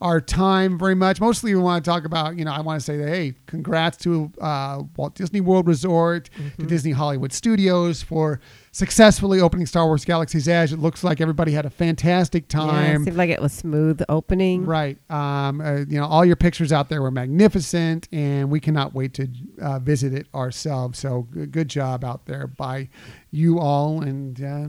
our 0.01 0.21
time 0.21 0.79
very 0.79 0.95
much. 0.95 1.21
Mostly 1.21 1.55
we 1.55 1.61
want 1.61 1.85
to 1.85 1.91
talk 1.91 2.05
about, 2.05 2.37
you 2.37 2.45
know, 2.45 2.53
I 2.53 2.61
want 2.61 2.79
to 2.81 2.85
say 2.85 2.97
that, 2.99 3.09
hey, 3.09 3.35
congrats 3.47 3.97
to 3.99 4.31
uh, 4.41 4.83
Walt 4.97 5.15
Disney 5.17 5.41
World 5.41 5.67
Resort, 5.67 6.31
Mm-hmm. 6.39 6.63
to 6.63 6.69
Disney 6.69 6.93
Hollywood 6.93 7.33
Studios 7.33 8.03
for 8.03 8.41
successfully 8.75 9.41
opening 9.41 9.67
Star 9.67 9.87
Wars 9.87 10.05
Galaxy's 10.05 10.49
Edge. 10.49 10.73
It 10.73 10.81
looks 10.81 11.05
like 11.05 11.21
everybody 11.21 11.53
had 11.53 11.65
a 11.65 11.71
fantastic 11.71 12.49
time. 12.49 12.99
Yeah, 13.01 13.05
seemed 13.05 13.17
like 13.17 13.31
it 13.31 13.41
was 13.41 13.53
smooth 13.53 14.03
opening. 14.09 14.67
Right. 14.67 14.99
Um, 15.09 15.61
uh, 15.61 15.77
you 15.89 15.97
know, 15.99 16.07
all 16.07 16.25
your 16.25 16.35
pictures 16.35 16.73
out 16.73 16.89
there 16.89 17.01
were 17.01 17.13
magnificent, 17.13 18.09
and 18.11 18.51
we 18.51 18.59
cannot 18.59 18.93
wait 18.93 19.15
to 19.15 19.29
uh, 19.63 19.79
visit 19.79 20.13
it 20.13 20.27
ourselves. 20.35 20.99
So 20.99 21.29
g- 21.33 21.47
good 21.47 21.69
job 21.69 22.05
out 22.05 22.27
there 22.27 22.49
by 22.49 22.89
you 23.31 23.61
all, 23.61 24.03
and 24.03 24.43
uh, 24.43 24.69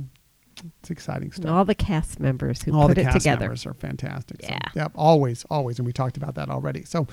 it's 0.82 0.91
exciting 0.91 1.24
And 1.30 1.34
stuff. 1.34 1.51
all 1.51 1.66
the 1.66 1.74
cast 1.74 2.20
members 2.20 2.62
who 2.62 2.78
all 2.78 2.88
put 2.88 2.95
the 2.95 3.01
it 3.01 3.06
cast 3.06 3.18
together. 3.18 3.39
members 3.41 3.66
are 3.66 3.74
fantastic. 3.74 4.43
So, 4.43 4.49
Yeah. 4.49 4.60
yep. 4.76 4.91
Always, 4.93 5.45
always, 5.49 5.80
and 5.80 5.86
we 5.88 5.93
talked 5.93 6.16
about 6.16 6.36
that 6.36 6.49
already. 6.49 6.84
So, 6.86 7.08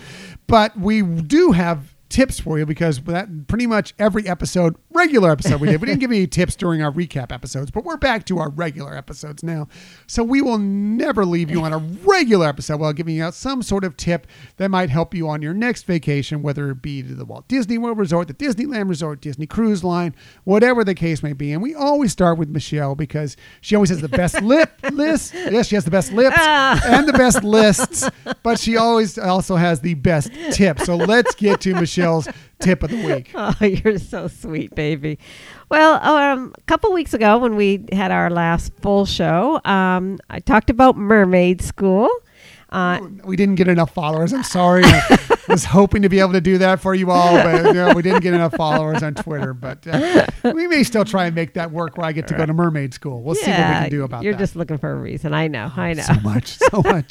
but 0.47 0.79
we 0.79 1.01
do 1.01 1.53
have 1.53 1.95
tips 2.13 2.39
for 2.39 2.59
you 2.59 2.67
because 2.67 3.01
that 3.01 3.49
pretty 3.49 3.67
much 3.67 3.95
every 3.99 4.29
episode, 4.29 4.77
regular 4.91 5.31
episode 5.31 5.61
we 5.61 5.69
did. 5.69 5.81
We 5.81 5.87
didn't 5.87 6.01
give 6.01 6.11
any 6.11 6.27
tips 6.27 6.55
during 6.55 6.83
our 6.83 6.93
recap 6.93 7.33
episodes, 7.33 7.71
but 7.71 7.85
we're 7.85 7.97
back 7.97 8.27
to 8.27 8.39
our 8.39 8.51
regular 8.51 8.95
episodes 8.95 9.43
now. 9.43 9.67
So 10.07 10.23
we 10.23 10.43
will 10.43 10.59
never 10.59 11.25
leave 11.25 11.51
you 11.51 11.63
on 11.63 11.73
a 11.73 11.79
regular 11.79 12.47
episode 12.47 12.81
while 12.81 12.93
giving 12.93 13.17
you 13.17 13.25
out 13.25 13.35
some 13.35 13.63
sort 13.63 13.83
of 13.83 13.97
tip 13.97 14.27
that 14.59 14.71
might 14.71 14.91
help 14.91 15.15
you 15.15 15.29
on 15.29 15.41
your 15.41 15.55
next 15.55 15.85
vacation, 15.85 16.43
whether 16.43 16.71
it 16.71 16.83
be 16.83 17.03
to 17.03 17.15
the 17.15 17.25
Walt 17.25 17.49
Disney 17.49 17.79
World 17.79 17.99
Resort, 17.99 18.29
the 18.29 18.35
Disneyland 18.35 18.91
Resort, 18.91 19.23
Disney 19.23 19.47
Cruise 19.47 19.83
Line, 19.83 20.15
whatever 20.45 20.85
the 20.85 20.95
case 20.95 21.23
may 21.23 21.33
be. 21.33 21.53
And 21.53 21.63
we 21.63 21.75
always 21.75 22.13
start 22.13 22.37
with 22.37 22.51
Michelle 22.51 22.95
because 22.95 23.37
she 23.63 23.75
always 23.75 23.89
has 23.91 24.03
the 24.03 24.09
best 24.09 24.41
lip 24.43 24.71
list. 24.93 25.33
Yes, 25.33 25.69
she 25.69 25.77
has 25.77 25.85
the 25.87 25.91
best 25.91 26.13
lips 26.13 26.39
and 26.39 27.09
the 27.09 27.15
best 27.15 27.43
lists, 27.43 28.09
but 28.43 28.61
she 28.61 28.77
always 28.77 29.17
also 29.17 29.57
has 29.57 29.81
the 29.81 29.95
best 29.95 30.31
tips. 30.53 30.85
So 30.85 30.97
let's 30.97 31.35
get 31.35 31.63
to 31.63 31.75
Michelle's 32.03 32.29
tip 32.61 32.83
of 32.83 32.91
the 32.91 33.05
week. 33.05 33.31
Oh, 33.35 33.55
you're 33.65 33.99
so 33.99 34.29
sweet, 34.29 34.75
baby. 34.75 35.19
Well, 35.71 35.95
um, 36.05 36.53
a 36.57 36.61
couple 36.63 36.93
weeks 36.93 37.15
ago 37.15 37.39
when 37.39 37.57
we 37.57 37.85
had 37.93 38.11
our 38.11 38.31
last 38.31 38.73
full 38.81 39.07
show, 39.07 39.61
um, 39.65 40.19
I 40.31 40.41
talked 40.41 40.71
about 40.71 40.97
mermaid 40.97 41.63
school. 41.63 42.09
Uh, 42.71 43.01
We 43.25 43.37
didn't 43.37 43.57
get 43.57 43.69
enough 43.69 43.93
followers. 43.93 44.33
I'm 44.33 44.43
sorry. 44.45 44.83
I 45.49 45.53
was 45.53 45.65
hoping 45.65 46.03
to 46.03 46.09
be 46.09 46.21
able 46.21 46.33
to 46.33 46.41
do 46.41 46.59
that 46.59 46.81
for 46.81 46.95
you 46.95 47.11
all, 47.11 47.35
but 47.35 47.67
you 47.67 47.73
know, 47.73 47.93
we 47.95 48.03
didn't 48.03 48.23
get 48.23 48.35
enough 48.35 48.55
followers 48.55 49.03
on 49.03 49.15
Twitter. 49.15 49.53
But 49.55 49.87
uh, 49.87 50.27
we 50.55 50.67
may 50.69 50.83
still 50.85 51.05
try 51.05 51.27
and 51.27 51.35
make 51.35 51.55
that 51.55 51.71
work 51.73 51.97
where 51.97 52.07
I 52.07 52.13
get 52.13 52.29
to 52.29 52.35
go 52.35 52.47
to 52.47 52.53
mermaid 52.53 52.95
school. 52.95 53.23
We'll 53.23 53.35
see 53.35 53.51
what 53.51 53.59
we 53.59 53.65
can 53.65 53.91
do 53.91 54.05
about 54.05 54.19
that. 54.19 54.25
you're 54.25 54.39
just 54.39 54.57
looking 54.57 54.79
for 54.79 54.91
a 54.91 54.97
reason. 54.97 55.35
I 55.35 55.49
know. 55.49 55.71
I 55.77 55.95
know. 55.95 56.03
So 56.03 56.15
much, 56.21 56.59
so 56.59 56.83
much. 56.85 57.11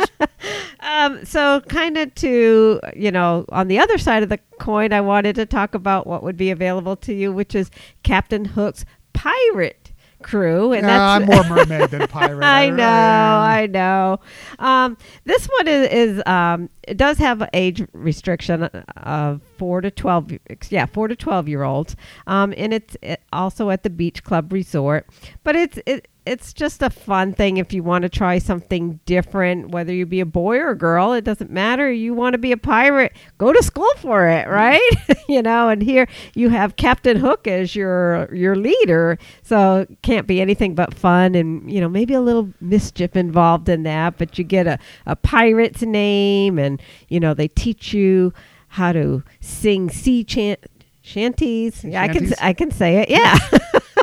Um, 0.79 1.25
so 1.25 1.61
kind 1.61 1.97
of 1.97 2.13
to 2.15 2.79
you 2.95 3.11
know, 3.11 3.45
on 3.49 3.67
the 3.67 3.79
other 3.79 3.97
side 3.97 4.23
of 4.23 4.29
the 4.29 4.39
coin, 4.59 4.93
I 4.93 5.01
wanted 5.01 5.35
to 5.35 5.45
talk 5.45 5.75
about 5.75 6.07
what 6.07 6.23
would 6.23 6.37
be 6.37 6.51
available 6.51 6.95
to 6.97 7.13
you, 7.13 7.31
which 7.31 7.55
is 7.55 7.69
Captain 8.03 8.45
Hook's 8.45 8.85
pirate 9.13 9.91
crew, 10.21 10.71
and 10.71 10.85
Yeah, 10.85 10.97
that's 10.97 11.31
I'm 11.31 11.47
more 11.47 11.57
mermaid 11.57 11.89
than 11.89 12.07
pirate. 12.07 12.43
I 12.43 12.67
don't 12.67 12.77
know, 12.77 12.83
am. 12.83 13.41
I 13.41 13.65
know. 13.67 14.19
Um, 14.59 14.97
this 15.25 15.47
one 15.47 15.67
is, 15.67 15.89
is 15.89 16.23
um, 16.25 16.69
it 16.83 16.97
does 16.97 17.17
have 17.17 17.41
an 17.41 17.49
age 17.53 17.85
restriction 17.93 18.63
of 18.63 19.41
four 19.57 19.81
to 19.81 19.91
twelve. 19.91 20.31
Yeah, 20.69 20.85
four 20.85 21.07
to 21.07 21.15
twelve 21.15 21.47
year 21.47 21.63
olds, 21.63 21.95
um, 22.27 22.53
and 22.57 22.73
it's 22.73 22.97
it 23.01 23.21
also 23.31 23.69
at 23.69 23.83
the 23.83 23.89
Beach 23.89 24.23
Club 24.23 24.51
Resort. 24.51 25.07
But 25.43 25.55
it's 25.55 25.79
it, 25.85 26.07
it's 26.25 26.53
just 26.53 26.83
a 26.83 26.89
fun 26.89 27.33
thing 27.33 27.57
if 27.57 27.73
you 27.73 27.81
want 27.81 28.03
to 28.03 28.09
try 28.09 28.37
something 28.37 28.99
different, 29.05 29.69
whether 29.69 29.91
you 29.91 30.05
be 30.05 30.19
a 30.19 30.25
boy 30.25 30.57
or 30.59 30.69
a 30.69 30.77
girl, 30.77 31.13
it 31.13 31.23
doesn't 31.23 31.49
matter. 31.49 31.91
You 31.91 32.13
want 32.13 32.33
to 32.33 32.37
be 32.37 32.51
a 32.51 32.57
pirate, 32.57 33.13
go 33.39 33.51
to 33.51 33.63
school 33.63 33.91
for 33.97 34.27
it, 34.27 34.47
right? 34.47 34.79
you 35.27 35.41
know, 35.41 35.69
and 35.69 35.81
here 35.81 36.07
you 36.35 36.49
have 36.49 36.75
Captain 36.75 37.17
Hook 37.17 37.47
as 37.47 37.75
your 37.75 38.33
your 38.33 38.55
leader, 38.55 39.17
so 39.41 39.87
can't 40.03 40.27
be 40.27 40.41
anything 40.41 40.75
but 40.75 40.93
fun 40.93 41.33
and 41.33 41.71
you 41.71 41.81
know 41.81 41.89
maybe 41.89 42.13
a 42.13 42.21
little 42.21 42.53
mischief 42.61 43.15
involved 43.15 43.67
in 43.67 43.83
that. 43.83 44.17
But 44.19 44.37
you 44.37 44.43
get 44.43 44.67
a 44.67 44.77
a 45.07 45.15
pirate's 45.15 45.81
name, 45.81 46.59
and 46.59 46.70
you 47.09 47.19
know 47.19 47.33
they 47.33 47.47
teach 47.47 47.93
you 47.93 48.31
how 48.69 48.91
to 48.93 49.23
sing 49.39 49.89
sea 49.89 50.23
chant. 50.23 50.59
Shanties. 51.03 51.83
Yeah, 51.83 52.03
I 52.03 52.07
can 52.09 52.31
I 52.39 52.53
can 52.53 52.69
say 52.69 52.97
it. 52.97 53.09
Yeah. 53.09 53.35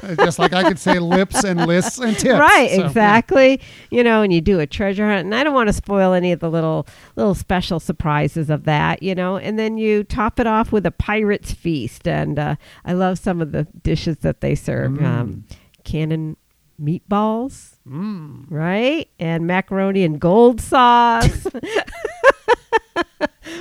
Uh, 0.03 0.15
Just 0.17 0.41
like 0.41 0.53
I 0.53 0.65
could 0.65 0.81
say 0.81 0.99
lips 0.99 1.45
and 1.45 1.65
lists 1.65 1.99
and 1.99 2.17
tips. 2.19 2.39
Right, 2.41 2.71
So, 2.71 2.81
yeah. 2.81 2.87
exactly. 2.87 3.61
You 3.91 4.03
know, 4.03 4.23
and 4.23 4.33
you 4.33 4.41
do 4.41 4.59
a 4.59 4.67
treasure 4.67 5.07
hunt, 5.07 5.25
and 5.25 5.35
I 5.35 5.45
don't 5.45 5.55
want 5.55 5.69
to 5.69 5.73
spoil 5.73 6.13
any 6.13 6.33
of 6.33 6.41
the 6.41 6.51
little 6.51 6.89
little 7.15 7.35
special 7.37 7.79
surprises 7.79 8.51
of 8.51 8.65
that. 8.65 9.01
You 9.01 9.15
know, 9.15 9.37
and 9.37 9.59
then 9.61 9.79
you 9.79 10.03
top 10.03 10.41
it 10.41 10.49
off 10.49 10.73
with 10.73 10.85
a 10.87 10.91
pirate's 10.91 11.53
feast, 11.53 12.09
and 12.09 12.37
uh, 12.37 12.57
I 12.85 12.95
love 12.95 13.19
some 13.21 13.41
of 13.41 13.53
the 13.53 13.65
dishes 13.85 14.19
that 14.19 14.41
they 14.41 14.57
serve. 14.57 15.01
Um, 15.01 15.45
cannon 15.85 16.37
meatballs, 16.83 17.77
Mm. 17.89 18.45
right, 18.51 19.09
and 19.21 19.47
macaroni 19.47 20.03
and 20.05 20.21
gold 20.21 20.61
sauce. 20.61 21.47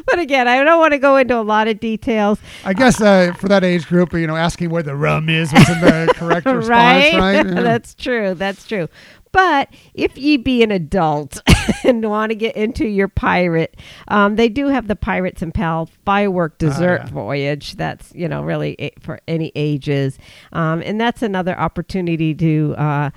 but 0.07 0.19
again, 0.19 0.47
I 0.47 0.63
don't 0.63 0.79
want 0.79 0.93
to 0.93 0.97
go 0.99 1.17
into 1.17 1.37
a 1.37 1.41
lot 1.43 1.67
of 1.67 1.79
details. 1.79 2.39
I 2.65 2.73
guess 2.73 2.99
uh, 3.01 3.33
for 3.37 3.47
that 3.49 3.63
age 3.63 3.87
group, 3.87 4.13
you 4.13 4.25
know, 4.27 4.35
asking 4.35 4.69
where 4.69 4.83
the 4.83 4.95
rum 4.95 5.29
is 5.29 5.53
wasn't 5.53 5.81
the 5.81 6.13
correct 6.15 6.45
response, 6.45 6.67
right? 7.15 7.45
Yeah. 7.47 7.61
That's 7.61 7.93
true. 7.93 8.33
That's 8.33 8.67
true. 8.67 8.87
But 9.33 9.69
if 9.93 10.17
ye 10.17 10.37
be 10.37 10.63
an 10.63 10.71
adult 10.71 11.41
and 11.83 12.03
want 12.09 12.31
to 12.31 12.35
get 12.35 12.55
into 12.55 12.87
your 12.87 13.07
pirate, 13.09 13.75
um, 14.07 14.35
they 14.35 14.49
do 14.49 14.67
have 14.69 14.87
the 14.87 14.95
Pirates 14.95 15.41
and 15.41 15.53
Pal 15.53 15.89
firework 16.05 16.57
dessert 16.57 17.01
Ah, 17.01 17.05
yeah. 17.05 17.11
voyage. 17.11 17.75
That's 17.75 18.15
you 18.15 18.27
know 18.27 18.41
really 18.41 18.91
for 18.99 19.19
any 19.27 19.51
ages, 19.53 20.17
um, 20.53 20.81
and 20.83 20.99
that's 20.99 21.21
another 21.21 21.57
opportunity 21.59 22.33
to. 22.35 22.75
Uh, 22.77 23.09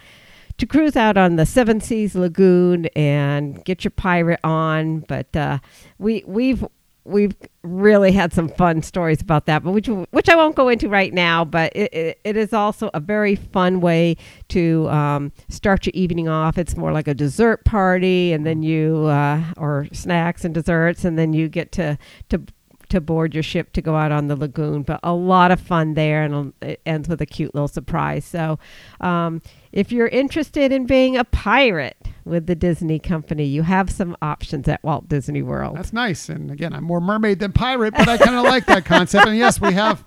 to 0.59 0.66
cruise 0.66 0.95
out 0.95 1.16
on 1.16 1.36
the 1.36 1.47
Seven 1.47 1.80
Seas 1.80 2.14
Lagoon 2.14 2.84
and 2.95 3.64
get 3.64 3.82
your 3.82 3.93
pirate 3.93 4.41
on, 4.45 4.99
but 5.09 5.34
uh, 5.34 5.59
we 5.97 6.22
we've 6.26 6.62
we've 7.11 7.34
really 7.62 8.12
had 8.12 8.32
some 8.32 8.48
fun 8.48 8.82
stories 8.82 9.20
about 9.20 9.46
that, 9.46 9.62
but 9.62 9.72
which 9.72 9.88
which 9.88 10.28
I 10.28 10.36
won't 10.36 10.56
go 10.56 10.68
into 10.68 10.88
right 10.88 11.12
now. 11.12 11.44
But 11.44 11.74
it, 11.74 11.92
it, 11.92 12.20
it 12.24 12.36
is 12.36 12.52
also 12.52 12.90
a 12.94 13.00
very 13.00 13.34
fun 13.36 13.80
way 13.80 14.16
to 14.48 14.88
um, 14.88 15.32
start 15.48 15.86
your 15.86 15.92
evening 15.94 16.28
off. 16.28 16.58
It's 16.58 16.76
more 16.76 16.92
like 16.92 17.08
a 17.08 17.14
dessert 17.14 17.64
party, 17.64 18.32
and 18.32 18.46
then 18.46 18.62
you 18.62 19.04
uh, 19.06 19.42
or 19.56 19.88
snacks 19.92 20.44
and 20.44 20.54
desserts, 20.54 21.04
and 21.04 21.18
then 21.18 21.32
you 21.32 21.48
get 21.48 21.72
to 21.72 21.98
to 22.30 22.42
to 22.90 23.00
board 23.00 23.34
your 23.34 23.42
ship 23.42 23.72
to 23.72 23.80
go 23.80 23.96
out 23.96 24.12
on 24.12 24.26
the 24.26 24.36
lagoon. 24.36 24.82
But 24.82 25.00
a 25.02 25.14
lot 25.14 25.50
of 25.50 25.61
fun 25.61 25.94
there, 25.94 26.22
and 26.22 26.52
it 26.61 26.80
ends 26.84 27.08
with 27.08 27.20
a 27.20 27.26
cute 27.26 27.54
little 27.54 27.68
surprise. 27.68 28.24
So, 28.24 28.58
um, 29.00 29.42
if 29.72 29.92
you're 29.92 30.08
interested 30.08 30.72
in 30.72 30.86
being 30.86 31.16
a 31.16 31.24
pirate 31.24 31.96
with 32.25 32.47
the 32.47 32.55
Disney 32.55 32.99
Company, 32.99 33.45
you 33.45 33.62
have 33.62 33.91
some 33.91 34.16
options 34.23 34.68
at 34.68 34.83
Walt 34.83 35.09
Disney 35.09 35.43
World. 35.43 35.77
That's 35.77 35.93
nice. 35.93 36.29
And 36.29 36.51
again, 36.51 36.73
I'm 36.73 36.85
more 36.85 37.01
mermaid 37.01 37.39
than 37.39 37.53
pirate, 37.53 37.95
but 37.95 38.09
I 38.09 38.18
kind 38.18 38.37
of 38.37 38.45
like 38.45 38.66
that 38.66 38.85
concept. 38.85 39.27
And 39.27 39.37
yes, 39.37 39.61
we 39.61 39.73
have. 39.73 40.05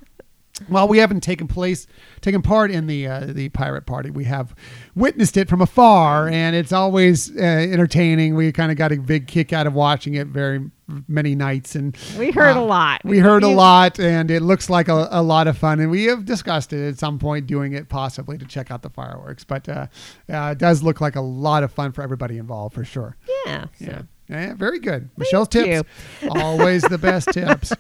Well, 0.70 0.88
we 0.88 1.00
haven't 1.00 1.22
taken 1.22 1.48
place, 1.48 1.88
taken 2.22 2.44
part 2.44 2.70
in 2.70 2.86
the 2.86 3.08
uh, 3.08 3.26
the 3.28 3.50
pirate 3.50 3.88
party. 3.88 4.12
We 4.12 4.26
have 4.26 4.54
witnessed 4.96 5.36
it 5.36 5.50
from 5.50 5.62
afar, 5.62 6.30
and 6.30 6.56
it's 6.56 6.72
always 6.72 7.36
uh, 7.36 7.42
entertaining. 7.42 8.36
We 8.36 8.52
kind 8.52 8.72
of 8.72 8.78
got 8.78 8.92
a 8.92 8.98
big 8.98 9.28
kick 9.28 9.52
out 9.52 9.66
of 9.66 9.74
watching 9.74 10.14
it 10.14 10.28
very 10.28 10.70
many 11.08 11.34
nights, 11.34 11.76
and 11.76 11.98
we 12.20 12.30
heard 12.30 12.56
uh, 12.56 12.60
a 12.60 12.66
lot. 12.66 13.02
We 13.04 13.18
heard 13.18 13.42
a 13.42 13.48
lot, 13.48 14.00
and 14.00 14.30
it 14.30 14.42
looks 14.42 14.70
like 14.70 14.90
a, 14.90 15.08
a 15.10 15.24
lot 15.24 15.48
of 15.48 15.58
fun. 15.58 15.80
And 15.80 15.90
we 15.90 16.04
have 16.04 16.24
discussed 16.24 16.72
it 16.72 16.88
at 16.88 17.00
some 17.00 17.18
point, 17.18 17.48
doing 17.48 17.74
it 17.74 17.90
possibly 17.90 18.38
to 18.38 18.46
check 18.46 18.70
out 18.70 18.84
the 18.84 18.92
fireworks. 18.92 19.44
But 19.44 19.68
uh, 19.68 19.88
uh, 20.32 20.50
it 20.52 20.60
does 20.60 20.84
look 20.84 21.02
like 21.02 21.16
a 21.16 21.22
lot 21.22 21.64
of 21.64 21.72
fun 21.72 21.94
for 21.94 22.04
everybody 22.04 22.38
involved, 22.38 22.76
for 22.76 22.86
sure. 22.86 23.18
Yeah. 23.48 23.66
So. 23.80 24.04
Yeah. 24.28 24.54
Very 24.54 24.80
good. 24.80 25.10
Michelle's 25.18 25.50
tips, 25.50 25.88
always 26.30 26.82
the 26.84 26.98
best 26.98 27.30
tips. 27.32 27.74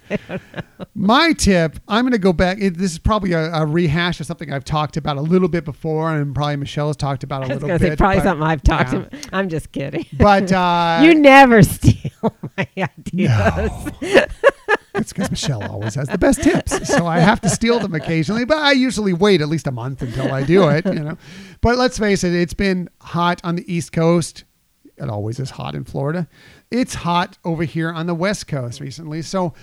My 0.95 1.33
tip, 1.33 1.79
I'm 1.87 2.03
going 2.03 2.11
to 2.11 2.19
go 2.19 2.33
back. 2.33 2.59
It, 2.59 2.77
this 2.77 2.91
is 2.91 2.99
probably 2.99 3.31
a, 3.31 3.51
a 3.53 3.65
rehash 3.65 4.19
of 4.19 4.25
something 4.25 4.51
I've 4.51 4.65
talked 4.65 4.97
about 4.97 5.17
a 5.17 5.21
little 5.21 5.47
bit 5.47 5.65
before, 5.65 6.13
and 6.13 6.35
probably 6.35 6.57
Michelle 6.57 6.87
has 6.87 6.97
talked 6.97 7.23
about 7.23 7.43
a 7.43 7.47
little 7.47 7.67
bit. 7.69 7.81
say 7.81 7.95
probably 7.95 8.17
but- 8.17 8.23
something 8.23 8.43
I've 8.43 8.63
talked 8.63 8.93
yeah. 8.93 8.99
about. 8.99 9.29
I'm 9.31 9.49
just 9.49 9.71
kidding. 9.71 10.05
But 10.13 10.51
uh, 10.51 11.01
you 11.03 11.15
never 11.15 11.63
steal 11.63 12.35
my 12.57 12.67
ideas. 12.77 13.91
No. 14.01 14.25
It's 14.95 15.11
because 15.11 15.31
Michelle 15.31 15.63
always 15.63 15.95
has 15.95 16.07
the 16.07 16.19
best 16.19 16.43
tips, 16.43 16.87
so 16.87 17.07
I 17.07 17.19
have 17.19 17.41
to 17.41 17.49
steal 17.49 17.79
them 17.79 17.95
occasionally. 17.95 18.45
But 18.45 18.57
I 18.57 18.73
usually 18.73 19.13
wait 19.13 19.41
at 19.41 19.47
least 19.49 19.65
a 19.65 19.71
month 19.71 20.03
until 20.03 20.31
I 20.31 20.43
do 20.43 20.69
it, 20.69 20.85
you 20.85 20.93
know. 20.93 21.17
But 21.61 21.77
let's 21.77 21.97
face 21.97 22.23
it, 22.23 22.33
it's 22.33 22.53
been 22.53 22.89
hot 23.01 23.41
on 23.43 23.55
the 23.55 23.73
East 23.73 23.91
Coast. 23.91 24.43
It 24.97 25.09
always 25.09 25.39
is 25.39 25.51
hot 25.51 25.75
in 25.75 25.83
Florida. 25.83 26.27
It's 26.71 26.93
hot 26.93 27.37
over 27.43 27.63
here 27.63 27.91
on 27.91 28.05
the 28.05 28.15
West 28.15 28.47
Coast 28.47 28.79
recently. 28.79 29.21
So 29.21 29.53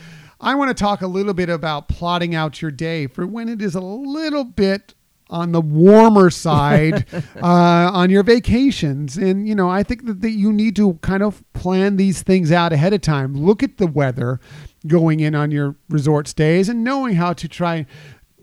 I 0.41 0.55
want 0.55 0.76
to 0.76 0.81
talk 0.81 1.03
a 1.03 1.07
little 1.07 1.35
bit 1.35 1.49
about 1.49 1.89
plotting 1.89 2.35
out 2.35 2.62
your 2.62 2.70
day 2.70 3.07
for 3.07 3.26
when 3.26 3.49
it 3.49 3.62
is 3.62 3.74
a 3.74 3.81
little 3.81 4.45
bit 4.45 4.95
on 5.28 5.53
the 5.53 5.61
warmer 5.61 6.31
side 6.31 7.07
uh, 7.37 7.91
on 7.93 8.11
your 8.11 8.22
vacations. 8.22 9.16
And, 9.16 9.47
you 9.47 9.55
know, 9.55 9.68
I 9.68 9.83
think 9.83 10.07
that, 10.07 10.20
that 10.22 10.33
you 10.33 10.53
need 10.53 10.76
to 10.76 10.95
kind 10.95 11.22
of 11.22 11.45
plan 11.53 11.97
these 11.97 12.22
things 12.22 12.51
out 12.51 12.72
ahead 12.72 12.93
of 12.93 13.01
time. 13.01 13.35
Look 13.35 13.62
at 13.62 13.78
the 13.78 13.87
weather 13.87 14.41
going 14.87 15.20
in 15.20 15.35
on 15.35 15.51
your 15.51 15.76
resort 15.89 16.26
stays 16.26 16.68
and 16.68 16.83
knowing 16.83 17.14
how 17.14 17.33
to 17.35 17.47
try 17.47 17.87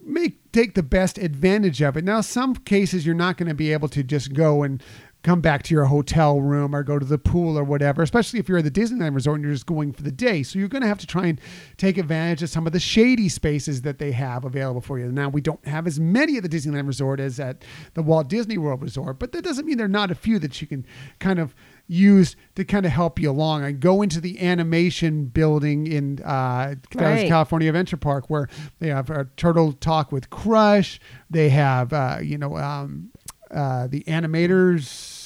make 0.08 0.52
take 0.52 0.74
the 0.74 0.84
best 0.84 1.18
advantage 1.18 1.82
of 1.82 1.98
it. 1.98 2.04
Now, 2.04 2.22
some 2.22 2.56
cases 2.56 3.06
you're 3.06 3.14
not 3.14 3.38
going 3.38 3.50
to 3.50 3.56
be 3.56 3.74
able 3.74 3.90
to 3.90 4.02
just 4.02 4.34
go 4.34 4.64
and 4.64 4.82
come 5.28 5.42
back 5.42 5.62
to 5.62 5.74
your 5.74 5.84
hotel 5.84 6.40
room 6.40 6.74
or 6.74 6.84
go 6.84 6.98
to 6.98 7.06
the 7.06 7.18
pool 7.18 7.60
or 7.60 7.64
whatever, 7.66 8.02
especially 8.02 8.40
if 8.40 8.48
you're 8.48 8.60
at 8.60 8.64
the 8.64 8.72
Disneyland 8.72 9.14
resort 9.14 9.36
and 9.36 9.44
you're 9.44 9.54
just 9.54 9.66
going 9.66 9.92
for 9.92 10.02
the 10.02 10.12
day. 10.12 10.42
So 10.42 10.58
you're 10.58 10.70
going 10.70 10.84
to 10.84 10.88
have 10.88 11.00
to 11.00 11.06
try 11.06 11.26
and 11.26 11.42
take 11.76 11.98
advantage 11.98 12.42
of 12.44 12.50
some 12.50 12.66
of 12.66 12.72
the 12.72 12.80
shady 12.80 13.28
spaces 13.28 13.82
that 13.82 14.00
they 14.00 14.14
have 14.14 14.46
available 14.46 14.80
for 14.80 14.98
you. 14.98 15.12
Now, 15.12 15.28
we 15.28 15.42
don't 15.42 15.66
have 15.68 15.86
as 15.86 16.00
many 16.00 16.38
at 16.38 16.44
the 16.44 16.50
Disneyland 16.50 16.88
resort 16.88 17.20
as 17.20 17.42
at 17.42 17.66
the 17.94 18.02
Walt 18.02 18.30
Disney 18.30 18.58
World 18.58 18.82
resort, 18.82 19.20
but 19.20 19.34
that 19.34 19.44
doesn't 19.44 19.66
mean 19.66 19.76
there 19.76 19.86
are 19.86 19.90
not 19.90 20.12
a 20.12 20.16
few 20.16 20.40
that 20.40 20.62
you 20.62 20.68
can 20.68 20.86
kind 21.20 21.40
of 21.40 21.54
use 21.88 22.38
to 22.56 22.64
kind 22.64 22.86
of 22.86 22.94
help 22.94 23.20
you 23.20 23.30
along. 23.30 23.66
I 23.66 23.74
go 23.74 24.02
into 24.02 24.22
the 24.22 24.40
animation 24.40 25.26
building 25.26 25.88
in 25.88 26.22
uh, 26.24 26.76
Right. 26.96 27.28
California 27.28 27.68
Adventure 27.68 27.98
Park 27.98 28.30
where 28.30 28.48
they 28.80 28.88
have 28.88 29.10
a 29.10 29.26
turtle 29.36 29.74
talk 29.74 30.14
with 30.14 30.30
Crush. 30.30 31.02
They 31.30 31.50
have, 31.50 31.92
uh, 31.92 32.20
you 32.22 32.38
know, 32.38 32.56
um, 32.56 33.12
uh, 33.52 33.88
the 33.88 34.04
animators. 34.06 35.17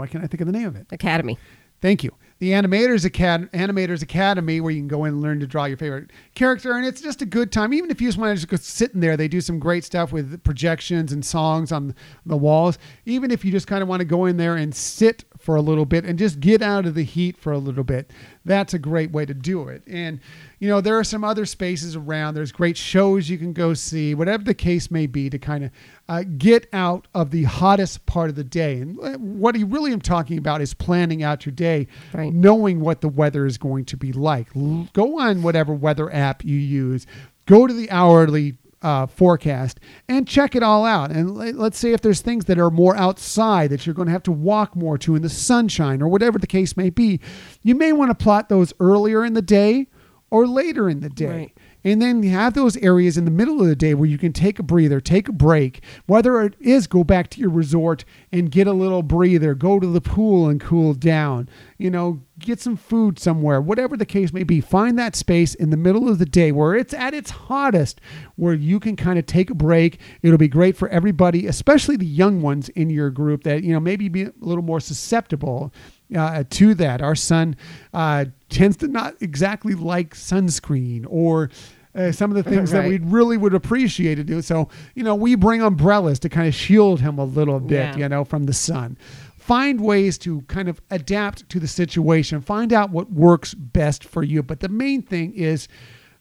Why 0.00 0.06
can't 0.06 0.24
I 0.24 0.26
think 0.26 0.40
of 0.40 0.46
the 0.46 0.52
name 0.52 0.66
of 0.66 0.76
it? 0.76 0.86
Academy. 0.90 1.38
Thank 1.80 2.04
you. 2.04 2.12
The 2.40 2.52
Animators 2.52 3.04
Acad- 3.04 3.50
Animators 3.52 4.02
Academy, 4.02 4.60
where 4.60 4.70
you 4.72 4.80
can 4.80 4.88
go 4.88 5.04
in 5.04 5.12
and 5.12 5.22
learn 5.22 5.40
to 5.40 5.46
draw 5.46 5.66
your 5.66 5.76
favorite 5.76 6.10
character, 6.34 6.72
and 6.72 6.86
it's 6.86 7.00
just 7.00 7.20
a 7.20 7.26
good 7.26 7.52
time. 7.52 7.74
Even 7.74 7.90
if 7.90 8.00
you 8.00 8.08
just 8.08 8.18
want 8.18 8.30
to 8.30 8.34
just 8.34 8.48
go 8.48 8.56
sit 8.56 8.92
in 8.94 9.00
there, 9.00 9.16
they 9.16 9.28
do 9.28 9.40
some 9.40 9.58
great 9.58 9.84
stuff 9.84 10.10
with 10.10 10.42
projections 10.42 11.12
and 11.12 11.24
songs 11.24 11.70
on 11.70 11.94
the 12.24 12.36
walls. 12.36 12.78
Even 13.04 13.30
if 13.30 13.44
you 13.44 13.52
just 13.52 13.66
kind 13.66 13.82
of 13.82 13.88
want 13.88 14.00
to 14.00 14.06
go 14.06 14.24
in 14.24 14.36
there 14.38 14.56
and 14.56 14.74
sit 14.74 15.24
for 15.40 15.56
a 15.56 15.60
little 15.62 15.84
bit 15.86 16.04
and 16.04 16.18
just 16.18 16.40
get 16.40 16.62
out 16.62 16.86
of 16.86 16.94
the 16.94 17.02
heat 17.04 17.36
for 17.36 17.52
a 17.52 17.58
little 17.58 17.84
bit, 17.84 18.10
that's 18.44 18.74
a 18.74 18.78
great 18.78 19.10
way 19.10 19.24
to 19.26 19.34
do 19.34 19.68
it. 19.68 19.82
And 19.86 20.20
you 20.58 20.68
know, 20.68 20.80
there 20.80 20.98
are 20.98 21.04
some 21.04 21.24
other 21.24 21.46
spaces 21.46 21.96
around. 21.96 22.34
There's 22.34 22.52
great 22.52 22.76
shows 22.76 23.30
you 23.30 23.38
can 23.38 23.52
go 23.54 23.72
see, 23.74 24.14
whatever 24.14 24.44
the 24.44 24.52
case 24.54 24.90
may 24.90 25.06
be, 25.06 25.30
to 25.30 25.38
kind 25.38 25.64
of 25.64 25.70
uh, 26.08 26.24
get 26.36 26.66
out 26.72 27.08
of 27.14 27.30
the 27.30 27.44
hottest 27.44 28.04
part 28.06 28.28
of 28.28 28.36
the 28.36 28.44
day. 28.44 28.78
And 28.80 28.98
uh, 29.00 29.12
what 29.18 29.56
I 29.56 29.62
really 29.62 29.92
am 29.92 30.00
talking 30.02 30.36
about 30.36 30.60
is 30.60 30.74
planning 30.74 31.22
out 31.22 31.46
your 31.46 31.54
day, 31.54 31.86
Right. 32.12 32.32
knowing 32.32 32.80
what 32.80 33.00
the 33.00 33.08
weather 33.08 33.46
is 33.46 33.56
going 33.56 33.86
to 33.86 33.96
be 33.96 34.12
like. 34.12 34.48
Go 34.92 35.18
on 35.18 35.42
whatever 35.42 35.72
weather 35.72 36.12
app 36.12 36.44
you 36.44 36.56
use, 36.58 37.06
go 37.46 37.66
to 37.66 37.72
the 37.72 37.90
hourly 37.90 38.56
uh, 38.82 39.06
forecast 39.06 39.78
and 40.08 40.26
check 40.26 40.54
it 40.56 40.62
all 40.62 40.84
out. 40.84 41.10
And 41.10 41.36
let- 41.36 41.56
let's 41.56 41.78
say 41.78 41.92
if 41.92 42.00
there's 42.00 42.20
things 42.20 42.46
that 42.46 42.58
are 42.58 42.70
more 42.70 42.96
outside 42.96 43.70
that 43.70 43.84
you're 43.86 43.94
going 43.94 44.06
to 44.06 44.12
have 44.12 44.22
to 44.24 44.32
walk 44.32 44.74
more 44.74 44.96
to 44.98 45.14
in 45.14 45.22
the 45.22 45.28
sunshine 45.28 46.00
or 46.02 46.08
whatever 46.08 46.38
the 46.38 46.46
case 46.46 46.76
may 46.76 46.90
be, 46.90 47.20
you 47.62 47.74
may 47.74 47.92
want 47.92 48.10
to 48.10 48.14
plot 48.14 48.48
those 48.48 48.72
earlier 48.80 49.24
in 49.24 49.34
the 49.34 49.42
day 49.42 49.86
or 50.30 50.46
later 50.46 50.88
in 50.88 51.00
the 51.00 51.10
day. 51.10 51.26
Right. 51.26 51.58
And 51.84 52.00
then 52.00 52.22
have 52.24 52.54
those 52.54 52.76
areas 52.78 53.16
in 53.16 53.24
the 53.24 53.30
middle 53.30 53.60
of 53.60 53.66
the 53.66 53.76
day 53.76 53.94
where 53.94 54.08
you 54.08 54.18
can 54.18 54.32
take 54.32 54.58
a 54.58 54.62
breather, 54.62 55.00
take 55.00 55.28
a 55.28 55.32
break. 55.32 55.82
Whether 56.06 56.42
it 56.42 56.54
is 56.60 56.86
go 56.86 57.04
back 57.04 57.30
to 57.30 57.40
your 57.40 57.50
resort 57.50 58.04
and 58.32 58.50
get 58.50 58.66
a 58.66 58.72
little 58.72 59.02
breather, 59.02 59.54
go 59.54 59.80
to 59.80 59.86
the 59.86 60.00
pool 60.00 60.48
and 60.48 60.60
cool 60.60 60.94
down, 60.94 61.48
you 61.78 61.90
know, 61.90 62.22
get 62.38 62.60
some 62.60 62.76
food 62.76 63.18
somewhere, 63.18 63.60
whatever 63.60 63.96
the 63.96 64.06
case 64.06 64.32
may 64.32 64.44
be. 64.44 64.60
Find 64.60 64.98
that 64.98 65.16
space 65.16 65.54
in 65.54 65.70
the 65.70 65.76
middle 65.76 66.08
of 66.08 66.18
the 66.18 66.26
day 66.26 66.52
where 66.52 66.74
it's 66.74 66.94
at 66.94 67.14
its 67.14 67.30
hottest, 67.30 68.00
where 68.36 68.54
you 68.54 68.80
can 68.80 68.96
kind 68.96 69.18
of 69.18 69.26
take 69.26 69.50
a 69.50 69.54
break. 69.54 70.00
It'll 70.22 70.38
be 70.38 70.48
great 70.48 70.76
for 70.76 70.88
everybody, 70.88 71.46
especially 71.46 71.96
the 71.96 72.06
young 72.06 72.42
ones 72.42 72.68
in 72.70 72.90
your 72.90 73.10
group 73.10 73.44
that, 73.44 73.62
you 73.62 73.72
know, 73.72 73.80
maybe 73.80 74.08
be 74.08 74.24
a 74.24 74.32
little 74.40 74.64
more 74.64 74.80
susceptible 74.80 75.72
uh, 76.16 76.44
to 76.50 76.74
that. 76.74 77.00
Our 77.02 77.14
son 77.14 77.56
uh, 77.94 78.26
tends 78.48 78.76
to 78.78 78.88
not 78.88 79.14
exactly 79.20 79.74
like 79.74 80.14
sunscreen 80.14 81.06
or 81.08 81.50
uh, 81.94 82.12
some 82.12 82.30
of 82.30 82.36
the 82.42 82.48
things 82.48 82.70
that 82.70 82.84
we 82.88 82.98
really 82.98 83.36
would 83.36 83.54
appreciate 83.54 84.16
to 84.16 84.24
do. 84.24 84.42
So, 84.42 84.68
you 84.94 85.02
know, 85.02 85.14
we 85.14 85.34
bring 85.34 85.60
umbrellas 85.62 86.18
to 86.20 86.28
kind 86.28 86.46
of 86.48 86.54
shield 86.54 87.00
him 87.00 87.18
a 87.18 87.24
little 87.24 87.60
bit, 87.60 87.96
Yeah. 87.96 87.96
you 87.96 88.08
know, 88.08 88.24
from 88.24 88.44
the 88.44 88.52
sun. 88.52 88.96
Find 89.36 89.80
ways 89.80 90.16
to 90.18 90.42
kind 90.42 90.68
of 90.68 90.80
adapt 90.90 91.48
to 91.48 91.58
the 91.58 91.66
situation, 91.66 92.40
find 92.40 92.72
out 92.72 92.90
what 92.90 93.10
works 93.10 93.54
best 93.54 94.04
for 94.04 94.22
you. 94.22 94.42
But 94.44 94.60
the 94.60 94.68
main 94.68 95.02
thing 95.02 95.32
is 95.34 95.66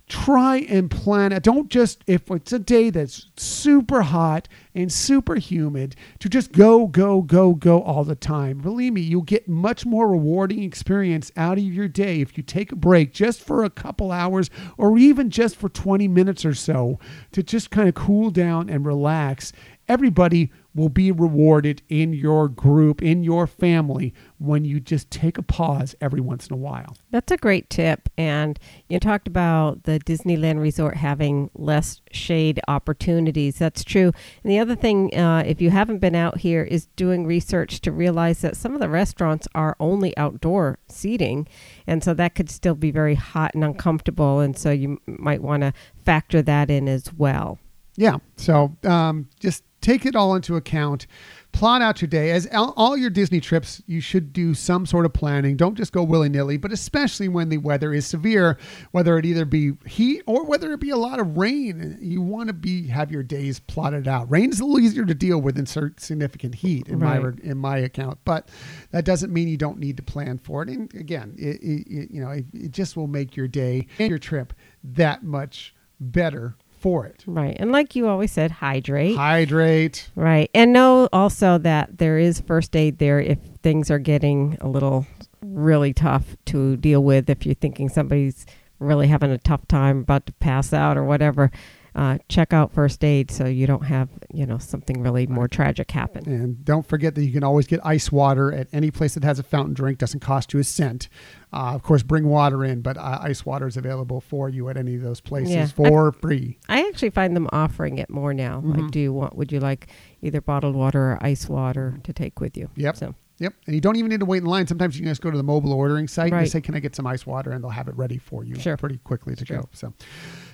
try 0.09 0.57
and 0.67 0.89
plan 0.89 1.31
it. 1.31 1.43
Don't 1.43 1.69
just, 1.69 2.03
if 2.07 2.29
it's 2.31 2.51
a 2.51 2.59
day 2.59 2.89
that's 2.89 3.27
super 3.37 4.01
hot 4.01 4.47
and 4.73 4.91
super 4.91 5.35
humid, 5.35 5.95
to 6.17 6.27
just 6.27 6.51
go, 6.51 6.87
go, 6.87 7.21
go, 7.21 7.53
go 7.53 7.81
all 7.83 8.03
the 8.03 8.15
time. 8.15 8.57
Believe 8.57 8.93
me, 8.93 9.01
you'll 9.01 9.21
get 9.21 9.47
much 9.47 9.85
more 9.85 10.09
rewarding 10.09 10.63
experience 10.63 11.31
out 11.37 11.59
of 11.59 11.63
your 11.63 11.87
day 11.87 12.21
if 12.21 12.37
you 12.37 12.43
take 12.43 12.71
a 12.71 12.75
break 12.75 13.13
just 13.13 13.39
for 13.41 13.63
a 13.63 13.69
couple 13.69 14.11
hours 14.11 14.49
or 14.77 14.97
even 14.97 15.29
just 15.29 15.55
for 15.55 15.69
20 15.69 16.07
minutes 16.07 16.43
or 16.43 16.55
so 16.55 16.99
to 17.31 17.43
just 17.43 17.69
kind 17.69 17.87
of 17.87 17.93
cool 17.93 18.31
down 18.31 18.67
and 18.67 18.85
relax. 18.85 19.53
Everybody 19.87 20.51
will 20.75 20.89
be 20.89 21.11
rewarded 21.11 21.81
in 21.89 22.13
your 22.13 22.47
group, 22.47 23.01
in 23.01 23.23
your 23.23 23.47
family, 23.47 24.13
when 24.37 24.63
you 24.63 24.79
just 24.79 25.09
take 25.09 25.37
a 25.37 25.41
pause 25.41 25.95
every 25.99 26.21
once 26.21 26.47
in 26.47 26.53
a 26.53 26.57
while. 26.57 26.95
That's 27.11 27.31
a 27.31 27.37
great 27.37 27.69
tip. 27.69 28.07
And 28.17 28.59
you 28.87 28.99
talked 28.99 29.27
about 29.27 29.83
the 29.83 29.99
Disneyland 29.99 30.61
Resort 30.61 30.95
having 30.95 31.49
less 31.55 32.01
shade 32.11 32.59
opportunities. 32.67 33.57
That's 33.57 33.83
true. 33.83 34.11
And 34.43 34.51
the 34.51 34.59
other 34.59 34.75
thing, 34.75 35.13
uh, 35.15 35.43
if 35.45 35.59
you 35.59 35.71
haven't 35.71 35.99
been 35.99 36.15
out 36.15 36.39
here, 36.39 36.63
is 36.63 36.85
doing 36.95 37.25
research 37.25 37.81
to 37.81 37.91
realize 37.91 38.41
that 38.41 38.55
some 38.55 38.73
of 38.73 38.79
the 38.79 38.89
restaurants 38.89 39.47
are 39.55 39.75
only 39.79 40.15
outdoor 40.17 40.79
seating. 40.87 41.47
And 41.87 42.03
so 42.03 42.13
that 42.13 42.35
could 42.35 42.49
still 42.49 42.75
be 42.75 42.91
very 42.91 43.15
hot 43.15 43.55
and 43.55 43.63
uncomfortable. 43.63 44.39
And 44.39 44.57
so 44.57 44.71
you 44.71 45.01
might 45.07 45.41
want 45.41 45.63
to 45.63 45.73
factor 46.05 46.41
that 46.43 46.69
in 46.69 46.87
as 46.87 47.11
well. 47.13 47.59
Yeah. 47.95 48.17
So 48.37 48.77
um, 48.85 49.27
just 49.39 49.63
take 49.81 50.05
it 50.05 50.15
all 50.15 50.35
into 50.35 50.55
account. 50.55 51.07
Plot 51.51 51.81
out 51.81 51.99
your 51.99 52.07
day. 52.07 52.29
As 52.29 52.47
all, 52.53 52.95
your 52.95 53.09
Disney 53.09 53.39
trips, 53.39 53.81
you 53.87 54.01
should 54.01 54.31
do 54.31 54.53
some 54.53 54.85
sort 54.85 55.03
of 55.07 55.13
planning. 55.13 55.57
Don't 55.57 55.73
just 55.73 55.91
go 55.91 56.03
willy 56.03 56.29
nilly, 56.29 56.57
but 56.57 56.71
especially 56.71 57.27
when 57.27 57.49
the 57.49 57.57
weather 57.57 57.91
is 57.91 58.05
severe, 58.05 58.55
whether 58.91 59.17
it 59.17 59.25
either 59.25 59.45
be 59.45 59.71
heat 59.87 60.21
or 60.27 60.45
whether 60.45 60.71
it 60.73 60.79
be 60.79 60.91
a 60.91 60.95
lot 60.95 61.19
of 61.19 61.37
rain, 61.37 61.97
you 61.99 62.21
want 62.21 62.47
to 62.49 62.53
be 62.53 62.87
have 62.89 63.11
your 63.11 63.23
days 63.23 63.59
plotted 63.61 64.07
out. 64.07 64.29
Rain 64.29 64.51
is 64.51 64.59
a 64.59 64.63
little 64.63 64.79
easier 64.79 65.05
to 65.05 65.15
deal 65.15 65.41
with 65.41 65.55
than 65.55 65.65
significant 65.65 66.53
heat 66.53 66.87
in 66.87 66.99
my 66.99 67.17
Right. 67.17 67.23
reg- 67.25 67.39
in 67.39 67.57
my 67.57 67.79
account, 67.79 68.19
but 68.25 68.47
that 68.91 69.03
doesn't 69.03 69.33
mean 69.33 69.47
you 69.47 69.57
don't 69.57 69.79
need 69.79 69.97
to 69.97 70.03
plan 70.03 70.37
for 70.37 70.61
it. 70.61 70.69
And 70.69 70.93
again, 70.93 71.33
it, 71.35 71.59
it- 71.63 72.11
you 72.11 72.21
know, 72.21 72.29
it, 72.29 72.45
it 72.53 72.71
just 72.71 72.95
will 72.95 73.07
make 73.07 73.35
your 73.35 73.47
day 73.47 73.87
and 73.97 74.07
your 74.07 74.19
trip 74.19 74.53
that 74.83 75.23
much 75.23 75.73
better 75.99 76.55
for 76.79 77.05
it. 77.05 77.23
Right. 77.27 77.55
And 77.59 77.71
like 77.71 77.95
you 77.95 78.07
always 78.07 78.31
said, 78.31 78.51
hydrate. 78.51 79.15
Hydrate. 79.15 80.09
Right. 80.15 80.49
And 80.53 80.73
know 80.73 81.09
also 81.11 81.57
that 81.59 81.97
there 81.97 82.17
is 82.17 82.39
first 82.41 82.75
aid 82.75 82.99
there 82.99 83.19
if 83.19 83.39
things 83.61 83.91
are 83.91 83.99
getting 83.99 84.57
a 84.61 84.67
little 84.67 85.05
really 85.41 85.93
tough 85.93 86.35
to 86.45 86.77
deal 86.77 87.03
with. 87.03 87.29
If 87.29 87.45
you're 87.45 87.55
thinking 87.55 87.89
somebody's 87.89 88.45
really 88.79 89.07
having 89.07 89.31
a 89.31 89.37
tough 89.37 89.67
time, 89.67 89.99
about 89.99 90.25
to 90.27 90.33
pass 90.33 90.73
out 90.73 90.97
or 90.97 91.03
whatever, 91.03 91.51
uh, 91.95 92.17
check 92.29 92.53
out 92.53 92.71
first 92.73 93.03
aid 93.03 93.31
so 93.31 93.45
you 93.45 93.65
don't 93.67 93.85
have, 93.85 94.09
you 94.33 94.45
know, 94.45 94.57
something 94.57 95.01
really 95.01 95.27
more 95.27 95.47
tragic 95.47 95.91
happen. 95.91 96.27
And 96.29 96.63
don't 96.63 96.85
forget 96.85 97.15
that 97.15 97.23
you 97.25 97.31
can 97.31 97.43
always 97.43 97.67
get 97.67 97.79
ice 97.83 98.11
water 98.11 98.51
at 98.53 98.67
any 98.71 98.91
place 98.91 99.13
that 99.15 99.23
has 99.23 99.39
a 99.39 99.43
fountain 99.43 99.73
drink. 99.73 99.97
Doesn't 99.97 100.19
cost 100.19 100.53
you 100.53 100.59
a 100.59 100.63
cent. 100.63 101.09
Uh, 101.51 101.73
of 101.73 101.81
course, 101.83 102.03
bring 102.03 102.25
water 102.27 102.63
in, 102.63 102.81
but 102.81 102.97
uh, 102.97 103.19
ice 103.21 103.45
water 103.45 103.67
is 103.67 103.75
available 103.75 104.21
for 104.21 104.49
you 104.49 104.69
at 104.69 104.77
any 104.77 104.95
of 104.95 105.01
those 105.01 105.19
places 105.19 105.53
Yeah. 105.55 105.65
for 105.67 106.11
free. 106.11 106.59
I 106.69 106.81
actually 106.87 107.09
find 107.09 107.35
them 107.35 107.47
offering 107.51 107.97
it 107.97 108.09
more 108.09 108.33
now. 108.33 108.61
Mhm. 108.61 108.77
Like, 108.81 108.91
do 108.91 108.99
you 108.99 109.11
want, 109.13 109.35
would 109.35 109.51
you 109.51 109.59
like 109.59 109.87
either 110.21 110.41
bottled 110.41 110.75
water 110.75 111.13
or 111.13 111.17
ice 111.21 111.49
water 111.49 111.99
to 112.03 112.13
take 112.13 112.39
with 112.39 112.55
you? 112.55 112.69
Yep. 112.75 112.97
So 112.97 113.15
Yep. 113.41 113.53
And 113.67 113.73
you 113.75 113.79
don't 113.79 113.95
even 113.95 114.09
need 114.09 114.19
to 114.19 114.25
wait 114.25 114.39
in 114.39 114.45
line. 114.45 114.67
Sometimes 114.67 114.97
you 114.97 115.01
can 115.03 115.11
just 115.11 115.21
go 115.21 115.31
to 115.31 115.37
the 115.37 115.43
mobile 115.43 115.71
ordering 115.71 116.09
site 116.09 116.25
and 116.25 116.33
Right. 116.33 116.41
just 116.41 116.51
say, 116.51 116.59
Can 116.59 116.75
I 116.75 116.79
get 116.79 116.93
some 116.93 117.07
ice 117.07 117.25
water? 117.25 117.51
And 117.51 117.63
they'll 117.63 117.69
have 117.71 117.87
it 117.87 117.95
ready 117.95 118.17
for 118.17 118.43
you 118.43 118.55
Sure. 118.55 118.75
pretty 118.75 118.97
quickly 118.97 119.33
to 119.33 119.45
True. 119.45 119.57
go. 119.59 119.69
So 119.71 119.93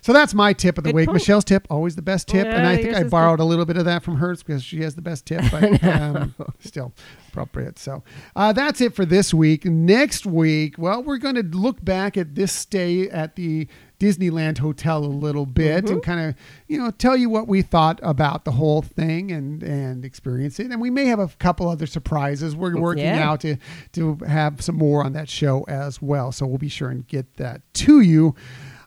so 0.06 0.14
that's 0.14 0.36
my 0.36 0.54
tip 0.54 0.78
of 0.78 0.84
the 0.84 0.92
Good 0.92 0.96
week. 0.98 1.08
point. 1.08 1.16
Michelle's 1.16 1.44
tip, 1.44 1.66
always 1.68 1.96
the 1.96 2.04
best 2.04 2.28
tip. 2.28 2.46
and 2.46 2.68
I 2.68 2.78
think 2.78 2.94
I 2.96 3.02
borrowed 3.06 3.40
a 3.40 3.44
little 3.44 3.66
bit 3.66 3.76
of 3.76 3.86
that 3.86 4.04
from 4.04 4.18
hers 4.18 4.44
because 4.44 4.64
she 4.64 4.82
has 4.82 4.94
the 4.94 5.02
best 5.02 5.26
tip, 5.26 5.42
but 5.50 5.84
um, 5.84 6.36
still 6.60 6.94
appropriate. 7.30 7.80
So 7.80 8.04
uh, 8.36 8.54
that's 8.54 8.82
it 8.82 8.94
for 8.94 9.04
this 9.04 9.34
week. 9.34 9.66
Next 9.66 10.28
week, 10.28 10.76
well, 10.78 11.02
we're 11.02 11.18
going 11.18 11.34
to 11.34 11.42
look 11.42 11.84
back 11.84 12.18
at 12.18 12.36
this 12.36 12.52
stay 12.54 13.10
at 13.10 13.36
the 13.36 13.68
Disneyland 14.00 14.60
Hotel 14.60 15.04
a 15.04 15.08
little 15.08 15.48
bit 15.48 15.90
and 15.90 16.04
kind 16.04 16.20
of, 16.30 16.36
you 16.68 16.78
know, 16.78 16.92
tell 16.92 17.18
you 17.18 17.28
what 17.28 17.48
we 17.48 17.64
thought 17.64 18.00
about 18.04 18.46
the 18.46 18.52
whole 18.52 18.84
thing 18.84 19.32
and 19.32 19.64
and 19.64 20.06
experience 20.06 20.60
it. 20.60 20.70
And 20.70 20.80
we 20.80 20.92
may 20.92 21.06
have 21.06 21.18
a 21.18 21.30
couple 21.40 21.68
other 21.68 21.88
surprises. 21.88 22.56
We're 22.56 22.78
working 22.80 23.06
Yeah. 23.06 23.28
out 23.28 23.40
to 23.42 23.56
to 23.94 24.18
have 24.28 24.62
some 24.62 24.76
more 24.76 25.04
on 25.04 25.14
that 25.14 25.30
show 25.30 25.64
as 25.64 26.00
well. 26.00 26.32
So 26.32 26.46
we'll 26.46 26.60
be 26.60 26.70
sure 26.70 26.90
and 26.90 27.08
get 27.08 27.38
that 27.38 27.62
to 27.76 28.02
you. 28.02 28.36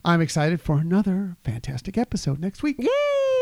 I'm 0.05 0.21
excited 0.21 0.61
for 0.61 0.79
another 0.79 1.37
fantastic 1.45 1.99
episode 1.99 2.39
next 2.41 2.63
week. 2.63 2.77
Yay! 2.79 2.89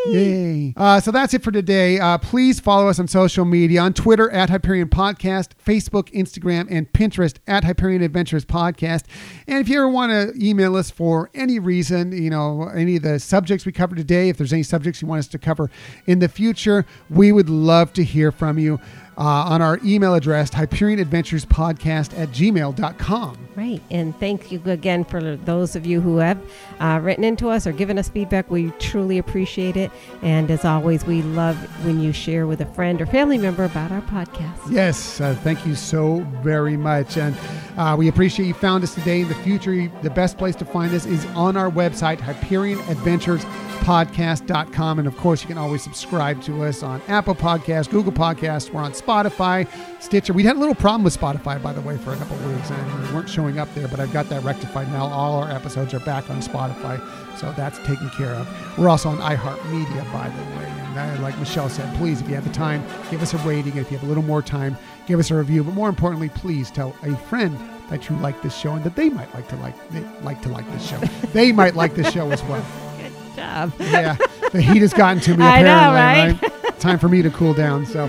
Yay. 0.09 0.75
Uh, 0.77 1.01
so 1.01 1.11
that's 1.11 1.35
it 1.35 1.43
for 1.43 1.51
today. 1.51 1.99
Uh, 1.99 2.17
please 2.19 2.61
follow 2.61 2.89
us 2.89 2.99
on 2.99 3.09
social 3.09 3.45
media 3.45 3.81
on 3.81 3.93
Twitter 3.93 4.31
at 4.31 4.51
Hyperion 4.51 4.89
Podcast, 4.89 5.51
Facebook, 5.65 6.11
Instagram, 6.13 6.67
and 6.71 6.93
Pinterest 6.93 7.37
at 7.47 7.65
Hyperion 7.65 8.03
Adventures 8.03 8.45
Podcast. 8.45 9.05
And 9.47 9.59
if 9.59 9.69
you 9.69 9.79
ever 9.79 9.89
want 9.89 10.13
to 10.13 10.33
email 10.45 10.77
us 10.77 10.91
for 10.91 11.31
any 11.35 11.59
reason, 11.59 12.13
you 12.13 12.31
know, 12.31 12.69
any 12.69 12.97
of 12.97 13.03
the 13.03 13.19
subjects 13.19 13.67
we 13.67 13.73
covered 13.73 13.99
today, 13.99 14.29
if 14.29 14.37
there's 14.37 14.53
any 14.53 14.63
subjects 14.63 15.03
you 15.03 15.09
want 15.09 15.21
us 15.21 15.29
to 15.29 15.39
cover 15.39 15.71
in 16.07 16.21
the 16.21 16.29
future, 16.29 16.87
we 17.11 17.33
would 17.33 17.49
love 17.51 17.93
to 17.95 18.05
hear 18.05 18.31
from 18.31 18.59
you 18.59 18.81
uh, 19.19 19.23
on 19.23 19.63
our 19.63 19.79
email 19.85 20.15
address, 20.15 20.51
HyperionAdventuresPodcast 20.51 22.19
at 22.19 22.31
gmail.com. 22.31 23.47
Right. 23.57 23.81
And 23.91 24.19
thank 24.21 24.53
you 24.53 24.61
again 24.67 25.03
for 25.05 25.37
those 25.37 25.75
of 25.77 25.87
you 25.87 26.03
who 26.03 26.19
have 26.19 26.39
uh, 26.79 27.01
written 27.03 27.25
into 27.25 27.49
us 27.49 27.67
or 27.67 27.73
given 27.73 27.99
us 27.99 28.11
feedback. 28.11 28.51
We 28.51 28.71
truly 28.73 29.17
appreciate 29.17 29.79
it. 29.79 29.91
And 30.21 30.51
as 30.51 30.67
always, 30.67 31.07
we 31.07 31.23
love 31.23 31.57
when 31.87 31.99
you 32.01 32.13
share 32.13 32.47
with 32.47 32.61
a 32.61 32.67
friend 32.67 33.01
or 33.01 33.07
family 33.07 33.39
member 33.39 33.65
about 33.65 33.93
our 33.93 34.03
podcast. 34.03 34.71
Yes, 34.71 35.23
uh, 35.23 35.35
thank 35.43 35.65
you 35.65 35.75
so 35.75 36.19
very 36.43 36.77
much. 36.77 37.17
And 37.17 37.35
uh, 37.79 37.97
we 37.99 38.09
appreciate 38.09 38.45
you 38.47 38.53
found 38.53 38.85
us 38.85 38.95
today. 38.95 39.23
In 39.23 39.29
the 39.29 39.35
future, 39.37 39.91
the 40.03 40.11
best 40.11 40.37
place 40.37 40.55
to 40.57 40.67
find 40.67 40.93
us 40.93 41.07
is 41.07 41.25
on 41.27 41.57
our 41.57 41.71
website, 41.71 42.19
HyperionAdventuresPodcast.com. 42.19 44.99
And 44.99 45.09
of 45.09 45.17
course, 45.17 45.41
you 45.41 45.49
can 45.49 45.57
always 45.57 45.83
subscribe 45.83 46.43
to 46.43 46.65
us 46.65 46.83
on 46.83 47.01
Apple 47.09 47.35
Podcasts, 47.35 47.89
Google 47.89 48.13
Podcasts. 48.13 48.71
We're 48.71 48.83
on 48.83 48.93
Spotify, 48.93 49.06
Stitcher. 50.01 50.33
We 50.33 50.45
had 50.45 50.57
a 50.57 50.59
little 50.59 50.75
problem 50.75 51.03
with 51.03 51.19
Spotify, 51.19 51.61
by 51.63 51.73
the 51.73 51.81
way, 51.81 51.97
for 51.97 52.13
a 52.13 52.17
couple 52.17 52.37
of 52.37 52.55
weeks, 52.55 52.71
and 52.71 53.03
we 53.09 53.15
weren't 53.15 53.29
showing 53.29 53.59
up 53.59 53.73
there, 53.75 53.89
but 53.89 53.99
I've 53.99 54.13
got 54.13 54.29
that 54.29 54.43
rectified 54.45 54.89
now. 54.93 55.07
All 55.07 55.43
our 55.43 55.51
episodes 55.51 55.93
are 55.95 56.01
back 56.01 56.31
on 56.31 56.41
Spotify, 56.41 57.01
so 57.37 57.53
that's 57.53 57.79
taken 57.81 58.09
care 58.11 58.35
of. 58.35 58.79
We're 58.79 58.89
also 58.89 59.09
on 59.09 59.19
iHeartMedia, 59.19 60.13
by 60.13 60.29
the 60.29 60.43
way. 60.59 60.67
And 60.97 61.19
uh, 61.19 61.23
like 61.23 61.37
Michelle 61.39 61.69
said, 61.69 61.93
please, 61.97 62.21
if 62.21 62.29
you 62.29 62.35
have 62.37 62.45
the 62.45 62.53
time, 62.53 62.85
give 63.11 63.21
us 63.21 63.35
a 63.35 63.39
rating. 63.39 63.77
If 63.77 63.91
you 63.91 63.99
have 63.99 64.07
a 64.07 64.09
little 64.09 64.23
more 64.23 64.43
time, 64.43 64.77
give 65.07 65.19
us 65.19 65.31
a 65.31 65.35
review. 65.35 65.65
But 65.65 65.75
more 65.75 65.89
importantly, 65.89 66.29
please 66.29 66.71
tell 66.71 66.95
a 67.03 67.17
friend 67.17 67.59
that 67.91 68.09
you 68.09 68.17
like 68.17 68.41
this 68.43 68.57
show 68.57 68.73
and 68.75 68.85
that 68.85 68.97
they 68.97 69.09
might 69.09 69.33
like 69.35 69.49
to 69.49 69.57
like 69.57 69.91
they 69.91 70.01
like 70.23 70.41
to 70.43 70.49
like 70.49 70.71
this 70.73 70.89
show. 70.89 70.99
they 71.33 71.53
might 71.53 71.75
like 71.75 71.95
this 71.95 72.13
show 72.13 72.31
as 72.31 72.43
well. 72.45 72.65
Good 72.99 73.13
job. 73.37 73.73
Yeah, 73.81 74.17
the 74.53 74.63
heat 74.63 74.83
has 74.83 74.93
gotten 74.93 75.21
to 75.23 75.37
me. 75.37 75.45
I 75.45 75.63
know, 75.63 75.93
Apparently, 75.93 76.49
right? 76.49 76.81
Time 76.81 76.99
for 76.99 77.09
me 77.09 77.23
to 77.23 77.31
cool 77.31 77.55
down. 77.55 77.87
So. 77.87 78.07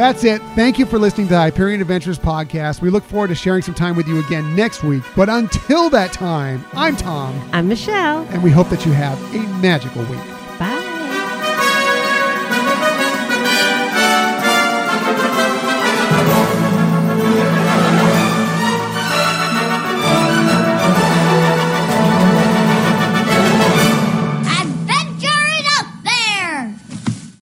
That's 0.00 0.24
it. 0.24 0.40
Thank 0.56 0.78
you 0.78 0.86
for 0.86 0.98
listening 0.98 1.26
to 1.26 1.34
the 1.34 1.38
Hyperion 1.38 1.82
Adventures 1.82 2.18
podcast. 2.18 2.80
We 2.80 2.88
look 2.88 3.04
forward 3.04 3.28
to 3.28 3.34
sharing 3.34 3.60
some 3.60 3.74
time 3.74 3.96
with 3.96 4.08
you 4.08 4.18
again 4.18 4.56
next 4.56 4.82
week. 4.82 5.02
But 5.14 5.28
until 5.28 5.90
that 5.90 6.10
time, 6.14 6.64
I'm 6.72 6.96
Tom, 6.96 7.38
I'm 7.52 7.68
Michelle. 7.68 8.26
and 8.30 8.42
we 8.42 8.50
hope 8.50 8.70
that 8.70 8.86
you 8.86 8.92
have 8.92 9.22
a 9.34 9.40
magical 9.60 10.02
week. 10.04 10.39